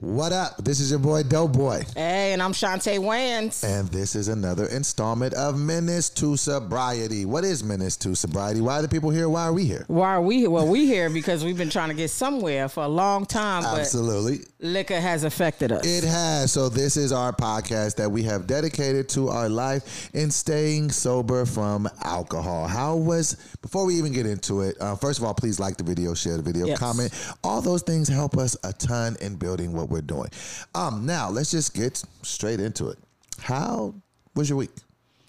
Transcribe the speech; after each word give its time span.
What 0.00 0.32
up? 0.32 0.56
This 0.64 0.80
is 0.80 0.88
your 0.88 0.98
boy 0.98 1.24
Doughboy. 1.24 1.82
Hey, 1.94 2.32
and 2.32 2.42
I'm 2.42 2.52
Shantae 2.52 2.98
Wayans. 2.98 3.62
And 3.62 3.86
this 3.88 4.14
is 4.16 4.28
another 4.28 4.64
installment 4.68 5.34
of 5.34 5.58
Menace 5.58 6.08
to 6.10 6.38
Sobriety. 6.38 7.26
What 7.26 7.44
is 7.44 7.62
Menace 7.62 7.98
to 7.98 8.14
Sobriety? 8.14 8.62
Why 8.62 8.78
are 8.78 8.82
the 8.82 8.88
people 8.88 9.10
here? 9.10 9.28
Why 9.28 9.42
are 9.42 9.52
we 9.52 9.66
here? 9.66 9.84
Why 9.88 10.14
are 10.14 10.22
we 10.22 10.38
here? 10.38 10.48
Well, 10.48 10.66
we 10.66 10.86
here 10.86 11.10
because 11.10 11.44
we've 11.44 11.58
been 11.58 11.68
trying 11.68 11.90
to 11.90 11.94
get 11.94 12.08
somewhere 12.08 12.70
for 12.70 12.82
a 12.84 12.88
long 12.88 13.26
time, 13.26 13.62
but 13.62 13.80
Absolutely. 13.80 14.46
liquor 14.60 14.98
has 14.98 15.22
affected 15.24 15.70
us. 15.70 15.84
It 15.86 16.04
has. 16.04 16.50
So 16.50 16.70
this 16.70 16.96
is 16.96 17.12
our 17.12 17.34
podcast 17.34 17.96
that 17.96 18.10
we 18.10 18.22
have 18.22 18.46
dedicated 18.46 19.06
to 19.10 19.28
our 19.28 19.50
life 19.50 20.08
in 20.14 20.30
staying 20.30 20.92
sober 20.92 21.44
from 21.44 21.86
alcohol. 22.04 22.66
How 22.68 22.96
was 22.96 23.36
before 23.60 23.84
we 23.84 23.96
even 23.96 24.14
get 24.14 24.24
into 24.24 24.62
it? 24.62 24.80
Uh, 24.80 24.96
first 24.96 25.18
of 25.18 25.26
all, 25.26 25.34
please 25.34 25.60
like 25.60 25.76
the 25.76 25.84
video, 25.84 26.14
share 26.14 26.38
the 26.38 26.42
video, 26.42 26.64
Yes. 26.68 26.78
comment. 26.78 27.12
All 27.44 27.60
those 27.60 27.82
things 27.82 28.08
help 28.08 28.38
us 28.38 28.56
a 28.64 28.72
ton 28.72 29.18
in 29.20 29.36
building 29.36 29.74
what 29.74 29.89
we're 29.90 30.00
doing. 30.00 30.30
Um, 30.74 31.04
now 31.04 31.28
let's 31.28 31.50
just 31.50 31.74
get 31.74 32.02
straight 32.22 32.60
into 32.60 32.88
it. 32.88 32.98
How 33.40 33.94
was 34.34 34.48
your 34.48 34.58
week? 34.58 34.70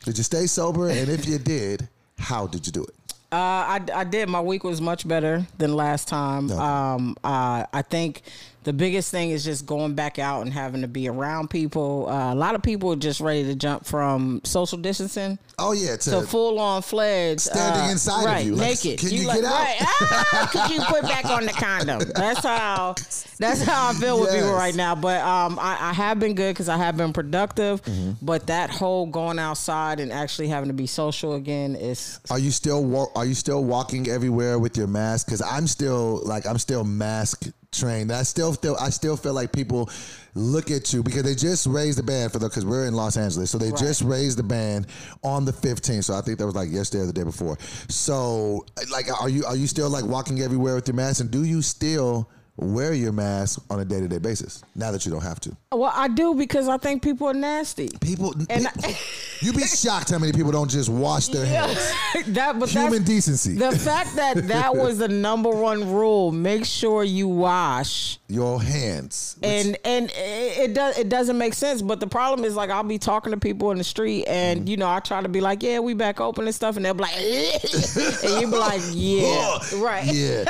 Did 0.06 0.18
you 0.18 0.24
stay 0.24 0.48
sober? 0.48 0.90
And 0.90 1.10
if 1.10 1.28
you 1.28 1.38
did, 1.38 1.88
how 2.18 2.48
did 2.48 2.66
you 2.66 2.72
do 2.72 2.84
it? 2.84 2.96
Uh, 3.32 3.36
I, 3.36 3.82
I 3.94 4.04
did. 4.04 4.28
My 4.30 4.42
week 4.42 4.64
was 4.64 4.82
much 4.82 5.08
better 5.08 5.46
than 5.58 5.74
last 5.74 6.08
time. 6.08 6.52
Okay. 6.52 6.60
Um, 6.60 7.16
uh, 7.24 7.66
I 7.72 7.82
think 7.82 8.24
the 8.64 8.74
biggest 8.74 9.12
thing 9.12 9.32
is 9.32 9.44
just 9.44 9.66
going 9.66 9.96
back 9.96 10.20
out 10.20 10.42
and 10.42 10.54
having 10.54 10.82
to 10.82 10.88
be 10.88 11.08
around 11.08 11.50
people. 11.50 12.08
Uh, 12.10 12.34
a 12.34 12.36
lot 12.36 12.56
of 12.56 12.62
people 12.62 12.92
are 12.94 12.98
just 12.98 13.20
ready 13.20 13.44
to 13.46 13.56
jump 13.56 13.86
from 13.86 14.42
social 14.44 14.78
distancing 14.78 15.40
Oh 15.64 15.74
yeah, 15.74 15.96
to, 15.96 16.10
to 16.10 16.22
full 16.22 16.60
on 16.60 16.82
fledged 16.82 17.42
Standing 17.42 17.90
uh, 17.90 17.92
inside 17.92 18.40
of 18.40 18.46
you, 18.46 18.56
like, 18.56 18.84
naked. 18.84 19.00
can 19.00 19.12
you 19.12 19.28
like, 19.28 19.42
get 19.42 19.46
out? 19.46 19.60
Right, 19.60 19.78
ah, 19.80 20.50
could 20.52 20.76
you 20.76 20.82
put 20.86 21.04
back 21.04 21.26
on 21.26 21.46
the 21.46 21.52
condom? 21.52 22.02
That's 22.16 22.44
how. 22.44 22.96
That's 23.38 23.62
how 23.62 23.90
I 23.90 23.94
feel 23.94 24.20
with 24.20 24.32
people 24.32 24.54
right 24.54 24.76
now. 24.76 24.96
But 24.96 25.22
um, 25.22 25.60
I, 25.60 25.78
I 25.80 25.94
have 25.94 26.20
been 26.20 26.34
good 26.34 26.54
because 26.54 26.68
I 26.68 26.78
have 26.78 26.98
been 26.98 27.14
productive. 27.14 27.82
Mm-hmm. 27.84 28.26
But 28.26 28.48
that 28.48 28.72
whole 28.72 29.06
going 29.06 29.38
outside 29.38 30.00
and 30.00 30.12
actually 30.12 30.48
having 30.48 30.70
to 30.70 30.74
be 30.74 30.88
social 30.88 31.34
again 31.34 31.76
is 31.76 32.20
Are 32.32 32.40
you 32.40 32.52
still 32.52 32.84
wa- 32.84 33.12
are 33.16 33.26
you 33.26 33.36
still 33.36 33.64
walking 33.64 34.08
everywhere 34.08 34.58
with 34.58 34.78
your 34.78 34.88
mask? 34.88 35.28
Because 35.28 35.44
I'm 35.44 35.68
still 35.68 36.22
like 36.26 36.48
I'm 36.48 36.58
still 36.58 36.84
mask 36.84 37.52
trained. 37.76 38.12
I 38.12 38.24
still 38.24 38.54
feel 38.54 38.76
I 38.80 38.90
still 38.90 39.16
feel 39.16 39.34
like 39.34 39.52
people 39.54 39.90
look 40.36 40.72
at 40.72 40.92
you 40.94 41.02
because 41.04 41.24
they 41.24 41.36
just 41.36 41.66
raised 41.68 41.98
the 41.98 42.04
ban 42.04 42.30
for 42.30 42.38
the 42.40 42.50
because 42.50 42.66
we're 42.66 42.86
in 42.86 42.94
Los 42.94 43.16
Angeles, 43.18 43.50
so 43.50 43.58
they 43.58 43.70
Right. 43.70 43.80
just 43.80 44.02
raised 44.02 44.38
the 44.38 44.44
ban 44.44 44.86
on 45.24 45.46
the 45.46 45.54
15th. 45.54 46.04
So 46.06 46.14
I 46.14 46.22
think 46.22 46.38
that 46.40 46.46
was 46.46 46.56
like 46.56 46.70
yesterday 46.70 47.04
or 47.04 47.08
the 47.08 47.14
day 47.14 47.24
before. 47.24 47.58
So 47.88 48.66
like, 48.92 49.08
are 49.22 49.30
you 49.30 49.46
are 49.46 49.56
you 49.56 49.68
still 49.68 49.90
like 49.90 50.04
walking 50.06 50.42
everywhere 50.42 50.76
with 50.76 50.88
your 50.88 50.96
mask? 50.96 51.22
And 51.22 51.32
do 51.32 51.44
you 51.44 51.62
still 51.62 52.30
wear 52.62 52.94
your 52.94 53.12
mask 53.12 53.62
on 53.70 53.80
a 53.80 53.86
day 53.86 54.00
to 54.00 54.08
day 54.08 54.20
basis 54.20 54.64
now 54.76 54.92
that 54.92 55.06
you 55.06 55.12
don't 55.12 55.24
have 55.24 55.40
to? 55.42 55.56
well, 55.72 55.92
I 55.94 56.08
do 56.08 56.36
because 56.36 56.68
I 56.68 56.78
think 56.78 57.02
people 57.02 57.28
are 57.28 57.34
nasty. 57.34 57.90
People, 58.02 58.34
And 58.50 58.68
people- 58.76 58.94
you'd 59.42 59.56
be 59.56 59.64
shocked 59.64 60.12
how 60.12 60.20
many 60.20 60.32
people 60.32 60.52
don't 60.52 60.70
just 60.70 60.90
wash 60.90 61.28
their 61.28 61.46
hands. 61.46 61.78
that, 62.28 62.60
but 62.60 62.70
Human 62.70 63.04
decency. 63.04 63.56
the 63.56 63.72
fact 63.72 64.16
that 64.16 64.48
that 64.48 64.76
was 64.76 65.00
the 65.00 65.08
number 65.08 65.50
one 65.50 65.92
rule: 65.92 66.32
make 66.32 66.66
sure 66.66 67.04
you 67.04 67.28
wash. 67.28 68.20
your 68.28 68.62
hands. 68.62 69.38
and 69.42 69.78
and 69.84 70.12
it, 70.12 70.70
it 70.70 70.74
does 70.74 70.98
it 70.98 71.10
doesn't 71.10 71.38
make 71.38 71.54
sense. 71.56 71.82
But 71.82 72.00
the 72.00 72.08
problem 72.08 72.46
is 72.46 72.56
like 72.56 72.70
I'll 72.70 72.84
be 72.84 73.00
talking 73.00 73.32
to 73.32 73.40
people 73.40 73.72
in 73.72 73.78
the 73.80 73.84
street, 73.84 74.26
and 74.28 74.62
mm-hmm. 74.62 74.68
you 74.68 74.78
know 74.78 74.90
I 74.90 75.00
try 75.00 75.22
to 75.22 75.30
be 75.30 75.42
like, 75.42 75.64
yeah, 75.64 75.80
we 75.80 75.96
back 75.96 76.22
open 76.22 76.46
and 76.46 76.54
stuff, 76.54 76.76
and 76.76 76.86
they'll 76.86 76.94
be 76.94 77.02
like, 77.02 77.16
and 77.16 78.42
you 78.42 78.48
be 78.52 78.58
like, 78.58 78.82
yeah, 78.92 79.60
right, 79.78 80.06
Yeah. 80.06 80.46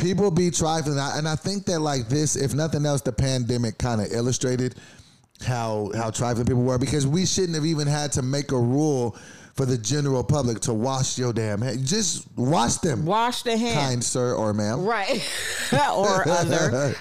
People 0.00 0.30
be 0.30 0.50
trifling. 0.50 0.99
I- 1.00 1.18
And 1.18 1.28
I 1.28 1.36
think 1.36 1.66
that 1.66 1.80
like 1.80 2.08
this, 2.08 2.36
if 2.36 2.54
nothing 2.54 2.86
else, 2.86 3.00
the 3.00 3.12
pandemic 3.12 3.78
kind 3.78 4.00
of 4.00 4.12
illustrated 4.12 4.74
how 5.44 5.90
how 5.94 6.10
trifling 6.10 6.46
people 6.46 6.62
were 6.62 6.78
because 6.78 7.06
we 7.06 7.24
shouldn't 7.24 7.54
have 7.54 7.64
even 7.64 7.86
had 7.86 8.12
to 8.12 8.22
make 8.22 8.52
a 8.52 8.58
rule 8.58 9.16
for 9.60 9.66
the 9.66 9.76
general 9.76 10.24
public 10.24 10.58
to 10.60 10.72
wash 10.72 11.18
your 11.18 11.34
damn 11.34 11.60
hands. 11.60 11.88
Just 11.90 12.26
wash 12.34 12.76
them, 12.76 13.04
Wash 13.04 13.42
the 13.42 13.56
hand. 13.58 13.78
kind 13.78 14.02
sir 14.04 14.32
or 14.34 14.54
ma'am. 14.54 14.82
Right, 14.84 15.22
or 15.94 16.26
other, 16.26 16.94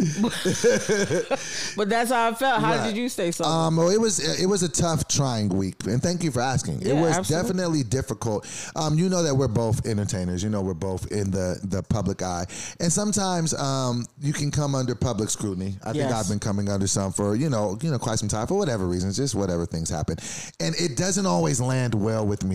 but 1.78 1.90
that's 1.90 2.12
how 2.12 2.30
I 2.30 2.34
felt. 2.34 2.62
How 2.62 2.76
Right. 2.76 2.88
did 2.88 2.98
you 2.98 3.08
stay 3.10 3.32
so? 3.32 3.46
Um, 3.46 3.78
well, 3.78 3.90
it 3.90 4.00
was 4.00 4.20
it 4.42 4.46
was 4.46 4.64
a 4.64 4.70
tough, 4.70 5.08
trying 5.08 5.50
week, 5.50 5.86
and 5.86 6.02
thank 6.04 6.24
you 6.24 6.32
for 6.32 6.42
asking. 6.42 6.82
it 6.82 6.94
was 6.94 7.16
absolutely. 7.18 7.48
definitely 7.48 7.84
difficult. 7.84 8.72
Um, 8.76 8.98
you 8.98 9.08
know 9.10 9.24
that 9.24 9.34
we're 9.36 9.48
both 9.48 9.86
entertainers. 9.86 10.44
You 10.44 10.50
know 10.50 10.62
we're 10.62 10.74
both 10.74 11.12
in 11.12 11.32
the 11.32 11.60
the 11.64 11.82
public 11.84 12.22
eye, 12.22 12.46
and 12.82 12.92
sometimes 12.92 13.54
um, 13.54 14.06
you 14.20 14.34
can 14.34 14.52
come 14.52 14.76
under 14.76 14.96
public 14.96 15.30
scrutiny. 15.30 15.76
I 15.84 15.92
think 15.94 16.00
Yes. 16.10 16.14
I've 16.14 16.30
been 16.30 16.40
coming 16.40 16.68
under 16.70 16.88
some 16.88 17.12
for 17.14 17.36
you 17.36 17.50
know 17.50 17.78
you 17.82 17.90
know 17.92 18.00
quite 18.00 18.20
some 18.20 18.28
time 18.30 18.48
for 18.48 18.56
whatever 18.58 18.86
reasons, 18.88 19.16
just 19.18 19.34
whatever 19.36 19.66
things 19.66 19.90
happen, 19.90 20.18
and 20.60 20.76
it 20.76 20.98
doesn't 20.98 21.26
always 21.26 21.62
land 21.62 21.94
well 21.96 22.26
with 22.26 22.44
me 22.44 22.49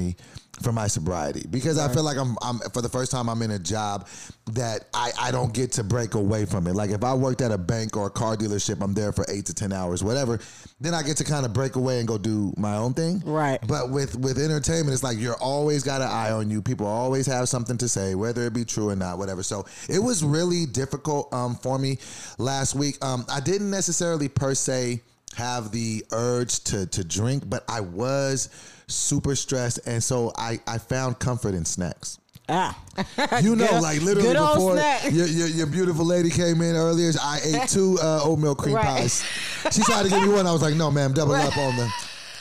for 0.62 0.72
my 0.72 0.86
sobriety 0.86 1.44
because 1.50 1.78
I 1.78 1.92
feel 1.92 2.04
like 2.04 2.16
I'm, 2.16 2.36
I'm 2.42 2.58
for 2.72 2.80
the 2.80 2.88
first 2.88 3.10
time 3.10 3.28
I'm 3.28 3.42
in 3.42 3.50
a 3.50 3.58
job 3.58 4.06
that 4.52 4.84
I, 4.94 5.10
I 5.20 5.30
don't 5.30 5.52
get 5.52 5.72
to 5.72 5.84
break 5.84 6.14
away 6.14 6.44
from 6.44 6.66
it. 6.66 6.74
Like 6.74 6.90
if 6.90 7.02
I 7.02 7.14
worked 7.14 7.40
at 7.40 7.50
a 7.50 7.58
bank 7.58 7.96
or 7.96 8.06
a 8.06 8.10
car 8.10 8.36
dealership, 8.36 8.82
I'm 8.82 8.94
there 8.94 9.12
for 9.12 9.24
eight 9.28 9.46
to 9.46 9.54
ten 9.54 9.72
hours, 9.72 10.04
whatever. 10.04 10.38
Then 10.80 10.94
I 10.94 11.02
get 11.02 11.16
to 11.18 11.24
kind 11.24 11.44
of 11.44 11.52
break 11.52 11.76
away 11.76 11.98
and 11.98 12.06
go 12.06 12.18
do 12.18 12.54
my 12.56 12.76
own 12.76 12.94
thing. 12.94 13.22
Right. 13.24 13.58
But 13.66 13.90
with 13.90 14.16
with 14.16 14.38
entertainment, 14.38 14.94
it's 14.94 15.02
like 15.02 15.18
you're 15.18 15.36
always 15.36 15.82
got 15.82 16.00
an 16.00 16.08
eye 16.08 16.30
on 16.30 16.50
you. 16.50 16.62
People 16.62 16.86
always 16.86 17.26
have 17.26 17.48
something 17.48 17.78
to 17.78 17.88
say, 17.88 18.14
whether 18.14 18.46
it 18.46 18.54
be 18.54 18.64
true 18.64 18.90
or 18.90 18.96
not, 18.96 19.18
whatever. 19.18 19.42
So 19.42 19.66
it 19.88 19.98
was 19.98 20.22
really 20.22 20.66
difficult 20.66 21.32
um, 21.32 21.56
for 21.56 21.78
me 21.78 21.98
last 22.38 22.74
week. 22.74 23.02
Um, 23.04 23.24
I 23.28 23.40
didn't 23.40 23.70
necessarily 23.70 24.28
per 24.28 24.54
se 24.54 25.02
have 25.36 25.72
the 25.72 26.04
urge 26.12 26.62
to 26.64 26.86
to 26.86 27.02
drink, 27.02 27.48
but 27.48 27.64
I 27.68 27.80
was 27.80 28.50
super 28.86 29.34
stressed, 29.36 29.80
and 29.86 30.02
so 30.02 30.32
I 30.36 30.60
I 30.66 30.78
found 30.78 31.18
comfort 31.18 31.54
in 31.54 31.64
snacks. 31.64 32.18
ah, 32.48 32.78
You 33.42 33.56
know, 33.56 33.66
Good- 33.66 33.82
like 33.82 34.02
literally 34.02 34.34
before 34.34 34.76
your, 35.10 35.26
your, 35.26 35.48
your 35.48 35.66
beautiful 35.66 36.04
lady 36.04 36.30
came 36.30 36.60
in 36.60 36.76
earlier, 36.76 37.10
I 37.20 37.40
ate 37.44 37.68
two 37.76 37.98
uh, 38.02 38.20
oatmeal 38.22 38.54
cream 38.54 38.74
Right. 38.74 38.84
pies. 38.84 39.24
She 39.72 39.82
tried 39.82 40.02
to 40.04 40.10
give 40.10 40.22
me 40.22 40.28
one. 40.28 40.46
I 40.46 40.52
was 40.52 40.60
like, 40.62 40.74
no, 40.74 40.90
ma'am, 40.90 41.12
double 41.14 41.34
up 41.34 41.56
on 41.56 41.76
the. 41.76 41.90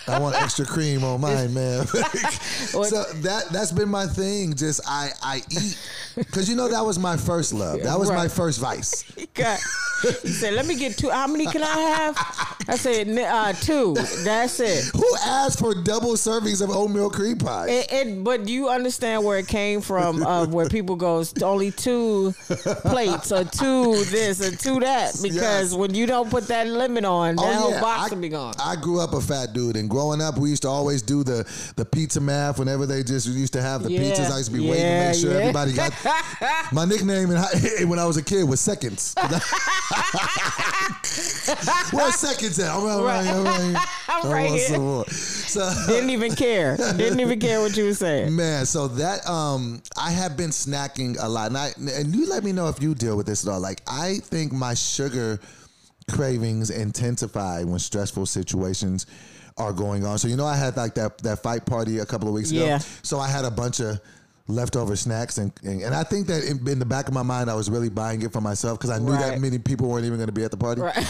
I 0.05 0.19
want 0.19 0.35
extra 0.35 0.65
cream 0.65 1.05
on 1.05 1.21
mine, 1.21 1.53
man. 1.53 1.87
so 1.87 3.03
that 3.21 3.45
that's 3.53 3.71
been 3.71 3.87
my 3.87 4.05
thing. 4.05 4.53
Just 4.53 4.81
I 4.85 5.11
I 5.23 5.41
eat 5.49 5.77
because 6.16 6.50
you 6.50 6.56
know 6.56 6.68
that 6.68 6.85
was 6.85 6.97
my 7.00 7.18
first 7.18 7.53
love. 7.53 7.81
That 7.84 7.97
was 8.00 8.09
my 8.09 8.28
first 8.28 8.59
vice. 8.59 9.01
he 9.16 9.28
got. 9.34 9.59
He 10.22 10.28
said, 10.29 10.53
"Let 10.53 10.66
me 10.66 10.75
get 10.75 10.97
two. 10.97 11.09
How 11.09 11.28
many 11.28 11.46
can 11.46 11.63
I 11.63 11.78
have?" 11.78 12.18
I 12.68 12.75
said, 12.75 13.07
"N- 13.07 13.19
uh, 13.19 13.53
two. 13.53 13.94
That's 14.24 14.59
it." 14.59 14.84
Who 14.94 15.06
asked 15.24 15.59
for 15.59 15.74
double 15.74 16.13
servings 16.13 16.62
of 16.62 16.69
oatmeal 16.69 17.09
cream 17.09 17.38
pie? 17.38 17.69
It, 17.69 17.91
it, 17.91 18.24
but 18.24 18.47
you 18.50 18.68
understand 18.69 19.24
where 19.24 19.38
it 19.38 19.47
came 19.47 19.79
from, 19.79 20.22
uh, 20.24 20.46
where 20.47 20.68
people 20.68 20.97
goes 20.97 21.34
only 21.41 21.72
two 21.72 22.34
plates 22.84 23.31
or 23.31 23.45
two 23.45 24.03
this 24.06 24.41
or 24.41 24.56
two 24.56 24.80
that, 24.81 25.13
because 25.22 25.34
Yes. 25.72 25.74
when 25.74 25.94
you 25.94 26.06
don't 26.06 26.30
put 26.30 26.47
that 26.47 26.68
limit 26.68 27.06
on, 27.06 27.38
that 27.38 27.56
whole 27.56 27.80
box 27.80 28.12
I, 28.12 28.16
will 28.16 28.22
be 28.22 28.30
gone. 28.30 28.53
I 28.59 28.75
grew 28.75 29.00
up 29.00 29.13
a 29.13 29.22
fat 29.22 29.53
dude, 29.53 29.78
and 29.78 29.90
growing 29.90 30.22
up, 30.22 30.38
we 30.38 30.50
used 30.50 30.63
to 30.63 30.68
always 30.69 31.01
do 31.01 31.24
the 31.24 31.45
the 31.78 31.85
pizza 31.85 32.19
math 32.19 32.59
whenever 32.59 32.85
they 32.85 33.03
just 33.03 33.28
used 33.28 33.53
to 33.53 33.62
have 33.62 33.84
the 33.84 33.91
Yeah. 33.91 34.01
pizzas. 34.01 34.31
I 34.31 34.38
used 34.40 34.51
to 34.51 34.57
be 34.57 34.68
waiting 34.69 34.84
to 34.84 35.07
make 35.07 35.16
sure 35.16 35.31
yeah. 35.31 35.38
everybody 35.38 35.72
got. 35.74 35.94
My 36.71 36.85
nickname 36.85 37.31
in 37.31 37.37
high, 37.37 37.83
when 37.85 37.99
I 37.99 38.05
was 38.05 38.17
a 38.17 38.23
kid 38.23 38.43
was 38.43 38.59
seconds. 38.59 39.15
Where's 41.91 42.15
seconds 42.15 42.59
at? 42.59 42.71
I'm 42.71 42.83
right, 42.83 42.99
Right. 43.03 43.27
I'm 43.27 43.43
right, 43.43 43.87
I'm 44.07 44.31
right 44.31 44.49
here. 44.49 44.67
some. 44.67 45.03
So 45.05 45.71
Didn't 45.87 46.09
even 46.09 46.33
care. 46.35 46.77
Didn't 46.77 47.19
even 47.19 47.39
care 47.39 47.61
what 47.61 47.77
you 47.77 47.85
were 47.85 47.93
saying. 47.93 48.35
Man, 48.35 48.65
so 48.65 48.87
that 48.89 49.27
um, 49.29 49.81
I 49.97 50.11
have 50.11 50.35
been 50.35 50.49
snacking 50.49 51.17
a 51.21 51.27
lot, 51.27 51.47
and 51.47 51.57
I 51.57 51.71
and 51.77 52.13
you 52.15 52.27
let 52.27 52.43
me 52.43 52.51
know 52.51 52.67
if 52.69 52.81
you 52.81 52.95
deal 52.95 53.15
with 53.15 53.25
this 53.27 53.45
at 53.47 53.51
all. 53.53 53.59
Like, 53.59 53.81
I 53.87 54.15
think 54.23 54.51
my 54.51 54.73
sugar 54.73 55.39
cravings 56.09 56.69
intensify 56.69 57.63
when 57.63 57.79
stressful 57.79 58.25
situations 58.25 59.06
are 59.57 59.71
going 59.71 60.06
on. 60.06 60.17
So 60.17 60.27
you 60.27 60.35
know, 60.35 60.45
I 60.45 60.56
had 60.56 60.75
like 60.75 60.95
that 60.95 61.19
that 61.19 61.44
fight 61.44 61.65
party 61.65 61.99
a 61.99 62.06
couple 62.06 62.27
of 62.27 62.33
weeks 62.33 62.51
ago. 62.51 62.65
Yeah. 62.65 62.79
So 62.79 63.19
I 63.19 63.27
had 63.27 63.45
a 63.45 63.51
bunch 63.51 63.79
of 63.79 63.99
leftover 64.48 64.95
snacks, 64.95 65.38
and 65.38 65.51
and, 65.63 65.81
and 65.81 65.95
I 65.95 66.04
think 66.04 66.28
that 66.28 66.44
in, 66.44 66.68
in 66.68 66.80
the 66.80 66.86
back 66.86 67.07
of 67.07 67.13
my 67.13 67.24
mind, 67.24 67.50
I 67.50 67.56
was 67.56 67.69
really 67.69 67.90
buying 67.90 68.22
it 68.22 68.31
for 68.34 68.42
myself 68.42 68.78
because 68.80 68.90
I 68.90 69.00
knew 69.00 69.12
that 69.13 69.40
many 69.40 69.57
people 69.60 69.90
weren't 69.90 70.06
even 70.06 70.18
going 70.18 70.28
to 70.28 70.34
be 70.34 70.44
at 70.44 70.51
the 70.51 70.57
party. 70.57 70.81
Right. 70.81 70.95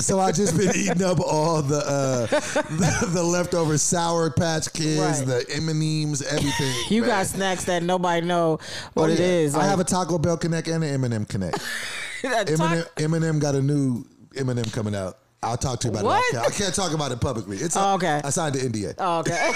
So 0.00 0.20
I 0.20 0.32
just 0.32 0.54
been 0.54 0.76
eating 0.76 1.02
up 1.02 1.18
all 1.18 1.62
the 1.62 1.78
uh, 1.78 2.26
the, 2.28 3.06
the 3.14 3.22
leftover 3.22 3.78
Sour 3.78 4.28
Patch 4.30 4.70
Kids, 4.74 4.98
Right. 5.00 5.26
the 5.26 5.46
M 5.56 5.70
and 5.70 5.82
M's, 5.82 6.20
everything. 6.20 6.74
You 6.90 7.00
man. 7.00 7.08
got 7.10 7.26
snacks 7.26 7.64
that 7.64 7.82
nobody 7.82 8.26
know 8.26 8.58
what 8.92 9.08
Oh, 9.08 9.12
it 9.14 9.18
yeah. 9.18 9.24
is. 9.24 9.54
I 9.54 9.64
have 9.64 9.80
a 9.80 9.84
Taco 9.84 10.18
Bell 10.18 10.36
Connect 10.36 10.68
and 10.68 10.84
an 10.84 11.02
M&M 11.04 11.24
Connect. 11.24 11.56
a 11.56 12.28
Eminem, 12.44 12.86
Eminem 12.96 13.40
got 13.40 13.54
a 13.54 13.62
new 13.62 14.04
M&M 14.36 14.62
coming 14.66 14.94
out. 14.94 15.16
I'll 15.42 15.56
talk 15.56 15.78
to 15.80 15.88
you 15.88 15.92
about 15.92 16.04
What? 16.04 16.34
it. 16.34 16.38
I 16.38 16.50
can't 16.50 16.74
talk 16.74 16.92
about 16.92 17.12
it 17.12 17.20
publicly. 17.20 17.58
It's 17.58 17.76
Oh, 17.76 17.94
okay. 17.94 18.20
I 18.24 18.30
signed 18.30 18.56
the 18.56 18.58
NDA. 18.60 18.94
Oh, 18.98 19.20
okay. 19.20 19.32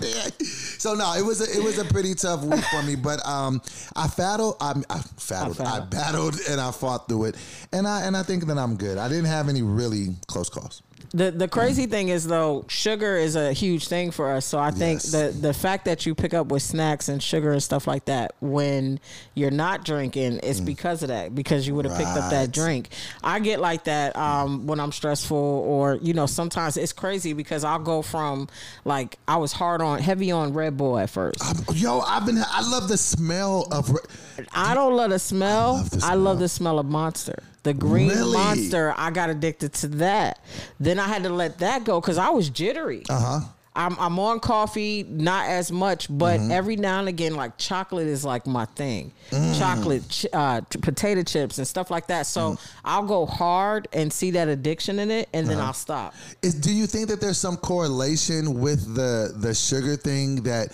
DA. 0.00 0.44
so 0.78 0.94
no, 0.94 1.14
it 1.14 1.22
was 1.24 1.40
a, 1.40 1.58
it 1.58 1.62
was 1.62 1.78
a 1.78 1.84
pretty 1.84 2.14
tough 2.14 2.42
week 2.42 2.64
for 2.66 2.82
me, 2.82 2.94
but 2.94 3.24
um, 3.26 3.60
I 3.96 4.06
battled, 4.16 4.56
I, 4.60 4.74
I 4.88 5.00
battled, 5.28 5.60
I 5.60 5.78
I, 5.78 5.80
battled, 5.80 6.36
and 6.48 6.60
I 6.60 6.70
fought 6.70 7.08
through 7.08 7.24
it, 7.24 7.36
and 7.72 7.86
I 7.86 8.02
and 8.02 8.16
I 8.16 8.22
think 8.22 8.46
that 8.46 8.58
I'm 8.58 8.76
good. 8.76 8.96
I 8.98 9.08
didn't 9.08 9.24
have 9.26 9.48
any 9.48 9.62
really 9.62 10.14
close 10.28 10.48
calls. 10.48 10.82
The 11.12 11.30
the 11.32 11.48
crazy 11.48 11.86
thing 11.86 12.08
is 12.08 12.26
though, 12.26 12.64
sugar 12.68 13.16
is 13.16 13.34
a 13.36 13.52
huge 13.52 13.88
thing 13.88 14.10
for 14.12 14.30
us. 14.32 14.46
So 14.46 14.58
I 14.58 14.70
think 14.70 15.00
Yes. 15.02 15.12
the 15.12 15.34
the 15.38 15.52
fact 15.52 15.84
that 15.86 16.06
you 16.06 16.14
pick 16.14 16.34
up 16.34 16.48
with 16.48 16.62
snacks 16.62 17.08
and 17.08 17.22
sugar 17.22 17.50
and 17.52 17.62
stuff 17.62 17.86
like 17.86 18.04
that 18.04 18.34
when 18.40 19.00
you're 19.34 19.50
not 19.50 19.84
drinking, 19.84 20.40
it's 20.42 20.60
because 20.60 21.02
of 21.02 21.08
that. 21.08 21.34
Because 21.34 21.66
you 21.66 21.74
would 21.74 21.84
have 21.84 21.96
picked 21.96 22.08
up 22.10 22.24
Mm. 22.24 22.30
That 22.30 22.52
drink. 22.52 22.90
I 23.24 23.40
get 23.40 23.60
like 23.60 23.84
that 23.84 24.14
um, 24.16 24.66
when 24.66 24.78
I'm 24.78 24.92
stressful, 24.92 25.36
or 25.36 25.96
you 25.96 26.12
know, 26.14 26.26
sometimes 26.26 26.76
it's 26.76 26.92
crazy 26.92 27.32
because 27.32 27.64
I'll 27.64 27.78
go 27.80 28.02
from 28.02 28.48
like 28.84 29.18
I 29.26 29.36
was 29.38 29.52
hard 29.52 29.82
on 29.82 29.98
heavy 30.00 30.30
on 30.30 30.52
Red 30.52 30.76
Bull 30.76 30.96
at 30.98 31.10
first. 31.10 31.42
Yo, 31.74 32.00
I've 32.00 32.24
been. 32.26 32.38
I 32.38 32.60
love 32.70 32.88
the 32.88 32.96
smell 32.98 33.66
of. 33.72 33.90
re- 33.90 34.44
I 34.54 34.74
don't 34.74 34.94
love 34.96 35.10
the 35.10 35.18
smell. 35.18 35.76
I 35.76 35.78
love 35.80 35.90
the 35.90 36.16
love, 36.16 36.38
the 36.38 36.48
smell 36.48 36.78
of 36.78 36.86
Monster. 36.86 37.42
The 37.62 37.74
green 37.74 38.08
Really? 38.08 38.32
Monster. 38.36 38.94
I 38.96 39.10
got 39.10 39.28
addicted 39.30 39.72
to 39.74 39.88
that. 39.88 40.42
Then 40.78 40.98
I 40.98 41.06
had 41.06 41.22
to 41.24 41.28
let 41.30 41.58
that 41.58 41.84
go 41.84 42.00
because 42.00 42.16
I 42.18 42.30
was 42.30 42.48
jittery. 42.48 43.02
Uh 43.08 43.20
huh. 43.20 43.40
I'm 43.76 43.96
I'm 44.00 44.18
on 44.18 44.40
coffee, 44.40 45.04
not 45.08 45.46
as 45.48 45.70
much, 45.70 46.08
but 46.10 46.40
Mm-hmm. 46.40 46.50
every 46.50 46.74
now 46.76 46.98
and 46.98 47.08
again, 47.08 47.36
like 47.36 47.56
chocolate 47.56 48.08
is 48.08 48.24
like 48.24 48.44
my 48.46 48.64
thing. 48.64 49.12
Mm. 49.30 49.58
Chocolate, 49.58 50.08
ch- 50.08 50.26
uh, 50.32 50.60
t- 50.68 50.80
potato 50.80 51.22
chips, 51.22 51.58
and 51.58 51.66
stuff 51.68 51.88
like 51.88 52.08
that. 52.08 52.26
So 52.26 52.52
Mm. 52.54 52.70
I'll 52.84 53.04
go 53.06 53.26
hard 53.26 53.86
and 53.92 54.12
see 54.12 54.32
that 54.32 54.48
addiction 54.48 54.98
in 54.98 55.10
it, 55.12 55.28
and 55.32 55.46
then 55.46 55.58
Uh-huh. 55.58 55.68
I'll 55.68 55.72
stop. 55.72 56.14
Is, 56.42 56.54
do 56.54 56.72
you 56.74 56.86
think 56.88 57.08
that 57.08 57.20
there's 57.20 57.38
some 57.38 57.56
correlation 57.58 58.58
with 58.60 58.94
the 58.96 59.34
the 59.36 59.54
sugar 59.54 59.94
thing 59.96 60.42
that 60.42 60.72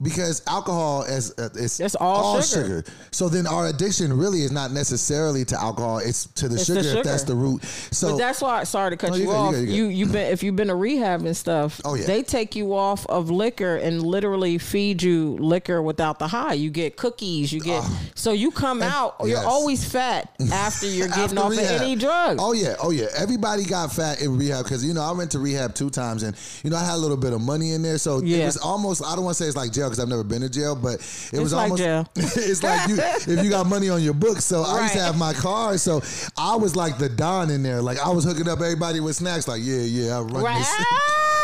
because 0.00 0.42
alcohol 0.46 1.02
is 1.02 1.32
uh, 1.38 1.48
it's 1.54 1.80
It's 1.80 1.94
all 1.96 2.40
sugar. 2.40 2.84
So 3.10 3.28
then 3.28 3.46
our 3.46 3.66
addiction 3.66 4.16
really 4.16 4.42
is 4.42 4.52
not 4.52 4.70
necessarily 4.72 5.44
to 5.46 5.60
alcohol; 5.60 5.98
it's 5.98 6.26
to 6.26 6.48
the, 6.48 6.54
It's 6.54 6.66
sugar, 6.66 6.82
the 6.82 6.98
if 6.98 7.04
that's 7.04 7.24
the 7.24 7.34
root. 7.34 7.64
So 7.64 8.12
But 8.12 8.18
that's 8.18 8.40
why. 8.40 8.64
Sorry 8.64 8.90
to 8.90 8.96
cut 8.96 9.10
No, 9.10 9.16
you, 9.16 9.22
you 9.22 9.26
good, 9.28 9.34
off. 9.36 9.54
you 9.54 9.66
good. 9.66 9.72
You 9.74 9.84
you 9.86 10.06
been 10.06 10.32
if 10.32 10.42
you've 10.42 10.56
been 10.56 10.68
to 10.68 10.74
rehab 10.76 11.24
and 11.24 11.36
stuff. 11.36 11.80
Oh, 11.84 11.94
yeah. 11.94 12.06
They 12.06 12.22
take 12.22 12.54
you 12.54 12.74
off 12.74 13.06
of 13.06 13.30
liquor 13.30 13.76
and 13.76 14.02
literally 14.02 14.58
feed 14.58 15.02
you 15.02 15.36
liquor 15.38 15.82
without 15.82 16.18
the 16.18 16.28
high. 16.28 16.52
You 16.54 16.70
get 16.70 16.96
cookies. 16.96 17.52
You 17.52 17.60
get 17.60 17.82
so 18.14 18.32
you 18.32 18.50
come 18.52 18.82
out. 18.82 19.16
Ah. 19.18 19.24
yes. 19.24 19.40
You're 19.40 19.48
always 19.50 19.84
fat 19.84 20.30
after 20.52 20.86
you're 20.86 21.08
getting 21.18 21.38
After 21.38 21.40
off 21.40 21.50
rehab. 21.50 21.76
of 21.76 21.82
any 21.82 21.96
drug. 21.96 22.36
Oh 22.40 22.52
yeah, 22.52 22.76
oh 22.80 22.90
yeah. 22.90 23.06
Everybody 23.16 23.64
got 23.64 23.92
fat 23.92 24.22
in 24.22 24.36
rehab 24.38 24.64
because 24.64 24.84
you 24.84 24.94
know 24.94 25.02
I 25.02 25.10
went 25.12 25.32
to 25.32 25.38
rehab 25.40 25.74
two 25.74 25.90
times 25.90 26.22
and 26.22 26.36
you 26.62 26.70
know 26.70 26.76
I 26.76 26.84
had 26.84 26.94
a 26.94 26.98
little 26.98 27.16
bit 27.16 27.32
of 27.32 27.40
money 27.40 27.72
in 27.72 27.82
there, 27.82 27.98
so 27.98 28.18
it 28.18 28.44
was 28.44 28.56
almost. 28.58 29.02
I 29.04 29.16
don't 29.16 29.24
want 29.24 29.36
to 29.36 29.42
say 29.42 29.48
it's 29.48 29.56
like 29.56 29.72
jail 29.72 29.87
because 29.88 30.00
I've 30.00 30.08
never 30.08 30.24
been 30.24 30.42
to 30.42 30.48
jail, 30.48 30.74
but 30.76 30.94
it 31.32 31.40
was 31.40 31.52
like 31.52 31.64
almost. 31.64 31.82
jail. 31.82 32.08
it's 32.16 32.62
like 32.62 32.88
you 32.88 32.96
if 33.00 33.44
you 33.44 33.50
got 33.50 33.66
money 33.66 33.88
on 33.88 34.02
your 34.02 34.14
books. 34.14 34.44
So 34.44 34.62
I 34.62 34.82
used 34.82 34.94
to 34.94 35.00
have 35.00 35.16
my 35.18 35.32
car, 35.32 35.76
so 35.78 36.00
I 36.36 36.56
was 36.56 36.76
like 36.76 36.98
the 36.98 37.08
don 37.08 37.50
in 37.50 37.62
there. 37.62 37.80
Like 37.82 37.98
I 37.98 38.10
was 38.10 38.24
hooking 38.24 38.48
up 38.48 38.60
everybody 38.60 39.00
with 39.00 39.16
snacks. 39.16 39.48
Like 39.48 39.60
yeah, 39.64 39.80
yeah, 39.80 40.18
I 40.18 40.20
run 40.20 40.42
Right. 40.44 40.58
this. 40.58 40.86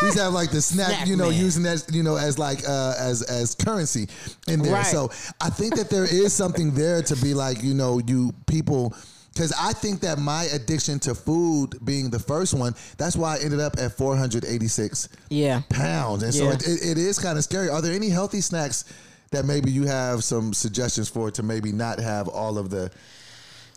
We 0.02 0.08
used 0.08 0.18
to 0.18 0.24
have 0.24 0.32
like 0.34 0.50
the 0.50 0.60
snack, 0.60 0.88
Snack 0.88 1.06
you 1.06 1.16
know, 1.16 1.30
man. 1.30 1.40
using 1.40 1.62
that, 1.62 1.84
you 1.90 2.02
know, 2.02 2.16
as 2.16 2.36
like 2.38 2.58
uh, 2.68 2.94
as 2.98 3.22
as 3.22 3.54
currency 3.54 4.08
in 4.48 4.60
there. 4.60 4.72
Right. 4.74 4.84
So 4.84 5.08
I 5.40 5.48
think 5.50 5.76
that 5.76 5.88
there 5.88 6.04
is 6.04 6.32
something 6.32 6.72
there 6.72 7.00
to 7.02 7.16
be 7.22 7.32
like, 7.32 7.62
you 7.62 7.74
know, 7.74 8.00
you 8.06 8.32
people. 8.46 8.92
Because 9.34 9.52
I 9.58 9.72
think 9.72 10.00
that 10.00 10.18
my 10.18 10.44
addiction 10.44 11.00
to 11.00 11.14
food 11.14 11.84
being 11.84 12.08
the 12.08 12.20
first 12.20 12.54
one, 12.54 12.74
that's 12.96 13.16
why 13.16 13.36
I 13.36 13.40
ended 13.40 13.58
up 13.58 13.74
at 13.78 13.96
486 13.96 15.08
Yeah. 15.28 15.62
pounds. 15.68 16.22
And 16.22 16.32
so 16.32 16.44
Yeah. 16.44 16.52
it, 16.52 16.68
it, 16.68 16.90
it 16.92 16.98
is 16.98 17.18
kind 17.18 17.36
of 17.36 17.42
scary. 17.44 17.68
Are 17.68 17.82
there 17.82 17.92
any 17.92 18.10
healthy 18.10 18.40
snacks 18.40 18.84
that 19.32 19.44
maybe 19.44 19.72
you 19.72 19.84
have 19.86 20.22
some 20.22 20.54
suggestions 20.54 21.08
for 21.08 21.30
to 21.32 21.42
maybe 21.42 21.72
not 21.72 21.98
have 21.98 22.28
all 22.28 22.56
of 22.58 22.70
the. 22.70 22.90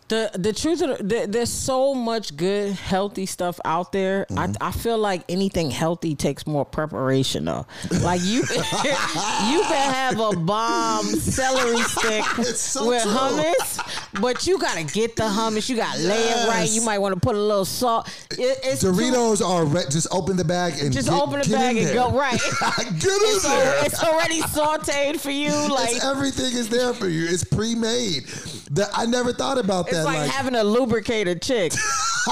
The 0.08 0.30
the 0.34 0.52
truth 0.54 0.80
of 0.82 0.98
the, 0.98 1.04
there- 1.04 1.26
there's 1.26 1.50
so 1.52 1.94
much 1.94 2.34
good 2.36 2.72
healthy 2.72 3.26
stuff 3.26 3.60
out 3.64 3.92
there. 3.92 4.26
Mm-hmm. 4.30 4.62
I 4.62 4.68
I 4.68 4.72
feel 4.72 4.96
like 4.98 5.22
anything 5.28 5.70
healthy 5.70 6.14
takes 6.14 6.46
more 6.46 6.64
preparation 6.64 7.44
though. 7.44 7.66
Like 8.00 8.20
you 8.22 8.40
you 8.42 9.62
can 9.68 9.92
have 9.92 10.18
a 10.18 10.32
bomb 10.36 11.04
celery 11.06 11.76
stick 11.82 12.24
so 12.56 12.88
with 12.88 13.02
true. 13.02 13.12
hummus, 13.12 14.20
but 14.20 14.46
you 14.46 14.58
gotta 14.58 14.84
get 14.84 15.14
the 15.16 15.24
hummus. 15.24 15.68
You 15.68 15.76
gotta 15.76 16.00
lay 16.00 16.22
it 16.30 16.48
right. 16.48 16.70
You 16.70 16.82
might 16.82 16.98
want 16.98 17.14
to 17.14 17.20
put 17.20 17.34
a 17.36 17.38
little 17.40 17.64
salt. 17.66 18.08
It, 18.30 18.58
it's 18.64 18.80
too- 18.80 18.92
Doritos 18.92 19.46
are 19.46 19.64
re- 19.66 19.84
just 19.90 20.08
open 20.10 20.36
the 20.36 20.44
bag 20.44 20.74
and 20.80 20.92
just 20.92 21.08
get- 21.10 21.20
open 21.20 21.40
the 21.40 21.48
bag 21.50 21.76
and 21.76 21.86
there. 21.88 21.94
go 21.94 22.10
right. 22.12 22.40
get 22.78 22.84
in 22.88 22.94
it's, 23.02 23.42
there. 23.42 23.84
it's 23.84 24.02
already 24.02 24.40
sauteed 24.42 25.20
for 25.20 25.30
you. 25.30 25.50
Like 25.70 25.90
It's- 25.90 26.04
everything 26.04 26.52
is 26.56 26.68
there 26.70 26.94
for 26.94 27.08
you. 27.08 27.26
It's 27.26 27.44
pre-made. 27.44 28.24
That 28.72 28.90
I 28.94 29.06
never 29.06 29.32
thought 29.32 29.56
about 29.58 29.88
It's 29.98 30.06
like, 30.06 30.18
Like, 30.18 30.30
having 30.30 30.54
a 30.54 30.64
lubricated 30.64 31.42
chick 31.42 31.72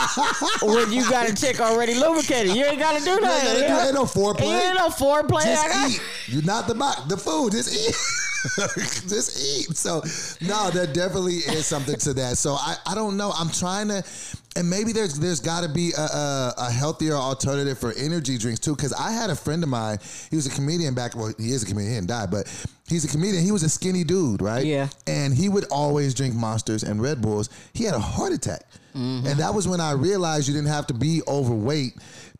when 0.63 0.93
you 0.93 1.09
got 1.09 1.29
a 1.29 1.35
chick 1.35 1.61
already 1.61 1.95
lubricated. 1.95 2.55
You 2.57 2.65
ain't 2.65 2.79
got 2.79 2.99
to 2.99 3.05
do 3.05 3.11
you 3.11 3.17
ain't 3.17 3.23
that. 3.23 3.69
gotta 3.69 3.87
ain't 3.87 3.95
no 3.95 4.05
foreplay. 4.05 4.49
You 4.49 4.57
ain't 4.57 4.75
no 4.75 4.89
foreplay. 4.89 5.45
Just 5.45 6.01
eat. 6.01 6.03
You're 6.29 6.43
not 6.43 6.67
the 6.67 6.75
box, 6.75 7.03
the 7.09 7.17
food. 7.17 7.53
Just 7.53 7.73
eat. 7.75 7.95
just 9.08 9.38
eat. 9.70 9.76
So 9.76 10.02
no, 10.46 10.70
there 10.70 10.87
definitely 10.87 11.37
is 11.37 11.66
something 11.66 11.96
to 11.96 12.14
that. 12.14 12.38
So 12.38 12.54
I, 12.54 12.76
I 12.87 12.94
don't 12.94 13.16
know. 13.16 13.32
I'm 13.37 13.50
trying 13.50 13.88
to, 13.88 14.02
and 14.56 14.69
maybe 14.70 14.93
there's 14.93 15.19
there's 15.19 15.40
got 15.40 15.62
to 15.62 15.69
be 15.69 15.93
a, 15.96 16.00
a, 16.00 16.54
a 16.58 16.70
healthier 16.70 17.14
alternative 17.14 17.78
for 17.78 17.93
energy 17.96 18.38
drinks 18.38 18.60
too. 18.60 18.75
Because 18.76 18.93
I 18.93 19.12
had 19.12 19.31
a 19.31 19.37
friend 19.37 19.62
of 19.62 19.69
mine. 19.69 19.98
He 20.31 20.37
was 20.37 20.46
a 20.46 20.50
comedian 20.50 20.94
back. 20.94 21.14
Well, 21.16 21.32
he 21.38 21.52
is 21.52 21.62
a 21.62 21.66
comedian. 21.66 21.93
He 21.93 21.96
didn't 21.98 22.08
die, 22.08 22.26
but 22.26 22.46
he's 22.88 23.04
a 23.04 23.08
comedian. 23.08 23.43
He 23.44 23.52
was 23.52 23.62
a 23.62 23.69
skinny 23.69 24.04
dude, 24.04 24.40
right? 24.43 24.64
Yeah. 24.64 24.88
And 25.06 25.34
he 25.34 25.48
would 25.48 25.64
always 25.70 26.14
drink 26.14 26.34
Monsters 26.34 26.82
and 26.82 27.02
Red 27.02 27.20
Bulls. 27.20 27.48
He 27.75 27.84
had 27.84 27.94
a 27.94 28.00
heart 28.00 28.32
attack, 28.32 28.62
Mm-hmm. 28.94 29.26
and 29.26 29.40
that 29.40 29.52
was 29.52 29.69
when 29.69 29.78
I 29.78 29.93
realized 29.93 30.48
you 30.48 30.54
didn't 30.54 30.69
have 30.70 30.87
to 30.87 30.94
be 30.94 31.20
overweight 31.28 31.93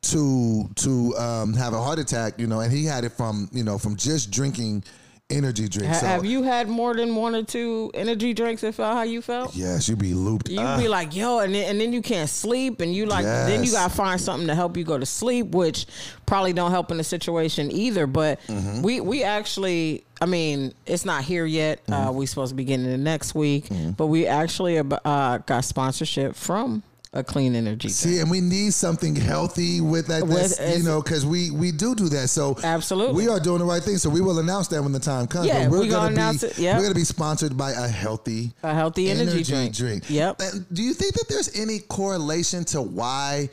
to 0.03 0.69
to 0.77 1.15
um, 1.19 1.53
have 1.55 1.75
a 1.75 1.83
heart 1.83 1.99
attack. 1.99 2.35
You 2.39 2.47
know, 2.47 2.61
and 2.61 2.73
he 2.73 2.85
had 2.87 3.05
it 3.05 3.11
from 3.13 3.49
you 3.53 3.63
know 3.63 3.77
from 3.77 3.97
just 3.97 4.31
drinking 4.31 4.85
energy 5.31 5.69
drinks. 5.69 6.01
So, 6.01 6.07
Have 6.07 6.25
you 6.25 6.43
had 6.45 6.69
more 6.69 6.95
than 6.95 7.15
one 7.17 7.35
or 7.35 7.43
two 7.43 7.91
energy 7.95 8.33
drinks 8.33 8.63
and 8.63 8.73
felt 8.75 8.97
how 8.97 9.03
you 9.03 9.21
felt? 9.21 9.55
Yes, 9.57 9.89
you 9.89 9.97
be 9.97 10.15
looped. 10.15 10.49
You 10.49 10.61
Ah. 10.61 10.79
be 10.79 10.87
like, 10.89 11.17
yo, 11.17 11.41
and 11.41 11.53
then, 11.55 11.69
and 11.69 11.81
then 11.81 11.93
you 11.93 12.01
can't 12.01 12.29
sleep, 12.31 12.81
and 12.81 12.95
you 12.95 13.07
like, 13.07 13.25
then 13.25 13.65
you 13.65 13.73
gotta 13.73 13.93
find 13.93 14.21
something 14.21 14.47
to 14.47 14.55
help 14.55 14.77
you 14.77 14.85
go 14.85 14.99
to 14.99 15.07
sleep, 15.07 15.49
which 15.49 15.87
probably 16.27 16.53
don't 16.53 16.71
help 16.71 16.91
in 16.93 16.97
the 16.97 17.05
situation 17.05 17.71
either. 17.73 18.07
But 18.07 18.41
Mm-hmm. 18.47 18.83
we 18.83 19.01
we 19.01 19.25
actually, 19.25 20.05
I 20.21 20.27
mean, 20.27 20.73
it's 20.87 21.05
not 21.05 21.25
here 21.25 21.45
yet. 21.47 21.81
Uh, 21.89 22.07
Mm-hmm. 22.07 22.17
we 22.19 22.27
supposed 22.27 22.51
to 22.51 22.57
be 22.57 22.65
getting 22.65 22.87
it 22.87 22.99
next 22.99 23.35
week, 23.35 23.67
but 23.97 24.07
we 24.07 24.27
actually 24.27 24.79
uh, 24.79 25.39
got 25.39 25.65
sponsorship 25.65 26.37
from 26.37 26.83
a 27.13 27.25
clean 27.25 27.55
energy. 27.55 27.89
drink. 27.89 27.95
See, 27.95 28.19
and 28.19 28.31
we 28.31 28.41
need 28.41 28.75
something 28.75 29.15
healthy 29.17 29.81
with 29.81 30.07
that. 30.09 30.27
With- 30.27 30.61
you 30.77 30.83
know, 30.83 31.01
because 31.03 31.25
we 31.25 31.51
we 31.51 31.73
do 31.73 31.95
do 31.95 32.09
that. 32.11 32.29
So 32.29 32.57
Absolutely. 32.63 33.15
we 33.15 33.29
are 33.29 33.41
doing 33.41 33.59
the 33.61 33.65
right 33.65 33.83
thing. 33.83 33.97
So 33.99 34.11
we 34.11 34.21
will 34.21 34.39
announce 34.39 34.69
that 34.69 34.83
when 34.83 34.93
the 34.93 35.01
time 35.01 35.27
comes. 35.27 35.47
Yeah, 35.47 35.65
But 35.65 35.71
we're 35.71 35.81
we 35.83 35.89
gonna 35.89 36.09
be 36.09 36.15
announce 36.15 36.43
it, 36.43 36.59
yep. 36.59 36.77
we're 36.77 36.83
gonna 36.83 36.95
be 36.95 37.05
sponsored 37.05 37.57
by 37.57 37.73
a 37.73 37.89
healthy 37.89 38.53
A 38.63 38.75
healthy 38.75 39.11
energy, 39.11 39.43
drink. 39.71 40.05
Yep. 40.11 40.41
And 40.41 40.67
do 40.75 40.83
you 40.83 40.93
think 40.95 41.15
that 41.15 41.27
there's 41.29 41.57
any 41.59 41.79
correlation 41.79 42.65
to 42.67 42.83
why 42.83 43.49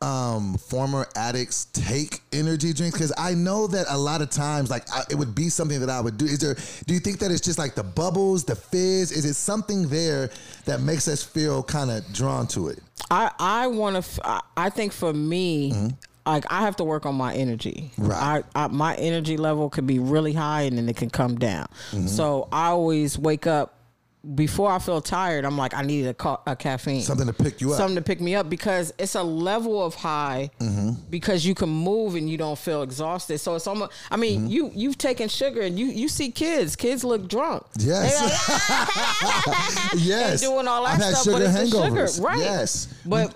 um, 0.00 0.54
former 0.58 1.06
addicts 1.16 1.66
take 1.66 2.20
energy 2.32 2.72
drinks? 2.72 2.96
Because 2.96 3.12
I 3.16 3.34
know 3.34 3.66
that 3.68 3.86
a 3.88 3.96
lot 3.96 4.22
of 4.22 4.30
times, 4.30 4.70
like 4.70 4.90
I, 4.90 5.02
it 5.10 5.14
would 5.14 5.34
be 5.34 5.48
something 5.48 5.80
that 5.80 5.90
I 5.90 6.00
would 6.00 6.18
do. 6.18 6.26
Is 6.26 6.38
there? 6.38 6.56
Do 6.86 6.94
you 6.94 7.00
think 7.00 7.18
that 7.20 7.30
it's 7.30 7.40
just 7.40 7.58
like 7.58 7.74
the 7.74 7.84
bubbles, 7.84 8.44
the 8.44 8.56
fizz? 8.56 9.12
Is 9.12 9.24
it 9.24 9.34
something 9.34 9.88
there 9.88 10.30
that 10.64 10.80
makes 10.80 11.08
us 11.08 11.22
feel 11.22 11.62
kind 11.62 11.90
of 11.90 12.10
drawn 12.12 12.46
to 12.48 12.68
it? 12.68 12.80
I 13.10 13.30
I 13.38 13.66
want 13.68 14.04
to. 14.04 14.42
I 14.56 14.70
think 14.70 14.92
for 14.92 15.12
me, 15.12 15.92
like 16.26 16.44
I 16.50 16.62
have 16.62 16.76
to 16.76 16.84
work 16.84 17.06
on 17.06 17.14
my 17.14 17.34
energy. 17.34 17.92
Mm-hmm. 17.92 18.08
Right. 18.08 18.44
I, 18.54 18.64
I 18.64 18.66
my 18.68 18.94
energy 18.96 19.36
level 19.36 19.70
could 19.70 19.86
be 19.86 19.98
really 19.98 20.32
high 20.32 20.62
and 20.62 20.76
then 20.76 20.88
it 20.88 20.96
can 20.96 21.10
come 21.10 21.36
down. 21.36 21.66
Mm-hmm. 21.90 22.08
So 22.08 22.48
I 22.52 22.68
always 22.68 23.18
wake 23.18 23.46
up 23.46 23.75
before 24.34 24.70
I 24.72 24.78
feel 24.78 25.00
tired. 25.00 25.44
I'm 25.44 25.56
like 25.56 25.72
I 25.74 25.82
need 25.82 26.06
a, 26.06 26.14
ca- 26.14 26.40
a 26.46 26.56
caffeine. 26.56 27.02
Something 27.02 27.26
to 27.28 27.32
pick 27.32 27.60
you 27.60 27.70
up. 27.72 27.76
Something 27.76 27.96
to 27.96 28.02
pick 28.02 28.20
me 28.20 28.34
up 28.34 28.48
because 28.50 28.92
it's 28.98 29.14
a 29.14 29.22
level 29.22 29.84
of 29.84 29.94
high 29.94 30.50
Mm-hmm. 30.60 30.90
because 31.10 31.44
you 31.46 31.54
can 31.54 31.68
move 31.68 32.14
and 32.16 32.28
you 32.28 32.36
don't 32.36 32.58
feel 32.58 32.82
exhausted. 32.82 33.38
So 33.38 33.54
it's 33.54 33.66
almost. 33.66 33.92
I 34.10 34.16
mean, 34.16 34.40
Mm-hmm. 34.42 34.50
you 34.50 34.70
you've 34.74 34.98
taken 34.98 35.28
sugar 35.28 35.60
and 35.62 35.78
you 35.78 35.86
you 35.86 36.08
see 36.08 36.30
kids. 36.30 36.74
Kids 36.76 37.04
look 37.04 37.28
drunk. 37.28 37.62
Yes. 37.78 38.18
They 39.92 39.98
yes. 40.02 40.40
doing 40.40 40.66
all 40.66 40.84
that 40.84 41.00
I've 41.00 41.02
stuff, 41.16 41.24
sugar 41.24 41.36
but 41.38 41.42
it's 41.42 41.70
the 41.70 41.78
hangovers. 41.78 42.14
sugar, 42.16 42.26
right? 42.26 42.38
Yes. 42.38 42.88
But 43.04 43.34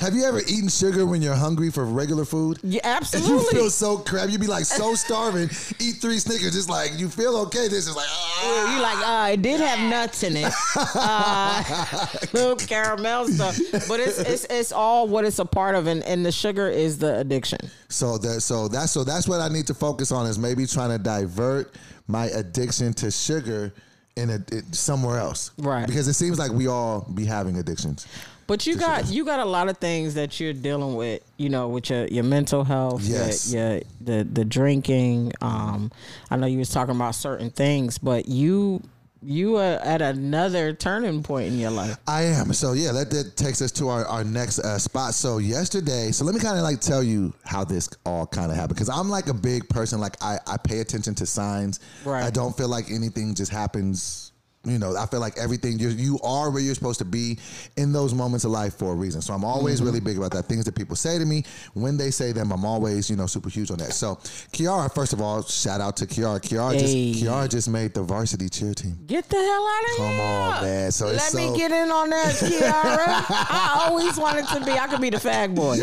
Have 0.00 0.14
you 0.14 0.24
ever 0.24 0.40
eaten 0.40 0.68
sugar 0.68 1.06
when 1.06 1.22
you're 1.22 1.34
hungry 1.34 1.70
for 1.70 1.84
regular 1.84 2.24
food? 2.24 2.58
Yeah, 2.62 2.80
And 2.82 2.96
absolutely. 2.96 3.32
you 3.32 3.50
feel 3.50 3.70
so 3.70 3.98
crap. 3.98 4.30
You'd 4.30 4.40
be 4.40 4.46
like 4.46 4.64
so 4.64 4.94
starving. 4.96 5.48
Eat 5.78 5.96
three 6.00 6.18
Snickers, 6.18 6.52
just 6.52 6.68
like 6.68 6.90
you 6.96 7.08
feel 7.08 7.36
okay. 7.36 7.68
This 7.68 7.86
is 7.86 7.94
like 7.94 8.08
ah. 8.08 8.74
you 8.74 8.82
like, 8.82 8.98
uh, 9.06 9.32
it 9.34 9.42
did 9.42 9.60
have 9.60 9.78
nuts 9.90 10.22
in 10.22 10.36
it, 10.36 10.52
uh, 10.94 12.06
little 12.32 12.56
caramel 12.66 13.28
stuff, 13.28 13.58
but 13.86 14.00
it's 14.00 14.18
it's 14.18 14.44
it's 14.50 14.72
all 14.72 15.06
what 15.06 15.24
it's 15.24 15.38
a 15.38 15.44
part 15.44 15.74
of, 15.74 15.86
and, 15.86 16.02
and 16.04 16.24
the 16.24 16.32
sugar 16.32 16.68
is 16.68 16.98
the 16.98 17.18
addiction. 17.18 17.60
So 17.88 18.18
that 18.18 18.40
so 18.40 18.68
that's 18.68 18.92
so 18.92 19.04
that's 19.04 19.28
what 19.28 19.40
I 19.40 19.48
need 19.48 19.66
to 19.68 19.74
focus 19.74 20.10
on 20.10 20.26
is 20.26 20.38
maybe 20.38 20.66
trying 20.66 20.90
to 20.90 20.98
divert 20.98 21.74
my 22.08 22.26
addiction 22.26 22.92
to 22.94 23.10
sugar 23.10 23.72
in 24.16 24.30
a 24.30 24.34
it, 24.50 24.74
somewhere 24.74 25.18
else. 25.18 25.52
Right. 25.58 25.86
Because 25.86 26.08
it 26.08 26.14
seems 26.14 26.38
like 26.38 26.50
we 26.50 26.66
all 26.66 27.02
be 27.14 27.24
having 27.24 27.58
addictions. 27.58 28.06
But 28.52 28.66
you 28.66 28.76
got 28.76 29.08
you 29.10 29.24
got 29.24 29.40
a 29.40 29.46
lot 29.46 29.70
of 29.70 29.78
things 29.78 30.12
that 30.12 30.38
you're 30.38 30.52
dealing 30.52 30.94
with, 30.94 31.22
you 31.38 31.48
know, 31.48 31.68
with 31.68 31.88
your, 31.88 32.06
your 32.08 32.22
mental 32.24 32.64
health, 32.64 33.02
your- 33.02 33.30
your, 33.46 33.80
the 34.02 34.28
the 34.30 34.44
drinking. 34.44 35.32
Um, 35.40 35.90
I 36.30 36.36
know 36.36 36.46
you 36.46 36.58
was 36.58 36.68
talking 36.68 36.94
about 36.94 37.14
certain 37.14 37.48
things, 37.48 37.96
but 37.96 38.28
you 38.28 38.82
you 39.22 39.56
are 39.56 39.78
at 39.80 40.02
another 40.02 40.74
turning 40.74 41.22
point 41.22 41.46
in 41.46 41.58
your 41.58 41.70
life. 41.70 41.96
I 42.06 42.24
am. 42.24 42.52
So 42.52 42.74
yeah, 42.74 42.92
that, 42.92 43.08
that 43.10 43.36
takes 43.38 43.62
us 43.62 43.72
to 43.72 43.88
our, 43.88 44.04
our 44.04 44.22
next 44.22 44.58
uh, 44.58 44.78
spot. 44.78 45.14
So 45.14 45.38
yesterday, 45.38 46.10
so 46.10 46.26
let 46.26 46.34
me 46.34 46.40
kind 46.40 46.58
of 46.58 46.62
like 46.64 46.80
tell 46.80 47.02
you 47.02 47.32
how 47.44 47.64
this 47.64 47.88
all 48.04 48.26
kind 48.26 48.50
of 48.50 48.56
happened. 48.58 48.76
Cause 48.76 48.90
I'm 48.90 49.08
like 49.08 49.28
a 49.28 49.34
big 49.34 49.66
person. 49.70 49.98
Like 49.98 50.16
I, 50.20 50.38
I 50.46 50.58
pay 50.58 50.80
attention 50.80 51.14
to 51.14 51.24
signs. 51.24 51.80
Right. 52.04 52.22
I 52.22 52.28
don't 52.28 52.54
feel 52.54 52.68
like 52.68 52.90
anything 52.90 53.34
just 53.34 53.50
happens. 53.52 54.31
You 54.64 54.78
know, 54.78 54.96
I 54.96 55.06
feel 55.06 55.18
like 55.18 55.38
everything 55.38 55.78
you 55.80 55.88
you 55.88 56.20
are 56.22 56.48
where 56.50 56.62
you're 56.62 56.76
supposed 56.76 57.00
to 57.00 57.04
be 57.04 57.38
in 57.76 57.92
those 57.92 58.14
moments 58.14 58.44
of 58.44 58.52
life 58.52 58.74
for 58.78 58.92
a 58.92 58.94
reason. 58.94 59.20
So 59.20 59.34
I'm 59.34 59.44
always 59.44 59.78
Mm-hmm. 59.78 59.86
really 59.86 60.00
big 60.00 60.18
about 60.18 60.30
that. 60.32 60.44
Things 60.44 60.64
that 60.66 60.74
people 60.76 60.94
say 60.94 61.18
to 61.18 61.24
me 61.24 61.42
when 61.74 61.96
they 61.96 62.10
say 62.12 62.30
them, 62.30 62.52
I'm 62.52 62.64
always 62.64 63.10
you 63.10 63.16
know 63.16 63.26
super 63.26 63.48
huge 63.48 63.70
on 63.72 63.78
that. 63.78 63.92
So 63.92 64.16
Kiara, 64.52 64.94
first 64.94 65.12
of 65.12 65.20
all, 65.20 65.42
shout 65.42 65.80
out 65.80 65.96
to 65.96 66.06
Kiara. 66.06 66.40
Kiara 66.40 66.74
Hey. 66.74 67.12
just 67.12 67.24
Kiara 67.24 67.48
just 67.50 67.68
made 67.70 67.92
the 67.94 68.02
varsity 68.04 68.48
cheer 68.48 68.72
team. 68.74 68.96
Get 69.06 69.28
the 69.28 69.36
hell 69.36 69.66
out 69.66 69.84
of 69.90 69.96
Come 69.96 70.06
here! 70.06 70.16
Come 70.18 70.54
on, 70.54 70.62
man. 70.62 70.92
So 70.92 71.06
Let 71.06 71.34
me 71.34 71.46
so- 71.48 71.56
get 71.56 71.72
in 71.72 71.90
on 71.90 72.10
that, 72.10 72.34
Kiara. 72.36 73.24
I 73.50 73.86
always 73.88 74.16
wanted 74.16 74.46
to 74.48 74.64
be. 74.64 74.72
I 74.72 74.86
could 74.86 75.00
be 75.00 75.10
the 75.10 75.16
fag 75.16 75.56
boy. 75.56 75.78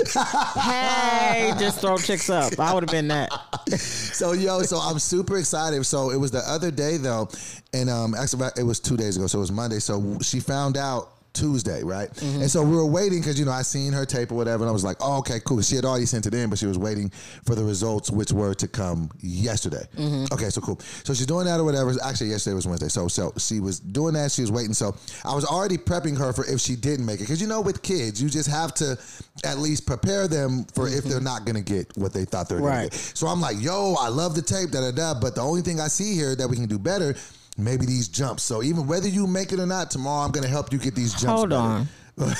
Hey, 0.61 1.51
just 1.59 1.81
throw 1.81 1.97
chicks 1.97 2.29
up. 2.29 2.57
I 2.59 2.73
would 2.73 2.83
have 2.83 2.91
been 2.91 3.07
that. 3.09 3.29
So 4.19 4.33
yo, 4.33 4.63
so 4.63 4.77
I'm 4.77 4.99
super 4.99 5.37
excited. 5.37 5.85
So 5.85 6.09
it 6.09 6.17
was 6.17 6.31
the 6.31 6.39
other 6.39 6.71
day 6.71 6.97
though, 6.97 7.29
and 7.73 7.89
um, 7.89 8.15
actually 8.15 8.47
it 8.57 8.63
was 8.63 8.79
two 8.79 8.97
days 8.97 9.17
ago. 9.17 9.27
So 9.27 9.39
it 9.39 9.41
was 9.41 9.51
Monday. 9.51 9.79
So 9.79 10.17
she 10.21 10.39
found 10.39 10.77
out 10.77 11.11
Tuesday, 11.31 11.83
right? 11.83 12.09
Mm-hmm. 12.09 12.41
And 12.41 12.51
so 12.51 12.63
we 12.63 12.75
were 12.75 12.87
waiting 12.87 13.19
because 13.19 13.37
you 13.37 13.45
know 13.45 13.51
I 13.51 13.61
seen 13.61 13.93
her 13.93 14.03
tape 14.03 14.31
or 14.31 14.35
whatever, 14.35 14.63
and 14.63 14.69
I 14.69 14.73
was 14.73 14.83
like, 14.83 14.97
oh 14.99 15.19
okay, 15.19 15.39
cool. 15.45 15.61
She 15.61 15.75
had 15.75 15.85
already 15.85 16.07
sent 16.07 16.25
it 16.25 16.33
in, 16.33 16.49
but 16.49 16.57
she 16.57 16.65
was 16.65 16.77
waiting 16.79 17.09
for 17.45 17.53
the 17.53 17.63
results, 17.63 18.09
which 18.09 18.31
were 18.31 18.55
to 18.55 18.67
come 18.67 19.11
yesterday. 19.21 19.83
Mm-hmm. 19.95 20.33
Okay, 20.33 20.49
so 20.49 20.59
cool. 20.59 20.79
So 21.03 21.13
she's 21.13 21.27
doing 21.27 21.45
that 21.45 21.59
or 21.59 21.63
whatever. 21.63 21.93
Actually, 22.03 22.31
yesterday 22.31 22.55
was 22.55 22.65
Wednesday. 22.65 22.87
So 22.87 23.07
so 23.07 23.31
she 23.37 23.59
was 23.59 23.79
doing 23.79 24.15
that. 24.15 24.31
She 24.31 24.41
was 24.41 24.51
waiting. 24.51 24.73
So 24.73 24.95
I 25.23 25.35
was 25.35 25.45
already 25.45 25.77
prepping 25.77 26.17
her 26.17 26.33
for 26.33 26.45
if 26.47 26.59
she 26.59 26.75
didn't 26.75 27.05
make 27.05 27.17
it, 27.19 27.23
because 27.23 27.39
you 27.39 27.47
know 27.47 27.61
with 27.61 27.83
kids, 27.83 28.21
you 28.21 28.27
just 28.27 28.49
have 28.49 28.73
to 28.75 28.97
at 29.45 29.59
least 29.59 29.85
prepare 29.85 30.27
them 30.27 30.65
for 30.73 30.87
if 30.89 31.03
they're 31.03 31.21
not 31.21 31.45
gonna 31.45 31.61
get 31.61 31.95
what 31.95 32.11
they 32.11 32.25
thought 32.25 32.49
they 32.49 32.55
were 32.55 32.61
gonna 32.61 32.71
Right. 32.73 32.91
get. 32.91 32.99
So 32.99 33.27
I'm 33.27 33.39
like, 33.39 33.61
yo, 33.61 33.93
I 33.99 34.07
love 34.09 34.33
the 34.33 34.41
tape, 34.41 34.71
da 34.71 34.81
da 34.81 34.91
da. 34.91 35.13
But 35.19 35.35
the 35.35 35.41
only 35.41 35.61
thing 35.61 35.79
I 35.79 35.89
see 35.89 36.15
here 36.15 36.35
that 36.35 36.49
we 36.49 36.55
can 36.55 36.65
do 36.65 36.79
better, 36.79 37.15
maybe 37.57 37.85
these 37.85 38.07
jumps. 38.07 38.43
So 38.43 38.63
even 38.63 38.87
whether 38.87 39.07
you 39.07 39.27
make 39.27 39.51
it 39.51 39.59
or 39.59 39.65
not, 39.65 39.91
tomorrow 39.91 40.25
I'm 40.25 40.31
gonna 40.31 40.47
help 40.47 40.71
you 40.71 40.79
get 40.79 40.95
these 40.95 41.11
jumps. 41.11 41.25
Hold 41.25 41.49
better. 41.49 41.61
on. 41.61 41.87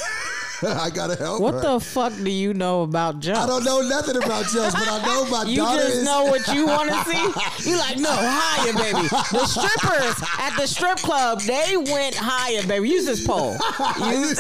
I 0.68 0.90
gotta 0.90 1.16
help 1.16 1.42
What 1.42 1.54
her. 1.56 1.62
the 1.62 1.80
fuck 1.80 2.14
do 2.16 2.30
you 2.30 2.54
know 2.54 2.84
about 2.84 3.20
jumps? 3.20 3.40
I 3.42 3.48
don't 3.48 3.64
know 3.64 3.82
nothing 3.82 4.18
about 4.18 4.46
jumps, 4.48 4.74
but 4.74 4.88
I 4.88 5.02
know 5.06 5.26
my 5.30 5.44
You 5.48 5.58
daughter 5.58 5.82
just 5.84 5.96
is. 5.98 6.04
know 6.06 6.26
what 6.26 6.48
you 6.54 6.66
want 6.68 6.90
to 6.90 7.04
see. 7.06 7.70
You 7.70 7.78
like, 7.78 7.98
no, 7.98 8.10
higher, 8.12 8.74
baby. 8.74 9.08
The 9.10 9.46
strippers 9.46 10.24
at 10.40 10.56
the 10.58 10.66
strip 10.68 10.98
club, 10.98 11.42
they 11.42 11.76
went 11.78 12.16
higher, 12.16 12.66
baby. 12.68 12.90
Use 12.90 13.06
this 13.06 13.26
pole. 13.26 13.54
You, 13.54 14.34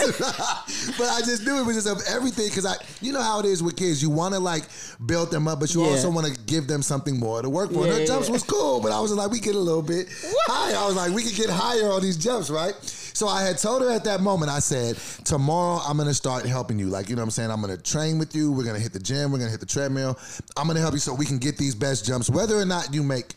but 0.97 1.07
I 1.09 1.21
just 1.25 1.45
knew 1.45 1.57
it 1.59 1.65
was 1.65 1.75
just 1.75 1.87
of 1.87 2.01
everything 2.13 2.47
because 2.47 2.65
I, 2.65 2.75
you 3.01 3.11
know 3.13 3.21
how 3.21 3.39
it 3.39 3.45
is 3.45 3.61
with 3.61 3.75
kids. 3.75 4.01
You 4.01 4.09
want 4.09 4.33
to 4.33 4.39
like 4.39 4.63
build 5.05 5.31
them 5.31 5.47
up, 5.47 5.59
but 5.59 5.73
you 5.73 5.83
Yeah. 5.83 5.91
also 5.91 6.09
want 6.11 6.27
to 6.27 6.39
give 6.45 6.67
them 6.67 6.81
something 6.81 7.17
more 7.19 7.41
to 7.41 7.49
work 7.49 7.71
for. 7.71 7.85
Yeah, 7.87 7.93
her 7.99 8.05
jumps 8.05 8.27
yeah. 8.27 8.33
was 8.33 8.43
cool, 8.43 8.79
but 8.81 8.91
I 8.91 8.99
was 8.99 9.11
like, 9.13 9.31
we 9.31 9.39
get 9.39 9.55
a 9.55 9.59
little 9.59 9.81
bit 9.81 10.07
higher. 10.47 10.75
I 10.77 10.85
was 10.85 10.95
like, 10.95 11.11
we 11.13 11.23
could 11.23 11.35
get 11.35 11.49
higher 11.49 11.91
on 11.91 12.01
these 12.01 12.17
jumps, 12.17 12.49
right? 12.49 12.73
So 13.19 13.27
I 13.27 13.41
had 13.43 13.57
told 13.57 13.81
her 13.81 13.89
at 13.89 14.05
that 14.05 14.21
moment, 14.21 14.49
I 14.49 14.59
said, 14.59 14.95
tomorrow 15.25 15.81
I'm 15.85 15.97
gonna 15.97 16.13
start 16.13 16.45
helping 16.45 16.79
you. 16.79 16.85
Like, 16.85 17.09
you 17.09 17.17
know 17.17 17.21
what 17.21 17.25
I'm 17.25 17.31
saying? 17.31 17.51
I'm 17.51 17.59
gonna 17.59 17.75
train 17.75 18.17
with 18.17 18.33
you. 18.33 18.49
We're 18.49 18.63
gonna 18.63 18.79
hit 18.79 18.93
the 18.93 18.99
gym. 18.99 19.29
We're 19.29 19.39
gonna 19.39 19.51
hit 19.51 19.59
the 19.59 19.65
treadmill. 19.65 20.17
I'm 20.55 20.67
gonna 20.67 20.79
help 20.79 20.93
you 20.93 21.01
so 21.01 21.13
we 21.13 21.25
can 21.25 21.37
get 21.37 21.57
these 21.57 21.75
best 21.75 22.05
jumps, 22.05 22.29
whether 22.29 22.55
or 22.55 22.63
not 22.63 22.93
you 22.93 23.03
make 23.03 23.33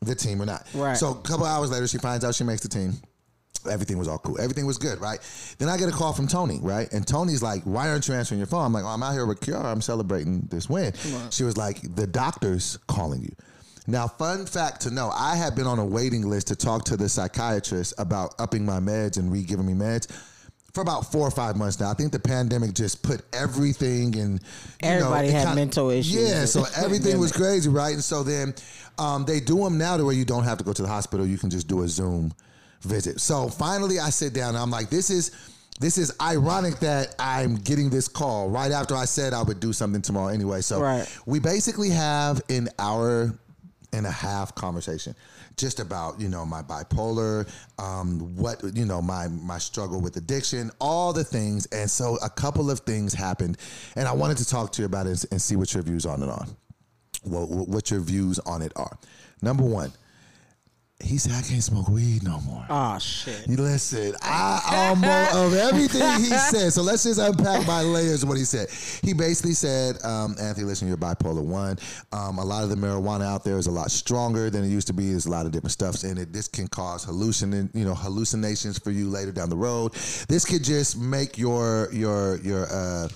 the 0.00 0.14
team 0.14 0.40
or 0.40 0.46
not. 0.46 0.66
Right. 0.72 0.96
So 0.96 1.10
a 1.10 1.14
couple 1.16 1.44
hours 1.44 1.70
later, 1.70 1.86
she 1.86 1.98
finds 1.98 2.24
out 2.24 2.34
she 2.34 2.44
makes 2.44 2.62
the 2.62 2.70
team. 2.70 2.94
Everything 3.70 3.98
was 3.98 4.08
all 4.08 4.16
cool. 4.16 4.40
Everything 4.40 4.64
was 4.64 4.78
good, 4.78 5.02
right? 5.02 5.20
Then 5.58 5.68
I 5.68 5.76
get 5.76 5.90
a 5.90 5.92
call 5.92 6.14
from 6.14 6.28
Tony, 6.28 6.58
right? 6.62 6.90
And 6.94 7.06
Tony's 7.06 7.42
like, 7.42 7.62
"Why 7.64 7.90
aren't 7.90 8.08
you 8.08 8.14
answering 8.14 8.38
your 8.38 8.46
phone?" 8.46 8.64
I'm 8.64 8.72
like, 8.72 8.84
oh, 8.84 8.88
"I'm 8.88 9.02
out 9.02 9.12
here 9.12 9.26
with 9.26 9.40
Kiara. 9.40 9.66
I'm 9.66 9.82
celebrating 9.82 10.48
this 10.50 10.70
win." 10.70 10.94
She 11.28 11.44
was 11.44 11.58
like, 11.58 11.94
"The 11.94 12.06
doctor's 12.06 12.78
calling 12.86 13.20
you." 13.20 13.36
Now, 13.86 14.08
fun 14.08 14.46
fact 14.46 14.80
to 14.82 14.90
know: 14.90 15.10
I 15.14 15.36
had 15.36 15.54
been 15.54 15.66
on 15.66 15.78
a 15.78 15.84
waiting 15.84 16.28
list 16.28 16.48
to 16.48 16.56
talk 16.56 16.84
to 16.86 16.96
the 16.96 17.08
psychiatrist 17.08 17.94
about 17.98 18.34
upping 18.38 18.64
my 18.64 18.80
meds 18.80 19.16
and 19.18 19.30
re-giving 19.32 19.66
me 19.66 19.72
meds 19.74 20.10
for 20.74 20.80
about 20.82 21.10
four 21.10 21.26
or 21.26 21.30
five 21.30 21.56
months 21.56 21.80
now. 21.80 21.90
I 21.90 21.94
think 21.94 22.12
the 22.12 22.18
pandemic 22.18 22.74
just 22.74 23.02
put 23.02 23.22
everything 23.32 24.12
in. 24.14 24.32
you 24.34 24.38
Everybody 24.82 25.28
it 25.28 25.32
had 25.32 25.46
kinda- 25.46 25.54
mental 25.54 25.90
issues. 25.90 26.14
Yeah, 26.30 26.44
so 26.44 26.64
everything 26.76 27.18
was 27.18 27.32
crazy, 27.32 27.68
right? 27.70 27.94
And 27.94 28.04
so 28.04 28.22
then 28.22 28.54
um, 28.98 29.24
they 29.24 29.40
do 29.40 29.56
them 29.58 29.78
now 29.78 29.96
to 29.96 30.04
where 30.04 30.14
you 30.14 30.24
don't 30.24 30.44
have 30.44 30.58
to 30.58 30.64
go 30.64 30.72
to 30.72 30.82
the 30.82 30.88
hospital. 30.88 31.24
You 31.26 31.38
can 31.38 31.48
just 31.50 31.66
do 31.68 31.82
a 31.82 31.88
Zoom 31.88 32.32
visit. 32.82 33.20
So 33.20 33.48
finally, 33.48 33.98
I 34.00 34.10
sit 34.10 34.34
down 34.34 34.50
and 34.50 34.58
I'm 34.58 34.70
like, 34.70 34.90
this 34.90 35.10
is. 35.10 35.30
This 35.78 35.98
is 35.98 36.10
ironic 36.22 36.78
that 36.78 37.14
I'm 37.18 37.56
getting 37.56 37.90
this 37.90 38.08
call 38.08 38.48
right 38.48 38.72
after 38.72 38.94
I 38.94 39.04
said 39.04 39.34
I 39.34 39.42
would 39.42 39.60
do 39.60 39.74
something 39.74 40.00
tomorrow 40.00 40.28
anyway. 40.28 40.62
So 40.62 40.80
Right. 40.80 41.06
we 41.26 41.38
basically 41.38 41.90
have 41.90 42.40
an 42.48 42.70
hour 42.78 43.34
and 43.96 44.06
a 44.06 44.10
half 44.10 44.54
conversation 44.54 45.14
just 45.56 45.80
about 45.80 46.20
you 46.20 46.28
know 46.28 46.44
my 46.44 46.62
bipolar 46.62 47.48
um 47.78 48.20
what 48.36 48.62
you 48.74 48.84
know 48.84 49.00
my 49.00 49.26
my 49.28 49.58
struggle 49.58 50.00
with 50.00 50.16
addiction 50.16 50.70
all 50.80 51.12
the 51.12 51.24
things. 51.24 51.66
And 51.66 51.90
so 51.90 52.16
a 52.22 52.30
couple 52.30 52.70
of 52.70 52.80
things 52.80 53.12
happened. 53.12 53.58
And 53.96 54.06
i 54.08 54.12
wanted 54.12 54.38
to 54.38 54.48
talk 54.48 54.72
to 54.72 54.82
you 54.82 54.86
about 54.86 55.06
it 55.06 55.24
and, 55.30 55.40
see 55.40 55.56
what 55.56 55.72
your 55.74 55.82
views 55.82 56.06
on 56.06 56.22
it 56.22 56.28
are. 56.28 56.46
What, 57.22 57.48
what 57.48 57.90
your 57.90 58.00
views 58.00 58.38
on 58.40 58.62
it 58.62 58.72
are. 58.76 58.98
Number 59.42 59.64
one 59.64 59.92
he 61.00 61.18
said 61.18 61.32
i 61.32 61.42
can't 61.46 61.62
smoke 61.62 61.88
weed 61.88 62.22
no 62.22 62.40
more 62.40 62.64
oh 62.70 62.98
shit. 62.98 63.46
you 63.48 63.56
listen, 63.56 64.14
I 64.22 64.60
almost 64.72 65.34
of 65.34 65.54
everything 65.54 66.02
he 66.18 66.30
said. 66.50 66.72
So 66.72 66.82
let's 66.82 67.04
just 67.04 67.20
unpack 67.20 67.66
by 67.66 67.82
layers 67.82 68.24
what 68.24 68.36
he 68.36 68.44
said. 68.44 68.68
He 69.02 69.12
basically 69.12 69.52
said, 69.52 70.02
um, 70.04 70.36
Anthony, 70.40 70.66
listen, 70.66 70.88
you're 70.88 70.96
bipolar 70.96 71.42
one. 71.42 71.78
Um, 72.12 72.38
a 72.38 72.44
lot 72.44 72.64
of 72.64 72.70
the 72.70 72.76
marijuana 72.76 73.24
out 73.24 73.44
there 73.44 73.58
is 73.58 73.66
a 73.66 73.70
lot 73.70 73.90
stronger 73.90 74.50
than 74.50 74.64
it 74.64 74.68
used 74.68 74.86
to 74.88 74.92
be. 74.92 75.10
There's 75.10 75.26
a 75.26 75.30
lot 75.30 75.46
of 75.46 75.52
different 75.52 75.72
stuffs 75.72 76.04
in 76.04 76.18
it. 76.18 76.32
This 76.32 76.48
can 76.48 76.68
cause 76.68 77.04
hallucin, 77.04 77.70
you 77.74 77.84
know, 77.84 77.94
hallucinations 77.94 78.78
for 78.78 78.90
you 78.90 79.08
later 79.08 79.32
down 79.32 79.50
the 79.50 79.56
road. 79.56 79.92
This 80.28 80.44
could 80.44 80.64
just 80.64 80.98
make 80.98 81.38
your 81.38 81.88
your 81.92 82.38
your 82.38 82.66
uh 82.72 83.08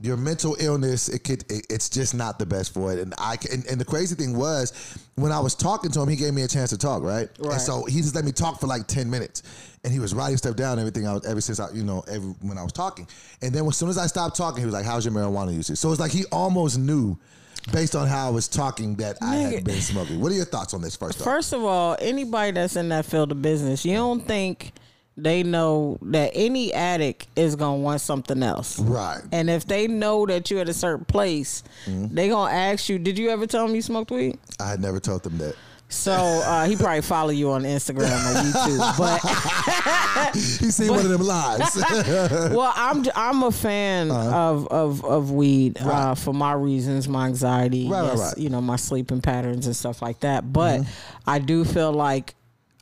your 0.00 0.16
mental 0.16 0.56
illness 0.60 1.08
it 1.08 1.24
could 1.24 1.42
it, 1.50 1.66
it's 1.68 1.88
just 1.88 2.14
not 2.14 2.38
the 2.38 2.46
best 2.46 2.72
for 2.72 2.92
it. 2.92 2.98
And 3.00 3.12
i 3.18 3.36
and, 3.52 3.66
and 3.66 3.80
the 3.80 3.84
crazy 3.84 4.14
thing 4.14 4.36
was 4.36 4.72
when 5.16 5.32
i 5.32 5.40
was 5.40 5.54
talking 5.56 5.90
to 5.90 6.00
him 6.00 6.08
he 6.08 6.14
gave 6.16 6.32
me 6.34 6.42
a 6.42 6.48
chance 6.48 6.70
to 6.70 6.78
talk 6.78 7.02
right, 7.02 7.28
Right. 7.38 7.52
and 7.54 7.60
so 7.60 7.84
he 7.84 8.00
just 8.00 8.14
let 8.14 8.24
me 8.24 8.30
talk 8.32 8.60
for 8.60 8.66
like 8.68 8.86
10 8.86 9.10
minutes. 9.10 9.42
And 9.84 9.92
he 9.92 10.00
was 10.00 10.12
writing 10.14 10.36
stuff 10.36 10.56
down 10.56 10.72
and 10.78 10.80
everything. 10.80 11.06
I 11.06 11.14
was, 11.14 11.24
ever 11.26 11.40
since 11.40 11.58
i 11.60 11.70
you 11.72 11.82
know 11.84 12.04
every, 12.08 12.30
when 12.42 12.58
i 12.58 12.62
was 12.62 12.72
talking. 12.72 13.08
And 13.42 13.52
then 13.54 13.66
as 13.66 13.76
soon 13.76 13.88
as 13.88 13.98
i 13.98 14.06
stopped 14.06 14.36
talking 14.36 14.60
he 14.60 14.64
was 14.66 14.74
like 14.74 14.84
how's 14.84 15.04
your 15.04 15.14
marijuana 15.14 15.52
usage? 15.54 15.78
So 15.78 15.90
it's 15.90 16.00
like 16.00 16.12
he 16.12 16.24
almost 16.30 16.78
knew 16.78 17.16
based 17.72 17.96
on 17.96 18.06
how 18.06 18.28
i 18.28 18.30
was 18.30 18.46
talking 18.46 18.94
that 18.96 19.18
i 19.20 19.34
had 19.36 19.64
been 19.64 19.80
smoking. 19.80 20.20
What 20.20 20.30
are 20.30 20.36
your 20.36 20.44
thoughts 20.44 20.74
on 20.74 20.80
this 20.80 20.94
first 20.96 21.18
off? 21.20 21.24
First 21.24 21.52
of 21.52 21.64
all, 21.64 21.96
anybody 22.00 22.52
that's 22.52 22.76
in 22.76 22.88
that 22.90 23.04
field 23.04 23.32
of 23.32 23.42
business, 23.42 23.84
you 23.84 23.94
don't 23.94 24.20
think 24.24 24.72
they 25.20 25.42
know 25.42 25.98
that 26.00 26.30
any 26.34 26.72
addict 26.72 27.26
is 27.36 27.56
gonna 27.56 27.78
want 27.78 28.00
something 28.00 28.42
else. 28.42 28.78
right 28.78 29.20
And 29.32 29.50
if 29.50 29.66
they 29.66 29.86
know 29.88 30.24
that 30.26 30.50
you're 30.50 30.60
at 30.60 30.68
a 30.68 30.74
certain 30.74 31.04
place, 31.04 31.62
Mm-hmm. 31.86 32.14
they 32.14 32.28
gonna 32.28 32.52
ask 32.54 32.88
you, 32.88 32.98
"Did 32.98 33.18
you 33.18 33.30
ever 33.30 33.46
tell 33.46 33.66
them 33.66 33.74
you 33.74 33.82
smoked 33.82 34.10
weed?" 34.10 34.38
i 34.60 34.68
had 34.70 34.80
never 34.80 35.00
told 35.00 35.22
them 35.24 35.38
that 35.38 35.54
So 35.90 36.12
uh, 36.12 36.66
he 36.66 36.76
probably 36.76 37.00
follow 37.00 37.30
you 37.30 37.50
on 37.50 37.62
Instagram 37.64 38.12
or 38.28 38.34
YouTube. 38.44 38.78
But 38.98 40.36
he 40.36 40.70
seen 40.70 40.90
one 40.90 41.00
of 41.00 41.08
them 41.08 41.22
lives 41.22 41.76
well, 42.54 42.72
I'm 42.76 43.04
I'm 43.16 43.42
a 43.42 43.50
fan 43.50 44.10
of 44.10 44.66
of 44.68 45.04
of 45.04 45.30
weed 45.30 45.78
uh, 45.80 45.88
Uh-huh. 45.88 46.14
For 46.14 46.34
my 46.34 46.52
reasons, 46.52 47.08
my 47.08 47.26
anxiety, 47.26 47.88
Right, 47.88 48.00
right, 48.02 48.06
yes, 48.08 48.18
right. 48.18 48.30
Mm-hmm. 48.32 48.42
you 48.42 48.50
know, 48.50 48.60
my 48.60 48.76
sleeping 48.76 49.20
patterns 49.22 49.66
and 49.66 49.74
stuff 49.74 50.02
like 50.02 50.20
that. 50.20 50.52
But 50.52 50.82
I 51.26 51.38
do 51.38 51.64
feel 51.64 51.92
like. 51.92 52.34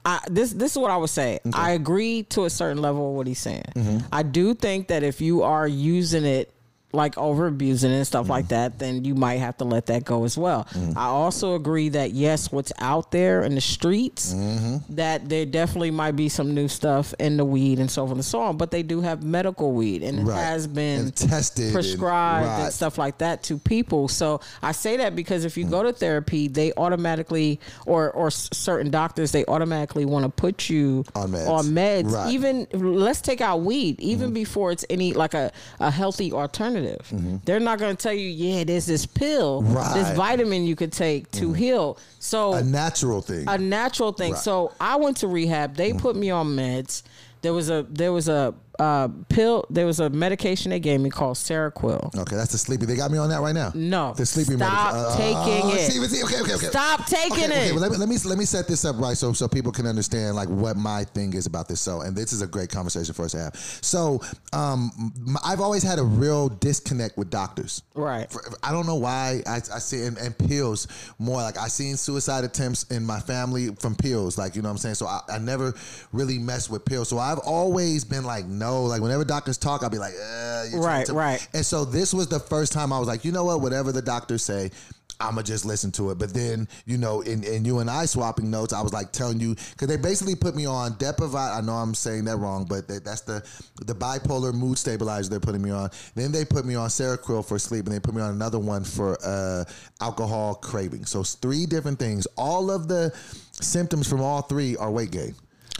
I, 0.07 0.21
this 0.31 0.53
this 0.53 0.71
is 0.73 0.79
what 0.79 0.93
I 0.93 0.97
would 0.97 1.11
say. 1.11 1.41
I 1.53 1.73
agree 1.73 2.23
to 2.31 2.45
a 2.45 2.51
certain 2.51 2.81
level 2.81 3.11
of 3.11 3.17
what 3.17 3.27
he's 3.27 3.41
saying. 3.41 3.65
Mm-hmm. 3.75 4.07
I 4.13 4.23
do 4.23 4.55
think 4.55 4.87
that 4.89 5.03
if 5.03 5.21
you 5.21 5.43
are 5.43 5.67
using 5.67 6.25
it 6.25 6.55
like 6.93 7.17
over 7.19 7.47
abusing 7.47 7.93
and 7.93 8.07
stuff 8.07 8.29
like 8.29 8.47
mm. 8.47 8.51
that, 8.51 8.79
then 8.79 9.05
you 9.05 9.15
might 9.15 9.37
have 9.37 9.57
to 9.59 9.65
let 9.65 9.87
that 9.87 10.05
go 10.05 10.25
as 10.25 10.39
well. 10.39 10.65
Mm. 10.73 10.97
I 10.97 11.07
also 11.07 11.55
agree 11.55 11.91
that 11.91 12.13
yes, 12.13 12.51
what's 12.51 12.73
out 12.79 13.11
there 13.11 13.43
in 13.43 13.55
the 13.55 13.61
streets, 13.61 14.33
mm-hmm. 14.33 14.95
that 14.95 15.29
there 15.29 15.45
definitely 15.45 15.91
might 15.91 16.13
be 16.13 16.29
some 16.29 16.55
new 16.55 16.69
stuff 16.69 17.13
in 17.19 17.37
the 17.37 17.45
weed 17.45 17.79
and 17.79 17.91
so 17.91 18.07
forth 18.07 18.17
and 18.17 18.25
so 18.25 18.41
on, 18.41 18.57
but 18.57 18.71
they 18.71 18.83
do 18.83 19.01
have 19.01 19.23
medical 19.23 19.73
weed 19.73 20.03
and 20.03 20.29
it 20.29 20.33
has 20.33 20.67
been 20.67 21.01
And 21.01 21.17
tested 21.17 21.73
prescribed 21.73 22.47
and 22.47 22.63
right. 22.65 22.73
stuff 22.73 22.99
like 22.99 23.19
that 23.19 23.43
to 23.45 23.59
people. 23.59 24.09
So 24.09 24.41
I 24.63 24.73
say 24.73 24.97
that 24.99 25.15
because 25.15 25.45
if 25.45 25.57
you 25.57 25.67
mm. 25.67 25.71
go 25.71 25.83
to 25.83 25.93
therapy, 25.93 26.49
they 26.49 26.73
automatically 26.77 27.61
or 27.85 28.11
or 28.11 28.31
certain 28.31 28.91
doctors 28.91 29.33
they 29.33 29.45
automatically 29.47 30.05
want 30.05 30.25
to 30.25 30.29
put 30.29 30.71
you 30.71 31.05
On 31.15 31.31
meds. 31.31 31.49
on 31.49 31.65
meds. 31.67 32.13
Right. 32.13 32.33
Even 32.33 32.67
let's 32.73 33.21
take 33.21 33.41
out 33.41 33.61
weed, 33.63 34.01
even 34.01 34.29
mm-hmm. 34.29 34.35
before 34.35 34.73
it's 34.73 34.85
any 34.89 35.13
like 35.13 35.35
a, 35.35 35.53
a 35.81 35.91
healthy 35.91 36.33
alternative. 36.33 36.76
Mm-hmm. 36.85 37.37
They're 37.45 37.61
not 37.61 37.79
going 37.79 37.97
to 37.97 38.03
tell 38.03 38.13
you, 38.13 38.29
yeah, 38.29 38.65
there's 38.65 38.87
this 38.87 39.07
pill, 39.07 39.63
this 39.63 40.17
vitamin 40.17 40.67
you 40.67 40.77
could 40.77 40.93
take 40.93 41.31
to 41.33 41.47
mm-hmm. 41.47 41.55
heal. 41.55 41.99
So 42.19 42.55
A 42.55 42.63
natural 42.63 43.21
thing. 43.21 43.45
a 43.49 43.59
natural 43.59 44.13
thing. 44.13 44.33
Right. 44.33 44.43
So 44.43 44.73
I 44.81 44.97
went 44.97 45.19
to 45.19 45.29
rehab. 45.29 45.77
They 45.77 45.91
mm-hmm. 45.91 45.99
put 45.99 46.17
me 46.17 46.31
on 46.31 46.49
meds. 46.49 47.03
There 47.43 47.53
was 47.53 47.71
a 47.71 47.87
there 47.89 48.13
was 48.13 48.29
a 48.29 48.55
uh, 48.79 49.09
pill. 49.29 49.65
There 49.71 49.87
was 49.87 50.01
a 50.01 50.11
medication 50.11 50.71
they 50.71 50.81
gave 50.81 51.01
me 51.01 51.11
called 51.11 51.37
Seroquel. 51.37 52.15
okay, 52.17 52.37
that's 52.37 52.53
the 52.53 52.59
sleepy. 52.59 52.87
They 52.87 52.97
got 52.97 53.11
me 53.11 53.19
on 53.19 53.29
that 53.31 53.41
right 53.41 53.55
now. 53.55 53.73
No. 53.75 54.15
the 54.15 54.27
sleepy. 54.27 54.57
Stop 54.57 54.95
medic- 54.95 55.17
taking 55.19 55.71
it. 55.71 55.91
See, 55.91 56.07
see, 56.07 56.25
okay, 56.25 56.41
okay, 56.43 56.55
okay. 56.55 56.67
Stop 56.67 57.07
taking 57.07 57.33
okay, 57.33 57.45
Okay, 57.47 57.69
it. 57.69 57.73
well, 57.73 57.81
let 57.83 57.91
me 57.93 57.97
let 57.99 58.09
me 58.09 58.17
let 58.25 58.39
me 58.39 58.45
set 58.45 58.67
this 58.69 58.85
up 58.85 58.97
right 58.99 59.17
so 59.17 59.33
so 59.33 59.49
people 59.49 59.73
can 59.73 59.87
understand 59.87 60.37
like 60.37 60.49
what 60.49 60.77
my 60.77 61.05
thing 61.05 61.33
is 61.35 61.47
about 61.47 61.69
this. 61.69 61.81
So, 61.81 62.01
and 62.03 62.17
this 62.17 62.33
is 62.33 62.43
a 62.43 62.47
great 62.47 62.71
conversation 62.71 63.15
for 63.15 63.25
us 63.25 63.33
to 63.33 63.39
have. 63.39 63.57
So, 63.57 64.21
um, 64.53 65.13
I've 65.45 65.61
always 65.61 65.83
had 65.83 65.99
a 65.99 66.05
real 66.05 66.49
disconnect 66.49 67.17
with 67.17 67.31
doctors. 67.31 67.83
Right. 67.95 68.31
For- 68.31 68.43
I 68.63 68.73
don't 68.73 68.87
know 68.87 68.97
why 68.97 69.43
I, 69.47 69.57
I 69.57 69.79
see 69.79 70.03
and, 70.05 70.19
and 70.19 70.37
pills 70.37 70.89
more 71.19 71.39
like 71.43 71.57
I 71.59 71.69
seen 71.69 71.97
suicide 71.97 72.45
attempts 72.45 72.85
in 72.85 73.05
my 73.05 73.21
family 73.21 73.75
from 73.77 73.95
pills 73.95 74.37
like 74.39 74.57
you 74.57 74.63
know 74.63 74.69
what 74.69 74.73
I'm 74.73 74.79
saying 74.79 74.95
so 74.97 75.07
I, 75.07 75.21
I 75.29 75.39
never 75.39 75.75
really 76.13 76.39
messed 76.39 76.71
with 76.71 76.85
pills 76.85 77.09
so 77.09 77.19
I've 77.19 77.39
always 77.39 78.05
been 78.05 78.25
like 78.25 78.47
no 78.47 78.66
like 78.75 79.01
whenever 79.01 79.25
doctors 79.25 79.59
talk 79.59 79.83
I'll 79.83 79.91
be 79.91 79.99
like 79.99 80.15
uh, 80.15 80.65
Right, 80.75 81.07
to-" 81.07 81.15
right. 81.15 81.47
and 81.55 81.65
so 81.65 81.85
this 81.85 82.13
was 82.13 82.29
the 82.29 82.41
first 82.41 82.73
time 82.73 82.93
I 82.93 82.99
was 82.99 83.09
like 83.09 83.25
you 83.25 83.33
know 83.33 83.45
what? 83.45 83.61
Whatever 83.61 83.93
the 83.93 84.03
doctors 84.03 84.43
say 84.45 84.71
I'ma 85.19 85.41
just 85.43 85.65
listen 85.65 85.91
to 85.93 86.11
it. 86.11 86.19
But 86.19 86.35
then 86.35 86.69
you 86.85 86.99
know 86.99 87.21
in, 87.23 87.43
in 87.45 87.65
you 87.65 87.79
and 87.79 87.89
I 87.91 88.05
swapping 88.07 88.51
notes 88.51 88.73
I 88.73 88.83
was 88.83 88.93
like 88.93 89.13
telling 89.13 89.41
you 89.41 89.55
because 89.55 89.89
they 89.89 89.97
basically 89.97 90.35
put 90.35 90.55
me 90.55 90.67
on 90.67 90.93
Depovite 90.95 91.57
I 91.57 91.61
know 91.61 91.73
I'm 91.73 91.95
saying 91.95 92.25
that 92.25 92.37
wrong 92.37 92.67
but 92.69 92.87
that, 92.89 93.05
that's 93.05 93.23
the 93.23 93.47
the 93.85 93.95
bipolar 93.95 94.53
mood 94.53 94.79
stabilizer 94.79 95.31
they're 95.31 95.41
putting 95.41 95.63
me 95.63 95.71
on. 95.71 95.91
Then 96.15 96.33
they 96.33 96.45
put 96.45 96.65
me 96.65 96.75
on 96.75 96.89
Seroquel 96.89 97.47
for 97.47 97.59
sleep 97.59 97.87
and 97.87 97.95
they 97.95 98.01
put 98.01 98.15
me 98.15 98.23
on 98.23 98.33
another 98.33 98.59
one 98.59 98.85
for 98.85 99.17
uh, 99.25 99.65
alcohol 100.01 100.55
craving. 100.55 101.05
So 101.07 101.21
it's 101.21 101.35
three 101.35 101.67
different 101.67 101.99
things. 101.99 102.27
All 102.37 102.71
of 102.71 102.89
the 102.89 103.13
symptoms 103.53 104.09
from 104.09 104.21
all 104.21 104.43
three 104.43 104.77
are 104.77 104.91
weight 104.91 105.11
gain 105.11 105.35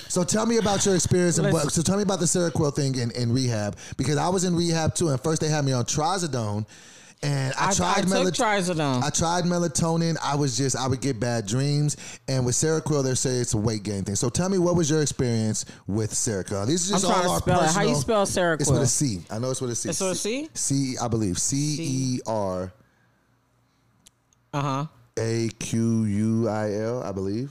so 0.09 0.23
tell 0.25 0.47
me 0.47 0.59
about 0.59 0.85
your 0.87 0.95
experience 0.95 1.39
and 1.39 1.53
what, 1.53 1.73
so 1.73 1.83
tell 1.83 1.97
me 1.97 2.03
about 2.03 2.21
the 2.21 2.27
Seroquel 2.27 2.75
thing 2.75 2.95
in, 2.99 3.11
in 3.13 3.33
rehab 3.33 3.77
because 3.97 4.17
I 4.17 4.29
was 4.29 4.45
in 4.45 4.55
rehab 4.57 4.95
too 4.95 5.09
and 5.09 5.21
first 5.21 5.41
they 5.41 5.49
had 5.49 5.65
me 5.65 5.73
on 5.73 5.85
trazodone 5.85 6.67
and 7.23 7.55
I, 7.59 7.71
I, 7.71 7.73
tried 7.73 7.99
I 7.99 8.03
melat- 8.03 8.37
trazodone. 8.37 9.03
I 9.03 9.09
tried 9.09 9.45
melatonin. 9.45 10.17
I 10.23 10.35
was 10.37 10.55
just 10.57 10.77
I 10.77 10.87
would 10.87 11.01
get 11.01 11.19
bad 11.19 11.47
dreams, 11.47 11.97
and 12.29 12.45
with 12.45 12.55
Seroquel, 12.55 13.03
they 13.03 13.15
say 13.15 13.37
it's 13.39 13.55
a 13.55 13.57
weight 13.57 13.85
gain 13.85 14.05
thing. 14.05 14.17
So 14.17 14.29
tell 14.29 14.51
me, 14.51 14.59
what 14.59 14.77
was 14.77 14.91
your 14.91 15.01
experience 15.01 15.65
with 15.87 16.13
Seroquel? 16.13 16.67
These 16.67 16.91
are 16.91 16.95
just 16.95 17.07
I'm 17.07 17.13
all 17.27 17.31
our 17.33 17.39
spell 17.39 17.63
it. 17.63 17.71
How 17.71 17.81
you 17.81 17.95
personal- 17.95 18.27
spell 18.27 18.53
It's 18.53 18.71
with 18.71 18.79
a 18.81 18.83
Seroquel? 18.83 18.87
C. 18.89 19.21
I 19.31 19.39
know 19.39 19.51
it's 19.51 19.63
with 19.63 19.71
a 19.71 19.75
C. 19.75 19.89
It's 19.89 20.01
with 20.01 20.11
a 20.13 20.15
C? 20.15 20.49
C, 20.53 20.99
I 20.99 21.09
believe. 21.09 21.39
C 21.39 21.77
E 21.81 22.21
R 22.27 22.71
Uh 24.53 24.61
huh. 24.61 24.87
A 25.19 25.49
Q 25.59 26.05
U 26.05 26.49
I 26.51 26.75
L. 26.75 27.03
I 27.03 27.13
believe. 27.13 27.51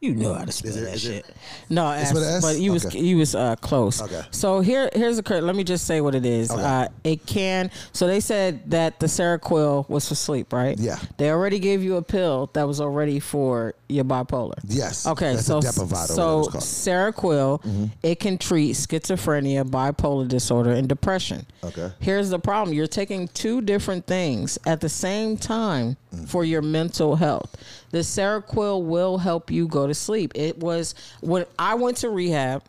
You 0.00 0.14
know 0.14 0.32
how 0.34 0.44
to 0.44 0.52
spell 0.52 0.76
it- 0.76 0.80
that 0.84 1.00
shit. 1.00 1.26
it- 1.28 1.36
no, 1.68 1.90
S, 1.90 2.14
S? 2.16 2.40
but 2.44 2.60
you 2.60 2.72
was 2.72 2.86
Okay. 2.86 3.00
you 3.00 3.16
was 3.18 3.34
uh, 3.34 3.56
close. 3.56 4.00
Okay. 4.00 4.22
So 4.30 4.60
here 4.60 4.88
here's 4.92 5.18
a 5.18 5.24
cur- 5.24 5.40
let 5.40 5.56
me 5.56 5.64
just 5.64 5.86
say 5.88 6.00
what 6.00 6.14
it 6.14 6.24
is. 6.24 6.52
Okay. 6.52 6.62
Uh, 6.62 6.86
it 7.02 7.26
can. 7.26 7.68
So 7.92 8.06
they 8.06 8.20
said 8.20 8.70
that 8.70 9.00
the 9.00 9.06
Seroquel 9.06 9.88
was 9.88 10.08
for 10.08 10.14
sleep, 10.14 10.52
right? 10.52 10.78
Yeah. 10.78 10.98
They 11.16 11.30
already 11.32 11.58
gave 11.58 11.82
you 11.82 11.96
a 11.96 12.02
pill 12.02 12.48
that 12.52 12.68
was 12.68 12.80
already 12.80 13.18
for 13.18 13.74
your 13.88 14.04
bipolar. 14.04 14.54
Yes. 14.68 15.04
Okay, 15.04 15.34
That's 15.34 15.46
so 15.46 15.60
so 15.62 15.82
whatever 15.82 15.94
it's 16.04 16.14
called. 16.14 16.52
Seroquel, 16.62 17.90
it 18.04 18.20
can 18.20 18.38
treat 18.38 18.76
schizophrenia, 18.76 19.64
bipolar 19.68 20.28
disorder, 20.28 20.70
and 20.70 20.88
depression. 20.88 21.44
Okay. 21.64 21.90
Here's 21.98 22.30
the 22.30 22.38
problem: 22.38 22.72
you're 22.74 22.86
taking 22.86 23.26
two 23.28 23.60
different 23.62 24.06
things 24.06 24.58
at 24.64 24.80
the 24.80 24.88
same 24.88 25.36
time 25.36 25.96
Mm. 26.14 26.26
for 26.26 26.42
your 26.42 26.62
mental 26.62 27.16
health. 27.16 27.54
The 27.90 27.98
Seroquel 27.98 28.82
will 28.84 29.18
help 29.18 29.50
you 29.50 29.66
go 29.68 29.86
to 29.86 29.94
sleep. 29.94 30.32
It 30.34 30.58
was 30.58 30.94
when 31.20 31.46
I 31.58 31.74
went 31.74 31.98
to 31.98 32.10
rehab. 32.10 32.62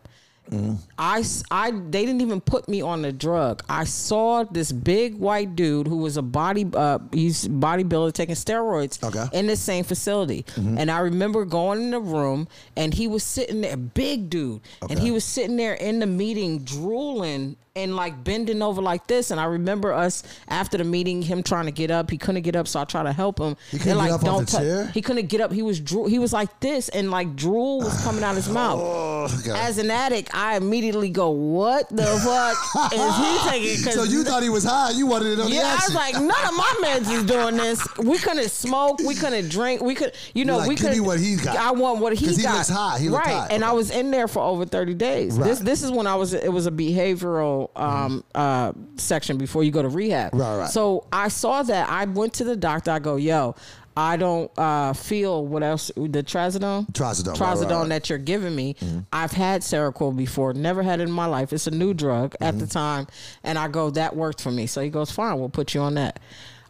I, 0.97 1.19
s- 1.19 1.43
I- 1.51 1.69
they 1.69 2.07
didn't 2.07 2.21
even 2.21 2.41
put 2.41 2.67
me 2.67 2.81
on 2.81 3.03
the 3.03 3.11
drug. 3.11 3.61
I 3.69 3.83
saw 3.83 4.43
this 4.45 4.71
big 4.71 5.13
white 5.19 5.55
dude 5.55 5.85
who 5.85 5.97
was 5.97 6.17
a 6.17 6.23
body 6.23 6.65
uh 6.73 6.97
he's 7.11 7.47
bodybuilder 7.47 8.13
taking 8.13 8.33
steroids 8.33 9.03
Okay. 9.03 9.25
in 9.37 9.45
the 9.45 9.55
same 9.55 9.83
facility. 9.83 10.45
And 10.57 10.89
I 10.89 11.01
remember 11.01 11.45
going 11.45 11.81
in 11.83 11.91
the 11.91 11.99
room 11.99 12.47
and 12.75 12.95
he 12.95 13.07
was 13.07 13.23
sitting 13.23 13.61
there, 13.61 13.77
big 13.77 14.31
dude, 14.31 14.61
and 14.89 14.97
he 14.97 15.11
was 15.11 15.23
sitting 15.23 15.55
there 15.55 15.75
in 15.75 15.99
the 15.99 16.07
meeting 16.07 16.63
drooling 16.63 17.55
and 17.83 17.95
like 17.95 18.23
bending 18.23 18.61
over 18.61 18.81
like 18.81 19.07
this. 19.07 19.31
And 19.31 19.39
I 19.39 19.45
remember 19.45 19.93
us 19.93 20.23
after 20.47 20.77
the 20.77 20.83
meeting, 20.83 21.21
him 21.21 21.43
trying 21.43 21.65
to 21.65 21.71
get 21.71 21.91
up. 21.91 22.09
He 22.09 22.17
couldn't 22.17 22.43
get 22.43 22.55
up, 22.55 22.67
so 22.67 22.79
I 22.79 22.85
tried 22.85 23.03
to 23.03 23.13
help 23.13 23.39
him. 23.39 23.55
He 23.71 23.77
couldn't 23.77 23.93
get 23.93 23.97
like, 23.97 24.11
up 24.11 24.23
off 24.25 24.45
the 24.45 24.45
tou-" 24.45 24.57
chair? 24.57 24.85
He 24.87 25.01
couldn't 25.01 25.27
get 25.27 25.41
up. 25.41 25.51
He 25.51 25.61
was 25.61 25.79
drool. 25.79 26.07
He 26.07 26.19
was 26.19 26.33
like 26.33 26.59
this, 26.59 26.89
and 26.89 27.11
like 27.11 27.35
drool 27.35 27.79
was 27.79 28.03
coming 28.03 28.23
out 28.23 28.31
of 28.31 28.37
his 28.37 28.49
oh, 28.49 28.53
mouth. 28.53 28.79
Oh, 28.81 29.39
okay. 29.39 29.59
As 29.59 29.77
an 29.77 29.91
addict, 29.91 30.33
I 30.33 30.57
immediately 30.57 31.09
go, 31.09 31.29
"What 31.29 31.89
the 31.89 32.05
fuck 32.05 32.93
is 32.93 33.15
he 33.17 33.49
taking?" 33.49 33.91
so 33.91 34.03
you 34.03 34.23
thought 34.23 34.43
he 34.43 34.49
was 34.49 34.63
high? 34.63 34.91
You 34.91 35.07
wanted 35.07 35.33
it 35.33 35.39
on 35.39 35.49
the 35.49 35.55
yeah, 35.55 35.77
I 35.79 35.85
was 35.85 35.95
like, 35.95 36.13
none 36.15 36.29
of 36.29 36.55
my 36.55 36.75
meds 36.83 37.11
is 37.11 37.23
doing 37.25 37.57
this. 37.57 37.85
We 37.97 38.17
couldn't 38.17 38.49
smoke. 38.49 38.99
We 38.99 39.15
couldn't 39.15 39.49
drink. 39.49 39.81
We 39.81 39.95
could, 39.95 40.13
you 40.33 40.45
know, 40.45 40.57
like, 40.57 40.69
we 40.69 40.75
could. 40.75 40.99
what 41.01 41.19
he 41.19 41.35
got. 41.35 41.55
I 41.55 41.71
want 41.71 41.99
what 41.99 42.13
he 42.13 42.27
he 42.27 42.43
got. 42.43 42.55
looks 42.55 42.69
high. 42.69 42.99
He 42.99 43.09
right, 43.09 43.25
high. 43.25 43.47
and 43.51 43.63
I 43.63 43.71
was 43.71 43.91
in 43.91 44.11
there 44.11 44.27
for 44.27 44.41
over 44.41 44.65
thirty 44.65 44.93
days. 44.93 45.37
Right. 45.37 45.47
This 45.47 45.59
this 45.59 45.83
is 45.83 45.91
when 45.91 46.07
I 46.07 46.15
was. 46.15 46.33
It 46.33 46.51
was 46.51 46.67
a 46.67 46.71
behavioral 46.71 47.68
um, 47.75 48.23
uh, 48.35 48.73
section 48.97 49.37
before 49.37 49.63
you 49.63 49.71
go 49.71 49.81
to 49.81 49.89
rehab. 49.89 50.33
Right, 50.33 50.57
right. 50.59 50.69
So 50.69 51.07
I 51.11 51.27
saw 51.29 51.63
that. 51.63 51.89
I 51.89 52.05
went 52.05 52.33
to 52.35 52.43
the 52.43 52.55
doctor. 52.55 52.91
I 52.91 52.99
go, 52.99 53.15
yo. 53.17 53.55
I 53.97 54.15
don't 54.15 54.49
uh, 54.57 54.93
feel 54.93 55.45
what 55.45 55.61
else 55.61 55.91
the 55.97 56.23
trazodone, 56.23 56.89
Trazodone, 56.93 57.35
trazodone 57.35 57.69
right, 57.69 57.71
right. 57.79 57.89
that 57.89 58.09
you're 58.09 58.17
giving 58.17 58.55
me. 58.55 58.77
I've 59.11 59.31
had 59.33 59.61
Seroquel 59.61 60.15
before, 60.15 60.53
never 60.53 60.83
had 60.83 61.01
it 61.01 61.03
in 61.03 61.11
my 61.11 61.25
life. 61.25 61.51
It's 61.51 61.67
a 61.67 61.71
new 61.71 61.93
drug 61.93 62.33
at 62.39 62.51
Mm-hmm. 62.53 62.59
the 62.59 62.67
time, 62.67 63.07
and 63.43 63.57
I 63.59 63.67
go 63.67 63.89
that 63.89 64.15
worked 64.15 64.41
for 64.41 64.51
me. 64.51 64.67
So 64.67 64.79
he 64.81 64.89
goes, 64.89 65.11
fine, 65.11 65.37
we'll 65.37 65.49
put 65.49 65.73
you 65.73 65.81
on 65.81 65.95
that. 65.95 66.19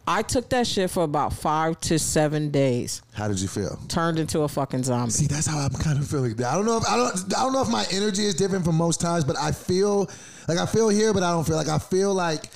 I 0.08 0.22
took 0.22 0.48
that 0.48 0.66
shit 0.66 0.90
for 0.90 1.04
about 1.04 1.32
five 1.32 1.78
to 1.82 2.00
seven 2.00 2.50
days. 2.50 3.00
How 3.12 3.28
did 3.28 3.40
you 3.40 3.46
feel? 3.46 3.78
Turned 3.86 4.18
into 4.18 4.40
a 4.40 4.48
fucking 4.48 4.82
zombie. 4.82 5.12
See, 5.12 5.26
that's 5.26 5.46
how 5.46 5.58
I'm 5.58 5.70
kind 5.74 6.00
of 6.00 6.08
feeling. 6.08 6.32
I 6.42 6.54
don't 6.56 6.64
know 6.66 6.78
if 6.78 6.84
I 6.88 6.96
don't 6.96 7.16
I 7.36 7.42
don't 7.44 7.52
know 7.52 7.62
if 7.62 7.68
my 7.68 7.84
energy 7.92 8.24
is 8.24 8.34
different 8.34 8.64
from 8.64 8.74
most 8.74 9.00
times, 9.00 9.22
but 9.22 9.36
I 9.38 9.52
feel 9.52 10.10
like 10.50 10.58
I 10.58 10.66
feel 10.66 10.88
here, 10.88 11.14
but 11.14 11.22
I 11.22 11.30
don't 11.30 11.46
feel 11.46 11.56
like 11.56 11.68
I 11.68 11.78
feel 11.78 12.12
like 12.12 12.46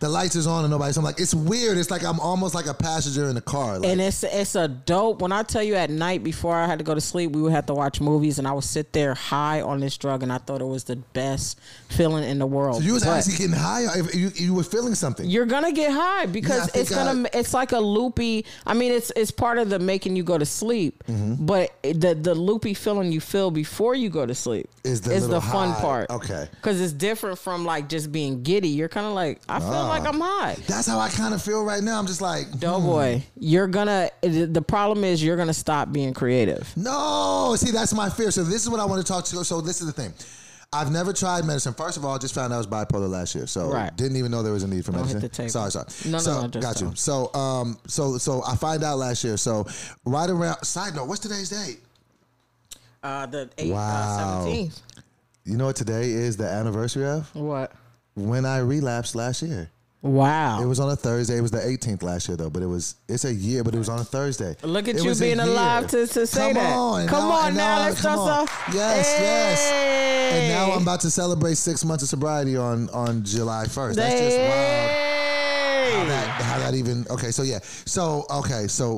the 0.00 0.08
lights 0.08 0.34
is 0.34 0.46
on 0.46 0.64
and 0.64 0.70
nobody's. 0.70 0.96
I'm 0.96 1.04
like 1.04 1.20
it's 1.20 1.34
weird. 1.34 1.78
It's 1.78 1.90
like 1.90 2.04
I'm 2.04 2.18
almost 2.20 2.54
like 2.54 2.66
a 2.66 2.74
passenger 2.74 3.28
in 3.28 3.34
the 3.34 3.40
car. 3.40 3.78
Like, 3.78 3.88
and 3.90 4.00
it's 4.00 4.22
it's 4.24 4.54
a 4.54 4.66
dope. 4.66 5.20
When 5.22 5.30
I 5.32 5.42
tell 5.42 5.62
you 5.62 5.74
at 5.76 5.90
night 5.90 6.24
before 6.24 6.56
I 6.56 6.66
had 6.66 6.78
to 6.78 6.84
go 6.84 6.94
to 6.94 7.00
sleep, 7.00 7.32
we 7.32 7.42
would 7.42 7.52
have 7.52 7.66
to 7.66 7.74
watch 7.74 8.00
movies, 8.00 8.38
and 8.38 8.48
I 8.48 8.52
would 8.52 8.64
sit 8.64 8.92
there 8.92 9.14
high 9.14 9.60
on 9.60 9.80
this 9.80 9.96
drug, 9.98 10.22
and 10.22 10.32
I 10.32 10.38
thought 10.38 10.60
it 10.60 10.66
was 10.66 10.84
the 10.84 10.96
best 10.96 11.60
feeling 11.88 12.24
in 12.24 12.38
the 12.38 12.46
world. 12.46 12.76
so 12.76 12.82
you 12.82 12.94
was 12.94 13.04
But- 13.04 13.18
actually 13.18 13.36
getting 13.36 13.52
high. 13.56 13.82
You 14.14 14.32
you 14.34 14.54
were 14.54 14.62
feeling 14.62 14.94
something. 14.94 15.28
you're 15.28 15.46
gonna 15.46 15.72
get 15.72 15.92
high 15.92 16.26
because 16.26 16.70
Yeah, 16.74 16.80
it's 16.80 16.90
gonna 16.90 17.28
it's 17.32 17.52
like 17.54 17.72
a 17.72 17.78
loopy 17.80 18.44
i 18.66 18.74
mean 18.74 18.92
it's 18.92 19.12
it's 19.16 19.30
part 19.30 19.58
of 19.58 19.68
the 19.70 19.78
making 19.78 20.16
you 20.16 20.22
go 20.22 20.38
to 20.38 20.46
sleep 20.46 21.02
Mm-hmm. 21.08 21.44
but 21.46 21.70
the 21.82 22.14
the 22.20 22.34
loopy 22.34 22.74
feeling 22.74 23.12
you 23.12 23.20
feel 23.20 23.50
before 23.50 23.94
you 23.94 24.08
go 24.08 24.24
to 24.26 24.34
sleep 24.34 24.68
Is 24.84 25.00
the 25.02 25.10
little 25.18 25.40
fun 25.40 25.70
high. 25.70 25.80
part 25.80 26.10
Okay. 26.10 26.48
because 26.56 26.80
it's 26.80 26.92
different 26.92 27.38
from 27.38 27.64
like 27.64 27.88
just 27.88 28.10
being 28.12 28.42
giddy 28.42 28.68
you're 28.68 28.88
kind 28.88 29.06
of 29.06 29.12
like 29.12 29.40
i 29.48 29.58
feel 29.58 29.68
Ah. 29.74 29.89
Like 29.90 30.06
i'm 30.06 30.20
high 30.20 30.56
That's 30.66 30.86
how 30.86 30.98
I 30.98 31.08
kind 31.10 31.34
of 31.34 31.42
feel 31.42 31.62
right 31.64 31.82
now. 31.82 31.98
I'm 31.98 32.06
just 32.06 32.20
like, 32.22 32.58
Doughboy, 32.58 33.22
you're 33.38 33.66
gonna. 33.66 34.10
The 34.22 34.62
problem 34.66 35.04
is 35.04 35.22
you're 35.22 35.36
gonna 35.36 35.52
stop 35.54 35.92
being 35.92 36.14
creative. 36.14 36.72
No, 36.76 37.54
see, 37.58 37.70
that's 37.70 37.92
my 37.94 38.08
fear. 38.08 38.30
So 38.30 38.42
this 38.44 38.62
is 38.62 38.70
what 38.70 38.80
I 38.80 38.84
want 38.86 39.04
to 39.04 39.12
talk 39.12 39.24
to. 39.26 39.44
So 39.44 39.60
this 39.60 39.80
is 39.80 39.86
the 39.86 39.92
thing. 39.92 40.12
I've 40.72 40.90
never 40.92 41.12
tried 41.12 41.44
medicine. 41.44 41.74
First 41.74 41.96
of 41.96 42.04
all, 42.04 42.14
I 42.14 42.18
just 42.18 42.32
found 42.34 42.52
out 42.52 42.56
I 42.56 42.58
was 42.58 42.66
bipolar 42.68 43.08
last 43.10 43.34
year, 43.34 43.46
so 43.46 43.70
Right. 43.72 43.94
didn't 43.96 44.16
even 44.16 44.30
know 44.30 44.42
there 44.42 44.52
was 44.52 44.62
a 44.62 44.68
need 44.68 44.84
for 44.84 44.92
hit 44.92 45.14
medicine. 45.14 45.48
Sorry, 45.48 45.70
sorry. 45.70 45.86
No, 46.06 46.12
no, 46.12 46.18
so, 46.18 46.40
no, 46.42 46.48
just 46.48 46.66
got 46.66 46.80
you. 46.80 46.86
don't. 46.88 46.98
So, 46.98 47.34
um, 47.34 47.76
so, 47.88 48.18
so 48.18 48.42
I 48.46 48.54
find 48.56 48.84
out 48.84 48.98
last 48.98 49.24
year. 49.24 49.36
So, 49.36 49.66
right 50.04 50.30
around. 50.30 50.62
Side 50.64 50.94
note: 50.94 51.06
What's 51.08 51.20
today's 51.20 51.48
date? 51.50 51.80
Uh, 53.02 53.26
the 53.26 53.50
eighth, 53.58 53.72
Wow. 53.72 53.80
uh, 53.80 54.44
seventeenth. 54.44 54.80
You 55.44 55.56
know 55.56 55.66
what 55.66 55.76
today 55.76 56.10
is 56.10 56.36
the 56.36 56.46
anniversary 56.48 57.06
of? 57.06 57.34
What? 57.34 57.72
when 58.16 58.44
I 58.44 58.58
relapsed 58.58 59.14
last 59.14 59.40
year. 59.40 59.70
Wow. 60.02 60.62
It 60.62 60.66
was 60.66 60.80
on 60.80 60.90
a 60.90 60.96
Thursday. 60.96 61.36
It 61.36 61.42
was 61.42 61.50
the 61.50 61.58
18th 61.58 62.02
last 62.02 62.26
year 62.28 62.36
though, 62.36 62.48
but 62.48 62.62
it 62.62 62.66
was 62.66 62.94
it's 63.08 63.24
a 63.26 63.34
year, 63.34 63.62
but 63.62 63.74
it 63.74 63.78
was 63.78 63.88
on 63.90 63.98
a 64.00 64.04
Thursday. 64.04 64.56
Look 64.62 64.88
at 64.88 64.96
It 64.96 65.02
you 65.02 65.10
was 65.10 65.20
a 65.20 65.24
being 65.24 65.36
year. 65.36 65.46
alive 65.46 65.88
to, 65.88 66.06
to 66.06 66.26
say 66.26 66.40
come 66.40 66.54
that. 66.54 66.74
On, 66.76 67.06
come 67.06 67.28
now- 67.28 67.34
on 67.34 67.46
and 67.48 67.56
now, 67.56 67.80
let's 67.80 68.00
come 68.00 68.18
on. 68.18 68.46
Yes, 68.72 69.06
yes. 69.20 70.32
And 70.32 70.48
now 70.48 70.72
I'm 70.72 70.82
about 70.82 71.00
to 71.00 71.10
celebrate 71.10 71.56
six 71.56 71.84
months 71.84 72.02
of 72.02 72.08
sobriety 72.08 72.56
on 72.56 72.88
on 72.90 73.24
July 73.24 73.64
1st. 73.66 73.94
That's 73.96 74.20
just 74.20 74.38
wild. 74.38 75.06
How 75.90 76.04
that, 76.06 76.26
how 76.42 76.58
that 76.60 76.74
even 76.74 77.04
okay 77.10 77.30
so 77.32 77.42
yeah 77.42 77.58
so 77.62 78.24
okay 78.30 78.68
so 78.68 78.96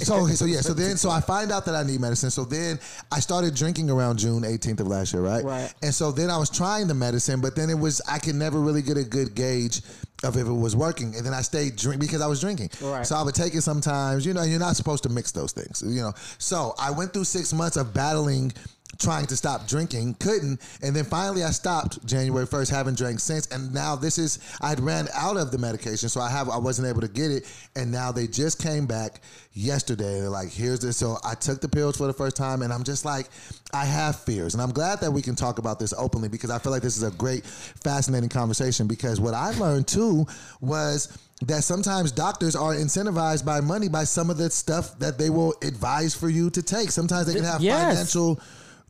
so 0.00 0.16
okay 0.24 0.34
so 0.34 0.44
yeah 0.46 0.60
so 0.60 0.74
then 0.74 0.96
so 0.96 1.08
i 1.08 1.20
find 1.20 1.52
out 1.52 1.64
that 1.64 1.74
i 1.76 1.82
need 1.84 2.00
medicine 2.00 2.28
so 2.30 2.44
then 2.44 2.78
i 3.12 3.20
started 3.20 3.54
drinking 3.54 3.88
around 3.88 4.18
june 4.18 4.42
18th 4.42 4.80
of 4.80 4.88
last 4.88 5.12
year 5.12 5.22
right 5.22 5.44
Right. 5.44 5.72
and 5.82 5.94
so 5.94 6.10
then 6.10 6.30
i 6.30 6.36
was 6.36 6.50
trying 6.50 6.88
the 6.88 6.94
medicine 6.94 7.40
but 7.40 7.54
then 7.54 7.70
it 7.70 7.78
was 7.78 8.02
i 8.08 8.18
could 8.18 8.34
never 8.34 8.58
really 8.60 8.82
get 8.82 8.96
a 8.96 9.04
good 9.04 9.34
gauge 9.34 9.80
if 10.28 10.36
it 10.36 10.44
was 10.44 10.74
working 10.76 11.14
and 11.16 11.24
then 11.26 11.34
i 11.34 11.40
stayed 11.42 11.76
drink 11.76 12.00
because 12.00 12.20
i 12.20 12.26
was 12.26 12.40
drinking 12.40 12.70
Right. 12.80 13.06
so 13.06 13.16
i 13.16 13.22
would 13.22 13.34
take 13.34 13.54
it 13.54 13.62
sometimes 13.62 14.24
you 14.26 14.32
know 14.34 14.42
you're 14.42 14.58
not 14.60 14.76
supposed 14.76 15.02
to 15.04 15.08
mix 15.08 15.32
those 15.32 15.52
things 15.52 15.82
you 15.86 16.00
know 16.00 16.12
so 16.38 16.74
i 16.78 16.90
went 16.90 17.12
through 17.12 17.24
six 17.24 17.52
months 17.52 17.76
of 17.76 17.92
battling 17.94 18.52
trying 18.98 19.26
to 19.26 19.36
stop 19.36 19.66
drinking, 19.66 20.14
couldn't, 20.14 20.60
and 20.82 20.94
then 20.94 21.04
finally 21.04 21.42
I 21.44 21.50
stopped 21.50 22.04
January 22.06 22.46
first, 22.46 22.70
haven't 22.70 22.96
drank 22.98 23.20
since, 23.20 23.46
and 23.48 23.72
now 23.72 23.96
this 23.96 24.18
is 24.18 24.38
I'd 24.60 24.80
ran 24.80 25.08
out 25.14 25.36
of 25.36 25.50
the 25.50 25.58
medication, 25.58 26.08
so 26.08 26.20
I 26.20 26.30
have 26.30 26.48
I 26.48 26.58
wasn't 26.58 26.88
able 26.88 27.00
to 27.00 27.08
get 27.08 27.30
it, 27.30 27.44
and 27.76 27.90
now 27.90 28.12
they 28.12 28.26
just 28.26 28.62
came 28.62 28.86
back 28.86 29.20
yesterday. 29.52 30.20
They're 30.20 30.28
like, 30.28 30.50
here's 30.50 30.80
this. 30.80 30.96
So 30.96 31.16
I 31.24 31.34
took 31.34 31.60
the 31.60 31.68
pills 31.68 31.96
for 31.96 32.06
the 32.06 32.12
first 32.12 32.36
time, 32.36 32.62
and 32.62 32.72
I'm 32.72 32.84
just 32.84 33.04
like, 33.04 33.28
I 33.72 33.84
have 33.84 34.18
fears, 34.20 34.54
and 34.54 34.62
I'm 34.62 34.72
glad 34.72 35.00
that 35.00 35.10
we 35.10 35.22
can 35.22 35.34
talk 35.34 35.58
about 35.58 35.78
this 35.78 35.92
openly 35.96 36.28
because 36.28 36.50
I 36.50 36.58
feel 36.58 36.72
like 36.72 36.82
this 36.82 36.96
is 36.96 37.02
a 37.02 37.10
great, 37.12 37.44
fascinating 37.44 38.28
conversation. 38.28 38.86
Because 38.86 39.20
what 39.20 39.34
I 39.34 39.50
learned 39.58 39.86
too 39.88 40.26
was 40.60 41.16
that 41.42 41.64
sometimes 41.64 42.12
doctors 42.12 42.54
are 42.56 42.74
incentivized 42.74 43.44
by 43.44 43.60
money 43.60 43.88
by 43.88 44.04
some 44.04 44.30
of 44.30 44.36
the 44.36 44.48
stuff 44.50 44.98
that 44.98 45.18
they 45.18 45.30
will 45.30 45.54
advise 45.62 46.14
for 46.14 46.28
you 46.28 46.48
to 46.50 46.62
take. 46.62 46.90
Sometimes 46.90 47.26
they 47.26 47.34
can 47.34 47.44
have 47.44 47.60
Yes. 47.60 47.82
financial, 47.82 48.40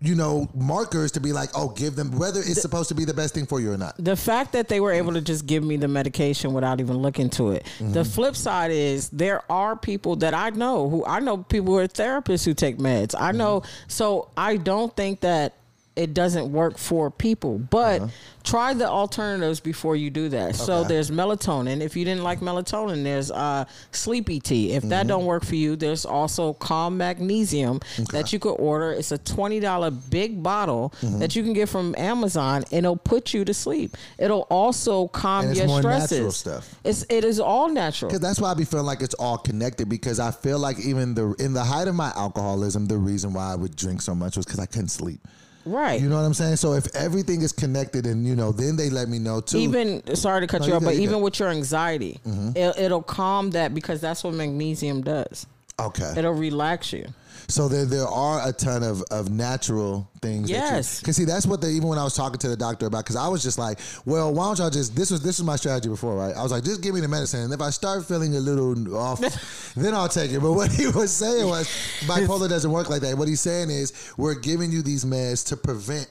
you 0.04 0.14
know, 0.14 0.48
markers 0.54 1.10
to 1.12 1.20
be 1.20 1.32
like, 1.32 1.48
oh, 1.54 1.70
give 1.70 1.96
them 1.96 2.10
whether 2.18 2.40
it's 2.40 2.60
supposed 2.60 2.88
to 2.90 2.94
be 2.94 3.04
the 3.04 3.14
best 3.14 3.34
thing 3.34 3.46
for 3.46 3.58
you 3.60 3.72
or 3.72 3.76
not. 3.78 3.94
the 3.98 4.16
fact 4.16 4.52
that 4.52 4.68
they 4.68 4.78
were 4.80 4.92
able 4.92 5.12
to 5.14 5.20
just 5.20 5.46
give 5.46 5.64
me 5.64 5.76
the 5.76 5.88
medication 5.88 6.52
without 6.52 6.80
even 6.80 6.96
looking 6.98 7.30
to 7.30 7.50
it. 7.52 7.64
Mm-hmm. 7.78 7.92
The 7.92 8.04
flip 8.04 8.36
side 8.36 8.70
is 8.70 9.08
there 9.08 9.40
are 9.50 9.76
people 9.76 10.16
that 10.16 10.34
I 10.34 10.50
know 10.50 10.88
who 10.90 11.04
I 11.06 11.20
know 11.20 11.38
people 11.38 11.72
who 11.74 11.78
are 11.78 11.88
therapists 11.88 12.44
who 12.44 12.52
take 12.54 12.78
meds. 12.78 13.14
I 13.18 13.32
know 13.32 13.62
so 13.88 14.28
I 14.36 14.58
don't 14.58 14.94
think 14.94 15.20
that 15.20 15.54
it 15.96 16.12
doesn't 16.12 16.50
work 16.50 16.76
for 16.76 17.08
people, 17.10 17.58
but 17.58 18.02
try 18.42 18.74
the 18.74 18.88
alternatives 18.88 19.60
before 19.60 19.94
you 19.94 20.10
do 20.10 20.28
that. 20.30 20.56
So 20.56 20.72
Uh-huh. 20.80 20.88
There's 20.88 21.10
melatonin. 21.10 21.80
If 21.80 21.96
you 21.96 22.04
didn't 22.04 22.24
like 22.24 22.40
melatonin, 22.40 23.04
there's 23.04 23.30
uh, 23.30 23.64
sleepy 23.92 24.40
tea. 24.40 24.72
If 24.72 24.82
Mm-hmm. 24.82 24.88
that 24.90 25.06
don't 25.06 25.24
work 25.24 25.44
for 25.44 25.54
you, 25.54 25.76
there's 25.76 26.04
also 26.04 26.52
calm 26.54 26.96
magnesium 26.96 27.80
that 28.10 28.32
you 28.32 28.38
could 28.40 28.54
order. 28.54 28.90
It's 28.92 29.12
a 29.12 29.18
twenty 29.18 29.60
dollar 29.60 29.90
big 29.92 30.42
bottle 30.42 30.92
Mm-hmm. 31.00 31.20
that 31.20 31.36
you 31.36 31.42
can 31.44 31.52
get 31.52 31.68
from 31.68 31.94
Amazon, 31.96 32.64
and 32.72 32.84
it'll 32.84 32.96
put 32.96 33.32
you 33.32 33.44
to 33.44 33.54
sleep. 33.54 33.96
It'll 34.18 34.46
also 34.50 35.06
calm 35.08 35.52
your 35.52 35.68
stresses. 35.78 36.10
natural 36.10 36.32
stuff. 36.32 36.74
It's 36.82 37.06
it 37.08 37.24
is 37.24 37.38
all 37.40 37.68
natural. 37.68 38.08
Because 38.10 38.20
that's 38.20 38.40
why 38.40 38.50
I 38.50 38.54
be 38.54 38.64
feeling 38.64 38.86
like 38.86 39.00
it's 39.00 39.14
all 39.14 39.38
connected. 39.38 39.88
Because 39.88 40.18
I 40.18 40.32
feel 40.32 40.58
like 40.58 40.80
even 40.80 41.14
the 41.14 41.34
in 41.38 41.52
the 41.52 41.62
height 41.62 41.86
of 41.86 41.94
my 41.94 42.12
alcoholism, 42.16 42.86
the 42.86 42.98
reason 42.98 43.32
why 43.32 43.52
I 43.52 43.54
would 43.54 43.76
drink 43.76 44.02
so 44.02 44.14
much 44.14 44.36
was 44.36 44.44
because 44.44 44.58
I 44.58 44.66
couldn't 44.66 44.88
sleep. 44.88 45.20
Right. 45.66 46.00
You 46.00 46.08
know 46.08 46.16
what 46.16 46.22
I'm 46.26 46.34
saying? 46.34 46.56
So 46.56 46.74
if 46.74 46.94
everything 46.94 47.42
is 47.42 47.52
connected, 47.52 48.06
and 48.06 48.26
you 48.26 48.36
know, 48.36 48.52
then 48.52 48.76
they 48.76 48.90
let 48.90 49.08
me 49.08 49.18
know 49.18 49.40
too. 49.40 49.58
even 49.58 50.14
sorry 50.14 50.40
to 50.42 50.46
cut 50.46 50.60
No, 50.60 50.66
you 50.66 50.72
you 50.72 50.76
off, 50.76 50.84
but 50.84 50.96
you 50.96 51.02
even. 51.02 51.14
Mm-hmm. 51.16 51.24
with 51.24 51.38
your 51.40 51.48
anxiety, 51.48 52.20
it, 52.24 52.78
it'll 52.78 53.02
calm 53.02 53.50
that 53.52 53.74
because 53.74 54.00
that's 54.00 54.22
what 54.24 54.34
magnesium 54.34 55.02
does. 55.02 55.46
okay. 55.80 56.12
It'll 56.16 56.32
relax 56.32 56.92
you. 56.92 57.06
So 57.48 57.68
there, 57.68 57.84
there 57.84 58.06
are 58.06 58.48
a 58.48 58.52
ton 58.52 58.82
of, 58.82 59.02
of 59.10 59.30
natural 59.30 60.08
things. 60.22 60.50
Yes. 60.50 61.00
Because 61.00 61.16
see, 61.16 61.24
that's 61.24 61.46
what 61.46 61.60
they 61.60 61.70
even 61.70 61.88
when 61.88 61.98
I 61.98 62.04
was 62.04 62.14
talking 62.14 62.38
to 62.38 62.48
the 62.48 62.56
doctor 62.56 62.86
about. 62.86 63.04
Because 63.04 63.16
I 63.16 63.28
was 63.28 63.42
just 63.42 63.58
like, 63.58 63.78
well, 64.04 64.32
why 64.32 64.46
don't 64.46 64.58
y'all 64.58 64.70
just 64.70 64.96
this 64.96 65.10
was 65.10 65.20
this 65.22 65.38
was 65.38 65.44
my 65.44 65.56
strategy 65.56 65.88
before, 65.88 66.16
right? 66.16 66.34
I 66.34 66.42
was 66.42 66.52
like, 66.52 66.64
just 66.64 66.82
give 66.82 66.94
me 66.94 67.00
the 67.00 67.08
medicine, 67.08 67.40
and 67.40 67.52
if 67.52 67.60
I 67.60 67.70
start 67.70 68.04
feeling 68.06 68.36
a 68.36 68.40
little 68.40 68.96
off, 68.96 69.20
then 69.76 69.94
I'll 69.94 70.08
take 70.08 70.30
it. 70.30 70.40
But 70.40 70.52
what 70.52 70.72
he 70.72 70.86
was 70.88 71.12
saying 71.12 71.46
was, 71.46 71.66
bipolar 72.06 72.48
doesn't 72.48 72.70
work 72.70 72.90
like 72.90 73.02
that. 73.02 73.16
What 73.16 73.28
he's 73.28 73.40
saying 73.40 73.70
is, 73.70 74.12
we're 74.16 74.34
giving 74.34 74.72
you 74.72 74.82
these 74.82 75.04
meds 75.04 75.46
to 75.48 75.56
prevent 75.56 76.08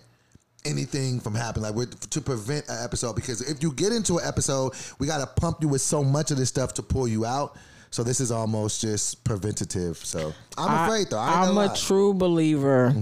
anything 0.65 1.19
from 1.19 1.35
happening 1.35 1.63
like 1.63 1.75
we're, 1.75 1.85
to 1.85 2.21
prevent 2.21 2.65
an 2.69 2.77
episode 2.81 3.17
because 3.17 3.41
if 3.41 3.61
you 3.61 3.73
get 3.73 3.91
into 3.91 4.17
an 4.17 4.25
episode 4.25 4.71
we 4.97 5.05
got 5.05 5.17
to 5.17 5.41
pump 5.41 5.57
you 5.61 5.67
with 5.67 5.81
so 5.81 6.01
much 6.01 6.31
of 6.31 6.37
this 6.37 6.47
stuff 6.47 6.73
to 6.73 6.81
pull 6.81 7.05
you 7.05 7.25
out 7.25 7.57
so 7.93 8.03
this 8.03 8.19
is 8.19 8.31
almost 8.31 8.81
just 8.81 9.23
preventative 9.23 9.97
so 9.97 10.33
i'm 10.57 10.73
afraid 10.85 11.07
though 11.11 11.19
I 11.19 11.43
I'm 11.43 11.49
a 11.49 11.51
lie. 11.53 11.67
Mm-hmm. 11.67 11.85
true 11.87 12.13
believer. 12.15 12.93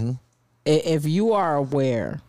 i- 0.67 0.69
If 0.69 1.05
you 1.05 1.31
are 1.33 1.55
aware, 1.55 2.19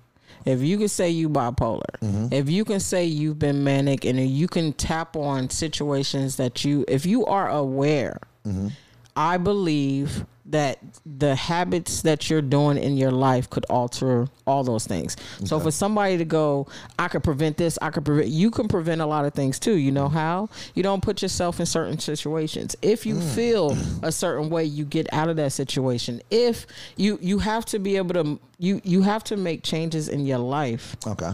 if 0.45 0.61
you 0.63 0.79
can 0.79 0.89
say 0.89 1.11
you 1.11 1.29
bipolar, 1.29 1.95
Mm-hmm. 2.01 2.27
if 2.33 2.49
you 2.49 2.65
can 2.65 2.79
say 2.81 3.05
you've 3.05 3.39
been 3.39 3.63
manic, 3.65 4.05
and 4.05 4.19
you 4.21 4.47
can 4.47 4.73
tap 4.75 5.17
on 5.17 5.51
situations 5.51 6.37
that 6.37 6.65
you, 6.65 6.85
if 6.89 7.05
you 7.05 7.27
are 7.27 7.49
aware, 7.51 8.19
Mm-hmm. 8.47 8.69
I 9.17 9.37
believe 9.39 10.25
that 10.47 10.79
the 11.07 11.35
habits 11.37 12.03
that 12.03 12.29
you're 12.29 12.43
doing 12.43 12.77
in 12.77 12.97
your 12.97 13.13
life 13.13 13.49
could 13.49 13.65
alter 13.67 14.27
all 14.47 14.65
those 14.65 14.87
things. 14.87 15.17
So 15.45 15.61
for 15.61 15.71
somebody 15.71 16.19
to 16.19 16.25
go, 16.25 16.67
I 16.99 17.09
could 17.09 17.23
prevent 17.23 17.57
this, 17.57 17.79
I 17.81 17.91
could 17.91 18.05
prevent 18.05 18.29
you 18.29 18.51
can 18.51 18.67
prevent 18.67 19.01
a 19.01 19.07
lot 19.07 19.25
of 19.25 19.35
things 19.35 19.59
too. 19.59 19.77
You 19.77 19.93
know 19.93 20.09
how? 20.09 20.49
You 20.75 20.83
don't 20.83 21.03
put 21.03 21.23
yourself 21.23 21.61
in 21.61 21.67
certain 21.67 21.99
situations. 21.99 22.75
If 22.83 23.07
you 23.07 23.17
mm. 23.17 23.35
feel 23.35 23.77
a 24.03 24.11
certain 24.11 24.51
way, 24.51 24.65
you 24.65 24.85
get 24.85 25.13
out 25.13 25.29
of 25.29 25.37
that 25.37 25.53
situation. 25.53 26.21
If 26.31 26.67
you 26.97 27.19
you 27.23 27.39
have 27.39 27.65
to 27.67 27.79
be 27.79 27.97
able 27.97 28.15
to 28.15 28.41
you 28.59 28.81
you 28.85 29.03
have 29.03 29.23
to 29.25 29.37
make 29.37 29.63
changes 29.63 30.09
in 30.09 30.27
your 30.27 30.39
life 30.39 30.97
okay 31.07 31.33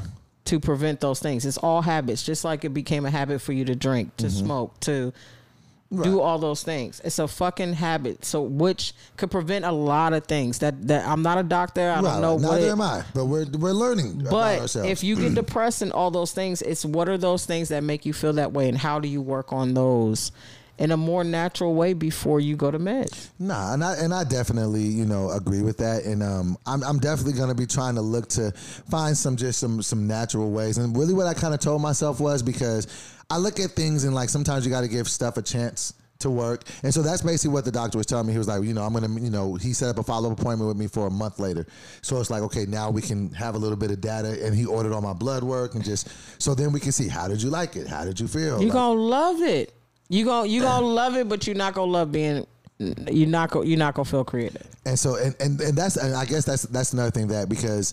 to 0.48 0.58
prevent 0.58 1.00
those 1.00 1.20
things. 1.20 1.44
It's 1.44 1.58
all 1.58 1.82
habits, 1.82 2.22
just 2.22 2.42
like 2.42 2.64
it 2.64 2.70
became 2.70 3.04
a 3.04 3.10
habit 3.10 3.42
for 3.42 3.52
you 3.52 3.66
to 3.66 3.74
drink, 3.74 4.16
to 4.16 4.26
mm-hmm. 4.26 4.46
smoke, 4.46 4.80
to 4.80 5.12
do 5.90 6.20
all 6.20 6.38
those 6.38 6.62
things. 6.62 7.00
It's 7.02 7.18
a 7.18 7.26
fucking 7.26 7.72
habit. 7.72 8.24
So 8.24 8.42
which 8.42 8.92
could 9.16 9.30
prevent 9.30 9.64
a 9.64 9.72
lot 9.72 10.12
of 10.12 10.26
things. 10.26 10.58
That 10.58 10.86
that 10.88 11.06
I'm 11.06 11.22
not 11.22 11.38
a 11.38 11.42
doctor. 11.42 11.80
I 11.90 12.00
Right, 12.00 12.20
don't 12.20 12.20
know 12.20 12.36
neither 12.38 12.66
it, 12.66 12.70
am 12.72 12.82
i 12.82 13.02
but 13.14 13.24
we're 13.24 13.46
we're 13.58 13.72
learning 13.72 14.20
about 14.26 14.30
but 14.30 14.76
if 14.84 15.02
you 15.02 15.16
get 15.16 15.34
depressed 15.42 15.80
and 15.82 15.90
all 15.92 16.10
those 16.10 16.32
things, 16.32 16.60
it's 16.62 16.84
what 16.84 17.08
are 17.08 17.16
those 17.18 17.46
things 17.46 17.70
that 17.70 17.82
make 17.82 18.04
you 18.04 18.12
feel 18.12 18.34
that 18.34 18.52
way, 18.52 18.68
and 18.68 18.76
how 18.76 18.98
do 19.00 19.08
you 19.08 19.22
work 19.22 19.52
on 19.52 19.72
those 19.74 20.30
in 20.76 20.92
a 20.92 20.96
more 20.96 21.24
natural 21.24 21.74
way 21.74 21.92
before 21.92 22.38
you 22.38 22.54
go 22.54 22.70
to 22.70 22.78
meds? 22.78 23.30
Nah, 23.38 23.72
and 23.72 23.82
I 23.82 23.94
and 23.96 24.12
I 24.14 24.24
definitely 24.24 24.82
you 24.84 25.06
know 25.06 25.30
agree 25.30 25.62
with 25.62 25.78
that, 25.78 26.04
and 26.04 26.22
um, 26.22 26.56
I'm 26.66 26.84
I'm 26.84 26.98
definitely 26.98 27.32
gonna 27.32 27.54
be 27.54 27.66
trying 27.66 27.94
to 27.94 28.02
look 28.02 28.28
to 28.30 28.52
find 28.52 29.16
some 29.16 29.36
just 29.36 29.58
some 29.58 29.80
some 29.82 30.06
natural 30.06 30.50
ways, 30.50 30.76
and 30.78 30.94
really 30.96 31.14
what 31.14 31.26
I 31.26 31.32
kind 31.34 31.54
of 31.54 31.60
told 31.60 31.80
myself 31.82 32.20
was 32.20 32.42
because 32.42 32.86
I 33.30 33.36
look 33.38 33.60
at 33.60 33.70
things 33.72 34.04
and 34.04 34.14
like 34.14 34.28
sometimes 34.28 34.64
you 34.64 34.70
got 34.70 34.80
to 34.82 34.88
give 34.88 35.08
stuff 35.08 35.36
a 35.36 35.42
chance 35.42 35.94
to 36.20 36.30
work, 36.30 36.64
and 36.82 36.92
so 36.92 37.00
that's 37.00 37.22
basically 37.22 37.52
what 37.54 37.64
the 37.64 37.70
doctor 37.70 37.96
was 37.96 38.06
telling 38.06 38.26
me. 38.26 38.32
He 38.32 38.38
was 38.38 38.48
like, 38.48 38.62
you 38.64 38.74
know, 38.74 38.82
I'm 38.82 38.92
gonna 38.92 39.20
you 39.20 39.30
know 39.30 39.54
he 39.54 39.72
set 39.72 39.88
up 39.88 39.98
a 39.98 40.02
follow 40.02 40.32
up 40.32 40.40
appointment 40.40 40.66
with 40.66 40.76
me 40.76 40.88
for 40.88 41.06
a 41.06 41.10
month 41.10 41.38
later, 41.38 41.64
so 42.02 42.18
it's 42.18 42.30
like 42.30 42.42
okay 42.42 42.66
now 42.66 42.90
we 42.90 43.02
can 43.02 43.30
have 43.34 43.54
a 43.54 43.58
little 43.58 43.76
bit 43.76 43.90
of 43.92 44.00
data, 44.00 44.44
and 44.44 44.54
he 44.54 44.66
ordered 44.66 44.92
all 44.92 45.00
my 45.00 45.12
blood 45.12 45.44
work 45.44 45.74
and 45.74 45.84
just 45.84 46.08
so 46.42 46.54
then 46.54 46.72
we 46.72 46.80
can 46.80 46.90
see 46.90 47.06
how 47.06 47.28
did 47.28 47.40
you 47.40 47.50
like 47.50 47.76
it, 47.76 47.86
how 47.86 48.04
did 48.04 48.18
you 48.18 48.26
feel, 48.26 48.60
You 48.60 48.66
Like, 48.66 48.72
gonna 48.72 49.00
love 49.00 49.42
it. 49.42 49.74
You 50.08 50.24
gonna 50.24 50.48
you 50.48 50.62
gonna 50.62 50.86
love 51.02 51.14
it, 51.16 51.28
but 51.28 51.46
you're 51.46 51.54
not 51.54 51.74
gonna 51.74 51.92
love 51.92 52.10
being. 52.10 52.46
You're 52.78 53.28
not 53.28 53.50
gonna 53.50 53.66
you're 53.66 53.78
not 53.78 53.94
gonna 53.94 54.04
feel 54.04 54.24
creative. 54.24 54.66
And 54.86 54.98
so 54.98 55.16
and, 55.16 55.36
and 55.38 55.60
and 55.60 55.76
that's 55.78 55.96
and 55.96 56.14
I 56.14 56.24
guess 56.24 56.44
that's 56.44 56.62
that's 56.62 56.92
another 56.94 57.10
thing 57.12 57.28
that 57.28 57.48
because 57.48 57.92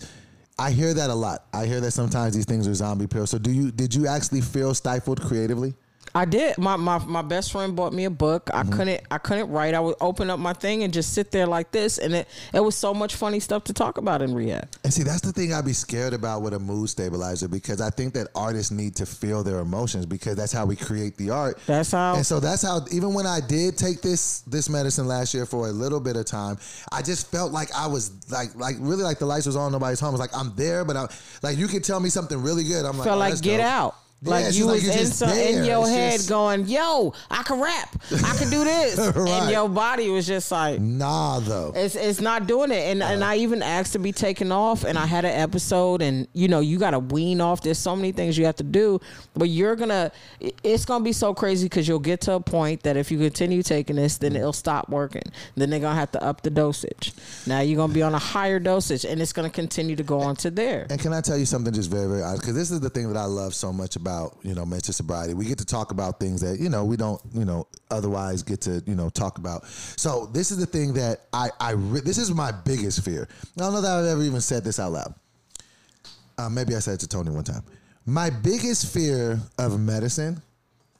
I 0.58 0.72
hear 0.72 0.94
that 0.94 1.10
a 1.10 1.13
lot. 1.13 1.46
I 1.54 1.65
hear 1.65 1.82
that 1.82 1.91
sometimes 1.91 2.34
these 2.34 2.46
things 2.46 2.68
are 2.68 2.74
zombie 2.74 3.08
pills. 3.08 3.30
So 3.30 3.38
do 3.38 3.52
you 3.52 3.72
did 3.72 3.94
you 3.94 4.08
actually 4.08 4.41
feel 4.41 4.74
stifled 4.74 5.22
creatively? 5.22 5.76
I 6.13 6.26
did. 6.26 6.58
My, 6.58 6.76
my 6.76 6.98
my 7.00 7.22
best 7.22 7.52
friend 7.52 7.76
bought 7.76 7.94
me 7.94 8.06
a 8.06 8.10
book. 8.10 8.50
I 8.54 8.63
mm-hmm. 8.63 8.74
couldn't 8.74 9.02
I 9.12 9.18
couldn't 9.18 9.50
write. 9.50 9.74
I 9.74 9.80
would 9.80 9.96
open 10.00 10.30
up 10.30 10.39
my 10.39 10.54
thing 10.54 10.84
and 10.84 10.94
just 10.94 11.13
sit 11.13 11.32
there 11.32 11.48
like 11.48 11.72
this, 11.72 11.98
and 11.98 12.13
it 12.13 12.28
it 12.54 12.60
was 12.60 12.76
so 12.76 12.94
much 12.94 13.15
funny 13.15 13.39
stuff 13.39 13.63
to 13.65 13.74
talk 13.74 13.98
about 13.98 14.22
in 14.22 14.34
rehab. 14.34 14.68
And 14.84 14.94
see, 14.94 15.04
that's 15.04 15.22
the 15.22 15.32
thing 15.32 15.54
I'd 15.54 15.65
be 15.65 15.74
scared 15.74 16.13
about 16.13 16.41
with 16.41 16.54
a 16.54 16.60
mood 16.60 16.89
stabilizer 16.89 17.48
because 17.48 17.82
I 17.82 17.89
think 17.89 18.13
that 18.13 18.28
artists 18.36 18.72
need 18.72 18.96
to 18.98 19.06
feel 19.06 19.44
their 19.44 19.60
emotions 19.60 20.06
because 20.06 20.36
that's 20.36 20.52
how 20.52 20.65
we 20.65 20.76
create 20.76 21.18
the 21.18 21.32
art. 21.32 21.60
That's 21.65 21.91
how. 21.91 22.15
And 22.15 22.26
so 22.26 22.39
that's 22.39 22.62
how 22.62 22.86
even 22.91 23.13
when 23.13 23.26
I 23.26 23.39
did 23.39 23.78
take 23.78 24.02
this 24.02 24.41
this 24.41 24.70
medicine 24.70 25.08
last 25.08 25.34
year 25.34 25.46
for 25.46 25.68
a 25.68 25.72
little 25.72 26.00
bit 26.00 26.15
of 26.15 26.26
time, 26.26 26.58
I 26.91 27.02
just 27.02 27.32
felt 27.32 27.52
like 27.52 27.74
I 27.76 27.88
was 27.88 28.12
like 28.32 28.56
like 28.56 28.76
really 28.80 29.04
like 29.04 29.20
the 29.20 29.26
lights 29.26 29.46
was 29.46 29.56
on 29.56 29.72
nobody's 29.72 30.00
home. 30.00 30.10
It 30.10 30.20
was 30.20 30.22
like 30.22 30.36
I'm 30.36 30.56
there, 30.56 30.86
but 30.86 30.96
I 30.96 31.08
like 31.44 31.58
you 31.58 31.68
can 31.68 31.82
tell 31.82 32.00
me 32.00 32.10
something 32.10 32.41
really 32.41 32.63
good. 32.63 32.86
I'm 32.86 32.98
like 32.98 33.06
felt 33.06 33.18
oh, 33.18 33.20
like 33.20 33.41
get 33.41 33.58
dope. 33.58 33.65
out. 33.65 33.96
Like 34.23 34.45
it's 34.45 34.58
you 34.58 34.63
just 34.65 34.73
like 34.88 34.95
was 34.95 35.01
in 35.01 35.08
some, 35.08 35.30
in 35.38 35.65
your 35.65 35.82
It's 35.82 35.89
head 35.91 36.13
just- 36.13 36.30
going, 36.30 36.65
"Yo, 36.67 37.13
I 37.30 37.43
can 37.43 37.60
rap, 37.62 37.95
I 38.23 38.36
can 38.38 38.49
do 38.49 38.63
this," 38.63 38.97
Right. 39.15 39.17
and 39.30 39.51
your 39.51 39.69
body 39.69 40.10
was 40.10 40.25
just 40.25 40.51
like, 40.51 40.80
Nah, 40.80 41.39
though. 41.41 41.73
It's 41.75 41.95
it's 41.95 42.21
not 42.21 42.47
doing 42.47 42.71
it, 42.71 42.89
and 42.91 43.04
and 43.04 43.23
I 43.23 43.36
even 43.38 43.62
asked 43.62 43.93
to 43.93 43.99
be 43.99 44.12
taken 44.12 44.51
off, 44.51 44.84
and 44.84 44.97
I 44.97 45.06
had 45.06 45.25
an 45.25 45.39
episode, 45.39 46.01
and 46.01 46.28
you 46.34 46.47
know 46.47 46.60
you 46.60 46.80
got 46.80 46.91
to 46.91 46.99
wean 46.99 47.39
off. 47.39 47.62
There's 47.62 47.78
so 47.78 47.95
many 47.95 48.13
things 48.13 48.36
you 48.36 48.45
have 48.45 48.56
to 48.56 48.63
do, 48.63 48.99
but 49.36 49.49
you're 49.49 49.75
gonna, 49.75 50.12
it's 50.63 50.86
gonna 50.86 51.04
be 51.04 51.13
so 51.13 51.34
crazy 51.36 51.65
because 51.67 51.88
you'll 51.88 51.99
get 51.99 52.21
to 52.21 52.34
a 52.34 52.39
point 52.39 52.82
that 52.84 52.97
if 52.97 53.12
you 53.12 53.19
continue 53.19 53.62
taking 53.62 53.97
this, 53.97 54.17
then 54.17 54.36
it'll 54.36 54.54
stop 54.54 54.89
working. 54.89 55.23
Then 55.56 55.69
they're 55.69 55.80
gonna 55.82 55.99
have 55.99 56.12
to 56.13 56.23
up 56.23 56.41
the 56.41 56.49
dosage. 56.49 57.13
Now 57.45 57.60
you're 57.60 57.78
gonna 57.78 57.93
be 57.93 58.01
on 58.01 58.15
a 58.15 58.19
higher 58.19 58.60
dosage, 58.60 59.06
and 59.06 59.21
it's 59.21 59.34
gonna 59.34 59.51
continue 59.51 59.95
to 59.97 60.04
go 60.04 60.21
on 60.21 60.36
to 60.38 60.49
there. 60.49 60.88
And 60.89 60.99
can 60.99 61.13
I 61.13 61.21
tell 61.21 61.38
you 61.38 61.45
something 61.45 61.73
just 61.73 61.91
very, 61.91 62.08
very 62.08 62.23
honest? 62.23 62.41
Because 62.41 62.56
this 62.56 62.71
is 62.71 62.80
the 62.80 62.89
thing 62.89 63.08
that 63.13 63.19
I 63.19 63.25
love 63.25 63.54
so 63.54 63.71
much 63.73 63.95
about, 63.97 64.05
you 64.44 64.54
know, 64.56 64.65
mental 64.65 64.94
sobriety. 64.94 65.34
We 65.34 65.46
get 65.46 65.58
to 65.60 65.65
talk 65.65 65.91
about 65.91 66.20
things 66.20 66.41
that, 66.41 66.60
you 66.60 66.70
know, 66.70 66.86
we 66.86 66.98
don't, 66.98 67.22
you 67.34 67.46
know, 67.46 67.68
otherwise 67.91 68.44
get 68.44 68.62
to, 68.62 68.82
you 68.86 68.96
know, 68.96 69.10
talk 69.10 69.38
about. 69.38 69.65
So 69.65 70.28
this 70.28 70.52
is 70.52 70.58
the 70.58 70.65
thing 70.65 70.94
that 70.94 71.22
I, 71.34 71.50
I, 71.60 71.72
re- 71.72 72.02
this 72.02 72.18
is 72.18 72.32
my 72.34 72.52
biggest 72.52 73.04
fear. 73.04 73.28
I 73.58 73.62
don't 73.62 73.74
know 73.74 73.82
that 73.82 73.91
I've 74.00 74.06
ever 74.06 74.24
even 74.24 74.41
said 74.41 74.63
this 74.63 74.80
out 74.80 74.91
loud. 74.91 75.13
Uh, 76.38 76.50
maybe 76.50 76.76
I 76.76 76.80
said 76.80 76.96
it 76.96 77.00
to 77.02 77.08
Tony 77.08 77.32
one 77.32 77.44
time. 77.44 77.63
My 78.06 78.30
biggest 78.30 78.94
fear 78.94 79.39
of 79.58 79.80
medicine 79.80 80.41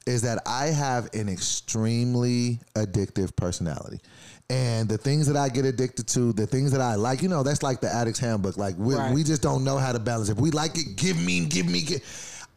is 0.06 0.22
that 0.22 0.40
I 0.46 0.66
have 0.66 1.08
an 1.14 1.28
extremely 1.28 2.58
addictive 2.74 3.34
personality. 3.36 4.00
And 4.48 4.88
the 4.88 4.96
things 4.96 5.26
that 5.26 5.36
I 5.36 5.48
get 5.48 5.64
addicted 5.64 6.06
to, 6.08 6.32
the 6.32 6.46
things 6.46 6.70
that 6.70 6.80
I 6.80 6.94
like, 6.94 7.20
you 7.20 7.28
know, 7.28 7.42
that's 7.42 7.64
like 7.64 7.80
the 7.80 7.92
addict's 7.92 8.20
handbook. 8.20 8.56
Like 8.56 8.76
we, 8.78 8.94
Right. 8.94 9.12
we 9.12 9.24
just 9.24 9.42
don't 9.42 9.64
know 9.64 9.76
how 9.78 9.90
to 9.92 9.98
balance. 9.98 10.28
If 10.28 10.38
we 10.38 10.52
like 10.52 10.78
it, 10.78 10.96
give 10.96 11.18
me, 11.20 11.44
give 11.46 11.66
me, 11.66 11.82
give. 11.82 12.00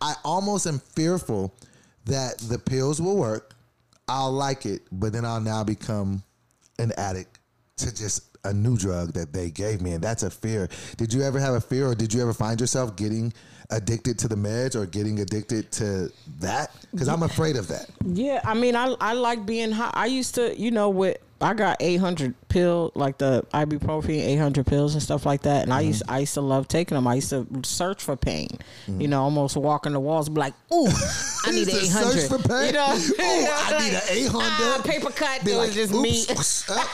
I 0.01 0.15
almost 0.23 0.67
am 0.67 0.79
fearful 0.79 1.53
that 2.05 2.37
the 2.39 2.57
pills 2.57 3.01
will 3.01 3.17
work. 3.17 3.53
I'll 4.07 4.31
like 4.31 4.65
it, 4.65 4.81
but 4.91 5.13
then 5.13 5.25
I'll 5.25 5.41
now 5.41 5.63
become 5.63 6.23
an 6.79 6.91
addict 6.97 7.39
to 7.77 7.93
just 7.95 8.37
a 8.43 8.53
new 8.53 8.77
drug 8.77 9.13
that 9.13 9.33
they 9.33 9.51
gave 9.51 9.81
me, 9.81 9.91
and 9.91 10.03
that's 10.03 10.23
a 10.23 10.29
fear. 10.29 10.69
Did 10.97 11.13
you 11.13 11.21
ever 11.21 11.39
have 11.39 11.53
a 11.53 11.61
fear, 11.61 11.87
or 11.87 11.95
did 11.95 12.13
you 12.13 12.21
ever 12.21 12.33
find 12.33 12.59
yourself 12.59 12.95
getting 12.95 13.33
addicted 13.69 14.17
to 14.19 14.27
the 14.27 14.35
meds 14.35 14.75
or 14.75 14.85
getting 14.85 15.19
addicted 15.19 15.71
to 15.73 16.11
that? 16.39 16.71
Because 16.91 17.07
I'm 17.07 17.23
afraid 17.23 17.55
of 17.57 17.67
that. 17.67 17.89
Yeah, 18.05 18.41
I 18.43 18.53
mean, 18.53 18.75
I 18.75 18.95
I 19.01 19.13
like 19.13 19.45
being 19.45 19.71
high. 19.71 19.91
I 19.93 20.05
used 20.07 20.35
to, 20.35 20.57
you 20.59 20.71
know, 20.71 20.89
with 20.89 21.17
I 21.41 21.53
got 21.53 21.77
800 21.79 22.35
pill, 22.49 22.91
like 22.95 23.17
the 23.17 23.45
ibuprofen, 23.53 24.09
800 24.09 24.65
pills 24.65 24.93
and 24.93 25.01
stuff 25.01 25.25
like 25.25 25.43
that. 25.43 25.63
And 25.63 25.73
I 25.73 25.81
used 25.81 26.03
I 26.09 26.19
used 26.19 26.33
to 26.33 26.41
love 26.41 26.67
taking 26.67 26.95
them. 26.95 27.07
I 27.07 27.15
used 27.15 27.29
to 27.29 27.47
search 27.63 28.03
for 28.03 28.15
pain. 28.17 28.49
You 28.87 29.07
know, 29.07 29.21
almost 29.21 29.55
walking 29.55 29.93
the 29.93 29.99
walls, 29.99 30.27
be 30.29 30.39
like, 30.39 30.53
"Ooh, 30.73 30.87
I 31.45 31.51
need 31.51 31.69
800." 31.69 32.11
search 32.11 32.27
for 32.29 32.47
pain? 32.47 32.67
You 32.67 32.71
know, 32.73 32.87
Ooh, 32.95 33.13
I 33.19 33.77
need 33.79 33.93
an 33.93 34.01
800. 34.09 34.41
Ah, 34.41 34.81
paper 34.83 35.11
cut. 35.11 35.45
Be 35.45 35.51
it 35.51 35.55
like, 35.57 35.67
was 35.67 35.75
just 35.75 35.93
"Oops, 35.93 36.69
me. 36.69 36.75
uh, 36.75 36.85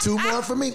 two 0.00 0.18
more 0.18 0.42
for 0.42 0.56
me. 0.56 0.72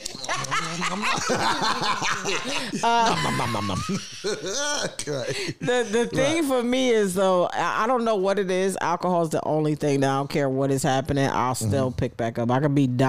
Right. 5.08 5.58
the 5.60 5.88
the 5.92 6.08
thing 6.12 6.44
for 6.44 6.62
me 6.64 6.90
is 6.90 7.16
though 7.16 7.50
I 7.54 7.86
don't 7.88 8.04
know 8.06 8.16
what 8.16 8.40
it 8.40 8.50
is. 8.52 8.78
Alcohol 8.82 9.24
is 9.24 9.30
the 9.30 9.44
only 9.46 9.76
thing 9.76 10.02
that 10.02 10.10
I 10.10 10.18
don't 10.18 10.30
care 10.30 10.50
what 10.50 10.72
is 10.72 10.84
happening. 10.84 11.28
I'll 11.30 11.50
Mm-hmm. 11.50 11.68
still 11.68 11.92
pick 11.92 12.16
back 12.16 12.38
up. 12.38 12.52
I 12.52 12.60
could 12.60 12.76
be 12.76 12.86
dying, 12.86 13.09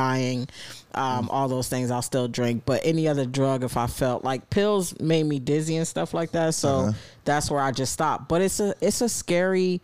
um, 0.95 1.29
all 1.31 1.49
those 1.49 1.69
things. 1.69 1.91
I'll 1.91 2.03
still 2.03 2.29
drink. 2.29 2.63
But 2.67 2.81
any 2.85 3.07
other 3.09 3.27
drug, 3.27 3.63
if 3.65 3.77
I 3.77 3.87
felt 3.87 4.25
like 4.25 4.51
pills 4.51 4.99
made 5.01 5.25
me 5.27 5.39
dizzy 5.39 5.77
and 5.77 5.87
stuff 5.87 6.13
like 6.15 6.33
that, 6.33 6.55
so 6.55 6.69
Uh-huh. 6.81 6.93
that's 7.25 7.51
where 7.51 7.61
I 7.61 7.71
just 7.73 7.93
stopped. 7.93 8.29
But 8.29 8.43
it's 8.43 8.61
a 8.61 8.75
it's 8.81 9.01
a 9.01 9.09
scary. 9.09 9.81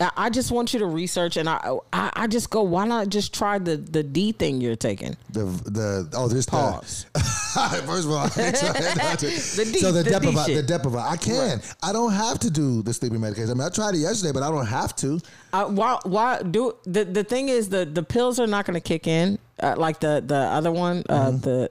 I 0.00 0.28
just 0.30 0.50
want 0.50 0.72
you 0.72 0.80
to 0.80 0.86
research, 0.86 1.36
and 1.36 1.48
I, 1.48 1.76
I 1.92 2.10
I 2.14 2.26
just 2.26 2.50
go. 2.50 2.62
Why 2.62 2.86
not 2.86 3.08
just 3.08 3.32
try 3.32 3.58
the 3.58 3.76
the 3.76 4.02
D 4.02 4.32
thing 4.32 4.60
you're 4.60 4.74
taking? 4.76 5.16
The 5.30 5.44
the 5.44 6.08
oh 6.14 6.28
this 6.28 6.46
Pause. 6.46 7.06
The, 7.54 7.82
first 7.86 8.06
of 8.06 8.10
all, 8.10 8.26
The 8.34 9.70
D- 9.72 9.78
so 9.78 9.92
the, 9.92 10.02
the 10.02 10.10
D 10.10 10.26
Depo-Vite, 10.26 10.54
the 10.56 10.62
Depo-Vite, 10.62 11.12
I 11.12 11.16
can. 11.16 11.60
I 11.84 11.92
don't 11.92 12.10
have 12.12 12.40
to 12.40 12.50
do 12.50 12.82
the 12.82 12.92
sleeping 12.92 13.20
medication. 13.20 13.50
I 13.52 13.54
mean, 13.54 13.62
I 13.62 13.68
tried 13.68 13.94
it 13.94 13.98
yesterday, 13.98 14.32
but 14.32 14.42
I 14.42 14.50
don't 14.50 14.66
have 14.66 14.96
to. 14.96 15.20
Uh, 15.52 15.66
why? 15.66 15.98
Why 16.02 16.42
do 16.42 16.74
the 16.84 17.04
the 17.04 17.22
thing 17.22 17.48
is 17.48 17.68
the 17.68 17.84
the 17.84 18.02
pills 18.02 18.40
are 18.40 18.48
not 18.48 18.66
going 18.66 18.74
to 18.74 18.80
kick 18.80 19.06
in 19.06 19.38
uh, 19.62 19.74
like 19.76 20.00
the 20.00 20.22
the 20.26 20.34
other 20.36 20.72
one 20.72 21.04
uh, 21.08 21.28
Mm-hmm. 21.30 21.38
the 21.42 21.70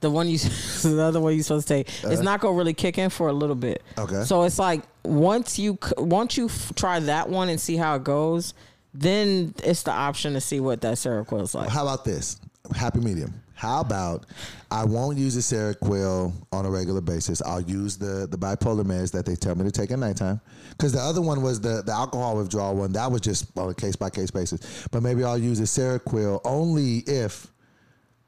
the 0.00 0.10
one 0.10 0.28
you 0.28 0.38
the 0.38 1.00
other 1.02 1.20
one 1.20 1.34
you're 1.34 1.42
supposed 1.44 1.68
to 1.68 1.74
take. 1.74 1.88
it's 2.04 2.20
not 2.22 2.40
going 2.40 2.54
to 2.54 2.58
really 2.58 2.74
kick 2.74 2.98
in 2.98 3.08
for 3.08 3.28
a 3.28 3.32
little 3.32 3.56
bit. 3.56 3.82
Uh-huh. 3.96 4.04
Okay. 4.16 4.24
So 4.24 4.42
it's 4.42 4.58
like 4.58 4.82
once 5.06 5.58
you 5.58 5.78
once 5.98 6.36
you 6.36 6.46
f- 6.46 6.72
try 6.74 7.00
that 7.00 7.28
one 7.28 7.48
and 7.48 7.60
see 7.60 7.76
how 7.76 7.96
it 7.96 8.04
goes, 8.04 8.54
then 8.94 9.54
it's 9.62 9.82
the 9.82 9.92
option 9.92 10.32
to 10.34 10.40
see 10.40 10.60
what 10.60 10.80
that 10.82 10.94
Seroquel 10.94 11.42
is 11.42 11.54
like. 11.54 11.68
How 11.68 11.82
about 11.82 12.04
this? 12.04 12.40
Happy 12.74 13.00
medium. 13.00 13.32
How 13.54 13.80
about 13.80 14.26
I 14.70 14.84
won't 14.84 15.16
use 15.16 15.34
the 15.34 15.40
Seroquel 15.40 16.32
on 16.52 16.66
a 16.66 16.70
regular 16.70 17.00
basis. 17.00 17.40
I'll 17.40 17.62
use 17.62 17.96
the 17.96 18.26
the 18.30 18.36
bipolar 18.36 18.84
meds 18.84 19.12
that 19.12 19.24
they 19.24 19.34
tell 19.34 19.54
me 19.54 19.64
to 19.64 19.70
take 19.70 19.90
at 19.90 19.98
nighttime. 19.98 20.40
Because 20.70 20.92
the 20.92 21.00
other 21.00 21.22
one 21.22 21.40
was 21.42 21.60
the 21.60 21.82
the 21.82 21.92
alcohol 21.92 22.36
withdrawal 22.36 22.76
one. 22.76 22.92
That 22.92 23.10
was 23.10 23.22
just 23.22 23.56
on 23.56 23.70
a 23.70 23.74
case 23.74 23.96
by 23.96 24.10
case 24.10 24.30
basis. 24.30 24.86
But 24.90 25.02
maybe 25.02 25.24
I'll 25.24 25.38
use 25.38 25.58
the 25.58 25.64
Seroquel 25.64 26.40
only 26.44 26.98
if 27.06 27.46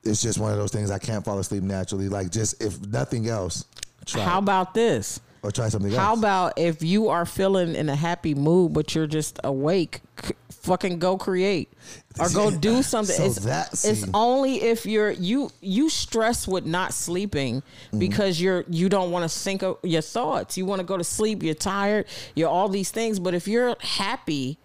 it's 0.03 0.23
just 0.23 0.39
one 0.39 0.53
of 0.53 0.59
those 0.59 0.73
things 0.73 0.91
I 0.91 0.99
can't 0.99 1.25
fall 1.25 1.39
asleep 1.39 1.63
naturally. 1.63 2.09
Like 2.09 2.31
just 2.31 2.63
if 2.63 2.81
nothing 2.87 3.29
else, 3.29 3.67
try 4.07 4.23
How 4.23 4.37
it. 4.37 4.43
about 4.45 4.73
this? 4.73 5.21
Or 5.43 5.51
try 5.51 5.69
something 5.69 5.91
else. 5.93 6.01
How 6.01 6.15
about 6.15 6.59
if 6.59 6.83
you 6.83 7.09
are 7.09 7.25
feeling 7.27 7.75
in 7.75 7.89
a 7.89 7.95
happy 7.97 8.35
mood 8.35 8.73
but 8.73 8.95
you're 8.95 9.07
just 9.07 9.39
awake, 9.45 10.01
c- 10.25 10.35
fucking 10.51 10.99
go 10.99 11.17
create 11.17 11.73
or 12.19 12.29
go 12.31 12.51
do 12.69 12.83
something. 12.83 13.15
so 13.17 13.25
it's 13.25 13.39
that- 13.41 13.73
it's 13.85 14.05
only 14.13 14.63
if 14.63 14.85
you're 14.87 15.11
you 15.13 15.51
you 15.61 15.89
stress 15.89 16.47
with 16.49 16.67
not 16.67 16.93
sleeping 16.93 17.63
Mm-hmm. 17.89 17.99
because 18.01 18.41
you're 18.41 18.65
you 18.69 18.89
don't 18.89 19.11
want 19.11 19.31
to 19.31 19.69
up 19.69 19.79
your 19.83 20.03
thoughts. 20.03 20.59
You 20.59 20.67
want 20.67 20.81
to 20.81 20.85
go 20.87 20.97
to 20.99 21.05
sleep. 21.05 21.43
You're 21.43 21.55
tired. 21.55 22.07
You're 22.35 22.49
all 22.51 22.69
these 22.69 22.91
things. 22.91 23.19
But 23.19 23.35
if 23.35 23.47
you're 23.49 23.77
happy 23.81 24.59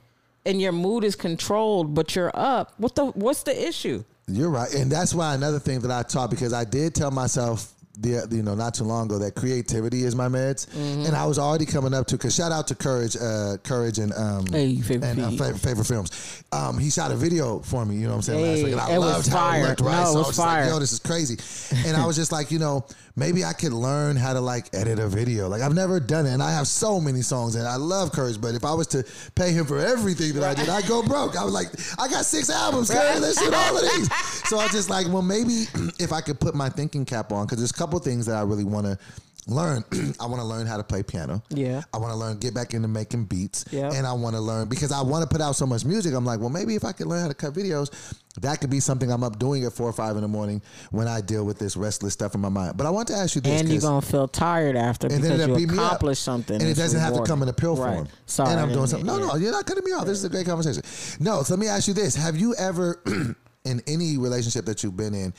and 0.46 0.62
your 0.62 0.72
mood 0.74 1.04
is 1.06 1.16
controlled, 1.16 1.94
but 1.94 2.16
you're 2.16 2.32
up, 2.34 2.74
what 2.78 2.96
the 2.96 3.06
what's 3.06 3.44
the 3.44 3.68
issue? 3.68 4.04
You're 4.28 4.50
right, 4.50 4.74
and 4.74 4.92
that's 4.92 5.14
why 5.14 5.36
another 5.36 5.60
thing 5.60 5.80
that 5.82 5.92
I 5.92 6.02
taught 6.04 6.30
because 6.30 6.54
I 6.54 6.64
did 6.66 6.96
tell 6.96 7.12
myself 7.12 7.72
the 8.00 8.28
you 8.32 8.42
know 8.42 8.56
not 8.56 8.74
too 8.74 8.84
long 8.86 9.06
ago 9.06 9.20
that 9.20 9.36
creativity 9.36 10.04
is 10.04 10.16
my 10.16 10.28
meds, 10.28 10.66
Mm-hmm. 10.68 11.06
and 11.06 11.16
I 11.16 11.26
was 11.26 11.38
already 11.38 11.66
coming 11.66 11.94
up 11.94 12.08
to 12.08 12.16
because 12.18 12.34
shout 12.36 12.52
out 12.52 12.68
to 12.70 12.76
Courage, 12.76 13.16
uh, 13.16 13.58
Courage 13.64 14.00
and 14.00 14.12
um 14.14 14.46
Hey, 14.48 14.78
favorite 14.78 15.08
and 15.10 15.20
uh, 15.22 15.30
favorite, 15.32 15.60
favorite 15.60 15.86
films. 15.86 16.44
Um, 16.52 16.78
he 16.80 16.90
shot 16.90 17.12
a 17.12 17.16
video 17.16 17.60
for 17.60 17.86
me, 17.86 17.96
you 17.96 18.04
know 18.04 18.10
what 18.10 18.16
I'm 18.16 18.22
saying 18.24 18.42
last 18.42 18.64
week, 18.64 18.72
and 18.74 18.82
I 18.82 18.94
it 18.96 18.98
was 19.00 19.06
loved 19.14 19.28
how 19.28 19.38
fire. 19.38 19.64
it 19.64 19.68
looked. 19.70 19.82
Right, 19.82 19.92
No, 19.94 20.02
it 20.02 20.06
so 20.06 20.14
I 20.14 20.18
was 20.18 20.28
was 20.28 20.38
fire. 20.38 20.62
like, 20.64 20.72
yo, 20.74 20.80
this 20.80 20.92
is 20.94 21.00
crazy, 21.00 21.38
and 21.88 21.96
I 21.96 22.06
was 22.08 22.16
just 22.16 22.32
like, 22.32 22.50
you 22.52 22.60
know, 22.60 22.86
maybe 23.16 23.46
I 23.46 23.54
could 23.54 23.74
learn 23.74 24.16
how 24.16 24.34
to 24.34 24.42
like 24.42 24.74
edit 24.74 24.98
a 25.00 25.08
video. 25.08 25.48
Like 25.48 25.62
I've 25.62 25.76
never 25.76 26.00
done 26.00 26.26
it, 26.26 26.34
and 26.34 26.42
I 26.42 26.52
have 26.52 26.68
so 26.68 27.00
many 27.00 27.22
songs, 27.22 27.54
and 27.56 27.68
I 27.68 27.76
love 27.76 28.12
Courage, 28.12 28.42
but 28.42 28.56
if 28.56 28.66
I 28.66 28.74
was 28.74 28.88
to 28.88 29.04
pay 29.36 29.52
him 29.52 29.66
for 29.66 29.78
everything 29.78 30.34
that 30.34 30.44
I 30.44 30.54
did, 30.56 30.68
I'd 30.70 30.88
go 30.88 31.04
broke. 31.04 31.36
I 31.38 31.44
was 31.44 31.54
like, 31.54 31.68
I 32.00 32.08
got 32.08 32.26
six 32.26 32.50
albums, 32.50 32.90
guys. 32.90 33.22
Let's 33.22 33.40
shoot 33.40 33.54
all 33.54 33.78
of 33.78 33.84
these. 33.84 34.10
So 34.48 34.60
I 34.60 34.64
was 34.64 34.72
just 34.72 34.90
like, 34.90 35.08
well, 35.08 35.22
maybe 35.22 35.66
if 36.00 36.12
I 36.12 36.22
could 36.22 36.40
put 36.40 36.54
my 36.56 36.70
thinking 36.70 37.06
cap 37.06 37.32
on, 37.32 37.46
because 37.46 37.58
there's 37.60 37.72
a 37.72 37.76
couple 37.76 37.98
things 38.00 38.26
that 38.28 38.36
I 38.36 38.42
really 38.42 38.64
want 38.66 38.86
to 38.86 38.98
learn. 39.48 39.84
I 40.22 40.26
want 40.26 40.42
to 40.42 40.46
learn 40.46 40.68
how 40.68 40.78
to 40.78 40.84
play 40.84 41.04
piano. 41.04 41.42
Yeah. 41.50 41.82
I 41.94 41.98
want 41.98 42.12
to 42.14 42.18
learn, 42.18 42.38
get 42.38 42.54
back 42.54 42.74
into 42.74 42.88
making 42.88 43.26
beats. 43.26 43.66
Yeah. 43.72 43.92
And 43.94 44.06
I 44.08 44.14
want 44.14 44.36
to 44.36 44.42
learn 44.42 44.68
because 44.70 44.92
I 44.92 45.02
want 45.02 45.24
to 45.24 45.28
put 45.30 45.42
out 45.42 45.56
so 45.56 45.66
much 45.66 45.84
music. 45.86 46.14
I'm 46.14 46.24
like, 46.26 46.40
well, 46.40 46.50
maybe 46.50 46.76
if 46.76 46.86
I 46.86 46.92
could 46.92 47.08
learn 47.08 47.22
how 47.22 47.28
to 47.28 47.34
cut 47.34 47.54
videos, 47.54 47.90
that 48.42 48.62
could 48.62 48.70
be 48.70 48.80
something 48.80 49.12
I'm 49.12 49.24
up 49.24 49.40
doing 49.40 49.64
at 49.66 49.74
four 49.74 49.88
or 49.88 49.94
five 49.94 50.16
in 50.16 50.22
the 50.22 50.28
morning 50.28 50.62
when 50.92 51.08
I 51.08 51.20
deal 51.22 51.46
with 51.46 51.60
this 51.60 51.76
restless 51.76 52.14
stuff 52.14 52.36
in 52.36 52.42
my 52.42 52.50
mind. 52.50 52.78
But 52.78 52.86
I 52.88 52.90
want 52.90 53.08
to 53.10 53.16
ask 53.16 53.36
you 53.36 53.42
this. 53.42 53.60
And 53.62 53.70
you're 53.70 53.82
gonna 53.82 54.02
feel 54.02 54.28
tired 54.28 54.76
after 54.76 55.08
and 55.08 55.22
because 55.22 55.46
you 55.48 55.68
accomplished 55.70 56.24
something, 56.24 56.60
and 56.60 56.70
it 56.70 56.76
doesn't 56.76 57.00
have 57.00 57.16
to 57.16 57.24
come 57.24 57.44
in 57.44 57.50
a 57.50 57.54
pill 57.54 57.76
Right. 57.76 57.96
form. 57.96 58.08
Sorry, 58.26 58.50
and 58.52 58.60
I'm 58.60 58.72
doing 58.72 58.88
something. 58.88 59.06
No, 59.06 59.18
no, 59.20 59.36
you're 59.36 59.52
not 59.52 59.66
cutting 59.66 59.84
me 59.84 59.92
off. 59.92 60.06
This 60.06 60.18
is 60.18 60.24
a 60.24 60.30
great 60.30 60.46
conversation. 60.48 60.82
No, 61.20 61.44
so 61.44 61.54
let 61.54 61.60
me 61.60 61.68
ask 61.68 61.88
you 61.88 61.94
this: 61.94 62.16
Have 62.16 62.36
you 62.38 62.56
ever, 62.56 63.04
in 63.66 63.82
any 63.88 64.18
relationship 64.18 64.66
that 64.66 64.84
you've 64.84 64.98
been 64.98 65.14
in, 65.14 65.34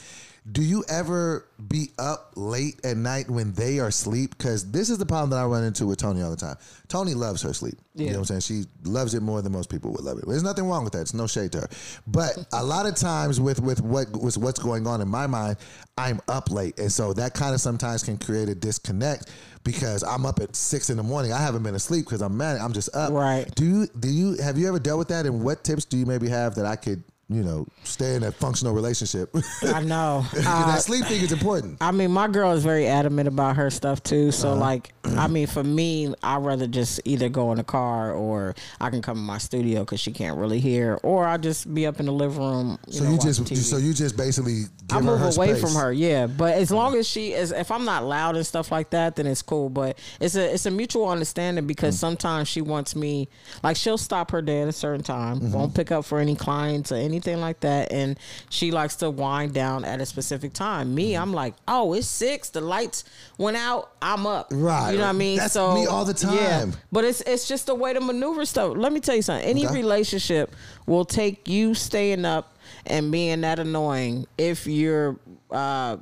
do 0.52 0.62
you 0.62 0.84
ever 0.90 1.46
be 1.68 1.88
up 1.98 2.32
late 2.36 2.78
at 2.84 2.98
night 2.98 3.30
when 3.30 3.52
they 3.54 3.78
are 3.78 3.86
asleep? 3.86 4.36
Because 4.36 4.70
this 4.70 4.90
is 4.90 4.98
the 4.98 5.06
problem 5.06 5.30
that 5.30 5.38
I 5.38 5.46
run 5.46 5.64
into 5.64 5.86
with 5.86 5.98
Tony 5.98 6.20
all 6.20 6.28
the 6.30 6.36
time. 6.36 6.56
Tony 6.86 7.14
loves 7.14 7.40
her 7.40 7.54
sleep. 7.54 7.78
You 7.94 8.04
Yeah. 8.06 8.12
know 8.12 8.18
what 8.20 8.30
I'm 8.30 8.40
saying? 8.42 8.64
She 8.64 8.68
loves 8.84 9.14
it 9.14 9.22
more 9.22 9.40
than 9.40 9.52
most 9.52 9.70
people 9.70 9.90
would 9.92 10.02
love 10.02 10.18
it. 10.18 10.28
There's 10.28 10.42
nothing 10.42 10.68
wrong 10.68 10.84
with 10.84 10.92
that. 10.92 11.00
It's 11.00 11.14
no 11.14 11.26
shade 11.26 11.52
to 11.52 11.60
her. 11.60 11.68
But 12.06 12.46
a 12.52 12.62
lot 12.62 12.84
of 12.84 12.94
times 12.94 13.40
with 13.40 13.60
with 13.60 13.80
what 13.80 14.10
with 14.14 14.36
what's 14.36 14.58
going 14.58 14.86
on 14.86 15.00
in 15.00 15.08
my 15.08 15.26
mind, 15.26 15.56
I'm 15.96 16.20
up 16.28 16.50
late, 16.50 16.78
and 16.78 16.92
so 16.92 17.14
that 17.14 17.32
kind 17.32 17.54
of 17.54 17.60
sometimes 17.62 18.02
can 18.02 18.18
create 18.18 18.50
a 18.50 18.54
disconnect 18.54 19.30
because 19.62 20.02
I'm 20.02 20.26
up 20.26 20.40
at 20.40 20.54
six 20.54 20.90
in 20.90 20.98
the 20.98 21.02
morning. 21.02 21.32
I 21.32 21.38
haven't 21.38 21.62
been 21.62 21.74
asleep 21.74 22.04
because 22.04 22.20
I'm 22.20 22.36
mad. 22.36 22.58
I'm 22.58 22.74
just 22.74 22.94
up. 22.94 23.12
Right. 23.14 23.50
Do 23.54 23.64
you 23.64 23.86
do 23.98 24.08
you 24.10 24.34
have 24.42 24.58
you 24.58 24.68
ever 24.68 24.78
dealt 24.78 24.98
with 24.98 25.08
that? 25.08 25.24
And 25.24 25.42
what 25.42 25.64
tips 25.64 25.86
do 25.86 25.96
you 25.96 26.04
maybe 26.04 26.28
have 26.28 26.54
that 26.56 26.66
I 26.66 26.76
could 26.76 27.02
you 27.34 27.42
know, 27.42 27.66
stay 27.84 28.14
in 28.14 28.22
a 28.22 28.32
functional 28.32 28.72
relationship. 28.74 29.34
I 29.62 29.82
know. 29.82 30.24
Uh, 30.46 30.66
that 30.66 30.82
sleep 30.82 31.04
thing 31.06 31.20
is 31.22 31.32
important. 31.32 31.78
I 31.80 31.90
mean, 31.90 32.10
my 32.10 32.28
girl 32.28 32.52
is 32.52 32.62
very 32.62 32.86
adamant 32.86 33.28
about 33.28 33.56
her 33.56 33.70
stuff 33.70 34.02
too. 34.02 34.30
So, 34.30 34.50
Uh-huh. 34.50 34.60
like, 34.60 34.92
I 35.16 35.26
mean, 35.26 35.46
for 35.46 35.64
me, 35.64 36.14
I'd 36.22 36.42
rather 36.44 36.66
just 36.66 37.00
either 37.04 37.28
go 37.28 37.50
in 37.52 37.58
the 37.58 37.64
car 37.64 38.12
or 38.12 38.54
I 38.80 38.90
can 38.90 39.00
come 39.02 39.18
in 39.18 39.24
my 39.24 39.38
studio 39.38 39.80
because 39.80 40.00
she 40.00 40.12
can't 40.12 40.36
really 40.38 40.60
hear, 40.60 40.98
or 41.02 41.24
I 41.26 41.36
just 41.38 41.72
be 41.72 41.86
up 41.86 41.98
in 42.00 42.06
the 42.06 42.12
living 42.12 42.38
room. 42.38 42.78
You 42.86 42.92
So 42.92 43.04
know, 43.04 43.10
you 43.12 43.18
just 43.18 43.70
so 43.70 43.76
you 43.78 43.92
just 43.94 44.16
basically 44.16 44.64
I 44.90 45.00
move 45.00 45.20
away 45.22 45.48
space. 45.54 45.60
from 45.60 45.74
her, 45.80 45.92
yeah. 45.92 46.26
But 46.26 46.54
as 46.54 46.70
long 46.70 46.94
as 46.96 47.06
she 47.08 47.32
is, 47.32 47.50
if 47.52 47.70
I'm 47.70 47.84
not 47.84 48.04
loud 48.04 48.36
and 48.36 48.46
stuff 48.46 48.70
like 48.70 48.90
that, 48.90 49.16
then 49.16 49.26
it's 49.26 49.42
cool. 49.42 49.68
But 49.70 49.98
it's 50.20 50.36
a 50.36 50.52
it's 50.54 50.66
a 50.66 50.70
mutual 50.70 51.08
understanding 51.08 51.66
because 51.66 51.98
sometimes 51.98 52.48
she 52.48 52.60
wants 52.60 52.94
me, 52.94 53.28
like 53.62 53.76
she'll 53.76 53.98
stop 53.98 54.30
her 54.30 54.42
day 54.42 54.62
at 54.62 54.68
a 54.68 54.72
certain 54.72 55.02
time, 55.02 55.40
Mm-hmm. 55.40 55.52
won't 55.52 55.74
pick 55.74 55.90
up 55.90 56.04
for 56.04 56.18
any 56.20 56.36
clients 56.36 56.92
or 56.92 56.96
anything 56.96 57.23
like 57.40 57.60
that, 57.60 57.92
and 57.92 58.18
she 58.50 58.70
likes 58.70 58.96
to 58.96 59.10
wind 59.10 59.52
down 59.54 59.84
at 59.84 60.00
a 60.00 60.06
specific 60.06 60.52
time. 60.52 60.86
Mm-hmm. 60.88 60.94
Me, 60.94 61.16
I'm 61.16 61.32
like, 61.32 61.54
oh, 61.66 61.92
it's 61.94 62.06
six, 62.06 62.50
the 62.50 62.60
lights 62.60 63.04
went 63.38 63.56
out, 63.56 63.90
I'm 64.02 64.26
up. 64.26 64.48
Right. 64.50 64.92
You 64.92 64.98
know 64.98 65.04
what 65.04 65.10
I 65.10 65.12
mean? 65.12 65.38
That's 65.38 65.54
so 65.54 65.74
me 65.74 65.86
all 65.86 66.04
the 66.04 66.14
time. 66.14 66.34
Yeah. 66.36 66.66
But 66.92 67.04
it's 67.04 67.20
it's 67.22 67.48
just 67.48 67.68
a 67.68 67.74
way 67.74 67.92
to 67.92 68.00
maneuver 68.00 68.44
stuff. 68.44 68.76
Let 68.76 68.92
me 68.92 69.00
tell 69.00 69.16
you 69.16 69.22
something. 69.22 69.46
Any 69.48 69.64
Okay. 69.66 69.74
relationship 69.74 70.54
will 70.86 71.04
take 71.04 71.48
you 71.48 71.74
staying 71.74 72.24
up 72.24 72.56
and 72.86 73.10
being 73.10 73.40
that 73.42 73.58
annoying 73.58 74.26
if 74.36 74.66
you're 74.66 75.16
uh, 75.50 75.96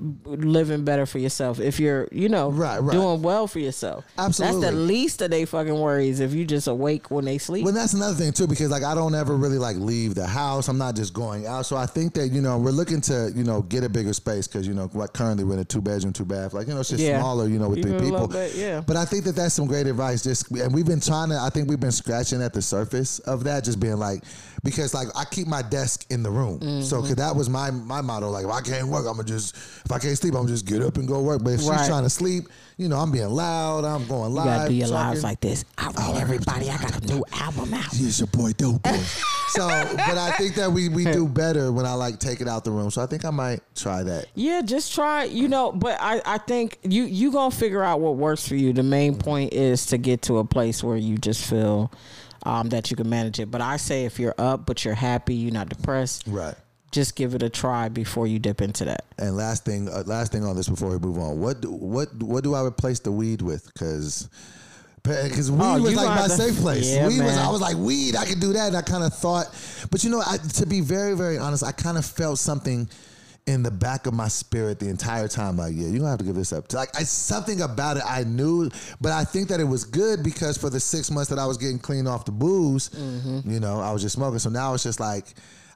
living 0.00 0.84
better 0.84 1.06
for 1.06 1.18
yourself. 1.18 1.60
If 1.60 1.78
you're, 1.80 2.08
you 2.12 2.28
know, 2.28 2.50
Right, 2.50 2.78
right. 2.82 2.92
doing 2.92 3.22
well 3.22 3.46
for 3.46 3.58
yourself. 3.58 4.04
absolutely 4.18 4.60
That's 4.60 4.72
the 4.74 4.78
least 4.80 5.22
of 5.22 5.30
they 5.30 5.44
fucking 5.44 5.78
worries 5.78 6.20
if 6.20 6.32
you 6.32 6.44
just 6.44 6.66
awake 6.66 7.10
when 7.10 7.24
they 7.24 7.38
sleep. 7.38 7.64
Well, 7.64 7.72
that's 7.74 7.92
another 7.94 8.14
thing 8.14 8.32
too, 8.32 8.46
because 8.46 8.70
like 8.70 8.82
I 8.82 8.94
don't 8.94 9.14
ever 9.14 9.36
really 9.36 9.58
like 9.58 9.76
leave 9.76 10.14
the 10.14 10.26
house. 10.26 10.68
I'm 10.68 10.78
not 10.78 10.96
just 10.96 11.12
going 11.14 11.46
out. 11.46 11.66
So 11.66 11.76
I 11.76 11.86
think 11.86 12.14
that 12.14 12.28
you 12.28 12.40
know 12.40 12.58
we're 12.58 12.70
looking 12.70 13.00
to 13.02 13.32
you 13.34 13.44
know 13.44 13.62
get 13.62 13.84
a 13.84 13.88
bigger 13.88 14.12
space 14.12 14.46
because 14.46 14.66
you 14.66 14.74
know 14.74 14.86
what 14.92 15.12
currently 15.12 15.44
we're 15.44 15.54
in 15.54 15.60
a 15.60 15.64
two 15.64 15.80
bedroom, 15.80 16.12
two 16.12 16.24
bath. 16.24 16.54
Like 16.54 16.66
you 16.68 16.74
know 16.74 16.80
it's 16.80 16.90
just 16.90 17.02
Yeah. 17.02 17.18
smaller. 17.20 17.48
You 17.48 17.58
know 17.58 17.68
with 17.68 17.78
Even 17.78 17.98
three 17.98 18.10
people. 18.10 18.26
bit, 18.28 18.54
yeah. 18.54 18.80
But 18.86 18.96
I 18.96 19.04
think 19.04 19.24
that 19.24 19.36
that's 19.36 19.54
some 19.54 19.66
great 19.66 19.86
advice. 19.86 20.22
Just 20.22 20.50
and 20.50 20.74
we've 20.74 20.86
been 20.86 21.00
trying 21.00 21.28
to. 21.30 21.38
I 21.40 21.50
think 21.50 21.68
we've 21.68 21.80
been 21.80 21.92
scratching 21.92 22.42
at 22.42 22.52
the 22.52 22.62
surface 22.62 23.18
of 23.20 23.44
that. 23.44 23.64
Just 23.64 23.80
being 23.80 23.96
like 23.96 24.22
because 24.62 24.94
like 24.94 25.08
I 25.14 25.24
keep 25.24 25.46
my 25.46 25.62
desk 25.62 26.06
in 26.10 26.22
the 26.22 26.30
room. 26.30 26.60
So 26.82 26.96
Mm-hmm. 26.96 27.06
'cause 27.06 27.16
that 27.16 27.34
was 27.36 27.48
my 27.50 27.70
my 27.70 28.00
motto. 28.00 28.30
Like 28.30 28.44
if 28.44 28.50
I 28.50 28.60
can't 28.60 28.88
work, 28.88 29.06
I'm 29.06 29.16
gonna 29.16 29.24
just 29.24 29.54
if 29.84 29.92
I 29.92 29.98
can't 29.98 30.16
sleep, 30.16 30.34
I'm 30.34 30.46
just 30.46 30.64
get 30.66 30.80
up 30.82 30.96
and 30.96 31.06
go 31.06 31.20
work. 31.20 31.44
But 31.44 31.54
if 31.54 31.60
she's 31.60 31.86
trying 31.86 32.04
to 32.04 32.10
sleep, 32.10 32.48
you 32.78 32.88
know 32.88 32.96
I'm 32.98 33.10
being 33.12 33.28
loud. 33.28 33.84
I'm 33.84 34.06
going 34.06 34.32
live. 34.32 34.46
you 34.46 34.50
gotta 34.52 34.68
do 34.68 34.74
your 34.74 34.88
talking. 34.88 35.08
lives 35.08 35.24
like 35.24 35.40
this. 35.40 35.64
All 35.78 35.92
right, 35.92 36.16
everybody, 36.20 36.70
I 36.70 36.78
got 36.78 37.02
a 37.02 37.06
new 37.06 37.24
album 37.32 37.74
out. 37.74 37.92
Here's 37.92 38.18
your 38.18 38.26
boy 38.28 38.52
Dope 38.52 38.82
Boy. 38.82 38.96
so, 39.48 39.68
but 39.68 40.16
I 40.18 40.32
think 40.38 40.54
that 40.54 40.72
we 40.72 40.88
we 40.88 41.04
do 41.04 41.28
better 41.42 41.70
when 41.70 41.84
I 41.84 41.92
like 41.94 42.18
take 42.18 42.40
it 42.40 42.48
out 42.48 42.64
the 42.64 42.70
room. 42.70 42.90
So 42.90 43.02
I 43.02 43.06
think 43.06 43.24
I 43.24 43.30
might 43.30 43.60
try 43.74 44.02
that. 44.02 44.26
Yeah, 44.34 44.62
just 44.62 44.94
try. 44.94 45.24
You 45.24 45.48
know, 45.48 45.70
but 45.70 45.98
I, 46.00 46.22
I 46.24 46.38
think 46.38 46.78
you 46.82 47.04
you 47.04 47.30
gonna 47.30 47.50
figure 47.50 47.82
out 47.82 48.00
what 48.00 48.16
works 48.16 48.48
for 48.48 48.54
you. 48.56 48.72
The 48.72 48.82
main 48.82 49.16
point 49.16 49.52
is 49.52 49.86
to 49.86 49.98
get 49.98 50.22
to 50.22 50.38
a 50.38 50.44
place 50.44 50.82
where 50.82 50.96
you 50.96 51.18
just 51.18 51.44
feel 51.48 51.92
um, 52.44 52.68
that 52.70 52.90
you 52.90 52.96
can 52.96 53.08
manage 53.08 53.38
it. 53.38 53.50
But 53.50 53.60
I 53.60 53.76
say 53.76 54.04
if 54.06 54.18
you're 54.18 54.34
up 54.38 54.66
but 54.66 54.84
you're 54.84 54.94
happy, 54.94 55.34
you're 55.34 55.52
not 55.52 55.68
depressed, 55.68 56.24
Right. 56.26 56.54
Just 56.94 57.16
give 57.16 57.34
it 57.34 57.42
a 57.42 57.50
try 57.50 57.88
before 57.88 58.26
you 58.26 58.38
dip 58.38 58.62
into 58.62 58.84
that. 58.86 59.04
And 59.18 59.36
last 59.36 59.64
thing, 59.64 59.88
uh, 59.88 60.04
last 60.06 60.30
thing 60.32 60.44
on 60.44 60.54
this 60.56 60.68
before 60.68 60.90
we 60.90 60.98
move 60.98 61.18
on. 61.18 61.40
What 61.40 61.60
do, 61.60 61.70
what 61.70 62.08
what 62.22 62.44
do 62.44 62.54
I 62.54 62.62
replace 62.64 63.00
the 63.00 63.10
weed 63.12 63.42
with? 63.42 63.66
Because 63.66 64.28
because 65.02 65.50
weed 65.50 65.60
Oh, 65.60 65.82
was 65.82 65.94
like 65.94 66.06
my 66.06 66.22
to- 66.28 66.30
safe 66.30 66.56
place. 66.56 66.90
Yeah, 66.94 67.08
weed 67.08 67.20
was. 67.20 67.36
I 67.36 67.50
was 67.50 67.60
like 67.60 67.76
weed. 67.76 68.16
I 68.16 68.24
could 68.24 68.40
do 68.40 68.52
that. 68.54 68.68
And 68.68 68.76
I 68.76 68.82
kind 68.82 69.04
of 69.04 69.12
thought, 69.12 69.46
but 69.90 70.02
you 70.04 70.08
know, 70.10 70.22
I, 70.24 70.38
to 70.38 70.66
be 70.66 70.80
very 70.80 71.14
very 71.16 71.36
honest, 71.36 71.62
I 71.64 71.72
kind 71.72 71.98
of 71.98 72.06
felt 72.06 72.38
something 72.38 72.88
in 73.46 73.62
the 73.62 73.70
back 73.70 74.06
of 74.06 74.14
my 74.14 74.28
spirit 74.28 74.78
the 74.78 74.88
entire 74.88 75.28
time. 75.28 75.58
Like, 75.58 75.74
yeah, 75.74 75.88
you're 75.88 75.98
gonna 75.98 76.08
have 76.10 76.18
to 76.20 76.24
give 76.24 76.34
this 76.36 76.52
up. 76.54 76.72
Like, 76.72 76.88
I, 76.96 77.02
something 77.02 77.60
about 77.60 77.98
it 77.98 78.02
I 78.08 78.24
knew, 78.24 78.70
but 79.02 79.12
I 79.12 79.24
think 79.24 79.48
that 79.48 79.60
it 79.60 79.64
was 79.64 79.84
good 79.84 80.22
because 80.22 80.56
for 80.56 80.70
the 80.70 80.80
six 80.80 81.10
months 81.10 81.28
that 81.28 81.38
I 81.38 81.44
was 81.44 81.58
getting 81.58 81.78
clean 81.78 82.06
off 82.06 82.24
the 82.24 82.32
booze, 82.32 82.88
Mm-hmm. 82.88 83.50
you 83.50 83.60
know, 83.60 83.80
I 83.80 83.90
was 83.92 84.00
just 84.00 84.14
smoking. 84.14 84.38
So 84.38 84.48
now 84.48 84.72
it's 84.74 84.84
just 84.84 85.00
like. 85.00 85.26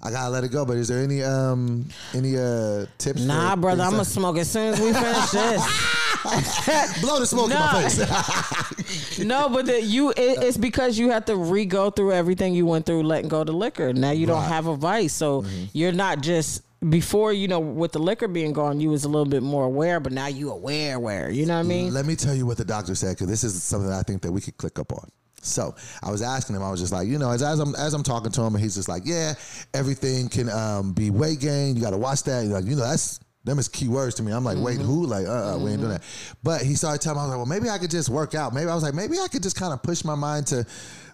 I 0.03 0.11
gotta 0.13 0.31
let 0.31 0.45
it 0.45 0.53
go, 0.53 0.65
but 0.65 0.77
is 0.77 0.89
there 0.89 1.01
any 1.03 1.23
um 1.23 1.89
any 2.15 2.37
uh 2.39 2.87
tips? 2.99 3.23
Nah, 3.25 3.57
brother, 3.57 3.83
I'm 3.83 3.91
gonna 3.93 4.05
smoke 4.05 4.39
as 4.39 4.51
soon 4.51 4.75
as 4.75 4.81
we 4.81 4.93
finish 4.93 5.31
this. 5.31 6.01
Blow 7.01 7.19
the 7.21 7.27
smoke 7.27 7.51
in 7.51 7.57
my 7.59 7.89
face. 7.89 9.19
no, 9.25 9.49
but 9.49 9.67
the, 9.67 9.83
you 9.83 10.11
it, 10.11 10.17
it's 10.43 10.57
because 10.57 10.99
you 10.99 11.11
have 11.11 11.25
to 11.27 11.37
re 11.37 11.65
go 11.65 11.91
through 11.91 12.13
everything 12.13 12.55
you 12.55 12.65
went 12.67 12.87
through 12.87 13.03
letting 13.03 13.29
go 13.29 13.41
of 13.41 13.47
the 13.47 13.53
liquor. 13.53 13.93
Now 13.93 14.11
you 14.13 14.27
don't 14.27 14.37
Right. 14.37 14.45
Mm-hmm. 14.45 14.53
have 14.53 14.67
a 14.69 14.77
vice, 14.77 15.13
so 15.15 15.45
you're 15.73 15.93
not 15.93 16.21
just 16.23 16.63
before 16.89 17.33
you 17.33 17.49
know 17.49 17.59
with 17.59 17.91
the 17.93 17.99
liquor 17.99 18.29
being 18.29 18.53
gone, 18.53 18.81
you 18.81 18.91
was 18.91 19.05
a 19.05 19.09
little 19.09 19.27
bit 19.27 19.43
more 19.43 19.65
aware, 19.65 19.99
but 19.99 20.13
now 20.13 20.27
you 20.29 20.53
aware, 20.53 21.01
where 21.01 21.29
You 21.29 21.45
know 21.47 21.55
what 21.55 21.61
I 21.61 21.65
mean? 21.65 21.93
Let 21.93 22.07
me 22.07 22.15
tell 22.15 22.35
you 22.37 22.47
what 22.47 22.57
the 22.57 22.65
doctor 22.65 22.95
said 22.95 23.17
because 23.17 23.27
this 23.27 23.43
is 23.43 23.61
something 23.63 23.91
I 23.91 24.03
think 24.03 24.23
that 24.23 24.31
we 24.31 24.41
could 24.41 24.57
click 24.59 24.79
up 24.79 24.93
on. 24.93 25.09
So 25.43 25.75
I 26.03 26.11
was 26.11 26.23
asking 26.23 26.57
him, 26.57 26.63
I 26.63 26.71
was 26.71 26.81
just 26.81 26.93
like, 26.93 27.09
you 27.09 27.19
know, 27.19 27.31
as, 27.31 27.43
as 27.43 27.61
I'm 27.61 27.75
as 27.77 27.95
I'm 27.95 28.03
talking 28.03 28.33
to 28.33 28.43
him, 28.43 28.55
and 28.55 28.63
he's 28.63 28.75
just 28.75 28.89
like, 28.89 29.03
yeah, 29.05 29.35
everything 29.75 30.29
can 30.29 30.49
um, 30.49 30.93
be 30.93 31.11
weight 31.11 31.41
gain. 31.41 31.77
You 31.77 31.83
got 31.83 31.91
to 31.91 31.99
watch 31.99 32.25
that. 32.25 32.45
You're 32.45 32.55
like, 32.55 32.65
you 32.65 32.77
know, 32.77 32.83
that's 32.83 33.21
them 33.45 33.59
is 33.59 33.69
key 33.69 33.89
words 33.89 34.15
to 34.17 34.23
me. 34.23 34.33
I'm 34.33 34.45
like, 34.45 34.59
wait, 34.59 34.79
who? 34.79 35.07
Like, 35.07 35.27
uh, 35.27 35.55
uh 35.55 35.59
we 35.59 35.71
ain't 35.71 35.81
doing 35.81 35.93
that. 35.93 36.03
But 36.43 36.63
he 36.63 36.75
started 36.75 37.01
telling 37.01 37.19
me, 37.19 37.23
I 37.23 37.25
was 37.25 37.31
like, 37.31 37.39
well, 37.39 37.47
maybe 37.47 37.71
I 37.71 37.79
could 37.79 37.91
just 37.91 38.09
work 38.09 38.35
out. 38.35 38.53
Maybe 38.53 38.69
I 38.69 38.75
was 38.75 38.83
like, 38.83 38.95
maybe 38.95 39.19
I 39.19 39.29
could 39.29 39.43
just 39.43 39.57
kind 39.57 39.73
of 39.73 39.83
push 39.83 40.05
my 40.05 40.15
mind 40.15 40.49
to 40.49 40.67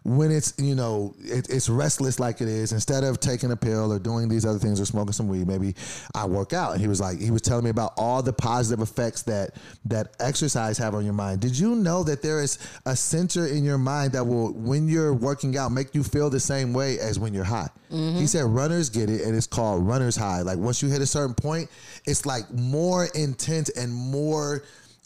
when 0.04 0.30
it's 0.30 0.52
you 0.58 0.74
know 0.74 1.14
it, 1.20 1.48
it's 1.48 1.68
restless 1.68 2.20
like 2.20 2.40
it 2.40 2.48
is 2.48 2.72
instead 2.72 3.04
of 3.04 3.20
taking 3.20 3.50
a 3.52 3.56
pill 3.56 3.90
or 3.90 3.98
doing 3.98 4.28
these 4.28 4.44
other 4.44 4.58
things 4.58 4.78
or 4.78 4.84
smoking 4.84 5.12
some 5.12 5.28
weed 5.28 5.46
maybe 5.46 5.74
i 6.14 6.24
work 6.26 6.52
out. 6.52 6.72
And 6.72 6.80
he 6.80 6.88
was 6.88 7.00
like 7.00 7.18
he 7.18 7.30
was 7.30 7.42
telling 7.42 7.64
me 7.64 7.70
about 7.70 7.92
all 7.96 8.22
the 8.22 8.32
positive 8.32 8.82
effects 8.82 9.22
that 9.22 9.54
that 9.86 10.14
exercise 10.20 10.76
have 10.78 10.94
on 10.94 11.04
your 11.04 11.14
mind. 11.14 11.40
Did 11.40 11.58
you 11.58 11.74
know 11.74 12.02
that 12.04 12.22
there 12.22 12.42
is 12.42 12.58
a 12.86 12.96
center 12.96 13.46
in 13.46 13.64
your 13.64 13.78
mind 13.78 14.12
that 14.12 14.24
will 14.24 14.52
when 14.52 14.88
you're 14.88 15.14
working 15.14 15.56
out 15.56 15.72
make 15.72 15.94
you 15.94 16.02
feel 16.02 16.30
the 16.30 16.40
same 16.40 16.72
way 16.72 16.98
as 16.98 17.18
when 17.18 17.32
you're 17.32 17.44
high? 17.44 17.68
Mm-hmm. 17.90 18.18
He 18.18 18.26
said 18.26 18.44
runners 18.44 18.90
get 18.90 19.08
it 19.08 19.22
and 19.22 19.36
it's 19.36 19.46
called 19.46 19.86
runners 19.86 20.16
high. 20.16 20.42
Like 20.42 20.58
once 20.58 20.82
you 20.82 20.88
hit 20.88 21.00
a 21.00 21.06
certain 21.06 21.34
point 21.34 21.70
it's 22.06 22.26
like 22.26 22.50
more 22.52 23.06
intense 23.14 23.70
and 23.70 23.92
more 23.92 24.64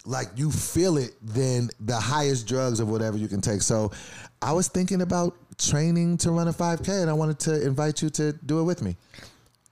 like 0.09 0.29
you 0.37 0.51
feel 0.51 0.97
it 0.97 1.15
than 1.23 1.69
the 1.81 1.95
highest 1.95 2.49
drugs 2.49 2.81
of 2.81 2.89
whatever 2.89 3.19
you 3.19 3.29
can 3.29 3.43
take. 3.43 3.61
So 3.61 3.93
I 4.41 4.53
was 4.53 4.67
thinking 4.67 5.03
about 5.03 5.37
training 5.59 6.17
to 6.19 6.31
run 6.31 6.49
a 6.49 6.53
5K 6.53 7.03
and 7.03 7.11
I 7.11 7.13
wanted 7.13 7.39
to 7.41 7.63
invite 7.63 8.01
you 8.01 8.09
to 8.11 8.33
do 8.33 8.61
it 8.61 8.63
with 8.63 8.81
me. 8.81 8.97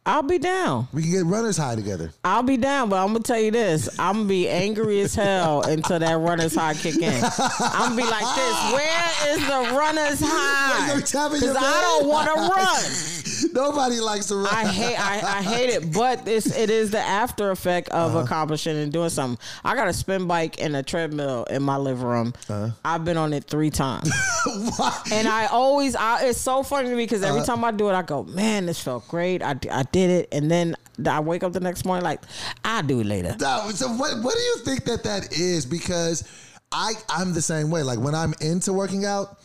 I'll 0.06 0.22
be 0.22 0.38
down. 0.38 0.86
We 0.92 1.02
can 1.02 1.10
get 1.10 1.24
runners 1.24 1.56
high 1.56 1.74
together. 1.74 2.12
I'll 2.22 2.44
be 2.44 2.56
down, 2.56 2.88
but 2.88 3.02
I'm 3.02 3.08
gonna 3.08 3.24
tell 3.24 3.40
you 3.40 3.50
this: 3.50 3.88
I'm 3.98 4.14
gonna 4.14 4.28
be 4.28 4.48
angry 4.48 5.00
as 5.00 5.16
hell 5.16 5.62
until 5.62 5.98
that 5.98 6.14
runner's 6.20 6.54
high 6.54 6.74
kick 6.74 6.96
in. 6.96 7.24
I'm 7.60 7.90
gonna 7.90 7.96
be 7.96 8.08
like 8.08 8.36
this: 8.36 8.72
Where 8.72 9.34
is 9.34 9.46
the 9.46 9.76
runner's 9.76 10.20
high? 10.24 10.90
What, 10.90 10.96
you 10.96 11.02
tapping 11.02 11.40
your 11.40 11.54
Because 11.54 11.56
I 11.56 11.80
don't 11.80 12.08
want 12.08 12.28
to 12.28 12.34
run. 12.34 13.52
Nobody 13.52 14.00
likes 14.00 14.26
to 14.26 14.36
run. 14.36 14.46
I 14.46 14.64
hate 14.66 14.96
I, 14.96 15.38
I 15.38 15.42
hate 15.42 15.70
it, 15.70 15.92
but 15.92 16.28
it's 16.28 16.56
it 16.56 16.70
is 16.70 16.92
the 16.92 17.00
after 17.00 17.50
effect 17.50 17.88
of 17.88 18.14
uh-huh. 18.14 18.24
accomplishing 18.24 18.76
and 18.76 18.92
doing 18.92 19.10
something. 19.10 19.44
I 19.64 19.74
got 19.74 19.88
a 19.88 19.92
spin 19.92 20.28
bike 20.28 20.62
and 20.62 20.76
a 20.76 20.84
treadmill 20.84 21.44
in 21.50 21.64
my 21.64 21.78
living 21.78 22.06
room. 22.06 22.34
Uh-huh. 22.48 22.70
I've 22.84 23.04
been 23.04 23.16
on 23.16 23.32
it 23.32 23.44
three 23.44 23.70
times, 23.70 24.08
and 25.10 25.26
I 25.26 25.48
always 25.50 25.96
I, 25.96 26.26
it's 26.26 26.40
so 26.40 26.62
funny 26.62 26.90
to 26.90 26.94
me 26.94 27.04
because 27.04 27.24
every 27.24 27.40
uh-huh. 27.40 27.56
time 27.56 27.64
I 27.64 27.72
do 27.72 27.88
it, 27.88 27.94
I 27.94 28.02
go, 28.02 28.22
man, 28.22 28.66
this 28.66 28.80
felt 28.80 29.08
great. 29.08 29.42
I, 29.42 29.56
I 29.70 29.82
did 29.96 30.10
it, 30.10 30.28
and 30.32 30.50
then 30.50 30.76
I 31.08 31.20
wake 31.20 31.42
up 31.42 31.52
the 31.52 31.60
next 31.60 31.86
morning 31.86 32.04
like 32.04 32.20
I'll 32.64 32.82
do 32.82 33.00
it 33.00 33.06
later. 33.06 33.34
No, 33.40 33.70
so 33.70 33.88
what 33.88 34.22
what 34.22 34.34
do 34.34 34.40
you 34.40 34.56
think 34.64 34.84
that 34.84 35.02
that 35.04 35.32
is? 35.32 35.64
Because 35.64 36.28
I 36.70 36.92
I'm 37.08 37.32
the 37.32 37.42
same 37.42 37.70
way. 37.70 37.82
Like 37.82 37.98
when 37.98 38.14
I'm 38.14 38.34
into 38.40 38.72
working 38.74 39.06
out, 39.06 39.38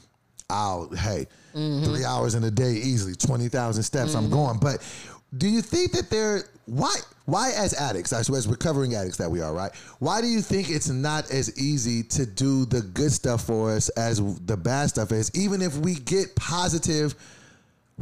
I'll 0.49 0.89
hey 0.93 1.27
mm-hmm. 1.55 1.85
three 1.85 2.03
hours 2.03 2.35
in 2.35 2.43
a 2.43 2.51
day 2.51 2.73
easily, 2.73 3.15
twenty 3.15 3.47
thousand 3.47 3.83
steps. 3.83 4.13
I'm 4.13 4.25
mm-hmm. 4.25 4.33
going. 4.33 4.59
But 4.59 4.85
do 5.37 5.47
you 5.47 5.61
think 5.61 5.93
that 5.93 6.09
there 6.09 6.43
why 6.65 6.93
why 7.25 7.51
as 7.55 7.73
addicts, 7.73 8.11
as, 8.11 8.29
as 8.29 8.47
recovering 8.47 8.95
addicts 8.95 9.17
that 9.17 9.31
we 9.31 9.41
are, 9.41 9.53
right? 9.53 9.71
Why 9.99 10.19
do 10.19 10.27
you 10.27 10.41
think 10.41 10.69
it's 10.69 10.89
not 10.89 11.31
as 11.31 11.57
easy 11.57 12.03
to 12.03 12.25
do 12.25 12.65
the 12.65 12.81
good 12.81 13.13
stuff 13.13 13.45
for 13.45 13.71
us 13.71 13.87
as 13.89 14.17
the 14.45 14.57
bad 14.57 14.89
stuff 14.89 15.13
is, 15.13 15.31
even 15.33 15.61
if 15.61 15.77
we 15.77 15.95
get 15.95 16.35
positive? 16.35 17.15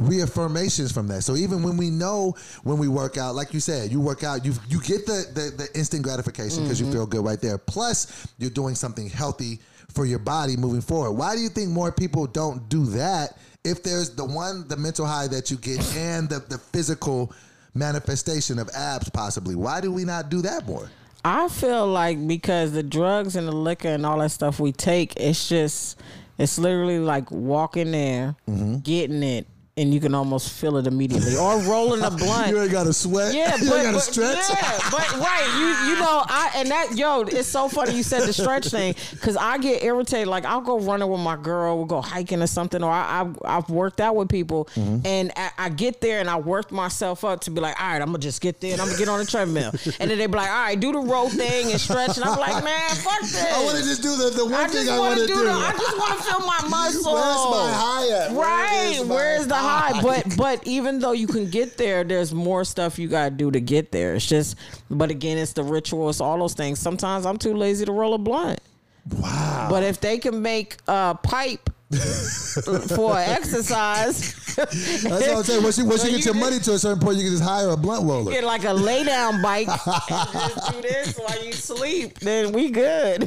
Reaffirmations 0.00 0.92
from 0.92 1.06
that. 1.08 1.22
So 1.22 1.36
even 1.36 1.62
when 1.62 1.76
we 1.76 1.90
know 1.90 2.34
when 2.64 2.78
we 2.78 2.88
work 2.88 3.18
out, 3.18 3.34
like 3.34 3.52
you 3.52 3.60
said, 3.60 3.92
you 3.92 4.00
work 4.00 4.24
out, 4.24 4.44
you 4.44 4.54
you 4.68 4.80
get 4.80 5.06
the 5.06 5.26
the, 5.32 5.64
the 5.64 5.78
instant 5.78 6.02
gratification 6.02 6.62
because 6.62 6.80
you 6.80 6.86
mm-hmm. 6.86 6.94
feel 6.94 7.06
good 7.06 7.24
right 7.24 7.40
there. 7.40 7.58
Plus, 7.58 8.26
you're 8.38 8.50
doing 8.50 8.74
something 8.74 9.08
healthy 9.08 9.60
for 9.92 10.06
your 10.06 10.18
body 10.18 10.56
moving 10.56 10.80
forward. 10.80 11.12
Why 11.12 11.34
do 11.34 11.42
you 11.42 11.48
think 11.48 11.70
more 11.70 11.92
people 11.92 12.26
don't 12.26 12.68
do 12.68 12.86
that? 12.86 13.36
If 13.62 13.82
there's 13.82 14.14
the 14.14 14.24
one, 14.24 14.66
the 14.68 14.76
mental 14.76 15.04
high 15.06 15.28
that 15.28 15.50
you 15.50 15.58
get, 15.58 15.80
and 15.96 16.28
the 16.28 16.40
the 16.40 16.58
physical 16.58 17.32
manifestation 17.74 18.58
of 18.58 18.68
abs, 18.74 19.10
possibly. 19.10 19.54
Why 19.54 19.80
do 19.80 19.92
we 19.92 20.04
not 20.04 20.28
do 20.28 20.42
that 20.42 20.66
more? 20.66 20.90
I 21.22 21.48
feel 21.48 21.86
like 21.86 22.26
because 22.26 22.72
the 22.72 22.82
drugs 22.82 23.36
and 23.36 23.46
the 23.46 23.54
liquor 23.54 23.88
and 23.88 24.06
all 24.06 24.18
that 24.20 24.30
stuff 24.30 24.58
we 24.58 24.72
take, 24.72 25.14
it's 25.16 25.48
just 25.48 26.00
it's 26.38 26.58
literally 26.58 26.98
like 26.98 27.30
walking 27.30 27.90
there, 27.90 28.34
mm-hmm. 28.48 28.78
getting 28.78 29.22
it, 29.22 29.46
and 29.80 29.94
you 29.94 30.00
can 30.00 30.14
almost 30.14 30.52
feel 30.52 30.76
it 30.76 30.86
immediately. 30.86 31.36
Or 31.36 31.58
rolling 31.62 32.02
a 32.02 32.10
blunt. 32.10 32.48
You 32.50 32.60
ain't 32.60 32.70
got 32.72 32.84
to 32.84 32.92
sweat. 32.92 33.34
Yeah, 33.34 33.56
you 33.60 33.68
but, 33.70 33.76
ain't 33.80 33.92
got 33.92 33.92
to 33.92 34.00
stretch. 34.00 34.36
Yeah, 34.50 34.78
but 34.90 35.10
right, 35.18 35.46
you 35.58 35.90
you 35.90 35.98
know, 36.00 36.22
I 36.26 36.50
and 36.56 36.68
that 36.70 36.96
yo, 36.96 37.20
it's 37.22 37.48
so 37.48 37.68
funny 37.68 37.96
you 37.96 38.02
said 38.02 38.22
the 38.26 38.32
stretch 38.32 38.66
thing 38.68 38.94
because 39.12 39.36
I 39.36 39.58
get 39.58 39.82
irritated. 39.82 40.28
Like 40.28 40.44
I'll 40.44 40.60
go 40.60 40.78
running 40.80 41.08
with 41.08 41.20
my 41.20 41.36
girl, 41.36 41.76
we'll 41.76 41.86
go 41.86 42.00
hiking 42.00 42.42
or 42.42 42.46
something, 42.46 42.82
or 42.82 42.90
I, 42.90 43.22
I 43.44 43.56
I've 43.58 43.68
worked 43.70 44.00
out 44.00 44.16
with 44.16 44.28
people, 44.28 44.68
Mm-hmm. 44.74 45.06
and 45.06 45.32
I, 45.36 45.50
I 45.58 45.68
get 45.68 46.00
there 46.00 46.20
and 46.20 46.28
I 46.28 46.36
work 46.38 46.70
myself 46.72 47.24
up 47.24 47.40
to 47.42 47.50
be 47.50 47.60
like, 47.60 47.80
all 47.80 47.88
right, 47.92 48.00
I'm 48.02 48.08
gonna 48.08 48.18
just 48.18 48.40
get 48.40 48.60
there 48.60 48.72
and 48.72 48.80
I'm 48.80 48.88
gonna 48.88 48.98
get 48.98 49.08
on 49.08 49.18
the 49.20 49.26
treadmill, 49.26 49.72
and 50.00 50.10
then 50.10 50.18
they 50.18 50.26
be 50.26 50.34
like, 50.36 50.50
all 50.50 50.62
right, 50.64 50.78
do 50.78 50.92
the 50.92 51.00
row 51.00 51.28
thing 51.28 51.70
and 51.70 51.80
stretch, 51.80 52.16
and 52.16 52.24
I'm 52.24 52.38
like, 52.38 52.62
man, 52.64 52.90
fuck 52.96 53.20
this. 53.20 53.36
I 53.52 53.64
want 53.64 53.78
to 53.78 53.84
just 53.84 54.02
do 54.02 54.16
the, 54.16 54.30
the 54.30 54.44
one 54.44 54.54
I 54.54 54.68
thing 54.68 54.88
I 54.88 54.98
want 54.98 55.18
to 55.20 55.26
do. 55.26 55.34
do. 55.34 55.44
The, 55.44 55.50
I 55.52 55.72
just 55.72 55.96
want 55.98 56.18
to 56.18 56.24
feel 56.24 56.40
my 56.46 56.68
muscle. 56.68 57.12
Where's 57.20 57.46
my 57.50 57.72
high 57.72 58.26
at? 58.26 58.32
Where 58.32 58.46
Right. 58.46 59.00
Where's 59.06 59.46
the 59.46 59.54
high? 59.54 59.69
High? 59.70 60.00
But 60.02 60.36
but 60.36 60.66
even 60.66 60.98
though 60.98 61.12
you 61.12 61.26
can 61.26 61.48
get 61.50 61.76
there, 61.76 62.04
there's 62.04 62.32
more 62.32 62.64
stuff 62.64 62.98
you 62.98 63.08
gotta 63.08 63.30
do 63.30 63.50
to 63.50 63.60
get 63.60 63.92
there. 63.92 64.14
It's 64.14 64.26
just 64.26 64.56
but 64.90 65.10
again, 65.10 65.38
it's 65.38 65.52
the 65.52 65.62
rituals, 65.62 66.20
all 66.20 66.38
those 66.38 66.54
things. 66.54 66.78
Sometimes 66.78 67.26
I'm 67.26 67.38
too 67.38 67.54
lazy 67.54 67.84
to 67.84 67.92
roll 67.92 68.14
a 68.14 68.18
blunt. 68.18 68.60
Wow. 69.08 69.68
But 69.70 69.82
if 69.82 70.00
they 70.00 70.18
can 70.18 70.42
make 70.42 70.76
a 70.86 71.16
pipe 71.22 71.70
for 72.94 73.18
exercise, 73.18 74.34
That's 74.54 75.02
what 75.04 75.12
I'm 75.12 75.42
saying. 75.42 75.62
Once 75.64 75.76
you, 75.78 75.84
once 75.86 76.02
So 76.02 76.06
you 76.06 76.12
you 76.12 76.18
you 76.18 76.24
get 76.24 76.34
your 76.34 76.34
money 76.34 76.60
to 76.60 76.74
a 76.74 76.78
certain 76.78 77.00
point, 77.00 77.16
you 77.16 77.24
can 77.24 77.32
just 77.32 77.42
hire 77.42 77.68
a 77.70 77.76
blunt 77.76 78.04
roller. 78.06 78.30
get 78.30 78.44
like 78.44 78.64
a 78.64 78.72
lay 78.72 79.02
down 79.02 79.42
bike 79.42 79.66
and 79.66 79.80
just 80.32 80.72
do 80.72 80.82
this 80.82 81.18
while 81.18 81.44
you 81.44 81.52
sleep, 81.52 82.20
then 82.20 82.52
we 82.52 82.70
good. 82.70 83.22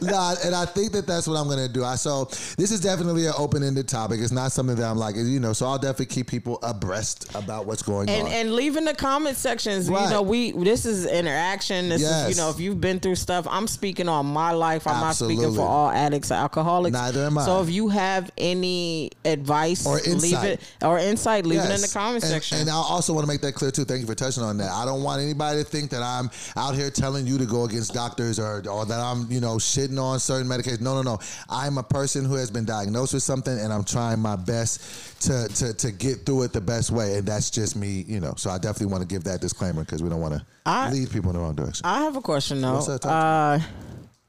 nah, 0.00 0.34
and 0.44 0.54
I 0.54 0.64
think 0.64 0.92
that 0.92 1.04
that's 1.06 1.26
what 1.28 1.34
I'm 1.36 1.46
gonna 1.48 1.68
do. 1.68 1.84
I 1.84 1.96
so 1.96 2.24
this 2.56 2.70
is 2.70 2.80
definitely 2.80 3.26
an 3.26 3.34
open 3.36 3.62
ended 3.62 3.86
topic. 3.86 4.20
It's 4.20 4.32
not 4.32 4.52
something 4.52 4.76
that 4.76 4.90
I'm 4.90 4.96
like, 4.98 5.16
you 5.16 5.38
know. 5.40 5.52
So 5.52 5.66
I'll 5.66 5.78
definitely 5.78 6.06
keep 6.06 6.28
people 6.28 6.58
abreast 6.62 7.34
about 7.34 7.66
what's 7.66 7.82
going 7.82 8.08
and 8.08 8.28
on. 8.28 8.32
and 8.32 8.54
leave 8.54 8.76
in 8.76 8.86
the 8.86 8.94
comment 8.94 9.36
sections. 9.36 9.90
Right. 9.90 10.04
You 10.04 10.10
know, 10.10 10.22
we 10.22 10.52
this 10.52 10.86
is 10.86 11.04
interaction. 11.06 11.90
This 11.90 12.00
Yes. 12.00 12.30
is 12.30 12.36
you 12.36 12.42
know, 12.42 12.48
if 12.48 12.58
you've 12.60 12.80
been 12.80 12.98
through 12.98 13.16
stuff, 13.16 13.46
I'm 13.50 13.66
speaking 13.66 14.08
on 14.08 14.24
my 14.24 14.52
life. 14.52 14.86
I'm 14.86 15.00
not 15.00 15.16
speaking 15.16 15.54
for 15.54 15.62
all 15.62 15.90
addicts 15.90 16.30
or 16.30 16.34
alcoholics. 16.34 16.94
Neither 16.94 17.25
am 17.26 17.38
I. 17.38 17.44
So 17.44 17.60
if 17.62 17.70
you 17.70 17.88
have 17.88 18.30
any 18.38 19.10
advice 19.24 19.86
Or 19.86 19.96
leave 19.96 20.06
insight. 20.24 20.44
it 20.52 20.60
or 20.82 20.98
insight, 20.98 21.44
leave 21.46 21.60
it 21.60 21.64
in 21.64 21.68
the 21.68 21.80
Yes. 21.82 21.92
comment 21.92 22.22
and, 22.24 22.32
section. 22.32 22.58
And 22.58 22.70
I 22.70 22.74
also 22.74 23.12
want 23.12 23.24
to 23.24 23.28
make 23.28 23.40
that 23.42 23.54
clear 23.54 23.70
too. 23.70 23.84
Thank 23.84 24.00
you 24.00 24.06
for 24.06 24.14
touching 24.14 24.42
on 24.42 24.56
that. 24.58 24.70
I 24.72 24.84
don't 24.84 25.02
want 25.02 25.20
anybody 25.22 25.62
to 25.62 25.68
think 25.68 25.90
that 25.90 26.02
I'm 26.02 26.30
out 26.56 26.74
here 26.74 26.90
telling 26.90 27.26
you 27.26 27.38
to 27.38 27.44
go 27.46 27.64
against 27.64 27.92
doctors 27.94 28.38
or 28.38 28.62
or 28.68 28.84
that 28.86 29.00
I'm 29.00 29.30
you 29.30 29.40
know 29.40 29.56
shitting 29.56 30.00
on 30.00 30.18
certain 30.20 30.48
medications. 30.48 30.80
No, 30.80 30.94
no, 30.94 31.02
no. 31.02 31.18
I'm 31.50 31.78
a 31.78 31.82
person 31.82 32.24
who 32.24 32.34
has 32.34 32.50
been 32.50 32.64
diagnosed 32.64 33.14
with 33.14 33.22
something, 33.22 33.58
and 33.58 33.72
I'm 33.72 33.84
trying 33.84 34.20
my 34.20 34.36
best 34.36 35.22
to 35.22 35.48
to 35.48 35.74
to 35.74 35.90
get 35.92 36.24
through 36.26 36.42
it 36.42 36.52
the 36.52 36.60
best 36.60 36.90
way. 36.90 37.16
And 37.18 37.26
that's 37.26 37.50
just 37.50 37.76
me, 37.76 38.04
you 38.06 38.20
know. 38.20 38.34
So 38.36 38.50
I 38.50 38.58
definitely 38.58 38.86
want 38.92 39.02
to 39.02 39.08
give 39.08 39.24
that 39.24 39.40
disclaimer 39.40 39.82
because 39.84 40.02
we 40.02 40.08
don't 40.08 40.20
want 40.20 40.34
to 40.34 40.90
lead 40.92 41.10
people 41.10 41.30
in 41.30 41.36
the 41.36 41.42
wrong 41.42 41.54
direction. 41.54 41.84
I 41.86 42.02
have 42.02 42.16
a 42.16 42.20
question 42.22 42.60
though. 42.60 42.80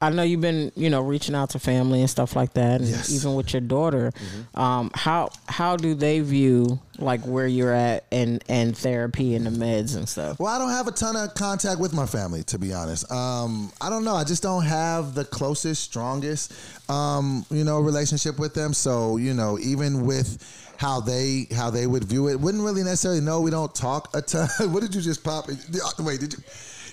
that, 0.00 0.06
Talk 0.06 0.12
I 0.12 0.16
know 0.16 0.22
you've 0.22 0.40
been, 0.40 0.72
you 0.76 0.90
know, 0.90 1.00
reaching 1.00 1.34
out 1.34 1.50
to 1.50 1.58
family 1.58 2.00
and 2.00 2.10
stuff 2.10 2.36
like 2.36 2.54
that, 2.54 2.80
and 2.80 2.88
Yes. 2.90 3.10
even 3.12 3.34
with 3.34 3.52
your 3.52 3.60
daughter. 3.60 4.12
Mm-hmm. 4.12 4.60
Um, 4.60 4.90
how 4.94 5.30
how 5.46 5.76
do 5.76 5.94
they 5.94 6.20
view 6.20 6.78
like 6.98 7.20
where 7.22 7.46
you're 7.46 7.72
at 7.72 8.04
and 8.10 8.42
and 8.48 8.76
therapy 8.76 9.34
and 9.34 9.46
the 9.46 9.50
meds 9.50 9.96
and 9.96 10.08
stuff? 10.08 10.38
Well, 10.38 10.52
I 10.52 10.58
don't 10.58 10.70
have 10.70 10.88
a 10.88 10.92
ton 10.92 11.16
of 11.16 11.34
contact 11.34 11.80
with 11.80 11.92
my 11.92 12.06
family, 12.06 12.42
to 12.44 12.58
be 12.58 12.72
honest. 12.72 13.10
Um, 13.10 13.72
I 13.80 13.90
don't 13.90 14.04
know. 14.04 14.14
I 14.14 14.24
just 14.24 14.42
don't 14.42 14.64
have 14.64 15.14
the 15.14 15.24
closest, 15.24 15.82
strongest, 15.82 16.52
um, 16.90 17.44
you 17.50 17.64
know, 17.64 17.80
relationship 17.80 18.38
with 18.38 18.54
them. 18.54 18.72
So, 18.74 19.16
you 19.16 19.34
know, 19.34 19.58
even 19.60 20.06
with 20.06 20.38
how 20.78 21.00
they 21.00 21.46
how 21.54 21.70
they 21.70 21.86
would 21.86 22.04
view 22.04 22.28
it, 22.28 22.40
wouldn't 22.40 22.62
really 22.64 22.82
necessarily 22.84 23.20
know. 23.20 23.40
We 23.40 23.50
don't 23.50 23.74
talk 23.74 24.16
a 24.16 24.22
ton. 24.22 24.48
what 24.72 24.80
did 24.80 24.94
you 24.94 25.00
just 25.00 25.24
pop? 25.24 25.48
Wait, 25.48 26.20
did 26.20 26.32
you 26.32 26.38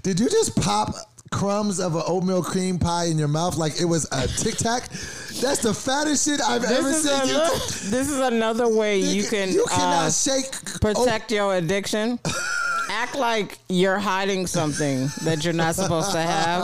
did 0.04 0.20
you 0.20 0.30
just 0.30 0.56
pop? 0.56 0.96
Crumbs 1.32 1.80
of 1.80 1.96
an 1.96 2.04
oatmeal 2.06 2.44
cream 2.44 2.78
pie 2.78 3.06
in 3.06 3.18
your 3.18 3.28
mouth 3.28 3.58
like 3.58 3.80
it 3.82 3.86
was 3.86 4.08
a 4.12 4.28
tic 4.28 4.56
tac. 4.58 4.90
That's 5.42 5.60
the 5.60 5.74
fattest 5.74 6.26
shit 6.26 6.40
I've 6.40 6.64
ever 6.64 6.94
seen. 6.94 7.28
You, 7.28 7.36
another, 7.36 7.56
this 7.60 8.10
is 8.10 8.20
another 8.20 8.68
way 8.70 9.00
you 9.00 9.24
can 9.24 9.52
you 9.52 9.66
cannot 9.70 10.08
uh, 10.08 10.12
shake 10.12 10.52
protect 10.80 11.32
your 11.32 11.56
addiction. 11.56 12.20
Act 12.90 13.16
like 13.16 13.58
you're 13.70 13.98
hiding 13.98 14.48
something 14.48 15.08
that 15.24 15.44
you're 15.44 15.54
not 15.54 15.76
supposed 15.76 16.12
to 16.12 16.22
have, 16.22 16.64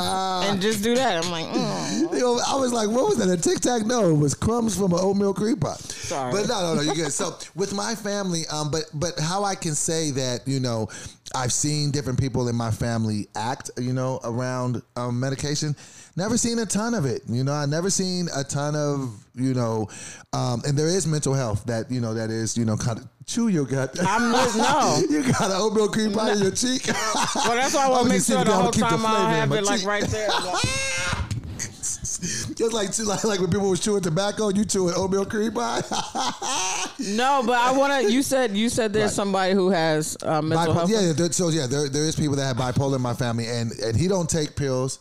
and 0.50 0.62
just 0.62 0.84
do 0.84 0.96
that. 0.96 1.24
I'm 1.24 1.32
like, 1.32 1.46
mm. 1.48 2.14
You 2.14 2.20
know, 2.20 2.40
I 2.48 2.56
was 2.56 2.74
like, 2.74 2.90
what 2.90 3.08
was 3.08 3.18
that? 3.18 3.30
A 3.30 3.38
tic 3.38 3.60
tac? 3.60 3.86
No, 3.86 4.10
it 4.10 4.18
was 4.18 4.34
crumbs 4.34 4.78
from 4.78 4.94
an 4.94 5.00
oatmeal 5.02 5.34
cream 5.34 5.58
pie. 5.58 5.76
Sorry. 5.76 6.32
But 6.32 6.48
no, 6.48 6.62
no, 6.62 6.76
no, 6.76 6.82
you're 6.82 6.96
good. 6.96 7.12
So 7.12 7.38
with 7.56 7.74
my 7.74 7.96
family, 7.96 8.44
um, 8.52 8.72
but 8.72 8.84
but 8.94 9.20
how 9.20 9.44
I 9.44 9.56
can 9.56 9.76
say 9.76 10.12
that, 10.12 10.48
you 10.48 10.60
know, 10.60 10.90
I've 11.34 11.54
seen 11.54 11.92
different 11.92 12.20
people 12.20 12.48
in 12.48 12.56
my 12.56 12.72
family 12.72 13.28
act, 13.36 13.72
you 13.78 13.94
know, 13.94 14.20
around 14.24 14.82
um, 14.96 15.20
medication. 15.20 15.76
Never 16.18 16.38
seen 16.38 16.60
a 16.60 16.66
ton 16.66 16.94
of 16.94 17.06
it. 17.06 17.22
You 17.30 17.44
know, 17.44 17.54
I 17.54 17.66
never 17.66 17.90
seen 17.90 18.28
a 18.36 18.44
ton 18.44 18.76
of, 18.76 19.14
you 19.34 19.54
know, 19.54 19.88
um, 20.34 20.62
and 20.68 20.78
there 20.78 20.88
is 20.88 21.08
mental 21.08 21.34
health 21.34 21.64
that, 21.68 21.90
you 21.90 22.02
know, 22.02 22.14
that 22.14 22.30
is, 22.30 22.58
you 22.58 22.66
know, 22.66 22.76
kind 22.76 23.00
of 23.00 23.08
chew 23.26 23.48
your 23.48 23.66
gut. 23.66 23.96
I'm 24.06 24.32
just 24.34 24.58
no. 24.58 25.02
you 25.10 25.24
got 25.24 25.50
an 25.52 25.58
oatmeal 25.58 25.88
cream 25.88 26.12
pie 26.12 26.34
in 26.34 26.40
your 26.40 26.52
cheek. 26.52 26.88
Well, 26.88 27.56
that's 27.56 27.74
why 27.74 27.86
I 27.86 27.90
want 27.90 28.04
to 28.08 28.10
make 28.14 28.24
sure 28.24 28.44
the 28.44 28.52
whole 28.52 28.72
time 28.72 29.06
I 29.06 29.32
have 29.36 29.52
it 29.54 29.64
like 29.64 29.86
right 29.86 30.04
there. 30.06 30.28
Like, 30.30 30.64
Just 32.56 32.74
like, 32.74 32.90
like 33.08 33.24
like 33.24 33.40
when 33.40 33.50
people 33.50 33.70
was 33.70 33.80
chewing 33.80 34.02
tobacco, 34.04 34.50
you 34.50 34.64
chewing 34.64 34.94
oatmeal 34.96 35.26
cream 35.26 35.54
pie. 35.54 35.82
no, 37.00 37.42
but 37.46 37.56
I 37.58 37.72
want 37.76 37.94
to. 38.06 38.12
You 38.14 38.22
said 38.22 38.56
you 38.56 38.70
said 38.70 38.94
there's 38.94 39.06
Right. 39.12 39.16
somebody 39.16 39.54
who 39.54 39.70
has 39.72 40.16
uh, 40.22 40.40
mental 40.42 40.68
Bipo- 40.68 40.78
health. 40.78 40.90
yeah, 40.92 41.00
yeah, 41.02 41.14
there- 41.14 41.32
so 41.32 41.50
yeah, 41.50 41.66
there 41.66 41.90
there 41.90 42.04
is 42.06 42.16
people 42.16 42.36
that 42.36 42.46
have 42.46 42.58
bipolar 42.58 42.98
in 42.98 43.02
my 43.02 43.16
family, 43.16 43.48
and 43.48 43.72
and 43.72 43.96
he 43.98 44.08
don't 44.08 44.30
take 44.30 44.56
pills 44.56 45.00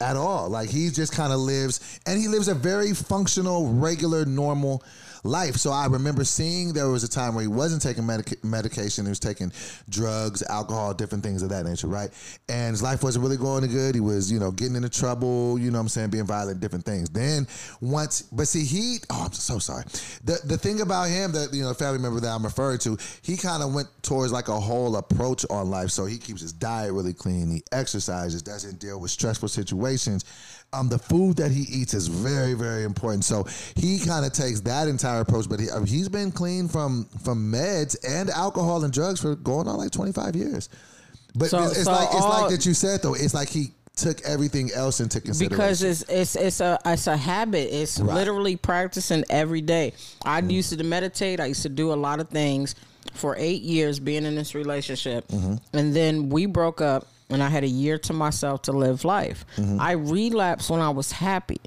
at 0.00 0.16
all. 0.16 0.48
Like 0.48 0.70
he 0.70 0.90
just 0.90 1.12
kind 1.12 1.32
of 1.32 1.40
lives, 1.40 2.00
and 2.06 2.18
he 2.18 2.28
lives 2.28 2.48
a 2.48 2.54
very 2.54 2.92
functional, 2.94 3.72
regular, 3.72 4.24
normal 4.24 4.82
life. 5.24 5.56
So 5.56 5.70
I 5.70 5.86
remember 5.86 6.24
seeing 6.24 6.72
there 6.72 6.88
was 6.88 7.04
a 7.04 7.08
time 7.08 7.34
where 7.34 7.42
he 7.42 7.48
wasn't 7.48 7.82
taking 7.82 8.06
medica- 8.06 8.36
medication; 8.44 9.04
he 9.04 9.08
was 9.08 9.20
taking 9.20 9.52
drugs, 9.88 10.42
alcohol, 10.42 10.94
different 10.94 11.24
things 11.24 11.42
of 11.42 11.50
that 11.50 11.64
nature, 11.64 11.86
right? 11.86 12.10
And 12.48 12.72
his 12.72 12.82
life 12.82 13.02
wasn't 13.02 13.22
really 13.22 13.36
going 13.36 13.66
good. 13.70 13.94
He 13.94 14.00
was, 14.00 14.30
you 14.30 14.38
know, 14.38 14.50
getting 14.50 14.76
into 14.76 14.88
trouble. 14.88 15.58
You 15.58 15.70
know, 15.70 15.78
what 15.78 15.82
I'm 15.82 15.88
saying, 15.88 16.10
being 16.10 16.26
violent, 16.26 16.60
different 16.60 16.84
things. 16.84 17.10
Then 17.10 17.46
once, 17.80 18.22
but 18.22 18.48
see, 18.48 18.64
he. 18.64 18.98
Oh, 19.10 19.24
I'm 19.26 19.32
so 19.32 19.58
sorry. 19.58 19.84
The 20.24 20.38
the 20.44 20.58
thing 20.58 20.80
about 20.80 21.08
him 21.08 21.32
that 21.32 21.52
you 21.52 21.62
know, 21.62 21.74
family 21.74 21.98
member 21.98 22.20
that 22.20 22.28
I'm 22.28 22.44
referring 22.44 22.78
to, 22.80 22.96
he 23.22 23.36
kind 23.36 23.62
of 23.62 23.74
went 23.74 23.88
towards 24.02 24.32
like 24.32 24.48
a 24.48 24.60
whole 24.60 24.96
approach 24.96 25.44
on 25.50 25.70
life. 25.70 25.90
So 25.90 26.06
he 26.06 26.18
keeps 26.18 26.40
his 26.40 26.52
diet 26.52 26.92
really 26.92 27.14
clean. 27.14 27.50
He 27.50 27.62
exercises, 27.72 28.42
doesn't 28.42 28.78
deal 28.78 29.00
with 29.00 29.10
stressful 29.10 29.48
situations. 29.48 30.24
Um, 30.72 30.88
the 30.88 30.98
food 30.98 31.36
that 31.38 31.50
he 31.50 31.62
eats 31.62 31.94
is 31.94 32.06
very, 32.06 32.54
very 32.54 32.84
important. 32.84 33.24
So 33.24 33.44
he 33.74 33.98
kind 33.98 34.24
of 34.24 34.32
takes 34.32 34.60
that 34.60 34.86
entire 34.86 35.20
approach. 35.20 35.48
But 35.48 35.58
he, 35.58 35.66
mean, 35.66 35.86
he's 35.86 36.08
been 36.08 36.30
clean 36.30 36.68
from 36.68 37.06
from 37.24 37.50
meds 37.50 37.96
and 38.06 38.30
alcohol 38.30 38.84
and 38.84 38.92
drugs 38.92 39.20
for 39.20 39.34
going 39.34 39.66
on 39.66 39.78
like 39.78 39.90
25 39.90 40.36
years. 40.36 40.68
But 41.34 41.50
So- 41.50 41.62
it's, 41.64 41.72
it's 41.72 41.84
so 41.84 41.92
like 41.92 42.08
it's 42.12 42.20
like 42.24 42.50
that 42.50 42.66
you 42.66 42.74
said 42.74 43.02
though. 43.02 43.14
It's 43.14 43.34
like 43.34 43.48
he 43.48 43.72
took 44.00 44.20
everything 44.22 44.70
else 44.74 45.00
into 45.00 45.20
consideration. 45.20 45.56
because 45.56 45.82
it's 45.82 46.02
it's 46.08 46.36
it's 46.36 46.60
a 46.60 46.78
it's 46.84 47.06
a 47.06 47.16
habit. 47.16 47.74
It's 47.74 48.00
Right. 48.00 48.14
literally 48.14 48.56
practicing 48.56 49.24
every 49.28 49.60
day. 49.60 49.92
I 50.24 50.40
mm-hmm. 50.40 50.50
used 50.50 50.78
to 50.78 50.84
meditate. 50.84 51.40
I 51.40 51.46
used 51.46 51.62
to 51.62 51.68
do 51.68 51.92
a 51.92 51.94
lot 51.94 52.20
of 52.20 52.28
things 52.28 52.74
for 53.14 53.36
eight 53.38 53.62
years 53.62 53.98
being 53.98 54.24
in 54.24 54.34
this 54.34 54.54
relationship, 54.54 55.28
mm-hmm. 55.28 55.54
and 55.76 55.94
then 55.94 56.28
we 56.28 56.46
broke 56.46 56.80
up, 56.80 57.06
and 57.30 57.42
I 57.42 57.48
had 57.48 57.64
a 57.64 57.68
year 57.68 57.98
to 57.98 58.12
myself 58.12 58.62
to 58.62 58.72
live 58.72 59.04
life. 59.04 59.44
I 59.78 59.92
relapsed 59.92 60.70
when 60.70 60.80
I 60.80 60.90
was 60.90 61.12
happy, 61.12 61.60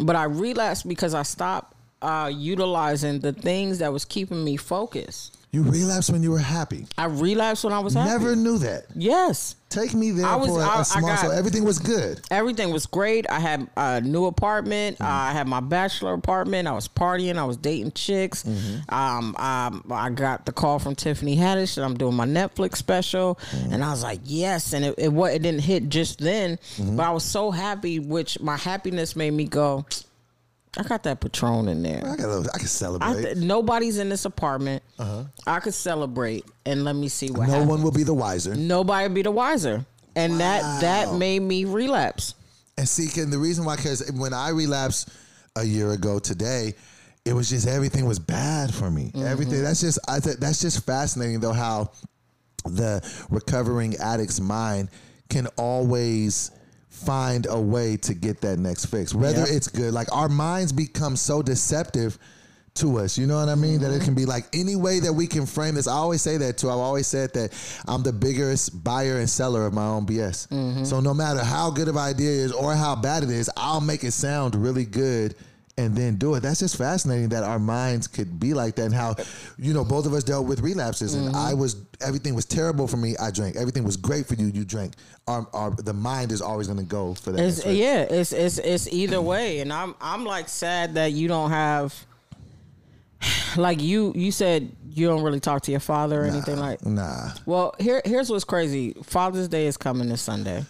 but 0.00 0.16
I 0.16 0.24
relapsed 0.24 0.88
because 0.88 1.14
I 1.14 1.22
stopped 1.22 1.74
uh, 2.02 2.30
utilizing 2.34 3.20
the 3.20 3.32
things 3.32 3.78
that 3.78 3.92
was 3.92 4.04
keeping 4.04 4.44
me 4.44 4.56
focused. 4.56 5.33
You 5.54 5.62
relapsed 5.62 6.10
when 6.10 6.22
you 6.22 6.32
were 6.32 6.38
happy. 6.38 6.86
I 6.98 7.04
relapsed 7.04 7.62
when 7.62 7.72
I 7.72 7.78
was 7.78 7.94
happy. 7.94 8.10
Never 8.10 8.34
knew 8.34 8.58
that. 8.58 8.86
Yes. 8.96 9.54
Take 9.68 9.94
me 9.94 10.10
there 10.12 10.26
I 10.26 10.36
was- 10.36 10.48
for 10.48 10.60
a, 10.60 10.64
I- 10.64 10.76
I 10.76 10.80
a 10.80 10.84
small. 10.84 11.08
got- 11.10 11.18
so 11.20 11.30
everything 11.30 11.64
was 11.64 11.78
good. 11.78 12.20
everything 12.30 12.72
was 12.72 12.86
great. 12.86 13.24
I 13.30 13.38
had 13.40 13.68
a 13.76 14.00
new 14.00 14.26
apartment. 14.26 15.00
I 15.00 15.32
had 15.32 15.46
my 15.48 15.60
bachelor 15.60 16.12
apartment. 16.14 16.66
I 16.68 16.72
was 16.72 16.86
partying. 16.88 17.38
I 17.38 17.44
was 17.44 17.56
dating 17.56 17.92
chicks. 17.92 18.44
Um, 18.88 19.34
um, 19.36 19.84
I 19.90 20.10
got 20.10 20.46
the 20.46 20.52
call 20.52 20.78
from 20.78 20.94
Tiffany 20.94 21.36
Haddish 21.36 21.76
that 21.76 21.82
I'm 21.84 21.96
doing 21.96 22.14
my 22.14 22.26
Netflix 22.26 22.76
special, 22.76 23.38
and 23.70 23.82
I 23.84 23.90
was 23.90 24.02
like, 24.02 24.20
yes. 24.24 24.72
And 24.72 24.84
it 24.84 24.94
it, 24.98 25.10
it 25.12 25.42
didn't 25.42 25.60
hit 25.62 25.88
just 25.88 26.18
then, 26.20 26.58
but 26.78 27.02
I 27.04 27.10
was 27.10 27.24
so 27.24 27.50
happy. 27.50 27.98
Which 28.00 28.40
my 28.40 28.56
happiness 28.56 29.16
made 29.16 29.32
me 29.32 29.44
go. 29.44 29.86
I 30.76 30.82
got 30.82 31.02
that 31.04 31.20
Patron 31.20 31.68
in 31.68 31.82
there. 31.82 32.02
I 32.04 32.16
got. 32.16 32.28
little- 32.28 32.46
I 32.52 32.58
can 32.58 32.62
I 32.62 32.66
celebrate. 32.66 33.22
th- 33.22 33.36
nobody's 33.36 33.98
in 33.98 34.08
this 34.08 34.24
apartment. 34.24 34.82
Uh-huh. 34.98 35.24
I 35.46 35.60
could 35.60 35.74
celebrate 35.74 36.44
and 36.66 36.84
let 36.84 36.96
me 36.96 37.08
see 37.08 37.30
what 37.30 37.46
no 37.46 37.52
happens. 37.52 37.68
one 37.68 37.82
will 37.82 37.92
be 37.92 38.02
the 38.02 38.14
wiser. 38.14 38.54
Nobody 38.54 39.08
will 39.08 39.14
be 39.14 39.22
the 39.22 39.30
wiser, 39.30 39.84
and 40.16 40.40
that 40.40 40.80
that 40.80 41.14
made 41.14 41.40
me 41.40 41.64
relapse. 41.64 42.34
And 42.76 42.88
see, 42.88 43.08
can 43.08 43.30
the 43.30 43.38
reason 43.38 43.64
why? 43.64 43.76
Because 43.76 44.10
when 44.12 44.32
I 44.34 44.48
relapsed 44.48 45.10
a 45.56 45.62
year 45.62 45.92
ago 45.92 46.18
today, 46.18 46.74
it 47.24 47.32
was 47.32 47.48
just 47.48 47.68
everything 47.68 48.06
was 48.06 48.18
bad 48.18 48.74
for 48.74 48.90
me. 48.90 49.12
Mm-hmm. 49.14 49.26
Everything. 49.26 49.62
That's 49.62 49.80
just 49.80 49.98
I 50.08 50.18
th- 50.18 50.38
that's 50.38 50.60
just 50.60 50.84
fascinating 50.84 51.38
though 51.40 51.52
how 51.52 51.92
the 52.64 53.00
recovering 53.30 53.94
addict's 54.00 54.40
mind 54.40 54.88
can 55.28 55.46
always 55.56 56.50
find 57.04 57.46
a 57.48 57.60
way 57.60 57.96
to 57.98 58.14
get 58.14 58.40
that 58.42 58.58
next 58.58 58.86
fix. 58.86 59.14
Whether 59.14 59.40
Yep. 59.40 59.48
it's 59.50 59.68
good, 59.68 59.92
like 59.92 60.12
our 60.12 60.28
minds 60.28 60.72
become 60.72 61.16
so 61.16 61.42
deceptive 61.42 62.18
to 62.74 62.98
us. 62.98 63.16
You 63.16 63.26
know 63.26 63.38
what 63.38 63.48
I 63.48 63.54
mean? 63.54 63.80
That 63.80 63.92
it 63.92 64.02
can 64.02 64.14
be 64.14 64.26
like 64.26 64.46
any 64.52 64.74
way 64.74 64.98
that 65.00 65.12
we 65.12 65.26
can 65.26 65.46
frame 65.46 65.76
this. 65.76 65.86
I 65.86 65.92
always 65.92 66.22
say 66.22 66.36
that 66.38 66.58
too. 66.58 66.68
I've 66.70 66.78
always 66.78 67.06
said 67.06 67.32
that 67.34 67.52
I'm 67.86 68.02
the 68.02 68.12
biggest 68.12 68.82
buyer 68.82 69.18
and 69.18 69.30
seller 69.30 69.64
of 69.64 69.72
my 69.72 69.86
own 69.86 70.06
BS. 70.06 70.48
Mm-hmm. 70.48 70.84
So 70.84 71.00
no 71.00 71.14
matter 71.14 71.44
how 71.44 71.70
good 71.70 71.88
of 71.88 71.96
an 71.96 72.02
idea 72.02 72.30
is 72.30 72.52
or 72.52 72.74
how 72.74 72.96
bad 72.96 73.22
it 73.22 73.30
is, 73.30 73.48
I'll 73.56 73.80
make 73.80 74.02
it 74.02 74.12
sound 74.12 74.56
really 74.56 74.84
good 74.84 75.36
and 75.76 75.96
then 75.96 76.16
do 76.16 76.34
it. 76.34 76.40
That's 76.40 76.60
just 76.60 76.76
fascinating 76.76 77.30
that 77.30 77.42
our 77.42 77.58
minds 77.58 78.06
could 78.06 78.38
be 78.38 78.54
like 78.54 78.76
that 78.76 78.86
and 78.86 78.94
how, 78.94 79.16
you 79.58 79.72
know, 79.72 79.84
both 79.84 80.06
of 80.06 80.12
us 80.12 80.24
dealt 80.24 80.46
with 80.46 80.60
relapses 80.60 81.14
and 81.14 81.28
mm-hmm. 81.28 81.36
I 81.36 81.54
was 81.54 81.74
everything 82.04 82.34
was 82.34 82.44
terrible 82.44 82.86
for 82.86 82.96
me. 82.96 83.16
I 83.18 83.30
drank. 83.30 83.56
Everything 83.56 83.84
was 83.84 83.96
great 83.96 84.26
for 84.26 84.34
you. 84.34 84.46
You 84.46 84.64
drank. 84.64 84.92
Our, 85.26 85.46
our 85.52 85.70
the 85.70 85.92
mind 85.94 86.30
is 86.32 86.40
always 86.42 86.66
going 86.68 86.78
to 86.78 86.84
go 86.84 87.14
for 87.14 87.32
that. 87.32 87.40
It's, 87.42 87.64
yeah, 87.66 88.02
it's 88.02 88.32
it's 88.32 88.58
it's 88.58 88.88
either 88.92 89.20
way, 89.20 89.60
and 89.60 89.72
I'm 89.72 89.94
I'm 90.00 90.24
like 90.24 90.48
sad 90.48 90.94
that 90.94 91.12
you 91.12 91.28
don't 91.28 91.50
have. 91.50 91.94
Like 93.56 93.80
you, 93.80 94.12
you 94.14 94.30
said 94.32 94.70
you 94.90 95.06
don't 95.06 95.22
really 95.22 95.40
talk 95.40 95.62
to 95.62 95.70
your 95.70 95.80
father 95.80 96.22
or 96.22 96.24
anything 96.24 96.58
like. 96.58 96.84
Nah, 96.84 97.30
Well, 97.46 97.74
here 97.80 98.02
here's 98.04 98.28
what's 98.28 98.44
crazy. 98.44 98.92
Father's 99.02 99.48
Day 99.48 99.66
is 99.66 99.76
coming 99.76 100.08
this 100.08 100.20
Sunday. 100.20 100.64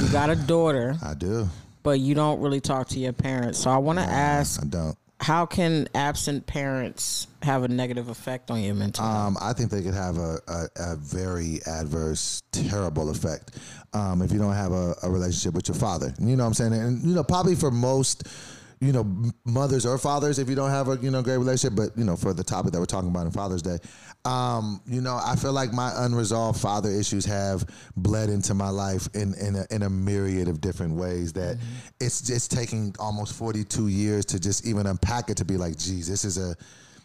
You 0.00 0.08
got 0.10 0.28
a 0.30 0.36
daughter, 0.36 0.96
I 1.02 1.14
do. 1.14 1.48
but 1.82 2.00
you 2.00 2.14
don't 2.14 2.40
really 2.40 2.60
talk 2.60 2.88
to 2.88 2.98
your 2.98 3.12
parents. 3.14 3.58
So 3.58 3.70
I 3.70 3.78
want 3.78 3.98
to 4.00 4.04
ask, 4.04 4.60
I 4.60 4.66
don't. 4.66 4.96
How 5.20 5.46
can 5.46 5.88
absent 5.94 6.46
parents 6.46 7.28
have 7.42 7.62
a 7.62 7.68
negative 7.68 8.08
effect 8.08 8.50
on 8.50 8.62
your 8.62 8.74
mental? 8.74 9.04
Um, 9.04 9.36
I 9.40 9.52
think 9.52 9.70
they 9.70 9.82
could 9.82 9.94
have 9.94 10.18
a, 10.18 10.38
a, 10.48 10.66
a 10.76 10.96
very 10.96 11.60
adverse, 11.66 12.42
terrible 12.52 13.10
effect 13.10 13.58
um, 13.92 14.22
if 14.22 14.32
you 14.32 14.38
don't 14.38 14.54
have 14.54 14.72
a, 14.72 14.94
a 15.02 15.10
relationship 15.10 15.54
with 15.54 15.68
your 15.68 15.76
father. 15.76 16.12
You 16.18 16.36
know 16.36 16.44
what 16.44 16.48
I'm 16.48 16.54
saying? 16.54 16.72
And, 16.74 17.02
you 17.02 17.14
know, 17.14 17.24
probably 17.24 17.54
for 17.54 17.70
most, 17.70 18.28
you 18.80 18.92
know, 18.92 19.32
mothers 19.44 19.86
or 19.86 19.96
fathers, 19.98 20.38
if 20.38 20.48
you 20.48 20.56
don't 20.56 20.70
have 20.70 20.88
a, 20.88 20.96
you 20.96 21.10
know, 21.10 21.22
great 21.22 21.38
relationship, 21.38 21.76
but, 21.76 21.96
you 21.96 22.04
know, 22.04 22.16
for 22.16 22.34
the 22.34 22.44
topic 22.44 22.72
that 22.72 22.80
we're 22.80 22.84
talking 22.84 23.08
about 23.08 23.24
in 23.24 23.32
Father's 23.32 23.62
Day, 23.62 23.78
um, 24.24 24.80
you 24.86 25.00
know, 25.00 25.20
I 25.22 25.36
feel 25.36 25.52
like 25.52 25.72
my 25.72 25.92
unresolved 26.04 26.60
father 26.60 26.88
issues 26.90 27.24
have 27.26 27.68
bled 27.96 28.30
into 28.30 28.54
my 28.54 28.70
life 28.70 29.08
in, 29.14 29.34
in, 29.34 29.56
a, 29.56 29.66
in 29.70 29.82
a 29.82 29.90
myriad 29.90 30.48
of 30.48 30.60
different 30.60 30.94
ways 30.94 31.32
that 31.34 31.58
it's 32.00 32.22
just 32.22 32.50
taking 32.50 32.94
almost 32.98 33.34
42 33.34 33.88
years 33.88 34.24
to 34.26 34.40
just 34.40 34.66
even 34.66 34.86
unpack 34.86 35.28
it 35.28 35.36
to 35.38 35.44
be 35.44 35.56
like, 35.56 35.76
geez, 35.76 36.08
this 36.08 36.24
is 36.24 36.38
a, 36.38 36.56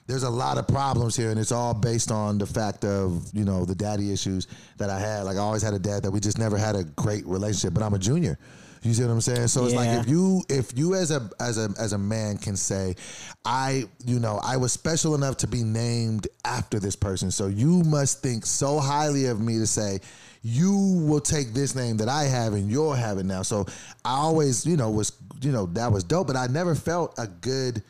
there's 0.10 0.24
a 0.24 0.30
lot 0.30 0.58
of 0.58 0.68
problems 0.68 1.16
here, 1.16 1.30
and 1.30 1.40
it's 1.40 1.52
all 1.52 1.76
based 1.76 2.10
on 2.10 2.40
the 2.40 2.46
fact 2.48 2.84
of 2.84 3.30
you 3.32 3.46
know 3.46 3.64
the 3.64 3.76
daddy 3.76 4.12
issues 4.12 4.48
that 4.78 4.90
I 4.90 5.00
had. 5.00 5.22
Like 5.22 5.38
I 5.38 5.40
always 5.40 5.62
had 5.62 5.76
a 5.76 5.80
dad 5.80 6.02
that 6.02 6.10
we 6.10 6.20
just 6.20 6.40
never 6.40 6.58
had 6.58 6.76
a 6.76 6.84
great 6.84 7.28
relationship. 7.28 7.76
But 7.76 7.84
I'm 7.84 7.94
a 7.94 8.00
junior. 8.00 8.40
You 8.82 8.94
see 8.94 9.04
what 9.04 9.12
I'm 9.12 9.22
saying? 9.22 9.48
So 9.48 9.66
it's 9.66 9.74
like 9.74 9.90
if 10.00 10.08
you 10.08 10.42
if 10.50 10.78
you 10.78 10.96
as 10.96 11.12
a 11.12 11.30
as 11.40 11.58
a 11.58 11.70
as 11.78 11.94
a 11.94 11.98
man 11.98 12.38
can 12.38 12.56
say, 12.56 12.96
I 13.44 13.86
you 14.06 14.20
know 14.20 14.40
I 14.42 14.58
was 14.58 14.72
special 14.72 15.16
enough 15.16 15.38
to 15.38 15.48
be 15.48 15.64
named 15.64 16.28
after 16.46 16.80
this 16.80 16.96
person, 16.96 17.32
so 17.32 17.48
you 17.48 17.84
must 17.84 18.22
think 18.22 18.46
so 18.46 18.80
highly 18.80 19.26
of 19.26 19.42
me 19.42 19.58
to 19.58 19.68
say. 19.68 20.00
You 20.42 21.04
will 21.06 21.20
take 21.20 21.54
this 21.54 21.76
name 21.76 21.98
that 21.98 22.08
I 22.08 22.24
have 22.24 22.54
and 22.54 22.72
you'll 22.72 22.94
have 22.94 23.18
it 23.18 23.26
now. 23.26 23.42
So 23.42 23.66
I 24.06 24.12
always, 24.14 24.66
you 24.66 24.78
know, 24.78 24.90
was, 24.90 25.12
you 25.42 25.52
know, 25.52 25.66
that 25.74 25.92
was 25.92 26.06
dope, 26.06 26.28
but 26.28 26.38
I 26.38 26.48
never 26.48 26.76
felt 26.76 27.14
a 27.20 27.28
good 27.28 27.84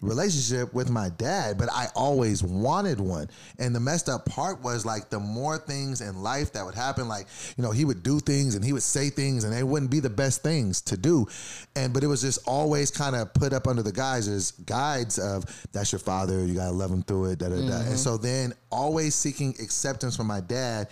relationship 0.00 0.72
with 0.72 0.90
my 0.90 1.08
dad, 1.18 1.58
but 1.58 1.68
I 1.72 1.88
always 1.94 2.42
wanted 2.42 3.00
one. 3.00 3.28
And 3.58 3.74
the 3.74 3.80
messed 3.80 4.08
up 4.08 4.26
part 4.26 4.62
was 4.62 4.86
like 4.86 5.10
the 5.10 5.18
more 5.18 5.58
things 5.58 6.00
in 6.00 6.22
life 6.22 6.52
that 6.52 6.64
would 6.64 6.74
happen, 6.74 7.08
like, 7.08 7.26
you 7.56 7.64
know, 7.64 7.72
he 7.72 7.84
would 7.84 8.02
do 8.02 8.20
things 8.20 8.54
and 8.54 8.64
he 8.64 8.72
would 8.72 8.82
say 8.82 9.10
things 9.10 9.44
and 9.44 9.52
they 9.52 9.62
wouldn't 9.62 9.90
be 9.90 10.00
the 10.00 10.10
best 10.10 10.42
things 10.42 10.80
to 10.82 10.96
do. 10.96 11.26
And 11.74 11.92
but 11.92 12.04
it 12.04 12.06
was 12.06 12.22
just 12.22 12.46
always 12.46 12.90
kind 12.90 13.16
of 13.16 13.32
put 13.34 13.52
up 13.52 13.66
under 13.66 13.82
the 13.82 13.92
guise 13.92 14.28
as 14.28 14.52
guides 14.52 15.18
of 15.18 15.44
that's 15.72 15.90
your 15.90 15.98
father, 15.98 16.44
you 16.44 16.54
gotta 16.54 16.72
love 16.72 16.90
him 16.90 17.02
through 17.02 17.32
it, 17.32 17.38
da 17.38 17.48
da 17.48 17.56
da. 17.56 17.60
And 17.60 17.70
mm-hmm. 17.70 17.94
so 17.94 18.16
then 18.16 18.52
always 18.70 19.14
seeking 19.14 19.50
acceptance 19.60 20.16
from 20.16 20.28
my 20.28 20.40
dad 20.40 20.88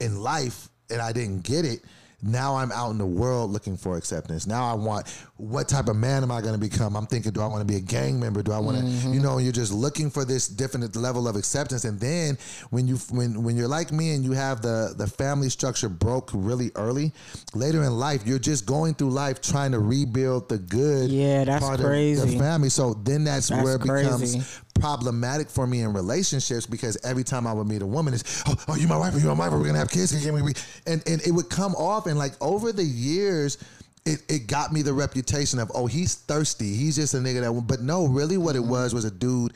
in 0.00 0.22
life 0.22 0.68
and 0.90 1.00
I 1.00 1.12
didn't 1.12 1.42
get 1.42 1.64
it. 1.64 1.80
Now 2.22 2.56
I'm 2.56 2.72
out 2.72 2.90
in 2.90 2.98
the 2.98 3.06
world 3.06 3.50
looking 3.50 3.76
for 3.76 3.96
acceptance. 3.96 4.46
Now 4.46 4.70
I 4.70 4.74
want 4.74 5.06
what 5.38 5.68
type 5.68 5.88
of 5.88 5.96
man 5.96 6.22
am 6.22 6.30
I 6.30 6.40
going 6.40 6.54
to 6.54 6.58
become? 6.58 6.96
I'm 6.96 7.06
thinking, 7.06 7.32
do 7.32 7.42
I 7.42 7.46
want 7.46 7.60
to 7.60 7.66
be 7.66 7.76
a 7.76 7.80
gang 7.80 8.18
member? 8.18 8.42
Do 8.42 8.52
I 8.52 8.58
want 8.58 8.78
to, 8.78 8.84
mm-hmm. 8.84 9.12
you 9.12 9.20
know? 9.20 9.36
You're 9.36 9.52
just 9.52 9.72
looking 9.72 10.08
for 10.08 10.24
this 10.24 10.48
different 10.48 10.96
level 10.96 11.28
of 11.28 11.36
acceptance. 11.36 11.84
And 11.84 12.00
then 12.00 12.38
when 12.70 12.86
you 12.88 12.96
when 13.10 13.42
when 13.42 13.54
you're 13.54 13.68
like 13.68 13.92
me 13.92 14.14
and 14.14 14.24
you 14.24 14.32
have 14.32 14.62
the 14.62 14.94
the 14.96 15.06
family 15.06 15.50
structure 15.50 15.90
broke 15.90 16.30
really 16.32 16.70
early, 16.74 17.12
later 17.54 17.82
in 17.84 17.98
life 17.98 18.26
you're 18.26 18.38
just 18.38 18.64
going 18.64 18.94
through 18.94 19.10
life 19.10 19.42
trying 19.42 19.72
to 19.72 19.78
rebuild 19.78 20.48
the 20.48 20.56
good. 20.58 21.10
Yeah, 21.10 21.44
that's 21.44 21.62
part 21.62 21.80
of 21.80 21.86
crazy. 21.86 22.30
the 22.30 22.38
family. 22.38 22.70
So 22.70 22.94
then 22.94 23.24
that's, 23.24 23.48
That's 23.48 23.62
where 23.62 23.76
it 23.76 23.82
crazy. 23.82 24.38
becomes 24.38 24.62
problematic 24.80 25.50
for 25.50 25.66
me 25.66 25.80
in 25.80 25.92
relationships 25.92 26.66
because 26.66 26.98
every 27.04 27.24
time 27.24 27.46
I 27.46 27.52
would 27.52 27.66
meet 27.66 27.82
a 27.82 27.86
woman, 27.86 28.14
it's 28.14 28.42
oh, 28.46 28.54
oh 28.68 28.74
you 28.76 28.88
my 28.88 28.96
wife, 28.96 29.14
are 29.14 29.18
you 29.18 29.26
my 29.26 29.34
wife, 29.34 29.52
we're 29.52 29.66
gonna 29.66 29.78
have 29.78 29.90
kids, 29.90 30.14
we- 30.14 30.30
we-" 30.42 30.54
and 30.86 31.02
and 31.06 31.20
it 31.26 31.30
would 31.30 31.50
come 31.50 31.74
off, 31.74 32.06
and 32.06 32.16
like 32.16 32.32
over 32.40 32.72
the 32.72 32.84
years. 32.84 33.58
It, 34.06 34.22
it 34.28 34.46
got 34.46 34.72
me 34.72 34.82
the 34.82 34.92
reputation 34.92 35.58
of 35.58 35.70
oh 35.74 35.86
he's 35.86 36.14
thirsty. 36.14 36.74
He's 36.74 36.96
just 36.96 37.14
a 37.14 37.18
nigga 37.18 37.40
that 37.42 37.66
but 37.66 37.80
no 37.80 38.06
really 38.06 38.38
what 38.38 38.56
it 38.56 38.62
mm-hmm. 38.62 38.70
was 38.70 38.94
was 38.94 39.04
a 39.04 39.10
dude 39.10 39.54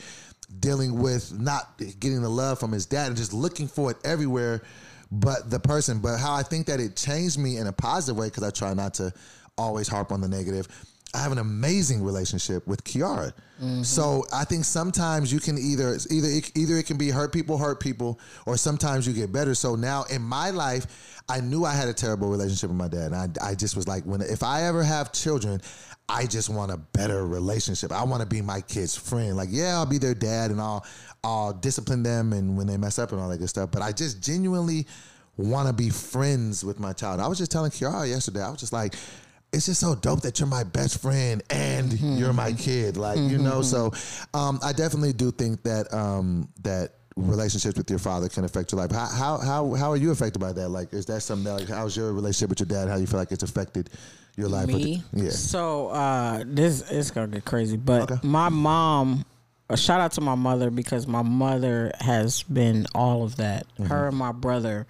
dealing 0.58 0.98
with 0.98 1.32
not 1.38 1.78
getting 1.78 2.20
the 2.20 2.28
love 2.28 2.58
from 2.58 2.72
his 2.72 2.84
dad 2.84 3.06
and 3.06 3.16
just 3.16 3.32
looking 3.32 3.68
for 3.68 3.92
it 3.92 3.96
everywhere 4.04 4.62
but 5.12 5.50
the 5.50 5.60
person. 5.60 6.00
But 6.00 6.18
how 6.18 6.34
I 6.34 6.42
think 6.42 6.66
that 6.66 6.80
it 6.80 6.96
changed 6.96 7.38
me 7.38 7.56
in 7.56 7.66
a 7.66 7.72
positive 7.72 8.18
way 8.18 8.26
because 8.26 8.42
I 8.42 8.50
try 8.50 8.74
not 8.74 8.94
to 8.94 9.12
always 9.56 9.88
harp 9.88 10.12
on 10.12 10.20
the 10.20 10.28
negative 10.28 10.66
I 11.14 11.18
have 11.18 11.32
an 11.32 11.38
amazing 11.38 12.02
relationship 12.04 12.66
with 12.66 12.84
Kiara. 12.84 13.32
So 13.84 14.24
I 14.32 14.44
think 14.44 14.64
sometimes 14.64 15.30
you 15.30 15.38
can 15.38 15.58
either 15.58 15.98
either 16.08 16.28
it, 16.28 16.50
either 16.56 16.76
it 16.76 16.86
can 16.86 16.96
be 16.96 17.10
hurt 17.10 17.30
people 17.32 17.58
hurt 17.58 17.78
people, 17.78 18.18
or 18.46 18.56
sometimes 18.56 19.06
you 19.06 19.12
get 19.12 19.32
better. 19.32 19.54
So 19.54 19.74
now 19.74 20.04
in 20.04 20.22
my 20.22 20.48
life, 20.50 21.22
I 21.28 21.40
knew 21.40 21.64
I 21.66 21.74
had 21.74 21.88
a 21.88 21.92
terrible 21.92 22.28
relationship 22.28 22.70
with 22.70 22.78
my 22.78 22.88
dad, 22.88 23.12
and 23.12 23.16
I, 23.16 23.50
I 23.50 23.54
just 23.54 23.76
was 23.76 23.86
like, 23.86 24.04
when 24.04 24.22
if 24.22 24.42
I 24.42 24.62
ever 24.62 24.82
have 24.82 25.12
children, 25.12 25.60
I 26.08 26.26
just 26.26 26.48
want 26.48 26.72
a 26.72 26.78
better 26.78 27.26
relationship. 27.26 27.92
I 27.92 28.02
want 28.04 28.22
to 28.22 28.26
be 28.26 28.40
my 28.40 28.62
kid's 28.62 28.96
friend. 28.96 29.36
Like, 29.36 29.50
yeah, 29.52 29.74
I'll 29.74 29.86
be 29.86 29.98
their 29.98 30.14
dad, 30.14 30.50
and 30.50 30.60
I'll 30.60 30.86
I'll 31.22 31.52
discipline 31.52 32.02
them, 32.02 32.32
and 32.32 32.56
when 32.56 32.66
they 32.66 32.78
mess 32.78 32.98
up 32.98 33.12
and 33.12 33.20
all 33.20 33.28
that 33.28 33.38
good 33.38 33.50
stuff. 33.50 33.70
But 33.70 33.82
I 33.82 33.92
just 33.92 34.22
genuinely 34.22 34.86
want 35.36 35.68
to 35.68 35.74
be 35.74 35.90
friends 35.90 36.64
with 36.64 36.80
my 36.80 36.92
child. 36.92 37.20
I 37.20 37.28
was 37.28 37.36
just 37.36 37.50
telling 37.50 37.70
Kiara 37.70 38.08
yesterday. 38.08 38.42
I 38.42 38.50
was 38.50 38.60
just 38.60 38.72
like 38.72 38.94
it's 39.52 39.66
just 39.66 39.80
so 39.80 39.94
dope 39.94 40.20
that 40.22 40.38
you're 40.38 40.48
my 40.48 40.62
best 40.64 41.00
friend 41.02 41.42
and 41.50 41.92
you're 42.00 42.32
my 42.32 42.52
kid. 42.52 42.96
Like, 42.96 43.18
you 43.18 43.38
know, 43.38 43.62
so 43.62 43.92
um, 44.34 44.60
I 44.62 44.72
definitely 44.72 45.12
do 45.12 45.30
think 45.32 45.62
that 45.64 45.92
um, 45.92 46.48
that 46.62 46.92
relationships 47.16 47.76
with 47.76 47.90
your 47.90 47.98
father 47.98 48.28
can 48.28 48.44
affect 48.44 48.72
your 48.72 48.80
life. 48.80 48.90
How, 48.92 49.06
how 49.06 49.38
how 49.38 49.74
how 49.74 49.90
are 49.90 49.96
you 49.96 50.10
affected 50.10 50.38
by 50.38 50.52
that? 50.52 50.68
Like, 50.68 50.92
is 50.92 51.06
that 51.06 51.20
something 51.22 51.44
that, 51.44 51.60
like 51.60 51.68
how's 51.68 51.96
your 51.96 52.12
relationship 52.12 52.50
with 52.50 52.60
your 52.60 52.66
dad? 52.68 52.88
How 52.88 52.94
do 52.94 53.00
you 53.00 53.06
feel 53.06 53.18
like 53.18 53.32
it's 53.32 53.42
affected 53.42 53.90
your 54.36 54.48
life? 54.48 54.68
Me? 54.68 55.02
the- 55.12 55.24
yeah. 55.24 55.30
So 55.30 55.88
uh 55.88 56.44
this 56.46 56.88
is 56.90 57.10
gonna 57.10 57.28
get 57.28 57.44
crazy. 57.44 57.76
But 57.76 58.10
Okay. 58.10 58.26
my 58.26 58.48
mom 58.48 59.24
a 59.68 59.76
shout 59.76 60.00
out 60.00 60.12
to 60.12 60.20
my 60.20 60.34
mother 60.34 60.70
because 60.70 61.06
my 61.06 61.22
mother 61.22 61.92
has 62.00 62.42
been 62.44 62.86
all 62.94 63.22
of 63.22 63.36
that. 63.36 63.66
Mm-hmm. 63.74 63.84
Her 63.86 64.08
and 64.08 64.16
my 64.16 64.32
brother 64.32 64.86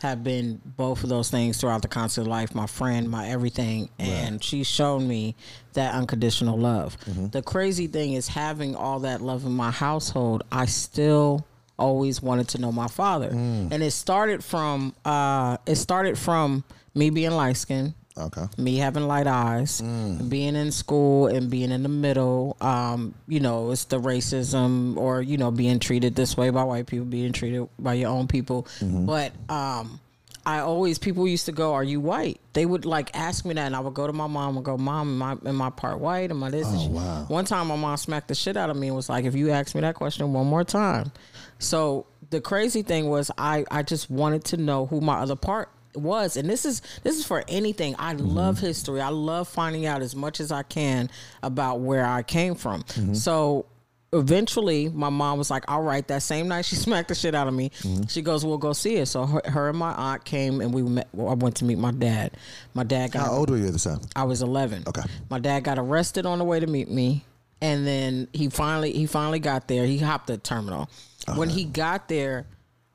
have 0.00 0.24
been 0.24 0.60
both 0.64 1.02
of 1.02 1.10
those 1.10 1.30
things 1.30 1.58
throughout 1.60 1.82
the 1.82 1.88
concert 1.88 2.24
life, 2.24 2.54
my 2.54 2.66
friend, 2.66 3.08
my 3.08 3.28
everything. 3.28 3.90
And 3.98 4.42
she's 4.42 4.66
shown 4.66 5.06
me 5.06 5.36
that 5.74 5.94
unconditional 5.94 6.58
love. 6.58 6.96
Mm-hmm. 7.00 7.28
The 7.28 7.42
crazy 7.42 7.86
thing 7.86 8.14
is 8.14 8.28
having 8.28 8.74
all 8.74 9.00
that 9.00 9.20
love 9.20 9.44
in 9.44 9.52
my 9.52 9.70
household, 9.70 10.42
I 10.50 10.66
still 10.66 11.46
always 11.78 12.22
wanted 12.22 12.48
to 12.48 12.60
know 12.60 12.72
my 12.72 12.88
father. 12.88 13.30
Mm. 13.30 13.72
And 13.72 13.82
it 13.82 13.92
started 13.92 14.44
from 14.44 14.94
uh 15.04 15.56
it 15.66 15.76
started 15.76 16.18
from 16.18 16.64
me 16.94 17.10
being 17.10 17.30
light 17.30 17.56
skinned 17.56 17.94
Okay. 18.20 18.44
me 18.58 18.76
having 18.76 19.06
light 19.06 19.26
eyes, 19.26 19.80
being 20.28 20.54
in 20.56 20.70
school 20.72 21.26
and 21.26 21.50
being 21.50 21.70
in 21.72 21.82
the 21.82 21.88
middle. 21.88 22.56
Um, 22.60 23.14
you 23.26 23.40
know, 23.40 23.70
it's 23.70 23.84
the 23.84 23.98
racism 24.00 24.96
or 24.96 25.22
you 25.22 25.36
know 25.38 25.50
being 25.50 25.78
treated 25.78 26.14
this 26.14 26.36
way 26.36 26.50
by 26.50 26.62
white 26.64 26.86
people, 26.86 27.06
being 27.06 27.32
treated 27.32 27.68
by 27.78 27.94
your 27.94 28.10
own 28.10 28.26
people. 28.28 28.66
But 28.80 29.32
um, 29.48 30.00
I 30.46 30.60
always 30.60 30.98
people 30.98 31.26
used 31.28 31.46
to 31.46 31.52
go, 31.52 31.74
"Are 31.74 31.84
you 31.84 32.00
white?" 32.00 32.40
They 32.52 32.64
would 32.66 32.84
like 32.84 33.10
ask 33.14 33.44
me 33.44 33.54
that, 33.54 33.66
and 33.66 33.76
I 33.76 33.80
would 33.80 33.94
go 33.94 34.06
to 34.06 34.12
my 34.12 34.26
mom 34.26 34.56
and 34.56 34.64
go, 34.64 34.76
"Mom, 34.76 35.22
am 35.22 35.22
I, 35.22 35.48
am 35.48 35.60
I 35.62 35.70
part 35.70 35.98
white? 36.00 36.30
Am 36.30 36.42
I 36.42 36.50
this?" 36.50 36.66
Oh, 36.68 36.88
wow. 36.88 37.24
One 37.28 37.44
time, 37.44 37.68
my 37.68 37.76
mom 37.76 37.96
smacked 37.96 38.28
the 38.28 38.34
shit 38.34 38.56
out 38.56 38.70
of 38.70 38.76
me 38.76 38.88
and 38.88 38.96
was 38.96 39.08
like, 39.08 39.24
"If 39.24 39.34
you 39.34 39.50
ask 39.50 39.74
me 39.74 39.80
that 39.82 39.94
question 39.96 40.32
one 40.32 40.46
more 40.46 40.64
time," 40.64 41.12
so 41.58 42.06
the 42.30 42.40
crazy 42.40 42.82
thing 42.82 43.08
was, 43.08 43.30
I 43.36 43.64
I 43.70 43.82
just 43.82 44.10
wanted 44.10 44.44
to 44.46 44.56
know 44.56 44.86
who 44.86 45.00
my 45.00 45.18
other 45.18 45.36
part 45.36 45.68
was 45.94 46.36
and 46.36 46.48
this 46.48 46.64
is 46.64 46.82
this 47.02 47.18
is 47.18 47.24
for 47.24 47.42
anything 47.48 47.96
i 47.98 48.14
mm-hmm. 48.14 48.26
love 48.26 48.58
history 48.60 49.00
i 49.00 49.08
love 49.08 49.48
finding 49.48 49.86
out 49.86 50.02
as 50.02 50.14
much 50.14 50.38
as 50.38 50.52
i 50.52 50.62
can 50.62 51.10
about 51.42 51.80
where 51.80 52.06
i 52.06 52.22
came 52.22 52.54
from 52.54 52.82
mm-hmm. 52.84 53.12
so 53.12 53.66
eventually 54.12 54.88
my 54.88 55.08
mom 55.08 55.38
was 55.38 55.50
like, 55.50 55.70
"All 55.70 55.82
right." 55.82 56.06
That 56.08 56.22
same 56.22 56.48
night, 56.48 56.64
she 56.64 56.76
smacked 56.86 57.08
the 57.08 57.14
shit 57.14 57.34
out 57.34 57.48
of 57.48 57.54
me. 57.54 57.70
Mm-hmm. 57.80 58.06
She 58.08 58.22
goes, 58.22 58.44
"We'll 58.44 58.58
go 58.58 58.72
see 58.72 58.96
it." 58.96 59.06
So 59.06 59.26
her, 59.26 59.42
her 59.44 59.68
and 59.68 59.78
my 59.78 59.92
aunt 59.92 60.24
came, 60.24 60.60
and 60.60 60.72
we 60.72 60.82
met. 60.82 61.08
Well, 61.12 61.28
I 61.28 61.34
went 61.34 61.56
to 61.56 61.64
meet 61.64 61.78
my 61.78 61.92
dad. 61.92 62.32
My 62.74 62.84
dad 62.84 63.12
got. 63.12 63.26
How 63.26 63.32
old 63.32 63.50
were 63.50 63.56
you 63.56 63.66
at 63.66 63.72
the 63.72 63.78
time? 63.78 64.00
I 64.16 64.24
was 64.24 64.42
11. 64.42 64.84
Okay. 64.86 65.02
My 65.28 65.38
dad 65.38 65.64
got 65.64 65.78
arrested 65.78 66.26
on 66.26 66.38
the 66.38 66.44
way 66.44 66.60
to 66.60 66.66
meet 66.66 66.90
me, 66.90 67.24
and 67.60 67.86
then 67.86 68.28
he 68.32 68.48
finally 68.48 68.92
he 68.92 69.06
finally 69.06 69.40
got 69.40 69.68
there. 69.68 69.86
He 69.86 69.98
hopped 69.98 70.26
the 70.26 70.38
terminal. 70.38 70.88
Uh-huh. 71.28 71.38
When 71.38 71.48
he 71.48 71.64
got 71.64 72.08
there, 72.08 72.46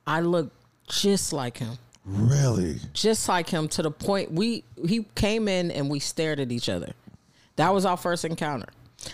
I 0.05 0.21
looked 0.21 0.53
just 0.87 1.33
like 1.33 1.57
him, 1.57 1.77
Really? 2.05 2.77
just 2.93 3.27
like 3.27 3.49
him 3.49 3.67
to 3.69 3.81
the 3.81 3.91
point 3.91 4.31
we 4.31 4.63
he 4.87 5.05
came 5.15 5.47
in 5.47 5.71
and 5.71 5.89
we 5.89 5.99
stared 5.99 6.39
at 6.39 6.51
each 6.51 6.69
other. 6.69 6.93
That 7.55 7.73
was 7.73 7.85
our 7.85 7.97
first 7.97 8.25
encounter. 8.25 8.67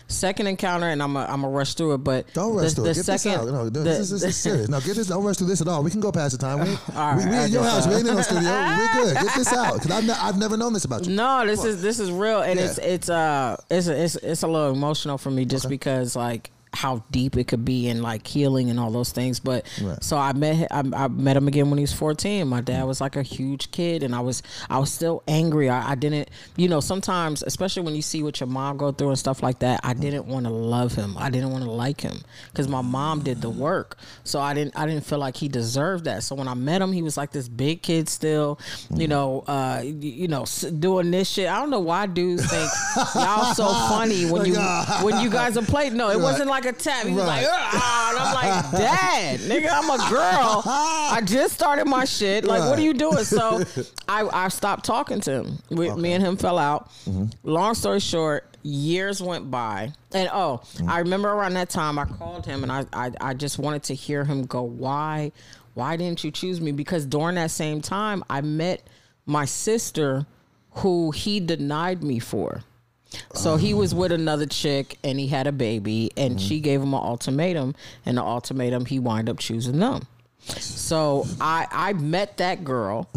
Second 0.08 0.48
encounter, 0.48 0.88
and 0.88 1.02
I'm 1.04 1.16
a, 1.18 1.26
I'm 1.26 1.44
a 1.44 1.50
rush 1.50 1.74
through 1.74 1.96
it, 1.96 1.98
but 2.00 2.32
Don't 2.34 2.56
rush 2.56 2.70
the, 2.70 2.76
through 2.76 2.84
the 2.86 2.90
it. 2.92 2.96
Get 2.96 3.06
second, 3.06 3.32
this 3.32 3.40
out. 3.42 3.46
No, 3.54 3.70
the- 3.70 3.80
this, 3.82 4.00
is, 4.00 4.10
this 4.10 4.24
is 4.24 4.38
serious. 4.42 4.70
No, 4.70 4.80
get 4.80 4.96
this. 4.96 5.08
Don't 5.08 5.24
rush 5.24 5.38
through 5.38 5.48
this 5.48 5.60
at 5.62 5.68
all. 5.68 5.84
We 5.84 5.92
can 5.92 6.00
go 6.00 6.12
past 6.14 6.32
the 6.32 6.38
time. 6.38 6.60
We, 6.60 6.70
All 6.96 7.16
we, 7.18 7.24
right, 7.24 7.30
we 7.40 7.46
in 7.46 7.52
your 7.52 7.64
house. 7.64 7.84
so. 7.84 7.90
We 7.90 7.98
ain't 7.98 8.08
in 8.08 8.16
the 8.16 8.24
studio. 8.24 8.50
We're 8.52 9.04
good. 9.06 9.16
Get 9.16 9.36
this 9.36 9.52
out 9.54 9.74
because 9.76 9.92
I've, 9.92 10.06
ne- 10.06 10.14
I've 10.14 10.38
never 10.38 10.56
known 10.56 10.72
this 10.74 10.86
about 10.86 11.06
you. 11.08 11.14
No, 11.16 11.46
this 11.46 11.64
is 11.66 11.82
this 11.82 12.00
is 12.00 12.10
real, 12.12 12.42
and 12.42 12.58
Yeah. 12.60 12.66
it's 12.68 12.78
it's 12.78 13.10
uh 13.10 13.58
it's 13.70 13.88
it's 13.88 14.16
it's 14.16 14.44
a 14.44 14.48
little 14.48 14.72
emotional 14.72 15.18
for 15.18 15.30
me 15.32 15.44
just 15.46 15.68
because 15.68 16.16
like 16.16 16.52
how 16.74 17.04
deep 17.12 17.36
it 17.38 17.48
could 17.48 17.66
be 17.66 17.90
and 17.90 18.02
like 18.02 18.26
healing 18.26 18.70
and 18.70 18.80
all 18.80 18.92
those 18.92 19.12
things. 19.12 19.40
But 19.40 19.68
Right. 19.82 20.02
so 20.04 20.18
I 20.18 20.34
met 20.34 20.68
I, 20.72 20.84
I 20.94 21.08
met 21.08 21.36
him 21.36 21.48
again 21.48 21.70
when 21.70 21.78
he 21.78 21.84
was 21.84 21.94
fourteen. 21.94 22.48
My 22.48 22.62
dad 22.62 22.84
was 22.84 23.02
like 23.02 23.16
a 23.16 23.24
huge 23.24 23.72
kid, 23.72 24.04
and 24.04 24.16
I 24.16 24.22
was 24.22 24.42
I 24.70 24.80
was 24.80 24.92
still 24.92 25.24
angry. 25.28 25.70
I, 25.70 25.92
I 25.92 25.96
didn't 25.96 26.30
you 26.56 26.68
know 26.70 26.80
sometimes 26.80 27.44
especially 27.44 27.84
when 27.84 27.96
you 27.96 28.02
see 28.02 28.24
what 28.24 28.40
your 28.40 28.48
mom 28.48 28.78
go 28.78 28.92
through 28.92 29.10
and 29.10 29.20
stuff 29.20 29.44
like 29.44 29.60
that. 29.60 29.82
I 29.84 29.94
didn't 29.94 30.28
want 30.28 30.46
to 30.46 30.52
love 30.52 30.94
him. 30.94 31.18
I 31.18 31.30
didn't 31.30 31.52
want 31.52 31.64
to 31.66 31.72
like 31.72 32.02
him 32.02 32.22
because 32.52 32.68
my 32.68 32.82
mom 32.82 33.22
did 33.22 33.42
the 33.42 33.50
work. 33.50 33.98
So 34.24 34.40
I 34.40 34.54
didn't 34.54 34.78
I 34.78 34.86
didn't 34.86 35.06
feel 35.06 35.20
like 35.20 35.36
he 35.36 35.48
deserved 35.50 36.06
that. 36.06 36.24
So 36.24 36.36
when 36.36 36.48
I 36.48 36.54
met 36.54 36.82
him, 36.82 36.92
he 36.94 37.02
was 37.02 37.18
like 37.18 37.32
this 37.32 37.48
big 37.50 37.82
kid 37.82 38.08
still. 38.08 38.60
You 38.94 39.08
know, 39.08 39.44
uh, 39.48 39.82
you, 39.84 40.28
know, 40.28 40.46
doing 40.80 41.12
this 41.12 41.30
shit. 41.30 41.50
I 41.50 41.60
don't 41.60 41.70
know 41.70 41.80
why 41.80 42.06
dudes 42.06 42.46
think 42.50 42.70
y'all 43.16 43.54
so 43.54 43.68
funny 43.90 44.30
when 44.30 44.46
you 44.46 44.56
when 45.04 45.20
you 45.22 45.30
guys 45.30 45.58
are 45.58 45.64
playing. 45.66 45.98
No, 45.98 46.10
it 46.10 46.20
wasn't 46.30 46.50
like 46.50 46.61
a 46.66 46.74
tap. 46.74 47.06
He 47.06 47.14
was 47.14 47.24
Right. 47.26 47.44
like, 47.44 47.48
ah, 47.52 48.10
and 48.10 48.20
I'm 48.20 48.34
like, 48.34 48.72
Dad, 48.82 49.40
nigga, 49.42 49.70
I'm 49.72 49.90
a 49.90 50.10
girl. 50.10 50.64
I 50.66 51.22
just 51.26 51.54
started 51.54 51.86
my 51.86 52.06
shit. 52.06 52.44
Like, 52.46 52.62
what 52.70 52.78
are 52.80 52.82
you 52.82 52.94
doing? 52.94 53.24
So 53.24 53.64
I 54.08 54.28
I 54.46 54.48
stopped 54.50 54.86
talking 54.86 55.20
to 55.22 55.32
him. 55.44 55.58
We, 55.70 55.90
Me 55.96 56.14
and 56.14 56.24
him 56.24 56.38
fell 56.38 56.58
out. 56.58 56.90
Long 57.44 57.74
story 57.76 58.00
short. 58.00 58.46
Years 58.64 59.24
went 59.24 59.50
by, 59.50 59.92
and 60.14 60.30
oh, 60.32 60.62
I 60.88 61.00
remember 61.00 61.30
around 61.30 61.56
that 61.56 61.72
time 61.72 61.98
I 61.98 62.06
called 62.06 62.46
him, 62.46 62.62
and 62.62 62.72
I, 62.72 62.86
I 62.94 63.12
I 63.20 63.34
just 63.34 63.58
wanted 63.58 63.82
to 63.86 63.96
hear 63.96 64.24
him 64.24 64.46
go, 64.46 64.62
why, 64.62 65.32
why 65.74 65.96
didn't 65.98 66.24
you 66.24 66.30
choose 66.30 66.62
me? 66.62 66.72
Because 66.72 67.08
during 67.08 67.36
that 67.36 67.50
same 67.50 67.82
time, 67.82 68.24
I 68.30 68.42
met 68.42 68.84
my 69.26 69.46
sister, 69.46 70.28
who 70.74 71.10
he 71.10 71.40
denied 71.40 72.04
me 72.04 72.20
for. 72.20 72.62
So 73.34 73.58
he 73.58 73.74
was 73.74 73.94
with 73.94 74.12
another 74.12 74.46
chick 74.46 74.98
and 75.04 75.20
he 75.20 75.28
had 75.28 75.48
a 75.48 75.52
baby 75.52 76.12
and 76.16 76.40
she 76.40 76.60
gave 76.60 76.82
him 76.82 76.94
an 76.94 77.02
ultimatum 77.02 77.76
and 78.06 78.18
the 78.18 78.22
ultimatum 78.24 78.86
he 78.86 79.00
wind 79.00 79.30
up 79.30 79.40
choosing 79.40 79.80
them. 79.80 80.04
So 80.46 81.26
I 81.40 81.68
I 81.72 81.94
met 81.94 82.38
that 82.38 82.64
girl 82.64 83.08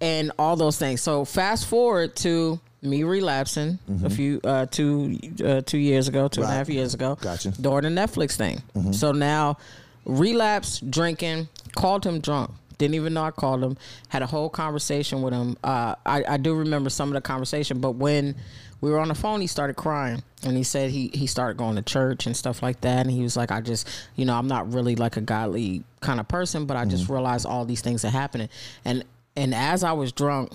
and 0.00 0.32
all 0.38 0.56
those 0.56 0.78
things. 0.78 1.00
So 1.00 1.24
fast 1.24 1.66
forward 1.66 2.14
to 2.16 2.60
me 2.82 3.04
relapsing 3.04 3.78
a 4.04 4.10
few 4.10 4.40
uh 4.44 4.66
two 4.66 5.18
uh, 5.44 5.60
two 5.62 5.78
years 5.78 6.08
ago, 6.08 6.28
two 6.28 6.42
and 6.42 6.50
a 6.50 6.54
half 6.54 6.68
years 6.68 6.94
ago. 6.94 7.16
Gotcha. 7.20 7.50
During 7.52 7.82
the 7.94 8.00
Netflix 8.00 8.36
thing. 8.36 8.60
So 8.92 9.12
now 9.12 9.56
relapse, 10.04 10.80
drinking, 10.80 11.48
called 11.74 12.04
him 12.04 12.20
drunk. 12.20 12.50
Didn't 12.78 12.96
even 12.96 13.14
know 13.14 13.22
I 13.22 13.30
called 13.30 13.62
him. 13.62 13.76
Had 14.08 14.22
a 14.22 14.26
whole 14.26 14.48
conversation 14.50 15.22
with 15.22 15.32
him. 15.32 15.56
Uh, 15.62 15.94
I, 16.04 16.24
I 16.28 16.36
do 16.36 16.54
remember 16.54 16.90
some 16.90 17.08
of 17.10 17.14
the 17.14 17.20
conversation, 17.20 17.78
but 17.80 17.92
when 17.92 18.34
we 18.82 18.90
were 18.90 18.98
on 18.98 19.08
the 19.08 19.14
phone, 19.14 19.40
he 19.40 19.46
started 19.46 19.76
crying, 19.76 20.22
and 20.44 20.56
he 20.56 20.64
said 20.64 20.90
he 20.90 21.08
he 21.14 21.26
started 21.26 21.56
going 21.56 21.76
to 21.76 21.82
church 21.82 22.26
and 22.26 22.36
stuff 22.36 22.62
like 22.62 22.82
that. 22.82 23.06
And 23.06 23.10
he 23.10 23.22
was 23.22 23.36
like, 23.36 23.50
I 23.50 23.60
just, 23.60 23.88
you 24.16 24.24
know, 24.24 24.34
I'm 24.34 24.48
not 24.48 24.70
really 24.74 24.96
like 24.96 25.16
a 25.16 25.20
godly 25.20 25.84
kind 26.00 26.18
of 26.18 26.26
person, 26.28 26.66
but 26.66 26.76
I 26.76 26.84
just 26.84 27.04
mm-hmm. 27.04 27.14
realized 27.14 27.46
all 27.46 27.64
these 27.64 27.80
things 27.80 28.04
are 28.04 28.10
happening. 28.10 28.48
And 28.84 29.04
and 29.36 29.54
as 29.54 29.84
I 29.84 29.92
was 29.92 30.12
drunk, 30.12 30.52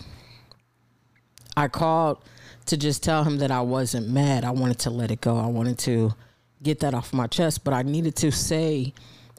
I 1.56 1.70
called 1.70 2.20
to 2.66 2.76
just 2.76 3.02
tell 3.02 3.24
him 3.24 3.38
that 3.38 3.50
I 3.50 3.62
wasn't 3.62 4.10
mad. 4.10 4.44
I 4.44 4.52
wanted 4.52 4.80
to 4.80 4.90
let 4.90 5.10
it 5.10 5.22
go. 5.22 5.38
I 5.38 5.48
wanted 5.48 5.80
to 5.80 6.14
get 6.62 6.82
that 6.82 6.94
off 6.94 7.14
my 7.14 7.28
chest, 7.28 7.64
but 7.64 7.74
I 7.74 7.82
needed 7.82 8.18
to 8.18 8.32
say 8.32 8.94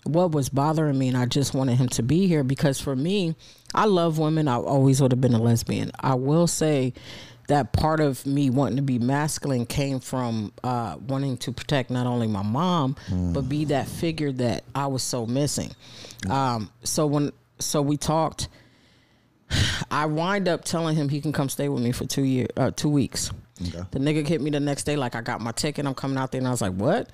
what 0.04 0.32
was 0.32 0.48
bothering 0.48 0.98
me 0.98 1.08
and 1.08 1.16
I 1.16 1.26
just 1.26 1.52
wanted 1.52 1.76
him 1.76 1.88
to 1.90 2.02
be 2.02 2.26
here 2.26 2.42
because 2.42 2.80
for 2.80 2.96
me, 2.96 3.34
I 3.74 3.84
love 3.84 4.18
women. 4.18 4.48
I 4.48 4.56
always 4.56 5.02
would 5.02 5.12
have 5.12 5.20
been 5.20 5.34
a 5.34 5.42
lesbian. 5.42 5.92
I 6.00 6.14
will 6.14 6.46
say 6.46 6.94
that 7.48 7.72
part 7.72 8.00
of 8.00 8.24
me 8.24 8.48
wanting 8.50 8.76
to 8.76 8.82
be 8.82 8.98
masculine 8.98 9.66
came 9.66 10.00
from 10.00 10.52
uh, 10.62 10.96
wanting 11.06 11.36
to 11.38 11.52
protect 11.52 11.90
not 11.90 12.06
only 12.06 12.28
my 12.28 12.42
mom, 12.42 12.96
but 13.10 13.48
be 13.48 13.66
that 13.66 13.88
figure 13.88 14.32
that 14.32 14.64
I 14.74 14.86
was 14.86 15.02
so 15.02 15.26
missing. 15.26 15.74
Um, 16.30 16.70
so 16.84 17.06
when 17.06 17.32
so 17.58 17.82
we 17.82 17.96
talked 17.96 18.48
I 19.90 20.06
wind 20.06 20.48
up 20.48 20.64
telling 20.64 20.96
him 20.96 21.08
he 21.08 21.20
can 21.20 21.32
come 21.32 21.48
stay 21.48 21.68
with 21.68 21.82
me 21.82 21.92
for 21.92 22.04
two 22.04 22.22
year, 22.22 22.48
uh, 22.56 22.70
two 22.70 22.88
weeks. 22.88 23.30
Okay. 23.60 23.82
The 23.90 23.98
nigga 23.98 24.26
hit 24.26 24.40
me 24.40 24.50
the 24.50 24.60
next 24.60 24.84
day 24.84 24.96
like 24.96 25.14
I 25.14 25.20
got 25.20 25.40
my 25.40 25.52
ticket. 25.52 25.86
I'm 25.86 25.94
coming 25.94 26.18
out 26.18 26.30
there, 26.30 26.38
and 26.38 26.46
I 26.46 26.50
was 26.50 26.60
like, 26.60 26.74
"What?" 26.74 27.10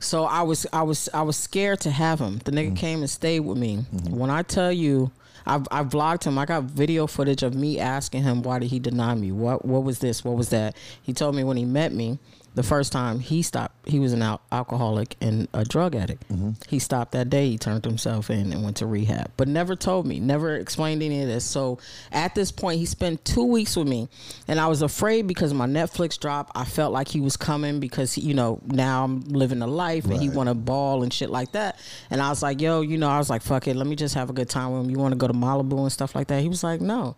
So 0.00 0.24
I 0.24 0.42
was, 0.42 0.66
I 0.72 0.82
was, 0.82 1.08
I 1.14 1.22
was 1.22 1.36
scared 1.36 1.80
to 1.80 1.90
have 1.90 2.20
him. 2.20 2.38
The 2.44 2.52
nigga 2.52 2.76
came 2.76 3.00
and 3.00 3.10
stayed 3.10 3.40
with 3.40 3.58
me. 3.58 3.76
When 4.10 4.30
I 4.30 4.42
tell 4.42 4.70
you, 4.72 5.10
I've, 5.48 5.66
I 5.70 5.82
vlogged 5.82 6.24
him. 6.24 6.38
I 6.38 6.44
got 6.44 6.64
video 6.64 7.06
footage 7.06 7.42
of 7.42 7.54
me 7.54 7.78
asking 7.78 8.22
him 8.22 8.42
why 8.42 8.58
did 8.58 8.70
he 8.70 8.78
deny 8.78 9.14
me? 9.14 9.32
What, 9.32 9.64
what 9.64 9.82
was 9.82 9.98
this? 10.00 10.24
What 10.24 10.36
was 10.36 10.50
that? 10.50 10.76
He 11.02 11.12
told 11.12 11.34
me 11.34 11.42
when 11.42 11.56
he 11.56 11.64
met 11.64 11.92
me 11.92 12.18
the 12.58 12.64
first 12.64 12.90
time 12.90 13.20
he 13.20 13.40
stopped. 13.40 13.88
He 13.88 14.00
was 14.00 14.12
an 14.12 14.20
al- 14.20 14.40
alcoholic 14.50 15.14
and 15.20 15.46
a 15.54 15.64
drug 15.64 15.94
addict. 15.94 16.28
Mm-hmm. 16.28 16.50
He 16.68 16.80
stopped 16.80 17.12
that 17.12 17.30
day. 17.30 17.50
He 17.50 17.56
turned 17.56 17.84
himself 17.84 18.30
in 18.30 18.52
and 18.52 18.64
went 18.64 18.78
to 18.78 18.86
rehab, 18.86 19.30
but 19.36 19.46
never 19.46 19.76
told 19.76 20.06
me, 20.06 20.18
never 20.18 20.56
explained 20.56 21.00
any 21.04 21.22
of 21.22 21.28
this. 21.28 21.44
So 21.44 21.78
at 22.10 22.34
this 22.34 22.50
point, 22.50 22.80
he 22.80 22.84
spent 22.84 23.24
two 23.24 23.44
weeks 23.44 23.76
with 23.76 23.86
me, 23.86 24.08
and 24.48 24.58
I 24.58 24.66
was 24.66 24.82
afraid 24.82 25.28
because 25.28 25.54
my 25.54 25.66
Netflix 25.68 26.18
dropped. 26.18 26.50
I 26.56 26.64
felt 26.64 26.92
like 26.92 27.06
he 27.06 27.20
was 27.20 27.36
coming 27.36 27.78
because 27.78 28.18
you 28.18 28.34
know 28.34 28.60
now 28.66 29.04
I'm 29.04 29.20
living 29.20 29.62
a 29.62 29.68
life 29.68 30.06
and 30.06 30.20
he 30.20 30.28
want 30.28 30.48
to 30.48 30.54
ball 30.56 31.04
and 31.04 31.12
shit 31.12 31.30
like 31.30 31.52
that. 31.52 31.78
And 32.10 32.20
I 32.20 32.28
was 32.28 32.42
like, 32.42 32.60
yo, 32.60 32.80
you 32.80 32.98
know, 32.98 33.08
I 33.08 33.18
was 33.18 33.30
like, 33.30 33.42
fuck 33.42 33.68
it, 33.68 33.76
let 33.76 33.86
me 33.86 33.94
just 33.94 34.16
have 34.16 34.30
a 34.30 34.32
good 34.32 34.48
time 34.48 34.72
with 34.72 34.84
him. 34.84 34.90
You 34.90 34.98
want 34.98 35.12
to 35.12 35.16
go 35.16 35.28
to 35.28 35.32
Malibu 35.32 35.78
and 35.78 35.92
stuff 35.92 36.16
like 36.16 36.26
that? 36.26 36.42
He 36.42 36.48
was 36.48 36.64
like, 36.64 36.80
no. 36.80 37.14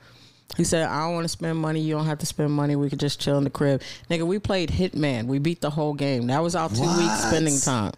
He 0.56 0.64
said, 0.64 0.88
I 0.88 1.04
don't 1.04 1.14
want 1.14 1.24
to 1.24 1.28
spend 1.28 1.58
money. 1.58 1.80
You 1.80 1.94
don't 1.94 2.06
have 2.06 2.18
to 2.18 2.26
spend 2.26 2.52
money. 2.52 2.76
We 2.76 2.90
could 2.90 3.00
just 3.00 3.20
chill 3.20 3.38
in 3.38 3.44
the 3.44 3.50
crib. 3.50 3.82
Nigga, 4.10 4.26
we 4.26 4.38
played 4.38 4.70
Hitman. 4.70 5.26
We 5.26 5.38
beat 5.38 5.60
the 5.60 5.70
whole 5.70 5.94
game. 5.94 6.26
That 6.26 6.42
was 6.42 6.54
our 6.54 6.68
two 6.68 6.82
What? 6.82 6.98
weeks 6.98 7.24
spending 7.24 7.58
time. 7.58 7.92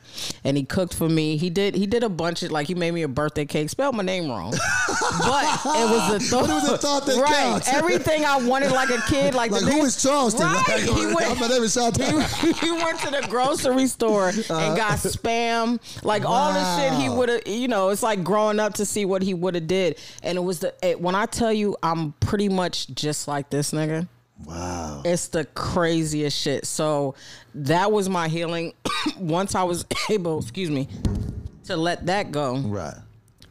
And 0.44 0.57
he 0.57 0.64
cooked 0.64 0.94
for 0.94 1.09
me. 1.09 1.36
He 1.36 1.50
did 1.50 1.74
he 1.74 1.86
did 1.86 2.03
a 2.05 2.09
bunch 2.09 2.42
of 2.42 2.53
like 2.53 2.66
he 2.66 2.74
made 2.74 2.92
me 2.92 3.03
a 3.03 3.09
birthday 3.09 3.44
cake. 3.46 3.70
Spelled 3.70 3.96
my 3.96 4.03
name 4.03 4.28
wrong. 4.28 4.50
but 5.18 5.44
it 5.64 5.90
was 5.90 6.12
the 6.12 6.20
thought. 6.20 6.48
It 6.48 6.55
was 6.55 6.68
the 6.68 6.78
thought 6.78 7.07
that 7.07 7.16
right. 7.16 7.34
counts. 7.34 7.68
Everything 7.68 8.24
I 8.24 8.36
wanted 8.36 8.70
like 8.70 8.90
a 8.90 9.00
kid. 9.09 9.34
Like, 9.34 9.50
Like 9.50 9.62
the 9.62 9.70
who 9.70 9.80
nigga- 9.80 9.86
is 9.86 10.03
Charleston? 10.03 10.42
Right. 10.46 10.68
Like, 10.68 10.82
he 10.82 11.07
went, 11.07 11.40
my 11.40 11.48
name 11.48 11.62
is 11.62 11.74
he, 11.74 12.53
he 12.53 12.70
went 12.70 12.98
to 13.00 13.11
the 13.11 13.26
grocery 13.28 13.86
store 13.86 14.28
and 14.28 14.38
uh-huh. 14.50 14.76
got 14.76 14.98
spam, 14.98 15.80
like 16.05 16.24
all 16.24 16.53
the 16.53 16.76
shit 16.76 16.92
he 17.00 17.09
would 17.09 17.28
have. 17.28 17.46
You 17.46 17.68
know, 17.68 17.88
it's 17.88 18.03
like 18.03 18.22
growing 18.22 18.61
up 18.61 18.74
to 18.74 18.86
see 18.86 19.05
what 19.05 19.22
he 19.22 19.34
would 19.34 19.55
have 19.55 19.66
did. 19.66 19.98
And 20.22 20.36
it 20.38 20.42
was 20.42 20.61
the 20.61 20.74
it, 20.82 21.00
when 21.00 21.14
I 21.14 21.26
tell 21.26 21.53
you, 21.53 21.76
I'm 21.82 22.12
pretty 22.20 22.41
much 22.49 22.88
just 22.95 23.28
like 23.28 23.51
this 23.51 23.72
nigga. 23.72 24.09
Wow. 24.45 25.03
It's 25.05 25.28
the 25.28 25.45
craziest 25.45 26.36
shit. 26.36 26.66
So 26.66 27.14
that 27.55 27.93
was 27.93 28.09
my 28.09 28.28
healing. 28.28 28.72
Once 29.18 29.55
I 29.55 29.62
was 29.62 29.84
able, 30.11 30.40
excuse 30.40 30.70
me, 30.70 30.88
to 31.64 31.76
let 31.76 32.07
that 32.07 32.32
go, 32.32 32.57
Right. 32.59 32.95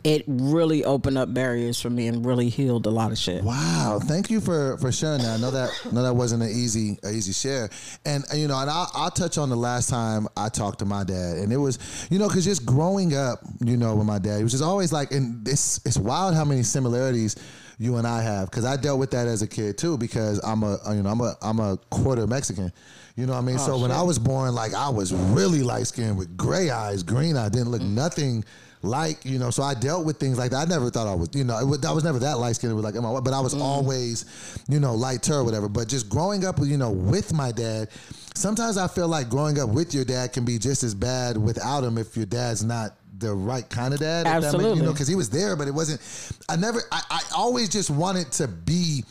it 0.04 0.26
really 0.28 0.84
opened 0.84 1.18
up 1.18 1.34
barriers 1.34 1.80
for 1.80 1.90
me 1.90 2.08
and 2.08 2.26
really 2.26 2.50
healed 2.50 2.88
a 2.88 2.90
lot 2.90 3.12
of 3.12 3.18
shit. 3.18 3.42
Wow, 3.44 4.00
thank 4.04 4.30
you 4.30 4.42
for 4.42 4.78
for 4.80 4.92
sharing 4.92 5.22
that. 5.22 5.38
I 5.38 5.38
know 5.38 5.52
that 5.52 5.70
know 5.94 6.04
that 6.04 6.14
wasn't 6.14 6.44
an 6.44 6.50
easy 6.50 6.98
a 7.06 7.12
easy 7.12 7.32
share, 7.32 7.70
and 8.06 8.26
you 8.34 8.48
know, 8.50 8.60
and 8.60 8.70
I'll, 8.70 8.92
I'll 8.94 9.12
touch 9.12 9.38
on 9.38 9.50
the 9.50 9.56
last 9.56 9.90
time 9.90 10.28
I 10.36 10.50
talked 10.50 10.80
to 10.80 10.86
my 10.86 11.04
dad, 11.06 11.38
and 11.38 11.54
it 11.54 11.58
was 11.58 11.80
you 12.10 12.20
know 12.20 12.28
because 12.28 12.44
just 12.44 12.66
growing 12.66 13.16
up, 13.16 13.40
you 13.64 13.78
know, 13.78 13.96
with 13.96 14.08
my 14.08 14.20
dad, 14.20 14.42
it 14.42 14.44
was 14.44 14.52
just 14.52 14.64
always 14.64 14.92
like, 14.92 15.12
and 15.12 15.48
it's 15.48 15.80
it's 15.86 15.98
wild 15.98 16.36
how 16.36 16.44
many 16.44 16.64
similarities 16.64 17.36
you 17.82 17.98
and 17.98 18.06
I 18.06 18.22
have 18.22 18.52
because 18.52 18.64
I 18.64 18.78
dealt 18.78 19.00
with 19.00 19.10
that 19.12 19.28
as 19.28 19.42
a 19.42 19.48
kid 19.48 19.76
too 19.78 19.98
because 19.98 20.40
I'm 20.44 20.62
a 20.62 20.78
you 20.94 21.02
know 21.02 21.10
I'm 21.10 21.20
a 21.20 21.36
I'm 21.42 21.60
a 21.60 21.78
quarter 21.90 22.28
Mexican. 22.28 22.72
You 23.16 23.26
know 23.26 23.34
what 23.34 23.40
I 23.40 23.42
mean? 23.42 23.58
so 23.60 23.78
when 23.78 23.92
I 23.92 24.04
was 24.04 24.18
born, 24.20 24.54
like 24.56 24.74
I 24.74 24.88
was 24.90 25.12
really 25.14 25.64
light 25.64 25.88
skinned 25.88 26.18
with 26.18 26.38
gray 26.38 26.70
eyes, 26.70 27.04
green 27.04 27.36
eyes, 27.36 27.50
didn't 27.50 27.70
look 27.70 27.82
nothing 27.82 28.46
like, 28.84 29.26
you 29.26 29.38
know. 29.38 29.50
So 29.52 29.64
I 29.64 29.74
dealt 29.74 30.06
with 30.06 30.18
things 30.18 30.38
like 30.38 30.52
that. 30.52 30.58
I 30.58 30.70
never 30.70 30.90
thought 30.90 31.08
I 31.08 31.14
was, 31.14 31.30
you 31.34 31.44
know, 31.44 31.60
it 31.60 31.66
was, 31.66 31.84
I 31.86 31.92
was 31.92 32.04
never 32.06 32.20
that 32.20 32.38
light 32.40 32.56
skinned. 32.56 32.80
Like, 32.82 32.94
but 32.96 33.34
I 33.34 33.40
was 33.42 33.54
Mm-hmm. 33.54 33.62
always, 33.62 34.26
you 34.70 34.80
know, 34.80 34.96
lighter 34.96 35.36
or 35.36 35.44
whatever. 35.44 35.68
But 35.68 35.88
just 35.90 36.08
growing 36.08 36.46
up, 36.46 36.58
you 36.62 36.78
know, 36.78 36.90
with 36.92 37.34
my 37.34 37.52
dad, 37.52 37.90
sometimes 38.34 38.78
I 38.78 38.88
feel 38.88 39.10
like 39.10 39.30
growing 39.30 39.60
up 39.60 39.70
with 39.70 39.94
your 39.94 40.06
dad 40.06 40.32
can 40.32 40.46
be 40.46 40.58
just 40.58 40.82
as 40.84 40.96
bad 40.96 41.36
without 41.38 41.84
him 41.84 41.98
if 41.98 42.16
your 42.16 42.26
dad's 42.28 42.64
not 42.64 42.96
the 43.22 43.34
right 43.34 43.68
kind 43.70 43.94
of 43.94 44.00
dad. 44.02 44.26
makes- 44.26 44.54
you 44.78 44.84
know, 44.84 44.92
because 44.92 45.08
he 45.08 45.16
was 45.16 45.30
there, 45.30 45.56
but 45.56 45.68
it 45.68 45.74
wasn't. 45.74 46.02
I 46.50 46.56
never. 46.58 46.82
I, 46.92 47.02
I 47.10 47.22
always 47.36 47.70
just 47.70 47.90
wanted 47.90 48.32
to 48.34 48.48
be. 48.48 49.04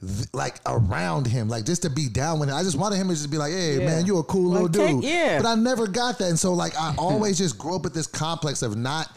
th- 0.00 0.26
Like 0.32 0.56
around 0.66 1.28
him, 1.28 1.48
like 1.48 1.64
just 1.64 1.82
to 1.82 1.90
be 1.90 2.08
down 2.08 2.40
with 2.40 2.48
him. 2.48 2.56
I 2.56 2.64
just 2.64 2.76
wanted 2.76 2.96
him 2.96 3.06
to 3.08 3.14
just 3.14 3.30
be 3.30 3.38
like, 3.38 3.52
"Hey, 3.52 3.78
Yeah. 3.78 3.86
man, 3.86 4.04
you 4.06 4.18
a 4.18 4.24
cool 4.24 4.50
Like, 4.50 4.62
little 4.62 4.68
take- 4.86 4.96
dude." 4.96 5.04
yeah. 5.04 5.38
But 5.40 5.46
I 5.48 5.54
never 5.54 5.86
got 5.86 6.18
that, 6.18 6.28
and 6.28 6.38
so 6.38 6.52
like 6.54 6.74
I 6.76 6.92
always 6.98 7.38
just 7.38 7.56
grew 7.56 7.76
up 7.76 7.84
with 7.84 7.94
this 7.94 8.08
complex 8.08 8.62
of 8.62 8.74
not 8.76 9.08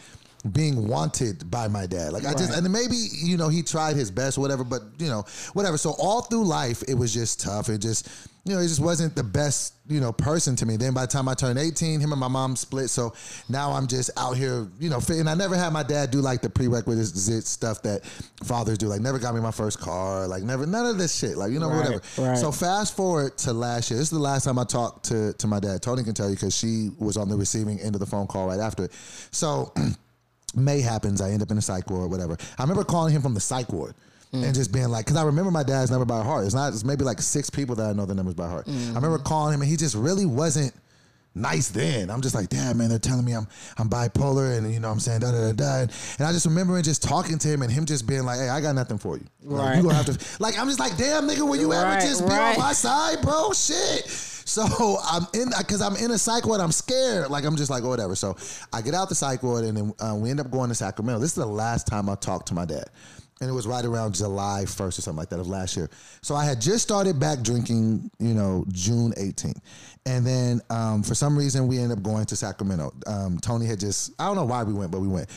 being 0.52 0.88
wanted 0.88 1.50
by 1.50 1.68
my 1.68 1.86
dad. 1.86 2.12
Like 2.12 2.24
I 2.24 2.32
just, 2.32 2.56
and 2.56 2.70
maybe 2.72 2.96
you 3.12 3.36
know 3.36 3.48
he 3.48 3.62
tried 3.62 3.96
his 3.96 4.10
best, 4.10 4.38
whatever. 4.38 4.64
But 4.64 4.82
you 4.98 5.08
know, 5.08 5.24
whatever. 5.52 5.78
So 5.78 5.94
all 5.98 6.22
through 6.22 6.44
life, 6.44 6.82
it 6.88 6.94
was 6.94 7.12
just 7.12 7.40
tough. 7.40 7.68
It 7.68 7.78
just, 7.78 8.08
you 8.44 8.54
know, 8.54 8.60
he 8.60 8.68
just 8.68 8.80
wasn't 8.80 9.16
the 9.16 9.24
best, 9.24 9.74
you 9.88 10.00
know, 10.00 10.12
person 10.12 10.54
to 10.56 10.66
me. 10.66 10.76
Then 10.76 10.94
by 10.94 11.02
the 11.02 11.06
time 11.12 11.28
I 11.28 11.34
turned 11.34 11.58
eighteen, 11.58 12.00
him 12.00 12.12
and 12.12 12.20
my 12.20 12.28
mom 12.28 12.54
split. 12.56 12.90
So 12.90 13.14
now 13.48 13.72
I'm 13.72 13.86
just 13.86 14.10
out 14.16 14.36
here, 14.36 14.68
you 14.78 14.88
know, 14.90 15.00
fit- 15.00 15.18
and 15.18 15.28
I 15.28 15.34
never 15.34 15.56
had 15.56 15.72
my 15.72 15.82
dad 15.82 16.10
do 16.10 16.20
like 16.20 16.42
the 16.42 16.50
prerequisite 16.50 17.44
stuff 17.46 17.82
that 17.82 18.04
fathers 18.44 18.78
do. 18.78 18.86
Like 18.88 19.00
never 19.00 19.18
got 19.18 19.34
me 19.34 19.40
my 19.40 19.50
first 19.50 19.80
car. 19.80 20.26
Like 20.28 20.42
never, 20.42 20.66
none 20.66 20.86
of 20.86 20.98
this 20.98 21.16
shit. 21.16 21.36
Like 21.36 21.50
you 21.52 21.58
know, 21.58 21.68
Right, 21.70 21.76
whatever. 21.90 22.02
right. 22.30 22.38
So 22.38 22.52
fast 22.52 22.96
forward 22.96 23.36
to 23.38 23.52
last 23.52 23.90
year. 23.90 23.98
This 23.98 24.06
is 24.08 24.10
the 24.10 24.18
last 24.18 24.44
time 24.44 24.58
I 24.58 24.64
talked 24.64 25.06
to 25.06 25.32
to 25.34 25.46
my 25.46 25.58
dad. 25.60 25.82
Tony 25.82 26.04
can 26.04 26.14
tell 26.14 26.28
you 26.28 26.36
because 26.36 26.56
she 26.56 26.90
was 26.98 27.16
on 27.16 27.28
the 27.28 27.36
receiving 27.36 27.80
end 27.80 27.94
of 27.96 28.00
the 28.00 28.06
phone 28.06 28.26
call 28.26 28.46
right 28.46 28.60
after 28.60 28.84
it. 28.84 28.92
So 29.32 29.72
May 30.54 30.80
happens. 30.80 31.20
I 31.20 31.30
end 31.30 31.42
up 31.42 31.50
in 31.50 31.58
a 31.58 31.62
psych 31.62 31.90
ward, 31.90 32.10
whatever. 32.10 32.36
I 32.58 32.62
remember 32.62 32.84
calling 32.84 33.14
him 33.14 33.22
from 33.22 33.34
the 33.34 33.40
psych 33.40 33.72
ward. 33.72 33.94
And 34.32 34.44
mm. 34.44 34.54
just 34.54 34.72
being 34.72 34.88
like, 34.88 35.06
because 35.06 35.16
I 35.16 35.22
remember 35.22 35.50
my 35.50 35.62
dad's 35.62 35.90
number 35.90 36.04
by 36.04 36.22
heart. 36.22 36.44
It's 36.44 36.54
not. 36.54 36.72
It's 36.72 36.84
maybe 36.84 37.04
like 37.04 37.20
six 37.20 37.48
people 37.48 37.76
that 37.76 37.86
I 37.90 37.92
know 37.92 38.06
the 38.06 38.14
numbers 38.14 38.34
by 38.34 38.48
heart. 38.48 38.66
I 38.66 38.70
mm. 38.70 38.94
remember 38.94 39.18
calling 39.18 39.54
him, 39.54 39.62
and 39.62 39.70
he 39.70 39.76
just 39.76 39.94
really 39.94 40.26
wasn't 40.26 40.74
nice 41.36 41.68
then. 41.68 42.10
I'm 42.10 42.22
just 42.22 42.34
like, 42.34 42.48
Dad, 42.48 42.76
man, 42.76 42.88
they're 42.88 42.98
telling 42.98 43.24
me 43.24 43.32
I'm 43.32 43.46
I'm 43.78 43.88
bipolar, 43.88 44.58
and 44.58 44.72
you 44.72 44.80
know, 44.80 44.88
what 44.88 44.94
I'm 44.94 45.00
saying 45.00 45.20
da 45.20 45.30
da 45.30 45.52
da 45.52 45.52
da. 45.52 45.92
And 46.18 46.26
I 46.26 46.32
just 46.32 46.46
remember 46.46 46.80
just 46.82 47.02
talking 47.02 47.38
to 47.38 47.48
him, 47.48 47.62
and 47.62 47.70
him 47.70 47.84
just 47.84 48.06
being 48.06 48.24
like, 48.24 48.38
Hey, 48.40 48.48
I 48.48 48.60
got 48.60 48.74
nothing 48.74 48.98
for 48.98 49.16
you. 49.16 49.24
Like, 49.42 49.76
you 49.76 49.82
gonna 49.82 49.94
have 49.94 50.06
to. 50.06 50.42
Like, 50.42 50.58
I'm 50.58 50.66
just 50.66 50.80
like, 50.80 50.96
Damn, 50.96 51.28
nigga, 51.28 51.46
will 51.46 51.56
you 51.56 51.72
ever 51.72 51.84
Right, 51.84 52.00
just 52.00 52.26
be 52.26 52.32
on 52.32 52.58
my 52.58 52.72
side, 52.72 53.22
bro? 53.22 53.52
Shit. 53.52 54.35
So 54.46 54.62
I'm 55.04 55.26
in 55.34 55.50
because 55.58 55.82
I'm 55.82 55.96
in 55.96 56.10
a 56.12 56.18
psych 56.18 56.46
ward. 56.46 56.60
I'm 56.60 56.72
scared. 56.72 57.28
Like 57.28 57.44
I'm 57.44 57.56
just 57.56 57.70
like 57.70 57.84
oh, 57.84 57.88
whatever. 57.88 58.14
So 58.14 58.36
I 58.72 58.80
get 58.80 58.94
out 58.94 59.10
the 59.10 59.14
psych 59.14 59.42
ward 59.42 59.64
and 59.64 59.76
then 59.76 59.92
uh, 60.00 60.14
we 60.14 60.30
end 60.30 60.40
up 60.40 60.50
going 60.50 60.70
to 60.70 60.74
Sacramento. 60.74 61.20
This 61.20 61.30
is 61.30 61.36
the 61.36 61.46
last 61.46 61.86
time 61.86 62.08
I 62.08 62.14
talked 62.14 62.48
to 62.48 62.54
my 62.54 62.64
dad, 62.64 62.84
and 63.40 63.50
it 63.50 63.52
was 63.52 63.66
right 63.66 63.84
around 63.84 64.14
July 64.14 64.62
1st 64.64 64.80
or 64.80 64.90
something 64.92 65.18
like 65.18 65.28
that 65.30 65.40
of 65.40 65.48
last 65.48 65.76
year. 65.76 65.90
So 66.22 66.34
I 66.34 66.44
had 66.44 66.60
just 66.60 66.82
started 66.82 67.20
back 67.20 67.42
drinking, 67.42 68.10
you 68.18 68.34
know, 68.34 68.64
June 68.68 69.12
18th, 69.18 69.60
and 70.06 70.24
then 70.24 70.60
um, 70.70 71.02
for 71.02 71.14
some 71.14 71.36
reason 71.36 71.66
we 71.66 71.78
ended 71.78 71.98
up 71.98 72.04
going 72.04 72.24
to 72.26 72.36
Sacramento. 72.36 72.92
Um, 73.06 73.38
Tony 73.38 73.66
had 73.66 73.80
just 73.80 74.12
I 74.18 74.26
don't 74.26 74.36
know 74.36 74.44
why 74.44 74.62
we 74.62 74.72
went, 74.72 74.92
but 74.92 75.00
we 75.00 75.08
went, 75.08 75.28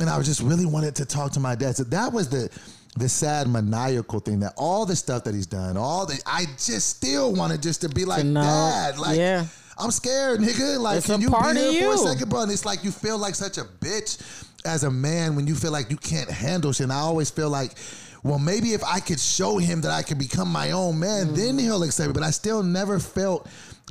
and 0.00 0.10
I 0.10 0.20
just 0.22 0.42
really 0.42 0.66
wanted 0.66 0.94
to 0.96 1.06
talk 1.06 1.32
to 1.32 1.40
my 1.40 1.54
dad. 1.54 1.76
So 1.76 1.84
that 1.84 2.12
was 2.12 2.28
the 2.28 2.50
the 2.96 3.08
sad 3.08 3.48
maniacal 3.48 4.20
thing 4.20 4.40
that 4.40 4.52
all 4.56 4.84
the 4.84 4.96
stuff 4.96 5.24
that 5.24 5.34
he's 5.34 5.46
done, 5.46 5.76
all 5.76 6.06
the 6.06 6.20
I 6.26 6.46
just 6.58 6.88
still 6.96 7.32
wanted 7.32 7.62
just 7.62 7.80
to 7.82 7.88
be 7.88 8.04
like 8.04 8.24
know. 8.24 8.42
dad, 8.42 8.98
like 8.98 9.16
Yeah. 9.18 9.46
I'm 9.78 9.90
scared, 9.90 10.40
nigga. 10.40 10.78
Like, 10.78 10.98
It's 10.98 11.06
can 11.06 11.22
you 11.22 11.30
be 11.30 11.36
here 11.70 11.88
for 11.88 11.94
a 11.94 12.12
second, 12.12 12.28
bro? 12.28 12.42
And 12.42 12.52
it's 12.52 12.66
like 12.66 12.84
you 12.84 12.90
feel 12.90 13.16
like 13.16 13.34
such 13.34 13.56
a 13.56 13.62
bitch 13.64 14.20
as 14.66 14.84
a 14.84 14.90
man 14.90 15.36
when 15.36 15.46
you 15.46 15.54
feel 15.54 15.72
like 15.72 15.90
you 15.90 15.96
can't 15.96 16.28
handle 16.30 16.72
shit. 16.72 16.84
And 16.84 16.92
I 16.92 16.98
always 16.98 17.30
feel 17.30 17.48
like, 17.48 17.72
well, 18.22 18.38
maybe 18.38 18.74
if 18.74 18.84
I 18.84 19.00
could 19.00 19.18
show 19.18 19.56
him 19.56 19.80
that 19.80 19.90
I 19.90 20.02
could 20.02 20.18
become 20.18 20.48
my 20.52 20.72
own 20.72 20.98
man, 20.98 21.32
then 21.32 21.56
Mm. 21.56 21.60
he'll 21.60 21.82
accept 21.82 22.08
me. 22.08 22.12
But 22.12 22.24
I 22.24 22.30
still 22.30 22.62
never 22.62 22.98
felt 22.98 23.46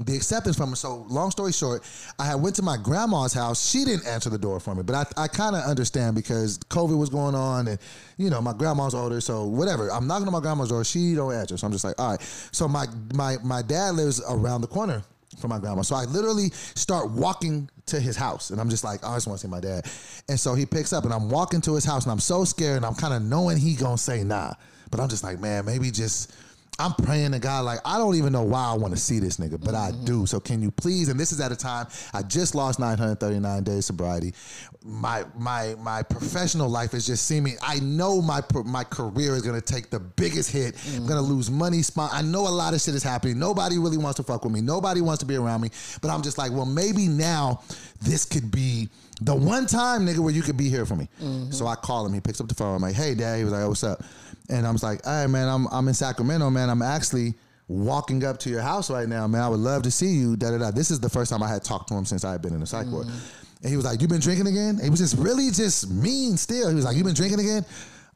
the 0.06 0.16
acceptance 0.16 0.56
from 0.58 0.70
him. 0.70 0.76
So, 0.76 1.06
long 1.10 1.32
story 1.32 1.52
short, 1.52 1.84
I 2.18 2.26
had 2.26 2.36
went 2.36 2.56
to 2.58 2.62
my 2.62 2.78
grandma's 2.78 3.34
house. 3.34 3.70
She 3.70 3.86
didn't 3.86 4.08
answer 4.08 4.30
the 4.30 4.38
door 4.38 4.60
for 4.60 4.76
me, 4.76 4.84
but 4.84 4.96
I, 4.96 5.24
I 5.24 5.28
kind 5.28 5.56
of 5.56 5.64
understand 5.64 6.16
because 6.16 6.58
COVID 6.58 6.98
was 6.98 7.10
going 7.10 7.36
on, 7.36 7.68
and 7.68 7.80
you 8.18 8.30
know 8.30 8.42
my 8.42 8.54
grandma's 8.54 8.96
older, 8.96 9.22
so 9.22 9.46
whatever. 9.46 9.92
I'm 9.92 10.08
knocking 10.08 10.28
on 10.28 10.34
my 10.34 10.40
grandma's 10.40 10.70
door. 10.70 10.84
She 10.84 11.16
don't 11.16 11.34
answer, 11.34 11.58
so 11.58 11.68
I'm 11.68 11.74
just 11.74 11.84
like, 11.84 12.00
all 12.00 12.12
right. 12.12 12.22
So 12.52 12.68
my 12.68 12.86
my 13.14 13.38
my 13.44 13.62
dad 13.62 13.96
lives 13.96 14.22
around 14.28 14.62
the 14.62 14.68
corner 14.68 15.04
from 15.40 15.50
my 15.50 15.60
grandma. 15.60 15.82
So 15.82 15.96
I 15.96 16.06
literally 16.06 16.50
start 16.52 17.12
walking 17.12 17.70
to 17.88 18.00
his 18.00 18.16
house 18.16 18.50
and 18.50 18.60
I'm 18.60 18.70
just 18.70 18.84
like, 18.84 19.02
oh, 19.04 19.12
I 19.12 19.16
just 19.16 19.28
want 19.28 19.40
to 19.40 19.48
see 19.48 19.52
my 19.52 19.60
dad. 19.60 19.86
And 20.28 20.40
so 20.40 20.56
he 20.56 20.66
picks 20.66 20.94
up 20.94 21.06
and 21.06 21.14
I'm 21.14 21.30
walking 21.30 21.62
to 21.62 21.76
his 21.76 21.86
house 21.86 22.04
and 22.06 22.12
I'm 22.12 22.20
so 22.20 22.44
scared 22.44 22.78
and 22.78 22.86
I'm 22.86 22.96
kind 22.96 23.14
of 23.14 23.22
knowing 23.22 23.58
he 23.58 23.76
gonna 23.76 23.98
say 23.98 24.24
nah. 24.24 24.54
But 24.92 25.00
I'm 25.00 25.10
just 25.10 25.24
like, 25.24 25.40
man, 25.40 25.66
maybe 25.66 25.92
just 25.92 26.34
I'm 26.80 26.94
praying 26.94 27.34
to 27.34 27.40
God, 27.40 27.66
like, 27.66 27.80
I 27.84 27.98
don't 27.98 28.16
even 28.16 28.32
know 28.32 28.44
why 28.44 28.64
I 28.64 28.74
want 28.74 28.94
to 28.94 29.00
see 29.00 29.20
this 29.20 29.38
nigga, 29.38 29.64
but 29.64 29.76
I 29.76 29.92
mm-hmm. 29.92 30.06
do. 30.06 30.26
So 30.26 30.40
can 30.40 30.62
you 30.62 30.72
please? 30.72 31.10
And 31.10 31.20
this 31.20 31.34
is 31.34 31.42
at 31.42 31.52
a 31.52 31.56
time 31.56 31.88
I 32.14 32.22
just 32.22 32.56
lost 32.56 32.80
939 32.80 33.64
days 33.64 33.86
sobriety. 33.86 34.34
My 34.84 35.26
my 35.38 35.76
my 35.80 36.04
professional 36.04 36.70
life 36.70 36.94
is 36.94 37.06
just 37.06 37.26
seeming. 37.26 37.58
I 37.62 37.80
know 37.80 38.22
my 38.22 38.42
my 38.66 38.86
career 38.86 39.36
is 39.36 39.42
gonna 39.42 39.60
take 39.60 39.90
the 39.90 40.00
biggest 40.00 40.52
hit. 40.52 40.76
I'm 40.96 41.06
gonna 41.06 41.22
mm-hmm. 41.22 41.32
lose 41.34 41.52
money. 41.52 41.82
Spot. 41.82 42.10
I 42.14 42.22
know 42.22 42.48
a 42.48 42.50
lot 42.50 42.74
of 42.74 42.80
shit 42.80 42.96
is 42.96 43.04
happening. 43.04 43.38
Nobody 43.38 43.78
really 43.78 43.98
wants 43.98 44.18
to 44.18 44.24
fuck 44.24 44.46
with 44.46 44.54
me. 44.54 44.62
Nobody 44.62 45.02
wants 45.02 45.20
to 45.20 45.26
be 45.26 45.36
around 45.36 45.62
me. 45.62 45.70
But 46.02 46.12
I'm 46.12 46.22
just 46.22 46.38
like, 46.38 46.52
well, 46.54 46.66
maybe 46.66 47.08
now 47.08 47.62
this 48.02 48.24
could 48.24 48.52
be 48.52 48.88
the 49.22 49.36
one 49.36 49.66
time, 49.66 50.06
nigga, 50.06 50.20
where 50.20 50.34
you 50.34 50.42
could 50.42 50.58
be 50.58 50.70
here 50.70 50.86
for 50.86 50.96
me. 50.96 51.10
Mm-hmm. 51.22 51.52
So 51.52 51.68
I 51.68 51.76
call 51.76 52.06
him. 52.06 52.14
He 52.14 52.22
picks 52.22 52.40
up 52.40 52.48
the 52.48 52.56
phone. 52.56 52.76
I'm 52.76 52.82
like, 52.82 52.96
hey, 52.96 53.16
dad. 53.16 53.38
He 53.38 53.44
was 53.44 53.52
like, 53.52 53.64
oh, 53.64 53.70
what's 53.70 53.84
up? 53.84 54.02
And 54.50 54.66
I 54.66 54.72
was 54.72 54.84
like, 54.84 55.04
hey, 55.06 55.28
man, 55.28 55.48
I'm 55.48 55.68
I'm 55.68 55.88
in 55.88 55.94
Sacramento, 55.94 56.50
man. 56.50 56.70
I'm 56.70 56.82
actually 56.82 57.36
walking 57.68 58.26
up 58.26 58.40
to 58.40 58.50
your 58.50 58.62
house 58.62 58.90
right 58.90 59.08
now, 59.08 59.28
man. 59.28 59.42
I 59.42 59.48
would 59.48 59.60
love 59.60 59.84
to 59.84 59.92
see 59.92 60.10
you. 60.10 60.36
Da 60.36 60.52
da 60.52 60.58
da. 60.58 60.72
This 60.72 60.92
is 60.92 61.00
the 61.00 61.10
first 61.10 61.32
time 61.32 61.44
I 61.44 61.48
had 61.48 61.64
talked 61.64 61.88
to 61.90 61.94
him 61.94 62.06
since 62.06 62.26
I 62.26 62.32
had 62.32 62.42
been 62.42 62.54
in 62.54 62.60
the 62.60 62.66
psych 62.66 62.88
ward. 62.88 63.08
Mm. 63.08 63.20
And 63.62 63.70
he 63.70 63.76
was 63.76 63.86
like, 63.86 64.02
"You 64.02 64.08
been 64.08 64.22
drinking 64.22 64.48
again?" 64.48 64.80
He 64.82 64.90
was 64.90 65.00
just 65.00 65.18
really 65.18 65.52
just 65.52 65.90
mean. 65.90 66.36
Still, 66.38 66.70
he 66.70 66.76
was 66.76 66.86
like, 66.86 66.98
"You 66.98 67.04
been 67.04 67.14
drinking 67.14 67.40
again?" 67.40 67.66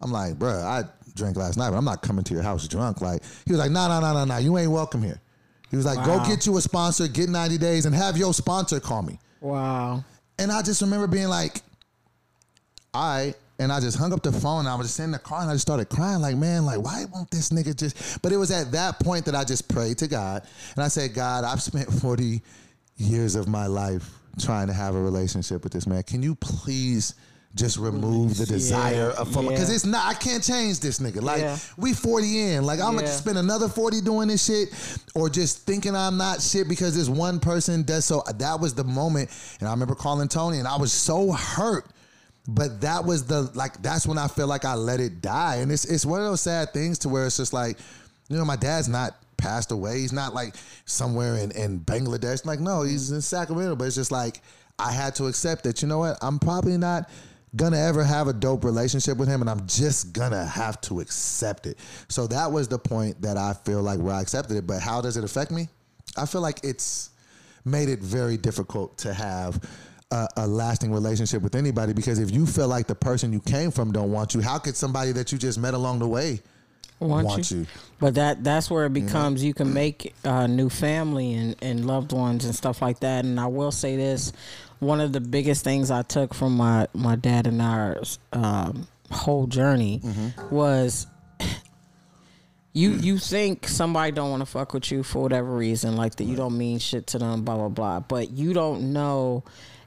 I'm 0.01 0.11
like, 0.11 0.33
"Bruh, 0.35 0.63
I 0.63 0.83
drank 1.15 1.37
last 1.37 1.57
night, 1.57 1.69
but 1.69 1.77
I'm 1.77 1.85
not 1.85 2.01
coming 2.01 2.23
to 2.23 2.33
your 2.33 2.43
house 2.43 2.67
drunk." 2.67 3.01
Like 3.01 3.21
he 3.45 3.51
was 3.51 3.59
like, 3.59 3.71
"No, 3.71 3.87
no, 3.87 3.99
no, 3.99 4.13
no, 4.13 4.25
no. 4.25 4.37
You 4.37 4.57
ain't 4.57 4.71
welcome 4.71 5.03
here." 5.03 5.21
He 5.69 5.77
was 5.77 5.85
like, 5.85 6.03
"Go 6.05 6.23
get 6.25 6.45
you 6.45 6.57
a 6.57 6.61
sponsor, 6.61 7.07
get 7.07 7.29
90 7.29 7.57
days, 7.57 7.85
and 7.85 7.93
have 7.93 8.17
your 8.17 8.33
sponsor 8.33 8.79
call 8.79 9.03
me." 9.03 9.19
Wow. 9.41 10.03
And 10.39 10.51
I 10.51 10.61
just 10.61 10.81
remember 10.81 11.07
being 11.07 11.27
like, 11.27 11.61
I 12.93 13.35
and 13.63 13.71
I 13.71 13.79
just 13.79 13.97
hung 13.97 14.13
up 14.13 14.21
the 14.21 14.31
phone 14.31 14.59
and 14.59 14.69
I 14.69 14.75
was 14.75 14.87
just 14.87 14.99
in 14.99 15.11
the 15.11 15.19
car 15.19 15.41
and 15.41 15.49
I 15.49 15.53
just 15.53 15.63
started 15.63 15.89
crying, 15.89 16.21
like, 16.21 16.35
man, 16.35 16.65
like, 16.65 16.81
why 16.81 17.05
won't 17.13 17.31
this 17.31 17.49
nigga 17.49 17.75
just 17.75 18.21
but 18.21 18.31
it 18.31 18.37
was 18.37 18.51
at 18.51 18.71
that 18.71 18.99
point 18.99 19.25
that 19.25 19.35
I 19.35 19.43
just 19.43 19.67
prayed 19.67 19.97
to 19.99 20.07
God 20.07 20.45
and 20.75 20.83
I 20.83 20.87
said, 20.87 21.13
God, 21.13 21.43
I've 21.43 21.61
spent 21.61 21.91
40 21.91 22.41
years 22.97 23.35
of 23.35 23.47
my 23.47 23.67
life 23.67 24.09
trying 24.39 24.67
to 24.67 24.73
have 24.73 24.95
a 24.95 25.01
relationship 25.01 25.63
with 25.63 25.73
this 25.73 25.87
man. 25.87 26.03
Can 26.03 26.21
you 26.21 26.35
please 26.35 27.15
just 27.55 27.77
remove 27.77 28.35
the 28.37 28.47
desire 28.47 29.11
of 29.11 29.31
from 29.31 29.47
because 29.47 29.69
yeah. 29.69 29.75
it's 29.75 29.85
not 29.85 30.05
I 30.07 30.15
can't 30.15 30.43
change 30.43 30.79
this 30.79 30.99
nigga. 30.99 31.21
Like 31.21 31.41
Yeah. 31.41 31.57
we 31.77 31.93
40 31.93 32.41
in. 32.41 32.65
Like 32.65 32.79
I'm 32.79 32.95
gonna 32.95 33.07
spend 33.07 33.37
another 33.37 33.69
40 33.69 34.01
doing 34.01 34.27
this 34.27 34.43
shit 34.43 34.69
or 35.13 35.29
just 35.29 35.59
thinking 35.59 35.95
I'm 35.95 36.17
not 36.17 36.41
shit 36.41 36.67
because 36.67 36.95
this 36.95 37.07
one 37.07 37.39
person 37.39 37.83
does 37.83 38.05
so 38.05 38.23
that 38.37 38.59
was 38.59 38.73
the 38.73 38.83
moment 38.83 39.29
and 39.59 39.69
I 39.69 39.71
remember 39.71 39.93
calling 39.93 40.27
Tony 40.27 40.57
and 40.57 40.67
I 40.67 40.77
was 40.77 40.91
so 40.91 41.31
hurt 41.31 41.85
but 42.47 42.81
that 42.81 43.05
was 43.05 43.25
the 43.25 43.43
like 43.53 43.81
that's 43.81 44.05
when 44.05 44.17
I 44.17 44.27
feel 44.27 44.47
like 44.47 44.65
I 44.65 44.75
let 44.75 44.99
it 44.99 45.21
die 45.21 45.57
and 45.57 45.71
it's 45.71 45.85
it's 45.85 46.05
one 46.05 46.19
of 46.19 46.25
those 46.25 46.41
sad 46.41 46.73
things 46.73 46.99
to 46.99 47.09
where 47.09 47.25
it's 47.25 47.37
just 47.37 47.53
like 47.53 47.77
you 48.29 48.37
know 48.37 48.45
my 48.45 48.55
dad's 48.55 48.89
not 48.89 49.15
passed 49.37 49.71
away 49.71 49.99
he's 49.99 50.13
not 50.13 50.33
like 50.33 50.55
somewhere 50.85 51.35
in 51.35 51.51
in 51.51 51.79
Bangladesh 51.79 52.45
like 52.45 52.59
no 52.59 52.83
he's 52.83 53.11
in 53.11 53.21
Sacramento 53.21 53.75
but 53.75 53.85
it's 53.85 53.95
just 53.95 54.11
like 54.11 54.41
I 54.79 54.91
had 54.91 55.15
to 55.15 55.27
accept 55.27 55.63
that 55.63 55.81
you 55.81 55.87
know 55.87 55.99
what 55.99 56.17
I'm 56.21 56.39
probably 56.39 56.77
not 56.77 57.09
gonna 57.55 57.77
ever 57.77 58.03
have 58.03 58.27
a 58.27 58.33
dope 58.33 58.63
relationship 58.63 59.17
with 59.17 59.27
him 59.27 59.41
and 59.41 59.49
I'm 59.49 59.67
just 59.67 60.13
gonna 60.13 60.45
have 60.45 60.81
to 60.81 60.99
accept 60.99 61.67
it. 61.67 61.77
So 62.07 62.27
that 62.27 62.51
was 62.51 62.67
the 62.67 62.79
point 62.79 63.21
that 63.21 63.37
I 63.37 63.53
feel 63.53 63.81
like 63.81 63.99
where 63.99 64.15
I 64.15 64.21
accepted 64.21 64.57
it. 64.57 64.65
But 64.65 64.81
how 64.81 65.01
does 65.01 65.17
it 65.17 65.23
affect 65.23 65.51
me? 65.51 65.67
I 66.17 66.25
feel 66.25 66.41
like 66.41 66.59
it's 66.63 67.11
made 67.65 67.89
it 67.89 67.99
very 67.99 68.37
difficult 68.37 68.97
to 68.99 69.13
have 69.13 69.61
a, 70.13 70.27
a 70.37 70.47
lasting 70.47 70.91
relationship 70.93 71.41
with 71.41 71.55
anybody 71.55 71.91
because 71.93 72.19
if 72.19 72.29
you 72.31 72.45
feel 72.45 72.67
like 72.67 72.85
the 72.87 72.95
person 72.95 73.33
you 73.33 73.39
came 73.39 73.71
from 73.71 73.91
don't 73.91 74.11
want 74.11 74.33
you, 74.35 74.41
how 74.41 74.57
could 74.59 74.75
somebody 74.75 75.11
that 75.13 75.31
you 75.31 75.37
just 75.37 75.57
met 75.59 75.73
along 75.73 75.99
the 75.99 76.07
way 76.07 76.39
Want, 76.99 77.25
want 77.27 77.51
you. 77.51 77.59
you? 77.61 77.65
But 77.99 78.13
that 78.15 78.43
that's 78.43 78.69
where 78.71 78.85
it 78.85 78.93
becomes 78.93 79.43
you 79.43 79.53
can 79.53 79.73
make 79.73 80.13
uh, 80.23 80.47
new 80.47 80.69
family 80.69 81.33
and, 81.33 81.55
and 81.61 81.85
loved 81.85 82.13
ones 82.13 82.45
and 82.45 82.55
stuff 82.55 82.81
like 82.81 82.99
that. 83.01 83.25
And 83.25 83.39
I 83.39 83.47
will 83.47 83.71
say 83.71 83.97
this: 83.97 84.31
one 84.79 85.01
of 85.01 85.11
the 85.11 85.19
biggest 85.19 85.63
things 85.63 85.91
I 85.91 86.03
took 86.03 86.33
from 86.33 86.55
my 86.55 86.87
my 86.93 87.15
dad 87.17 87.47
and 87.47 87.61
our 87.61 87.97
um, 88.31 88.87
whole 89.11 89.47
journey 89.47 89.99
Mm-hmm. 90.03 90.55
was 90.55 91.07
You 92.75 92.91
you 92.91 93.17
think 93.19 93.67
somebody 93.67 94.11
don't 94.11 94.31
want 94.31 94.41
to 94.41 94.47
fuck 94.47 94.73
with 94.73 94.91
you 94.91 95.03
for 95.03 95.21
whatever 95.21 95.53
reason, 95.55 95.95
like 95.95 96.15
that 96.15 96.23
you 96.23 96.35
don't 96.35 96.57
mean 96.57 96.79
shit 96.79 97.05
to 97.07 97.19
them, 97.19 97.43
blah 97.43 97.55
blah 97.55 97.69
blah. 97.69 97.99
But 97.99 98.31
you 98.31 98.53
don't 98.53 98.93
know 98.93 99.43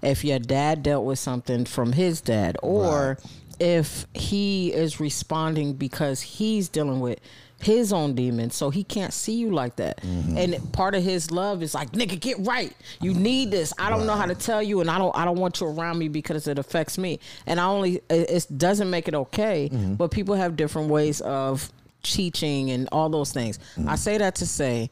if 0.07 0.25
your 0.25 0.39
dad 0.39 0.83
dealt 0.83 1.05
with 1.05 1.19
something 1.19 1.65
from 1.65 1.93
his 1.93 2.21
dad, 2.21 2.57
or 2.63 3.19
if 3.59 4.07
he 4.15 4.73
is 4.73 5.01
responding 5.01 5.75
because 5.75 6.21
he's 6.21 6.69
dealing 6.69 7.01
with 7.01 7.19
his 7.59 7.93
own 7.93 8.15
demons, 8.15 8.55
so 8.55 8.69
he 8.71 8.85
can't 8.85 9.13
see 9.13 9.35
you 9.35 9.51
like 9.51 9.77
that. 9.77 10.03
Mm-hmm. 10.03 10.37
And 10.37 10.73
part 10.73 10.95
of 10.95 11.03
his 11.03 11.31
love 11.31 11.63
is 11.63 11.75
like, 11.75 11.93
nigga, 11.93 12.21
get 12.21 12.37
right. 12.41 12.73
You 13.01 13.15
need 13.15 13.51
this. 13.51 13.73
I 13.79 13.89
don't 13.89 14.07
know 14.07 14.15
how 14.15 14.27
to 14.27 14.35
tell 14.35 14.63
you, 14.63 14.81
and 14.81 14.91
I 14.91 14.99
don't. 14.99 15.17
I 15.17 15.25
don't 15.25 15.39
want 15.39 15.61
you 15.61 15.67
around 15.67 15.99
me 15.99 16.09
because 16.09 16.47
it 16.49 16.59
affects 16.59 16.99
me. 16.99 17.19
And 17.47 17.59
I 17.59 17.65
only 17.65 17.97
it, 18.11 18.31
it 18.31 18.47
doesn't 18.57 18.91
make 18.91 19.09
it 19.09 19.15
okay. 19.15 19.71
Mm-hmm. 19.73 19.95
But 19.95 20.11
people 20.11 20.35
have 20.35 20.57
different 20.57 20.91
ways 20.91 21.21
of 21.23 21.71
teaching 22.03 22.71
and 22.71 22.89
all 22.93 23.09
those 23.09 23.33
things. 23.33 23.59
I 23.77 23.81
mm-hmm. 23.81 23.95
say 23.97 24.19
that 24.19 24.37
to 24.37 24.47
say. 24.47 24.91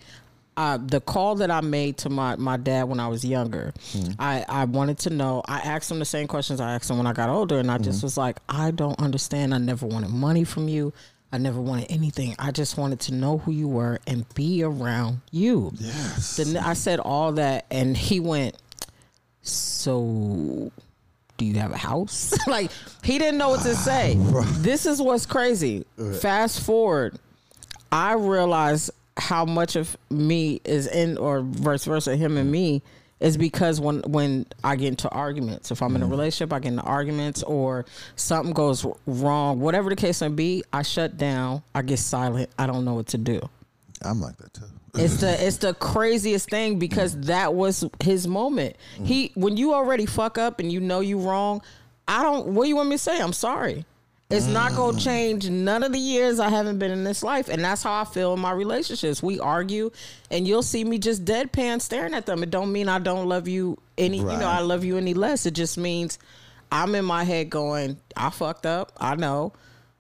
Uh, 0.57 0.79
the 0.81 1.01
call 1.01 1.35
that 1.37 1.51
I 1.51 1.61
made 1.61 1.97
to 1.99 2.11
my, 2.11 2.37
my 2.37 2.57
dad 2.57 2.85
when 2.85 3.01
I 3.01 3.09
was 3.09 3.25
younger, 3.25 3.75
I, 4.21 4.45
I 4.49 4.65
wanted 4.67 4.99
to 5.01 5.11
know. 5.11 5.43
I 5.47 5.59
asked 5.59 5.91
him 5.91 5.99
the 5.99 6.05
same 6.05 6.29
questions 6.29 6.61
I 6.61 6.75
asked 6.75 6.89
him 6.89 6.97
when 6.97 7.09
I 7.09 7.13
got 7.13 7.29
older, 7.29 7.59
and 7.59 7.71
I 7.71 7.79
just 7.79 8.03
was 8.05 8.17
like, 8.17 8.39
I 8.49 8.71
don't 8.71 8.99
understand. 9.01 9.53
I 9.53 9.59
never 9.59 9.85
wanted 9.87 10.11
money 10.11 10.45
from 10.45 10.69
you. 10.69 10.93
I 11.33 11.39
never 11.39 11.61
wanted 11.61 11.91
anything. 11.91 12.37
I 12.39 12.53
just 12.53 12.77
wanted 12.77 13.01
to 13.01 13.15
know 13.15 13.39
who 13.39 13.51
you 13.51 13.67
were 13.67 13.99
and 14.07 14.25
be 14.35 14.63
around 14.63 15.21
you. 15.33 15.73
Yes. 15.79 16.37
Then 16.37 16.57
I 16.57 16.75
said 16.75 17.01
all 17.01 17.33
that, 17.33 17.67
and 17.73 17.97
he 17.97 18.21
went, 18.21 18.57
So, 19.43 20.71
do 21.37 21.45
you 21.45 21.55
have 21.55 21.73
a 21.73 21.77
house? 21.77 22.33
like, 22.47 22.71
he 23.03 23.19
didn't 23.19 23.39
know 23.39 23.49
what 23.49 23.63
to 23.63 23.75
say. 23.75 24.15
this 24.59 24.87
is 24.87 25.03
what's 25.03 25.27
crazy. 25.27 25.85
Fast 26.21 26.61
forward, 26.61 27.19
I 27.91 28.13
realized 28.13 28.93
how 29.17 29.45
much 29.45 29.77
of 29.77 29.97
me 30.11 30.61
is 30.65 30.87
in, 30.87 31.19
or 31.19 31.41
vice 31.41 31.85
versa, 31.85 32.17
him 32.17 32.37
and 32.37 32.51
me, 32.51 32.83
is 33.21 33.37
because 33.37 33.81
when 33.81 34.01
when 34.03 34.47
I 34.63 34.77
get 34.77 34.89
into 34.89 35.09
arguments, 35.09 35.71
if 35.71 35.83
I'm 35.83 35.95
in 35.97 36.03
a 36.03 36.07
mm. 36.07 36.11
relationship, 36.11 36.53
I 36.53 36.59
get 36.59 36.73
into 36.73 36.83
arguments, 36.83 37.43
or 37.45 37.87
something 38.17 38.53
goes 38.53 38.85
wrong, 39.07 39.61
whatever 39.61 39.89
the 39.89 39.97
case 39.97 40.21
may 40.21 40.29
be, 40.29 40.65
I 40.73 40.83
shut 40.83 41.17
down, 41.17 41.63
I 41.75 41.83
get 41.83 41.99
silent, 41.99 42.51
I 42.59 42.67
don't 42.67 42.85
know 42.85 42.95
what 42.95 43.07
to 43.09 43.19
do. 43.19 43.41
I'm 44.03 44.21
like 44.21 44.37
that 44.39 44.53
too. 44.53 44.65
It's 44.95 45.19
the 45.19 45.33
it's 45.47 45.59
the 45.59 45.75
craziest 45.75 46.51
thing 46.51 46.79
because 46.79 47.15
mm. 47.15 47.25
that 47.27 47.55
was 47.55 47.85
his 48.03 48.27
moment. 48.27 48.77
He 49.03 49.29
mm. 49.29 49.37
when 49.37 49.57
you 49.57 49.75
already 49.75 50.07
fuck 50.07 50.37
up 50.39 50.59
and 50.61 50.73
you 50.73 50.81
know 50.81 51.01
you 51.01 51.19
wrong, 51.19 51.63
I 52.09 52.23
don't 52.23 52.49
what 52.49 52.65
do 52.65 52.69
you 52.69 52.77
want 52.77 52.89
me 52.89 52.97
to 52.97 53.03
say? 53.03 53.21
I'm 53.21 53.33
sorry. 53.33 53.85
It's 54.35 54.47
not 54.47 54.75
gonna 54.75 54.99
mm. 54.99 55.05
change 55.05 55.49
none 55.49 55.85
of 55.85 55.93
the 55.93 55.99
years 55.99 56.41
I 56.41 56.49
haven't 56.49 56.81
been 56.81 56.91
in 56.91 57.05
this 57.05 57.23
life. 57.23 57.49
And 57.49 57.65
that's 57.65 57.85
how 57.85 58.01
I 58.01 58.05
feel 58.05 58.33
in 58.35 58.41
my 58.41 58.51
relationships. 58.51 59.23
We 59.23 59.39
argue 59.39 59.93
and 60.29 60.49
you'll 60.49 60.65
see 60.65 60.83
me 60.83 60.99
just 60.99 61.25
deadpan 61.25 61.81
staring 61.81 62.15
at 62.15 62.27
them. 62.27 62.43
It 62.43 62.51
don't 62.51 62.73
mean 62.73 62.89
I 62.89 62.99
don't 62.99 63.29
love 63.29 63.47
you 63.47 63.79
any 63.97 64.19
you 64.19 64.25
know, 64.25 64.49
I 64.49 64.59
love 64.59 64.83
you 64.83 64.97
any 64.97 65.15
less. 65.15 65.47
It 65.47 65.53
just 65.53 65.79
means 65.79 66.19
I'm 66.73 66.97
in 66.97 67.05
my 67.05 67.23
head 67.23 67.49
going, 67.49 68.01
I 68.17 68.31
fucked 68.31 68.67
up. 68.67 68.91
I 68.99 69.15
know. 69.15 69.53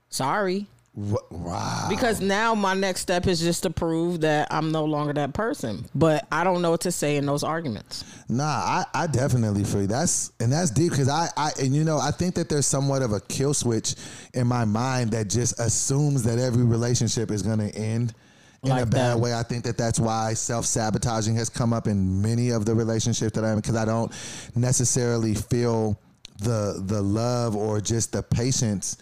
Sorry. 0.09 0.67
Wow. 0.97 1.87
Because 1.91 2.21
now 2.21 2.55
my 2.55 2.75
next 2.75 3.01
step 3.01 3.27
is 3.27 3.41
just 3.41 3.65
to 3.65 3.71
prove 3.71 4.21
that 4.21 4.47
I'm 4.53 4.71
no 4.71 4.85
longer 4.85 5.13
that 5.15 5.35
person. 5.35 5.87
But 5.93 6.27
I 6.31 6.45
don't 6.45 6.63
know 6.63 6.71
what 6.71 6.83
to 6.83 6.93
say 6.93 7.17
in 7.17 7.27
those 7.27 7.43
arguments. 7.43 8.05
Nah, 8.29 8.45
I, 8.45 8.85
I 8.95 9.07
definitely 9.09 9.65
feel 9.65 9.89
that's 9.89 10.31
and 10.39 10.53
that's 10.53 10.71
deep 10.71 10.91
because 10.91 11.09
I, 11.09 11.29
I 11.37 11.51
and 11.61 11.75
you 11.75 11.83
know 11.83 11.99
I 11.99 12.13
think 12.13 12.37
that 12.37 12.49
there's 12.49 12.67
somewhat 12.67 13.03
of 13.03 13.13
a 13.13 13.21
kill 13.21 13.55
switch 13.55 13.97
in 14.35 14.47
my 14.47 14.65
mind 14.65 15.11
that 15.11 15.29
just 15.29 15.59
assumes 15.59 16.23
that 16.25 16.39
every 16.39 16.65
relationship 16.65 17.33
is 17.33 17.43
going 17.43 17.59
to 17.59 17.75
end 17.77 18.15
in 18.63 18.71
a 18.71 18.87
bad 18.87 19.17
that. 19.17 19.19
way. 19.19 19.35
I 19.35 19.43
think 19.43 19.65
that 19.65 19.77
that's 19.77 19.99
why 19.99 20.35
self 20.35 20.65
sabotaging 20.65 21.35
has 21.35 21.49
come 21.49 21.73
up 21.73 21.89
in 21.89 22.23
many 22.23 22.51
of 22.51 22.67
the 22.67 22.75
relationships 22.75 23.33
that 23.35 23.45
I'm 23.45 23.57
because 23.57 23.75
I 23.75 23.85
don't 23.85 24.13
necessarily 24.55 25.35
feel 25.35 25.99
the 26.39 26.81
the 26.87 27.03
love 27.03 27.57
or 27.57 27.81
just 27.81 28.13
the 28.13 28.23
patience 28.23 28.97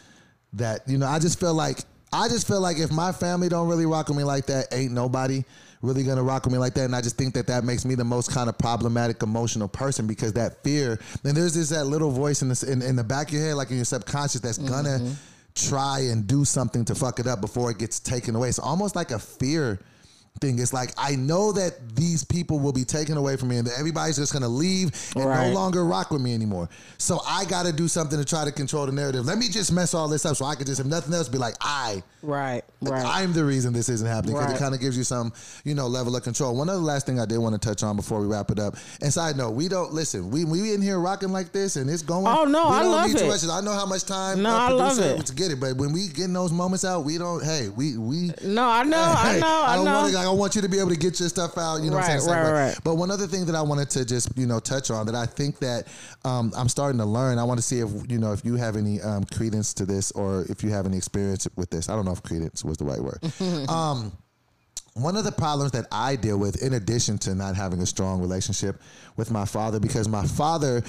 that 0.54 0.80
you 0.86 0.98
know 0.98 1.06
I 1.06 1.18
just 1.18 1.40
feel 1.40 1.54
like 1.54 1.78
I 2.12 2.28
just 2.28 2.46
feel 2.46 2.60
like 2.60 2.78
if 2.78 2.92
my 2.92 3.12
family 3.12 3.48
don't 3.48 3.68
really 3.68 3.86
rock 3.86 4.08
with 4.08 4.18
me 4.18 4.24
like 4.24 4.46
that, 4.46 4.66
ain't 4.72 4.92
nobody 4.92 5.44
really 5.80 6.04
gonna 6.04 6.22
rock 6.22 6.44
with 6.44 6.52
me 6.52 6.58
like 6.58 6.74
that. 6.74 6.84
And 6.84 6.94
I 6.94 7.00
just 7.00 7.16
think 7.16 7.34
that 7.34 7.46
that 7.46 7.64
makes 7.64 7.84
me 7.84 7.94
the 7.94 8.04
most 8.04 8.30
kind 8.30 8.48
of 8.48 8.58
problematic 8.58 9.22
emotional 9.22 9.68
person 9.68 10.06
because 10.06 10.32
that 10.34 10.62
fear. 10.62 11.00
And 11.24 11.36
there's 11.36 11.54
this 11.54 11.70
that 11.70 11.84
little 11.84 12.10
voice 12.10 12.42
in 12.42 12.48
the 12.48 12.68
in, 12.70 12.82
in 12.82 12.96
the 12.96 13.04
back 13.04 13.28
of 13.28 13.34
your 13.34 13.42
head, 13.42 13.54
like 13.54 13.70
in 13.70 13.76
your 13.76 13.84
subconscious, 13.84 14.40
that's 14.40 14.58
gonna 14.58 14.98
mm-hmm. 15.00 15.12
try 15.54 16.00
and 16.00 16.26
do 16.26 16.44
something 16.44 16.84
to 16.84 16.94
fuck 16.94 17.18
it 17.18 17.26
up 17.26 17.40
before 17.40 17.70
it 17.70 17.78
gets 17.78 17.98
taken 17.98 18.36
away. 18.36 18.48
It's 18.48 18.58
almost 18.58 18.94
like 18.94 19.10
a 19.10 19.18
fear 19.18 19.80
thing. 20.40 20.58
It's 20.58 20.72
like 20.72 20.92
I 20.98 21.14
know 21.16 21.52
that 21.52 21.94
these 21.94 22.24
people 22.24 22.58
will 22.58 22.72
be 22.72 22.84
taken 22.84 23.16
away 23.16 23.36
from 23.36 23.48
me, 23.48 23.58
and 23.58 23.66
that 23.66 23.78
everybody's 23.78 24.16
just 24.16 24.32
gonna 24.32 24.48
leave 24.48 24.90
and 25.14 25.24
Right. 25.24 25.48
no 25.48 25.54
longer 25.54 25.84
rock 25.84 26.10
with 26.10 26.20
me 26.22 26.34
anymore. 26.34 26.68
So 26.98 27.20
I 27.26 27.44
got 27.44 27.66
to 27.66 27.72
do 27.72 27.86
something 27.88 28.18
to 28.18 28.24
try 28.24 28.44
to 28.44 28.52
control 28.52 28.86
the 28.86 28.92
narrative. 28.92 29.24
Let 29.24 29.38
me 29.38 29.48
just 29.48 29.72
mess 29.72 29.94
all 29.94 30.08
this 30.08 30.24
up, 30.26 30.36
so 30.36 30.44
I 30.44 30.54
can 30.54 30.66
just, 30.66 30.80
if 30.80 30.86
nothing 30.86 31.12
else, 31.14 31.28
be 31.28 31.38
like, 31.38 31.54
I, 31.60 32.02
Right, 32.24 32.62
right. 32.80 33.04
I'm 33.04 33.32
the 33.32 33.44
reason 33.44 33.72
this 33.72 33.88
isn't 33.88 34.06
happening 34.06 34.34
because 34.34 34.50
Right. 34.52 34.56
it 34.56 34.60
kind 34.60 34.74
of 34.76 34.80
gives 34.80 34.96
you 34.96 35.02
some, 35.02 35.32
you 35.64 35.74
know, 35.74 35.88
level 35.88 36.14
of 36.14 36.22
control. 36.22 36.54
One 36.54 36.68
other 36.68 36.78
last 36.78 37.04
thing 37.04 37.18
I 37.18 37.24
did 37.26 37.38
want 37.38 37.60
to 37.60 37.68
touch 37.68 37.82
on 37.82 37.96
before 37.96 38.20
we 38.20 38.28
wrap 38.28 38.50
it 38.52 38.60
up. 38.60 38.76
And 39.00 39.12
side 39.12 39.36
note, 39.36 39.50
we 39.50 39.66
don't 39.66 39.92
listen. 39.92 40.30
We 40.30 40.44
we 40.44 40.72
in 40.72 40.80
here 40.80 41.00
rocking 41.00 41.32
like 41.32 41.50
this, 41.52 41.74
and 41.74 41.90
it's 41.90 42.02
going. 42.02 42.26
Oh, 42.28 42.44
no, 42.44 42.68
I 42.68 42.82
love 42.84 43.12
it. 43.12 43.26
much. 43.26 43.42
I 43.48 43.60
know 43.60 43.72
how 43.72 43.86
much 43.86 44.04
time. 44.04 44.40
No, 44.42 44.50
I 44.50 44.70
love 44.70 44.98
it. 45.00 45.26
to 45.26 45.34
get 45.34 45.50
it, 45.50 45.58
but 45.58 45.76
when 45.76 45.92
we 45.92 46.06
getting 46.08 46.32
those 46.32 46.52
moments 46.52 46.84
out, 46.84 47.04
we 47.04 47.18
don't. 47.18 47.42
Hey, 47.42 47.68
we 47.74 47.98
we. 47.98 48.30
no, 48.44 48.68
I 48.68 48.84
know, 48.84 49.02
I 49.02 49.38
know, 49.40 49.46
I, 49.66 49.76
don't 49.76 49.84
know. 49.84 50.06
Like, 50.24 50.32
I 50.34 50.38
want 50.38 50.54
you 50.56 50.62
to 50.62 50.68
be 50.68 50.78
able 50.78 50.90
to 50.90 50.96
get 50.96 51.18
your 51.20 51.28
stuff 51.28 51.58
out. 51.58 51.82
You 51.82 51.90
know 51.90 51.96
what 51.96 52.04
I'm 52.04 52.10
Right, 52.12 52.20
saying? 52.22 52.42
right, 52.44 52.52
right. 52.68 52.78
But 52.84 52.94
one 52.96 53.10
other 53.10 53.26
thing 53.26 53.44
that 53.46 53.54
I 53.54 53.62
wanted 53.62 53.90
to 53.90 54.04
just 54.04 54.36
you 54.36 54.46
know 54.46 54.60
touch 54.60 54.90
on 54.90 55.06
that 55.06 55.14
I 55.14 55.26
think 55.26 55.58
that 55.60 55.86
um, 56.24 56.52
I'm 56.56 56.68
starting 56.68 56.98
to 56.98 57.04
learn. 57.06 57.38
I 57.38 57.44
want 57.44 57.58
to 57.58 57.62
see 57.62 57.80
if 57.80 57.90
you 58.08 58.18
know 58.18 58.32
if 58.32 58.44
you 58.44 58.56
have 58.56 58.76
any 58.76 59.00
um, 59.00 59.24
credence 59.24 59.74
to 59.74 59.86
this 59.86 60.10
or 60.12 60.44
if 60.48 60.62
you 60.62 60.70
have 60.70 60.86
any 60.86 60.96
experience 60.96 61.46
with 61.56 61.70
this. 61.70 61.88
I 61.88 61.94
don't 61.96 62.04
know 62.04 62.12
if 62.12 62.22
credence 62.22 62.64
was 62.64 62.76
the 62.78 62.84
right 62.84 63.00
word. 63.00 63.20
um, 63.68 64.12
one 64.94 65.16
of 65.16 65.24
the 65.24 65.32
problems 65.32 65.72
that 65.72 65.86
I 65.90 66.16
deal 66.16 66.38
with, 66.38 66.62
in 66.62 66.74
addition 66.74 67.16
to 67.18 67.34
not 67.34 67.56
having 67.56 67.80
a 67.80 67.86
strong 67.86 68.20
relationship 68.20 68.80
with 69.16 69.30
my 69.30 69.44
father, 69.46 69.80
because 69.80 70.06
my 70.06 70.24
father 70.26 70.82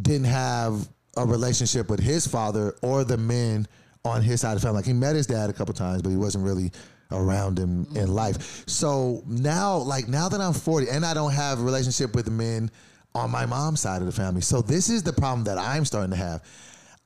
didn't 0.00 0.26
have 0.26 0.88
a 1.18 1.26
relationship 1.26 1.90
with 1.90 2.00
his 2.00 2.26
father 2.26 2.74
or 2.82 3.04
the 3.04 3.18
men 3.18 3.68
on 4.06 4.22
his 4.22 4.40
side 4.40 4.52
of 4.56 4.60
the 4.62 4.66
family. 4.66 4.78
Like 4.78 4.86
he 4.86 4.94
met 4.94 5.14
his 5.14 5.26
dad 5.26 5.50
a 5.50 5.52
couple 5.52 5.74
times, 5.74 6.00
but 6.00 6.08
he 6.08 6.16
wasn't 6.16 6.44
really 6.44 6.72
around 7.12 7.58
him 7.58 7.86
in 7.94 8.12
life. 8.14 8.64
So 8.68 9.22
now, 9.26 9.76
like 9.78 10.08
now 10.08 10.28
that 10.28 10.40
I'm 10.40 10.52
40 10.52 10.88
and 10.90 11.04
I 11.04 11.14
don't 11.14 11.32
have 11.32 11.60
a 11.60 11.62
relationship 11.62 12.14
with 12.14 12.30
men 12.30 12.70
on 13.14 13.30
my 13.30 13.46
mom's 13.46 13.80
side 13.80 14.00
of 14.00 14.06
the 14.06 14.12
family. 14.12 14.40
So 14.40 14.62
this 14.62 14.88
is 14.88 15.02
the 15.02 15.12
problem 15.12 15.44
that 15.44 15.58
I'm 15.58 15.84
starting 15.84 16.10
to 16.10 16.16
have. 16.16 16.42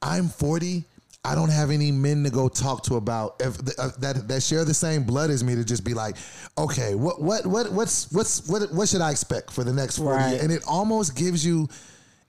I'm 0.02 0.28
40. 0.28 0.84
I 1.24 1.34
don't 1.34 1.50
have 1.50 1.72
any 1.72 1.90
men 1.90 2.22
to 2.22 2.30
go 2.30 2.48
talk 2.48 2.84
to 2.84 2.94
about 2.94 3.34
if, 3.40 3.58
uh, 3.80 3.90
that 3.98 4.28
that 4.28 4.42
share 4.44 4.64
the 4.64 4.72
same 4.74 5.02
blood 5.02 5.28
as 5.30 5.42
me 5.42 5.56
to 5.56 5.64
just 5.64 5.82
be 5.82 5.92
like, 5.92 6.16
okay, 6.56 6.94
what 6.94 7.20
what 7.20 7.44
what 7.44 7.72
what's 7.72 8.12
what's 8.12 8.46
what 8.48 8.72
what 8.72 8.88
should 8.88 9.00
I 9.00 9.10
expect 9.10 9.50
for 9.50 9.64
the 9.64 9.72
next 9.72 9.98
40 9.98 10.10
Right. 10.16 10.28
years? 10.30 10.42
And 10.44 10.52
it 10.52 10.62
almost 10.68 11.16
gives 11.16 11.44
you 11.44 11.68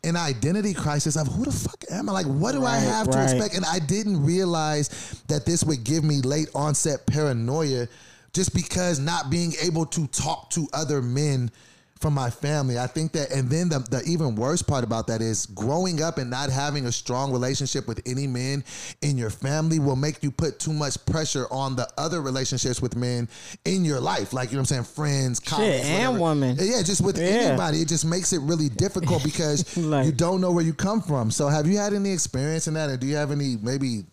an 0.03 0.15
identity 0.15 0.73
crisis 0.73 1.15
of 1.17 1.27
who 1.27 1.45
the 1.45 1.51
fuck 1.51 1.83
am 1.91 2.09
I? 2.09 2.13
Like, 2.13 2.25
what 2.27 2.53
do 2.53 2.59
I 2.59 2.75
Right, 2.77 2.79
have 2.79 3.09
to 3.09 3.23
expect? 3.23 3.55
And 3.55 3.65
I 3.65 3.79
didn't 3.79 4.23
realize 4.23 4.89
that 5.27 5.45
this 5.45 5.63
would 5.63 5.83
give 5.83 6.03
me 6.03 6.21
late 6.21 6.49
onset 6.55 7.05
paranoia 7.05 7.87
just 8.33 8.53
because 8.53 8.99
not 8.99 9.29
being 9.29 9.53
able 9.61 9.85
to 9.87 10.07
talk 10.07 10.49
to 10.51 10.67
other 10.73 11.01
men 11.01 11.49
from 11.99 12.13
my 12.13 12.29
family. 12.29 12.77
I 12.77 12.87
think 12.87 13.11
that, 13.13 13.31
and 13.31 13.49
then 13.49 13.69
the, 13.69 13.79
the 13.79 14.03
even 14.05 14.35
worse 14.35 14.61
part 14.61 14.83
about 14.83 15.07
that 15.07 15.21
is 15.21 15.45
growing 15.47 16.01
up 16.01 16.17
and 16.17 16.29
not 16.29 16.49
having 16.49 16.85
a 16.85 16.91
strong 16.91 17.31
relationship 17.31 17.87
with 17.87 18.01
any 18.05 18.27
men 18.27 18.63
in 19.01 19.17
your 19.17 19.29
family 19.29 19.79
will 19.79 19.95
make 19.95 20.21
you 20.23 20.29
put 20.31 20.59
too 20.59 20.73
much 20.73 21.03
pressure 21.05 21.47
on 21.51 21.75
the 21.75 21.87
other 21.97 22.21
relationships 22.21 22.81
with 22.81 22.95
men 22.95 23.27
in 23.65 23.83
your 23.83 23.99
life. 23.99 24.33
Like, 24.33 24.51
you 24.51 24.57
know 24.57 24.61
what 24.61 24.71
I'm 24.71 24.83
saying? 24.83 24.95
Friends, 24.95 25.39
colleagues, 25.39 25.85
and 25.85 26.19
women. 26.19 26.57
Yeah, 26.59 26.81
just 26.83 27.01
with 27.01 27.17
Yeah. 27.17 27.23
anybody. 27.25 27.81
It 27.81 27.87
just 27.87 28.05
makes 28.05 28.33
it 28.33 28.41
really 28.41 28.69
difficult 28.69 29.23
because 29.23 29.75
Like- 29.77 30.05
you 30.05 30.11
don't 30.11 30.41
know 30.41 30.51
where 30.51 30.63
you 30.63 30.73
come 30.73 31.01
from. 31.01 31.31
So, 31.31 31.47
have 31.47 31.67
you 31.67 31.77
had 31.77 31.93
any 31.93 32.11
experience 32.11 32.67
in 32.67 32.73
that, 32.75 32.89
or 32.89 32.97
do 32.97 33.07
you 33.07 33.15
have 33.15 33.31
any 33.31 33.57
maybe 33.61 34.03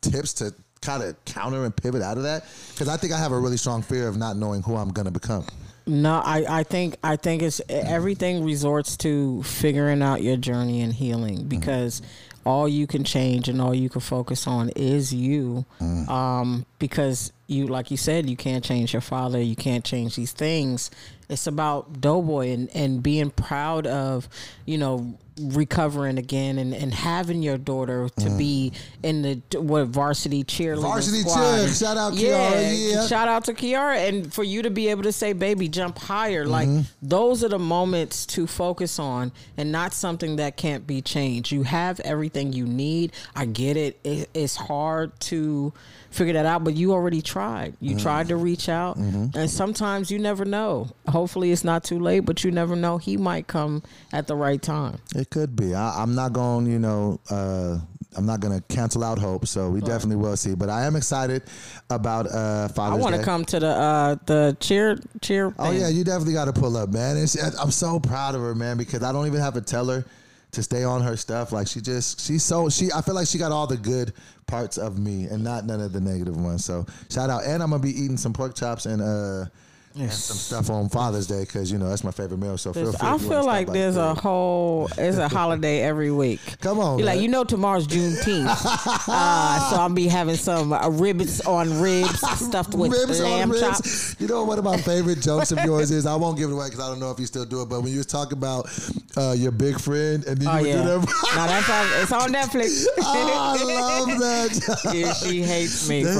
tips 0.00 0.32
to 0.34 0.54
kind 0.80 1.02
of 1.02 1.22
counter 1.26 1.64
and 1.64 1.76
pivot 1.76 2.00
out 2.02 2.16
of 2.16 2.22
that? 2.22 2.44
Because 2.72 2.88
I 2.88 2.96
think 2.96 3.12
I 3.12 3.18
have 3.18 3.32
a 3.32 3.38
really 3.38 3.56
strong 3.58 3.82
fear 3.82 4.08
of 4.08 4.16
not 4.16 4.36
knowing 4.36 4.62
who 4.62 4.76
I'm 4.76 4.88
going 4.90 5.04
to 5.04 5.10
become. 5.10 5.44
No, 5.86 6.20
I, 6.24 6.60
I 6.60 6.62
think 6.62 6.96
I 7.02 7.16
think 7.16 7.42
it's 7.42 7.60
everything 7.68 8.44
resorts 8.44 8.96
to 8.98 9.42
figuring 9.42 10.02
out 10.02 10.22
your 10.22 10.36
journey 10.36 10.82
and 10.82 10.92
healing 10.92 11.44
because 11.44 12.02
all 12.44 12.68
you 12.68 12.86
can 12.86 13.04
change 13.04 13.48
and 13.48 13.60
all 13.60 13.74
you 13.74 13.88
can 13.88 14.00
focus 14.00 14.46
on 14.46 14.70
is 14.70 15.12
you. 15.12 15.64
Um, 16.08 16.66
because 16.78 17.32
you 17.50 17.66
like 17.66 17.90
you 17.90 17.96
said, 17.96 18.28
you 18.30 18.36
can't 18.36 18.64
change 18.64 18.92
your 18.92 19.02
father, 19.02 19.40
you 19.40 19.56
can't 19.56 19.84
change 19.84 20.16
these 20.16 20.32
things. 20.32 20.90
It's 21.28 21.46
about 21.46 22.00
Doughboy 22.00 22.48
and, 22.50 22.68
and 22.74 23.02
being 23.02 23.30
proud 23.30 23.86
of, 23.86 24.28
you 24.66 24.78
know, 24.78 25.14
recovering 25.40 26.18
again 26.18 26.58
and, 26.58 26.74
and 26.74 26.92
having 26.92 27.40
your 27.40 27.56
daughter 27.56 28.08
to 28.18 28.30
be 28.36 28.72
in 29.02 29.22
the 29.22 29.58
what 29.60 29.86
varsity 29.86 30.44
cheerleading 30.44 30.82
Varsity 30.82 31.20
squad. 31.20 31.56
cheer. 31.56 31.68
Shout 31.68 31.96
out 31.96 32.12
Kiara, 32.14 32.90
yeah. 32.92 33.06
Shout 33.06 33.28
out 33.28 33.44
to 33.44 33.54
Kiara 33.54 34.08
and 34.08 34.34
for 34.34 34.42
you 34.44 34.62
to 34.62 34.70
be 34.70 34.88
able 34.88 35.04
to 35.04 35.12
say, 35.12 35.32
baby, 35.32 35.68
jump 35.68 35.98
higher. 35.98 36.44
Like 36.44 36.68
Mm-hmm. 36.68 36.80
those 37.00 37.42
are 37.44 37.48
the 37.48 37.58
moments 37.60 38.26
to 38.26 38.46
focus 38.46 38.98
on 38.98 39.32
and 39.56 39.72
not 39.72 39.92
something 39.94 40.36
that 40.36 40.56
can't 40.56 40.86
be 40.86 41.00
changed. 41.00 41.52
You 41.52 41.62
have 41.62 42.00
everything 42.00 42.52
you 42.52 42.66
need. 42.66 43.12
I 43.34 43.46
get 43.46 43.76
it. 43.76 43.98
it 44.04 44.28
it's 44.34 44.56
hard 44.56 45.18
to 45.20 45.72
figure 46.10 46.32
that 46.34 46.46
out, 46.46 46.64
but 46.64 46.74
you 46.74 46.92
already 46.92 47.22
tried. 47.22 47.74
You 47.80 47.90
Mm-hmm. 47.92 47.98
tried 48.02 48.28
to 48.28 48.36
reach 48.36 48.68
out 48.68 48.96
and 48.96 49.48
sometimes 49.50 50.10
you 50.10 50.18
never 50.18 50.44
know. 50.44 50.88
Hopefully 51.08 51.52
it's 51.52 51.64
not 51.64 51.84
too 51.84 51.98
late, 51.98 52.20
but 52.20 52.42
you 52.44 52.50
never 52.50 52.74
know. 52.76 52.98
He 52.98 53.16
might 53.16 53.46
come 53.46 53.82
at 54.12 54.26
the 54.26 54.34
right 54.36 54.60
time. 54.60 54.98
It 55.14 55.30
could 55.30 55.54
be. 55.56 55.74
I, 55.74 56.02
I'm 56.02 56.14
not 56.14 56.32
going, 56.32 56.66
you 56.66 56.78
know, 56.78 57.20
uh, 57.30 57.78
I'm 58.16 58.26
not 58.26 58.40
going 58.40 58.58
to 58.60 58.74
cancel 58.74 59.04
out 59.04 59.18
hope. 59.20 59.46
So 59.46 59.70
we 59.70 59.80
definitely 59.80 60.16
will 60.16 60.36
see. 60.36 60.56
But 60.56 60.68
I 60.68 60.84
am 60.84 60.96
excited 60.96 61.42
about 61.90 62.26
uh, 62.26 62.66
I 62.68 62.72
Father's 62.72 63.00
want 63.00 63.14
Day. 63.14 63.20
to 63.20 63.24
come 63.24 63.44
to 63.44 63.60
the 63.60 63.68
uh 63.68 64.16
the 64.26 64.56
cheer 64.58 64.98
cheer 65.20 65.54
Oh 65.60 65.70
thing. 65.70 65.80
yeah, 65.80 65.88
you 65.88 66.02
definitely 66.02 66.32
got 66.34 66.46
to 66.46 66.52
pull 66.52 66.76
up, 66.76 66.88
man. 66.90 67.16
It's, 67.16 67.36
I'm 67.56 67.70
so 67.70 68.00
proud 68.00 68.34
of 68.34 68.40
her, 68.40 68.54
man, 68.56 68.76
because 68.78 69.04
I 69.04 69.12
don't 69.12 69.28
even 69.28 69.40
have 69.40 69.54
to 69.54 69.60
tell 69.60 69.86
her 69.86 70.04
to 70.52 70.62
stay 70.62 70.84
on 70.84 71.02
her 71.02 71.16
stuff. 71.16 71.52
Like 71.52 71.66
she 71.66 71.80
just, 71.80 72.20
she's 72.20 72.42
so 72.42 72.68
she. 72.68 72.90
I 72.92 73.02
feel 73.02 73.14
like 73.14 73.26
she 73.26 73.38
got 73.38 73.52
all 73.52 73.66
the 73.66 73.76
good 73.76 74.12
parts 74.46 74.78
of 74.78 74.98
me 74.98 75.24
and 75.24 75.44
not 75.44 75.64
none 75.64 75.80
of 75.80 75.92
the 75.92 76.00
negative 76.00 76.36
ones. 76.36 76.64
So 76.64 76.86
shout 77.10 77.30
out, 77.30 77.44
and 77.44 77.62
I'm 77.62 77.70
gonna 77.70 77.82
be 77.82 77.90
eating 77.90 78.16
some 78.16 78.32
pork 78.32 78.54
chops 78.54 78.86
and 78.86 79.02
uh. 79.02 79.46
And 79.98 80.12
some 80.12 80.36
stuff 80.36 80.70
on 80.70 80.88
Father's 80.88 81.26
Day 81.26 81.40
because 81.40 81.70
you 81.72 81.76
know 81.76 81.88
that's 81.88 82.04
my 82.04 82.12
favorite 82.12 82.38
meal. 82.38 82.56
So 82.56 82.72
feel 82.72 82.92
free. 82.92 83.08
I 83.08 83.18
feel 83.18 83.44
like 83.44 83.66
there's 83.66 83.96
a 83.96 84.14
whole 84.14 84.88
it's 84.96 85.16
a 85.16 85.28
holiday 85.28 85.80
every 85.80 86.12
week. 86.12 86.38
Come 86.60 86.78
on, 86.78 86.98
You're 86.98 87.06
like 87.06 87.20
you 87.20 87.26
know 87.26 87.42
tomorrow's 87.42 87.88
Juneteenth, 87.88 88.46
uh, 89.08 89.70
so 89.70 89.76
I'll 89.76 89.88
be 89.88 90.06
having 90.06 90.36
some 90.36 90.72
uh, 90.72 90.88
ribs 90.88 91.40
on 91.40 91.80
ribs 91.80 92.20
stuffed 92.40 92.74
with 92.74 92.92
ribs 92.92 93.20
lamb 93.20 93.50
ribs. 93.50 93.60
chops. 93.62 94.16
You 94.20 94.28
know 94.28 94.44
one 94.44 94.58
of 94.58 94.64
my 94.64 94.76
favorite 94.76 95.20
jokes 95.22 95.50
of 95.50 95.58
yours 95.64 95.90
is 95.90 96.06
I 96.06 96.14
won't 96.14 96.38
give 96.38 96.50
it 96.50 96.52
away 96.52 96.66
because 96.66 96.80
I 96.80 96.88
don't 96.88 97.00
know 97.00 97.10
if 97.10 97.18
you 97.18 97.26
still 97.26 97.44
do 97.44 97.62
it. 97.62 97.68
But 97.68 97.80
when 97.82 97.90
you 97.90 97.98
was 97.98 98.06
talking 98.06 98.38
about 98.38 98.68
uh, 99.16 99.32
your 99.36 99.50
big 99.50 99.80
friend 99.80 100.24
and 100.24 100.38
then 100.40 100.42
you 100.46 100.48
Oh 100.50 100.60
would 100.62 100.66
yeah, 100.68 100.76
do 100.76 100.84
no, 100.84 100.98
that. 101.00 101.46
that's 101.48 101.68
on, 101.68 102.02
it's 102.02 102.12
on 102.12 102.32
Netflix. 102.32 102.86
oh, 103.00 103.58
I 103.58 104.06
love 104.06 104.18
that. 104.20 104.92
yeah, 104.94 105.12
she 105.14 105.42
hates 105.42 105.88
me 105.88 106.02
it. 106.02 106.16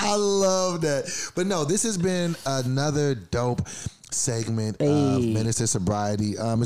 I 0.00 0.14
love 0.16 0.80
that. 0.80 1.30
But 1.36 1.46
no, 1.46 1.64
this 1.64 1.84
has 1.84 1.96
been 1.96 2.34
another 2.48 3.14
dope 3.14 3.68
segment 4.10 4.80
of 4.80 5.22
Minister 5.22 5.66
Sobriety. 5.66 6.38
Um, 6.38 6.62